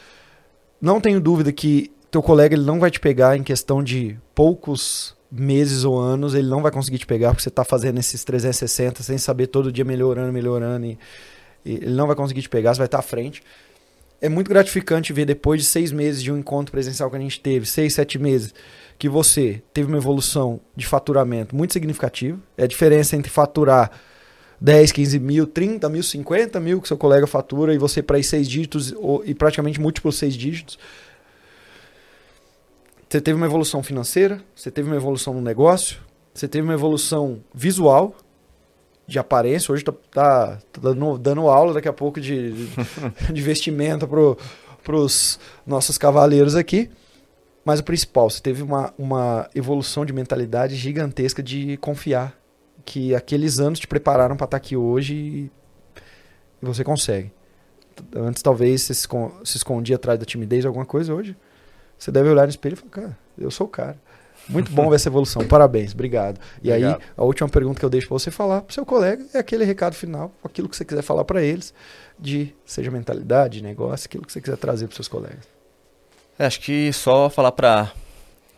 Não 0.80 1.00
tenho 1.00 1.20
dúvida 1.20 1.52
que 1.52 1.92
teu 2.10 2.20
colega 2.20 2.56
ele 2.56 2.64
não 2.64 2.80
vai 2.80 2.90
te 2.90 2.98
pegar 2.98 3.36
em 3.36 3.42
questão 3.44 3.84
de 3.84 4.18
poucos 4.34 5.16
meses 5.30 5.84
ou 5.84 5.98
anos, 5.98 6.34
ele 6.34 6.48
não 6.48 6.62
vai 6.62 6.72
conseguir 6.72 6.98
te 6.98 7.06
pegar 7.06 7.30
porque 7.30 7.42
você 7.42 7.48
está 7.48 7.64
fazendo 7.64 7.98
esses 7.98 8.24
360 8.24 9.02
sem 9.02 9.18
saber 9.18 9.46
todo 9.46 9.70
dia 9.70 9.84
melhorando, 9.84 10.32
melhorando. 10.32 10.86
E, 10.86 10.98
e 11.64 11.74
ele 11.74 11.94
não 11.94 12.06
vai 12.06 12.16
conseguir 12.16 12.42
te 12.42 12.48
pegar, 12.48 12.74
você 12.74 12.78
vai 12.78 12.86
estar 12.86 12.98
tá 12.98 13.04
à 13.04 13.06
frente. 13.06 13.42
É 14.20 14.28
muito 14.28 14.48
gratificante 14.48 15.12
ver 15.12 15.24
depois 15.24 15.62
de 15.62 15.66
seis 15.66 15.90
meses 15.92 16.22
de 16.22 16.30
um 16.30 16.38
encontro 16.38 16.70
presencial 16.72 17.08
que 17.10 17.16
a 17.16 17.20
gente 17.20 17.40
teve, 17.40 17.64
seis, 17.64 17.94
sete 17.94 18.18
meses, 18.18 18.52
que 18.98 19.08
você 19.08 19.62
teve 19.72 19.88
uma 19.88 19.96
evolução 19.96 20.60
de 20.76 20.86
faturamento 20.86 21.56
muito 21.56 21.72
significativa. 21.72 22.38
É 22.58 22.64
a 22.64 22.66
diferença 22.66 23.16
entre 23.16 23.30
faturar 23.30 23.90
10, 24.60 24.92
15 24.92 25.18
mil, 25.18 25.46
30 25.46 25.88
mil, 25.88 26.02
50 26.02 26.60
mil 26.60 26.82
que 26.82 26.88
seu 26.88 26.98
colega 26.98 27.26
fatura 27.26 27.74
e 27.74 27.78
você 27.78 28.02
para 28.02 28.18
ir 28.18 28.24
seis 28.24 28.46
dígitos 28.46 28.94
e 29.24 29.34
praticamente 29.34 29.80
múltiplos 29.80 30.16
seis 30.16 30.34
dígitos. 30.34 30.78
Você 33.10 33.20
teve 33.20 33.36
uma 33.36 33.46
evolução 33.46 33.82
financeira, 33.82 34.40
você 34.54 34.70
teve 34.70 34.88
uma 34.88 34.94
evolução 34.94 35.34
no 35.34 35.40
negócio, 35.40 35.98
você 36.32 36.46
teve 36.46 36.62
uma 36.62 36.74
evolução 36.74 37.42
visual 37.52 38.14
de 39.04 39.18
aparência. 39.18 39.72
Hoje 39.72 39.82
tá, 39.82 39.92
tá, 40.12 40.58
tá 40.72 40.80
dando, 40.80 41.18
dando, 41.18 41.48
aula 41.48 41.74
daqui 41.74 41.88
a 41.88 41.92
pouco 41.92 42.20
de, 42.20 42.52
de, 42.52 42.68
de 43.34 43.42
vestimenta 43.42 44.06
para 44.06 44.96
os 44.96 45.40
nossos 45.66 45.98
cavaleiros 45.98 46.54
aqui. 46.54 46.88
Mas 47.64 47.80
o 47.80 47.84
principal, 47.84 48.30
você 48.30 48.40
teve 48.40 48.62
uma, 48.62 48.94
uma 48.96 49.50
evolução 49.56 50.06
de 50.06 50.12
mentalidade 50.12 50.76
gigantesca 50.76 51.42
de 51.42 51.76
confiar 51.78 52.38
que 52.84 53.12
aqueles 53.12 53.58
anos 53.58 53.80
te 53.80 53.88
prepararam 53.88 54.36
para 54.36 54.44
estar 54.44 54.56
tá 54.60 54.64
aqui 54.64 54.76
hoje 54.76 55.14
e, 55.14 55.50
e 56.62 56.64
você 56.64 56.84
consegue. 56.84 57.32
Antes 58.14 58.40
talvez 58.40 58.82
você 58.82 58.94
se 58.94 59.56
escondia 59.56 59.96
atrás 59.96 60.16
da 60.16 60.24
timidez 60.24 60.64
alguma 60.64 60.86
coisa, 60.86 61.12
hoje 61.12 61.34
você 62.00 62.10
deve 62.10 62.30
olhar 62.30 62.44
no 62.44 62.48
espelho 62.48 62.72
e 62.72 62.76
falar, 62.76 62.90
cara, 62.90 63.18
eu 63.38 63.50
sou 63.50 63.66
o 63.66 63.70
cara. 63.70 63.96
Muito 64.48 64.72
bom 64.72 64.88
ver 64.88 64.96
essa 64.96 65.08
evolução. 65.08 65.46
Parabéns, 65.46 65.92
obrigado. 65.92 66.40
E 66.62 66.70
obrigado. 66.70 67.00
aí, 67.00 67.08
a 67.16 67.22
última 67.22 67.48
pergunta 67.48 67.78
que 67.78 67.84
eu 67.84 67.90
deixo 67.90 68.08
para 68.08 68.18
você 68.18 68.30
falar 68.30 68.62
para 68.62 68.72
seu 68.74 68.86
colega 68.86 69.24
é 69.34 69.38
aquele 69.38 69.64
recado 69.64 69.94
final, 69.94 70.32
aquilo 70.42 70.68
que 70.68 70.76
você 70.76 70.84
quiser 70.84 71.02
falar 71.02 71.24
para 71.24 71.42
eles, 71.42 71.74
de 72.18 72.54
seja 72.64 72.90
mentalidade, 72.90 73.62
negócio, 73.62 74.06
aquilo 74.06 74.24
que 74.24 74.32
você 74.32 74.40
quiser 74.40 74.56
trazer 74.56 74.86
para 74.86 74.96
seus 74.96 75.08
colegas. 75.08 75.46
É, 76.38 76.46
acho 76.46 76.60
que 76.60 76.90
só 76.92 77.28
falar 77.28 77.52
para 77.52 77.92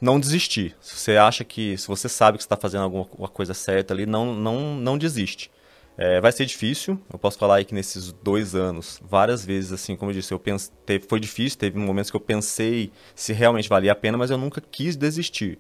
não 0.01 0.21
desistir. 0.21 0.75
Se 0.81 0.97
você 0.97 1.17
acha 1.17 1.43
que, 1.43 1.77
se 1.77 1.89
você 1.89 2.09
sabe 2.09 2.39
que 2.39 2.45
está 2.45 2.57
fazendo 2.57 2.85
alguma 2.85 3.29
coisa 3.29 3.53
certa 3.55 3.93
ali, 3.93 4.07
não, 4.07 4.33
não, 4.35 4.77
não 4.77 4.97
desiste. 4.97 5.51
É, 5.97 6.21
vai 6.21 6.33
ser 6.33 6.47
difícil. 6.47 6.99
Eu 7.13 7.19
posso 7.19 7.39
falar 7.39 7.57
aí 7.57 7.65
que 7.65 7.75
nesses 7.75 8.13
dois 8.13 8.55
anos, 8.55 9.01
várias 9.03 9.45
vezes, 9.45 9.73
assim, 9.73 9.95
como 9.97 10.11
eu 10.11 10.15
disse, 10.15 10.33
eu 10.33 10.39
pense, 10.39 10.71
teve, 10.87 11.07
foi 11.07 11.21
difícil. 11.21 11.59
Teve 11.59 11.79
momentos 11.79 12.11
que 12.11 12.17
eu 12.17 12.21
pensei 12.21 12.91
se 13.15 13.33
realmente 13.33 13.69
valia 13.69 13.93
a 13.93 13.95
pena, 13.95 14.17
mas 14.17 14.31
eu 14.31 14.39
nunca 14.39 14.61
quis 14.61 14.97
desistir. 14.97 15.59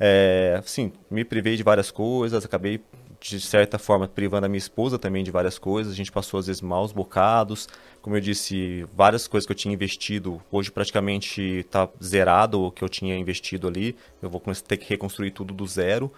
É, 0.00 0.60
sim, 0.64 0.92
me 1.10 1.24
privei 1.24 1.56
de 1.56 1.62
várias 1.62 1.90
coisas, 1.90 2.44
acabei 2.44 2.80
de 3.20 3.40
certa 3.40 3.78
forma 3.78 4.06
privando 4.06 4.46
a 4.46 4.48
minha 4.48 4.58
esposa 4.58 4.98
também 4.98 5.24
de 5.24 5.30
várias 5.30 5.58
coisas. 5.58 5.92
A 5.92 5.96
gente 5.96 6.12
passou 6.12 6.38
às 6.38 6.46
vezes 6.46 6.62
maus 6.62 6.92
bocados. 6.92 7.68
Como 8.00 8.16
eu 8.16 8.20
disse, 8.20 8.86
várias 8.94 9.26
coisas 9.26 9.44
que 9.44 9.52
eu 9.52 9.56
tinha 9.56 9.74
investido, 9.74 10.40
hoje 10.50 10.70
praticamente 10.70 11.42
está 11.42 11.88
zerado 12.02 12.62
o 12.62 12.70
que 12.70 12.82
eu 12.82 12.88
tinha 12.88 13.16
investido 13.16 13.66
ali. 13.66 13.96
Eu 14.22 14.30
vou 14.30 14.40
ter 14.66 14.76
que 14.76 14.88
reconstruir 14.88 15.32
tudo 15.32 15.52
do 15.52 15.66
zero. 15.66 16.12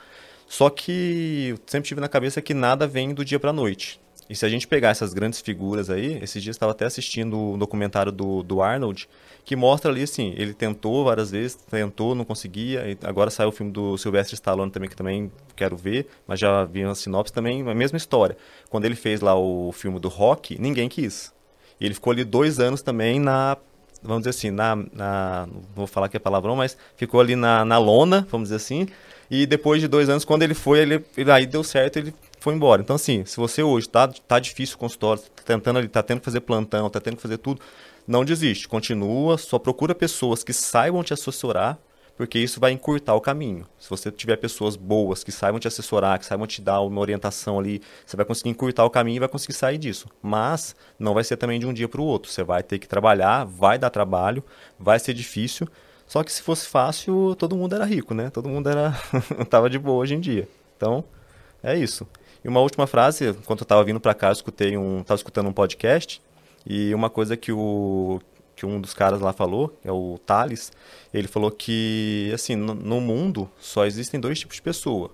Só 0.50 0.68
que 0.68 1.50
eu 1.50 1.58
sempre 1.64 1.86
tive 1.86 2.00
na 2.00 2.08
cabeça 2.08 2.42
que 2.42 2.52
nada 2.52 2.84
vem 2.84 3.14
do 3.14 3.24
dia 3.24 3.38
para 3.38 3.52
noite. 3.52 4.00
E 4.28 4.34
se 4.34 4.44
a 4.44 4.48
gente 4.48 4.66
pegar 4.66 4.88
essas 4.88 5.14
grandes 5.14 5.40
figuras 5.40 5.88
aí, 5.88 6.18
esses 6.20 6.42
dias 6.42 6.56
estava 6.56 6.72
até 6.72 6.84
assistindo 6.84 7.36
o 7.36 7.54
um 7.54 7.58
documentário 7.58 8.10
do, 8.10 8.42
do 8.42 8.60
Arnold, 8.60 9.08
que 9.44 9.54
mostra 9.54 9.92
ali 9.92 10.02
assim, 10.02 10.34
ele 10.36 10.52
tentou 10.52 11.04
várias 11.04 11.30
vezes, 11.30 11.54
tentou, 11.54 12.16
não 12.16 12.24
conseguia, 12.24 12.98
agora 13.04 13.30
saiu 13.30 13.50
o 13.50 13.52
filme 13.52 13.70
do 13.70 13.96
Sylvester 13.96 14.34
Stallone 14.34 14.72
também, 14.72 14.90
que 14.90 14.96
também 14.96 15.30
quero 15.54 15.76
ver, 15.76 16.08
mas 16.26 16.40
já 16.40 16.64
vi 16.64 16.84
uma 16.84 16.96
sinopse 16.96 17.32
também, 17.32 17.62
a 17.68 17.74
mesma 17.74 17.96
história. 17.96 18.36
Quando 18.68 18.86
ele 18.86 18.96
fez 18.96 19.20
lá 19.20 19.36
o 19.36 19.70
filme 19.70 20.00
do 20.00 20.08
Rock, 20.08 20.60
ninguém 20.60 20.88
quis. 20.88 21.32
E 21.80 21.84
ele 21.84 21.94
ficou 21.94 22.12
ali 22.12 22.24
dois 22.24 22.58
anos 22.58 22.82
também 22.82 23.20
na 23.20 23.56
vamos 24.02 24.22
dizer 24.22 24.30
assim, 24.30 24.50
na, 24.50 24.76
na, 24.76 25.46
não 25.46 25.62
vou 25.74 25.86
falar 25.86 26.08
que 26.08 26.16
é 26.16 26.20
palavrão, 26.20 26.56
mas 26.56 26.76
ficou 26.96 27.20
ali 27.20 27.36
na, 27.36 27.64
na 27.64 27.78
lona, 27.78 28.26
vamos 28.30 28.46
dizer 28.48 28.56
assim, 28.56 28.88
e 29.30 29.46
depois 29.46 29.80
de 29.80 29.86
dois 29.86 30.08
anos, 30.08 30.24
quando 30.24 30.42
ele 30.42 30.54
foi, 30.54 30.80
ele, 30.80 31.04
ele 31.16 31.30
aí 31.30 31.46
deu 31.46 31.62
certo, 31.62 31.98
ele 31.98 32.12
foi 32.40 32.54
embora. 32.54 32.82
Então, 32.82 32.96
assim, 32.96 33.24
se 33.24 33.36
você 33.36 33.62
hoje 33.62 33.88
tá, 33.88 34.08
tá 34.08 34.40
difícil 34.40 34.74
o 34.76 34.78
consultório, 34.78 35.22
tá 35.22 35.42
tentando 35.44 35.78
ali, 35.78 35.88
tá 35.88 36.02
tendo 36.02 36.18
que 36.18 36.24
fazer 36.24 36.40
plantão, 36.40 36.90
tá 36.90 37.00
tendo 37.00 37.16
que 37.16 37.22
fazer 37.22 37.38
tudo, 37.38 37.60
não 38.08 38.24
desiste, 38.24 38.66
continua, 38.66 39.38
só 39.38 39.58
procura 39.58 39.94
pessoas 39.94 40.42
que 40.42 40.52
saibam 40.52 41.04
te 41.04 41.14
assessorar, 41.14 41.78
porque 42.16 42.38
isso 42.38 42.58
vai 42.58 42.72
encurtar 42.72 43.14
o 43.14 43.20
caminho. 43.20 43.66
Se 43.78 43.88
você 43.88 44.10
tiver 44.10 44.36
pessoas 44.36 44.74
boas 44.74 45.22
que 45.22 45.30
saibam 45.30 45.60
te 45.60 45.68
assessorar, 45.68 46.18
que 46.18 46.26
saibam 46.26 46.46
te 46.46 46.60
dar 46.60 46.80
uma 46.80 47.00
orientação 47.00 47.58
ali, 47.58 47.80
você 48.04 48.16
vai 48.16 48.26
conseguir 48.26 48.50
encurtar 48.50 48.84
o 48.84 48.90
caminho 48.90 49.16
e 49.16 49.20
vai 49.20 49.28
conseguir 49.28 49.54
sair 49.54 49.78
disso. 49.78 50.06
Mas 50.20 50.74
não 50.98 51.14
vai 51.14 51.24
ser 51.24 51.36
também 51.36 51.58
de 51.58 51.66
um 51.66 51.72
dia 51.72 51.88
para 51.88 52.00
o 52.00 52.04
outro. 52.04 52.30
Você 52.30 52.42
vai 52.42 52.62
ter 52.62 52.78
que 52.78 52.86
trabalhar, 52.86 53.44
vai 53.44 53.78
dar 53.78 53.88
trabalho, 53.88 54.44
vai 54.78 54.98
ser 54.98 55.14
difícil. 55.14 55.66
Só 56.10 56.24
que 56.24 56.32
se 56.32 56.42
fosse 56.42 56.66
fácil, 56.66 57.36
todo 57.38 57.54
mundo 57.54 57.72
era 57.72 57.84
rico, 57.84 58.14
né? 58.14 58.30
Todo 58.30 58.48
mundo 58.48 58.68
era 58.68 58.92
tava 59.48 59.70
de 59.70 59.78
boa 59.78 59.98
hoje 59.98 60.16
em 60.16 60.18
dia. 60.18 60.48
Então, 60.76 61.04
é 61.62 61.78
isso. 61.78 62.04
E 62.44 62.48
uma 62.48 62.58
última 62.58 62.84
frase, 62.88 63.28
enquanto 63.28 63.60
eu 63.60 63.64
estava 63.64 63.84
vindo 63.84 64.00
para 64.00 64.12
cá, 64.12 64.26
eu 64.26 64.32
escutei 64.32 64.76
um, 64.76 65.02
estava 65.02 65.16
escutando 65.16 65.48
um 65.48 65.52
podcast 65.52 66.20
e 66.66 66.92
uma 66.92 67.08
coisa 67.08 67.36
que 67.36 67.52
o 67.52 68.20
que 68.56 68.66
um 68.66 68.80
dos 68.80 68.92
caras 68.92 69.20
lá 69.20 69.32
falou, 69.32 69.78
é 69.84 69.92
o 69.92 70.18
Thales, 70.26 70.72
ele 71.14 71.28
falou 71.28 71.48
que 71.48 72.32
assim, 72.34 72.56
no, 72.56 73.00
mundo 73.00 73.48
só 73.60 73.86
existem 73.86 74.18
dois 74.18 74.36
tipos 74.40 74.56
de 74.56 74.62
pessoa. 74.62 75.12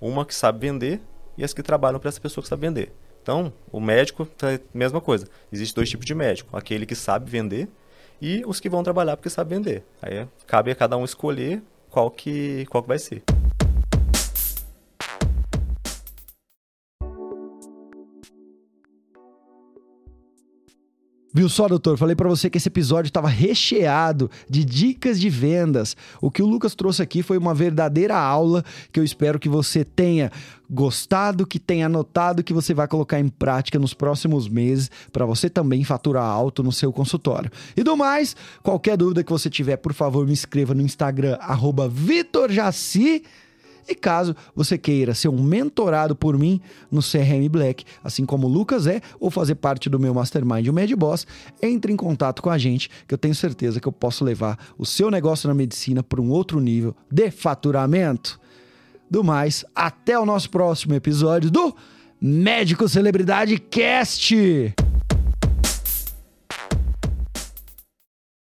Uma 0.00 0.24
que 0.24 0.32
sabe 0.32 0.60
vender 0.60 1.00
e 1.36 1.42
as 1.42 1.52
que 1.52 1.60
trabalham 1.60 1.98
para 1.98 2.08
essa 2.08 2.20
pessoa 2.20 2.40
que 2.40 2.48
sabe 2.48 2.68
vender. 2.68 2.92
Então, 3.20 3.52
o 3.72 3.80
médico 3.80 4.28
a 4.40 4.60
mesma 4.72 5.00
coisa. 5.00 5.26
Existem 5.50 5.74
dois 5.74 5.90
tipos 5.90 6.06
de 6.06 6.14
médico, 6.14 6.56
aquele 6.56 6.86
que 6.86 6.94
sabe 6.94 7.28
vender 7.28 7.68
e 8.20 8.42
os 8.46 8.60
que 8.60 8.68
vão 8.68 8.82
trabalhar 8.82 9.16
porque 9.16 9.30
sabe 9.30 9.54
vender. 9.54 9.82
Aí 10.00 10.26
cabe 10.46 10.70
a 10.70 10.74
cada 10.74 10.96
um 10.96 11.04
escolher 11.04 11.62
qual 11.90 12.10
que 12.10 12.66
qual 12.66 12.82
que 12.82 12.88
vai 12.88 12.98
ser. 12.98 13.22
Viu 21.36 21.50
só, 21.50 21.68
doutor? 21.68 21.98
Falei 21.98 22.16
para 22.16 22.30
você 22.30 22.48
que 22.48 22.56
esse 22.56 22.68
episódio 22.68 23.10
estava 23.10 23.28
recheado 23.28 24.30
de 24.48 24.64
dicas 24.64 25.20
de 25.20 25.28
vendas. 25.28 25.94
O 26.18 26.30
que 26.30 26.42
o 26.42 26.46
Lucas 26.46 26.74
trouxe 26.74 27.02
aqui 27.02 27.22
foi 27.22 27.36
uma 27.36 27.52
verdadeira 27.52 28.16
aula 28.16 28.64
que 28.90 28.98
eu 28.98 29.04
espero 29.04 29.38
que 29.38 29.46
você 29.46 29.84
tenha 29.84 30.32
gostado, 30.70 31.46
que 31.46 31.58
tenha 31.58 31.84
anotado, 31.84 32.42
que 32.42 32.54
você 32.54 32.72
vai 32.72 32.88
colocar 32.88 33.20
em 33.20 33.28
prática 33.28 33.78
nos 33.78 33.92
próximos 33.92 34.48
meses 34.48 34.90
para 35.12 35.26
você 35.26 35.50
também 35.50 35.84
faturar 35.84 36.24
alto 36.24 36.62
no 36.62 36.72
seu 36.72 36.90
consultório. 36.90 37.52
E 37.76 37.82
do 37.82 37.94
mais, 37.98 38.34
qualquer 38.62 38.96
dúvida 38.96 39.22
que 39.22 39.30
você 39.30 39.50
tiver, 39.50 39.76
por 39.76 39.92
favor, 39.92 40.24
me 40.24 40.32
inscreva 40.32 40.72
no 40.72 40.80
Instagram 40.80 41.36
@vitorjaci 41.90 43.22
e 43.88 43.94
caso 43.94 44.34
você 44.54 44.76
queira 44.76 45.14
ser 45.14 45.28
um 45.28 45.42
mentorado 45.42 46.14
por 46.14 46.38
mim 46.38 46.60
no 46.90 47.00
CRM 47.00 47.48
Black, 47.50 47.84
assim 48.02 48.24
como 48.24 48.46
o 48.46 48.50
Lucas 48.50 48.86
é, 48.86 49.00
ou 49.20 49.30
fazer 49.30 49.56
parte 49.56 49.88
do 49.88 49.98
meu 49.98 50.14
Mastermind, 50.14 50.66
o 50.68 50.72
Mad 50.72 50.90
Boss, 50.92 51.26
entre 51.62 51.92
em 51.92 51.96
contato 51.96 52.42
com 52.42 52.50
a 52.50 52.58
gente, 52.58 52.90
que 53.06 53.14
eu 53.14 53.18
tenho 53.18 53.34
certeza 53.34 53.80
que 53.80 53.88
eu 53.88 53.92
posso 53.92 54.24
levar 54.24 54.58
o 54.78 54.84
seu 54.84 55.10
negócio 55.10 55.48
na 55.48 55.54
medicina 55.54 56.02
para 56.02 56.20
um 56.20 56.30
outro 56.30 56.60
nível 56.60 56.94
de 57.10 57.30
faturamento. 57.30 58.40
Do 59.08 59.22
mais, 59.22 59.64
até 59.74 60.18
o 60.18 60.26
nosso 60.26 60.50
próximo 60.50 60.94
episódio 60.94 61.50
do 61.50 61.74
Médico 62.20 62.88
Celebridade 62.88 63.58
Cast. 63.58 64.74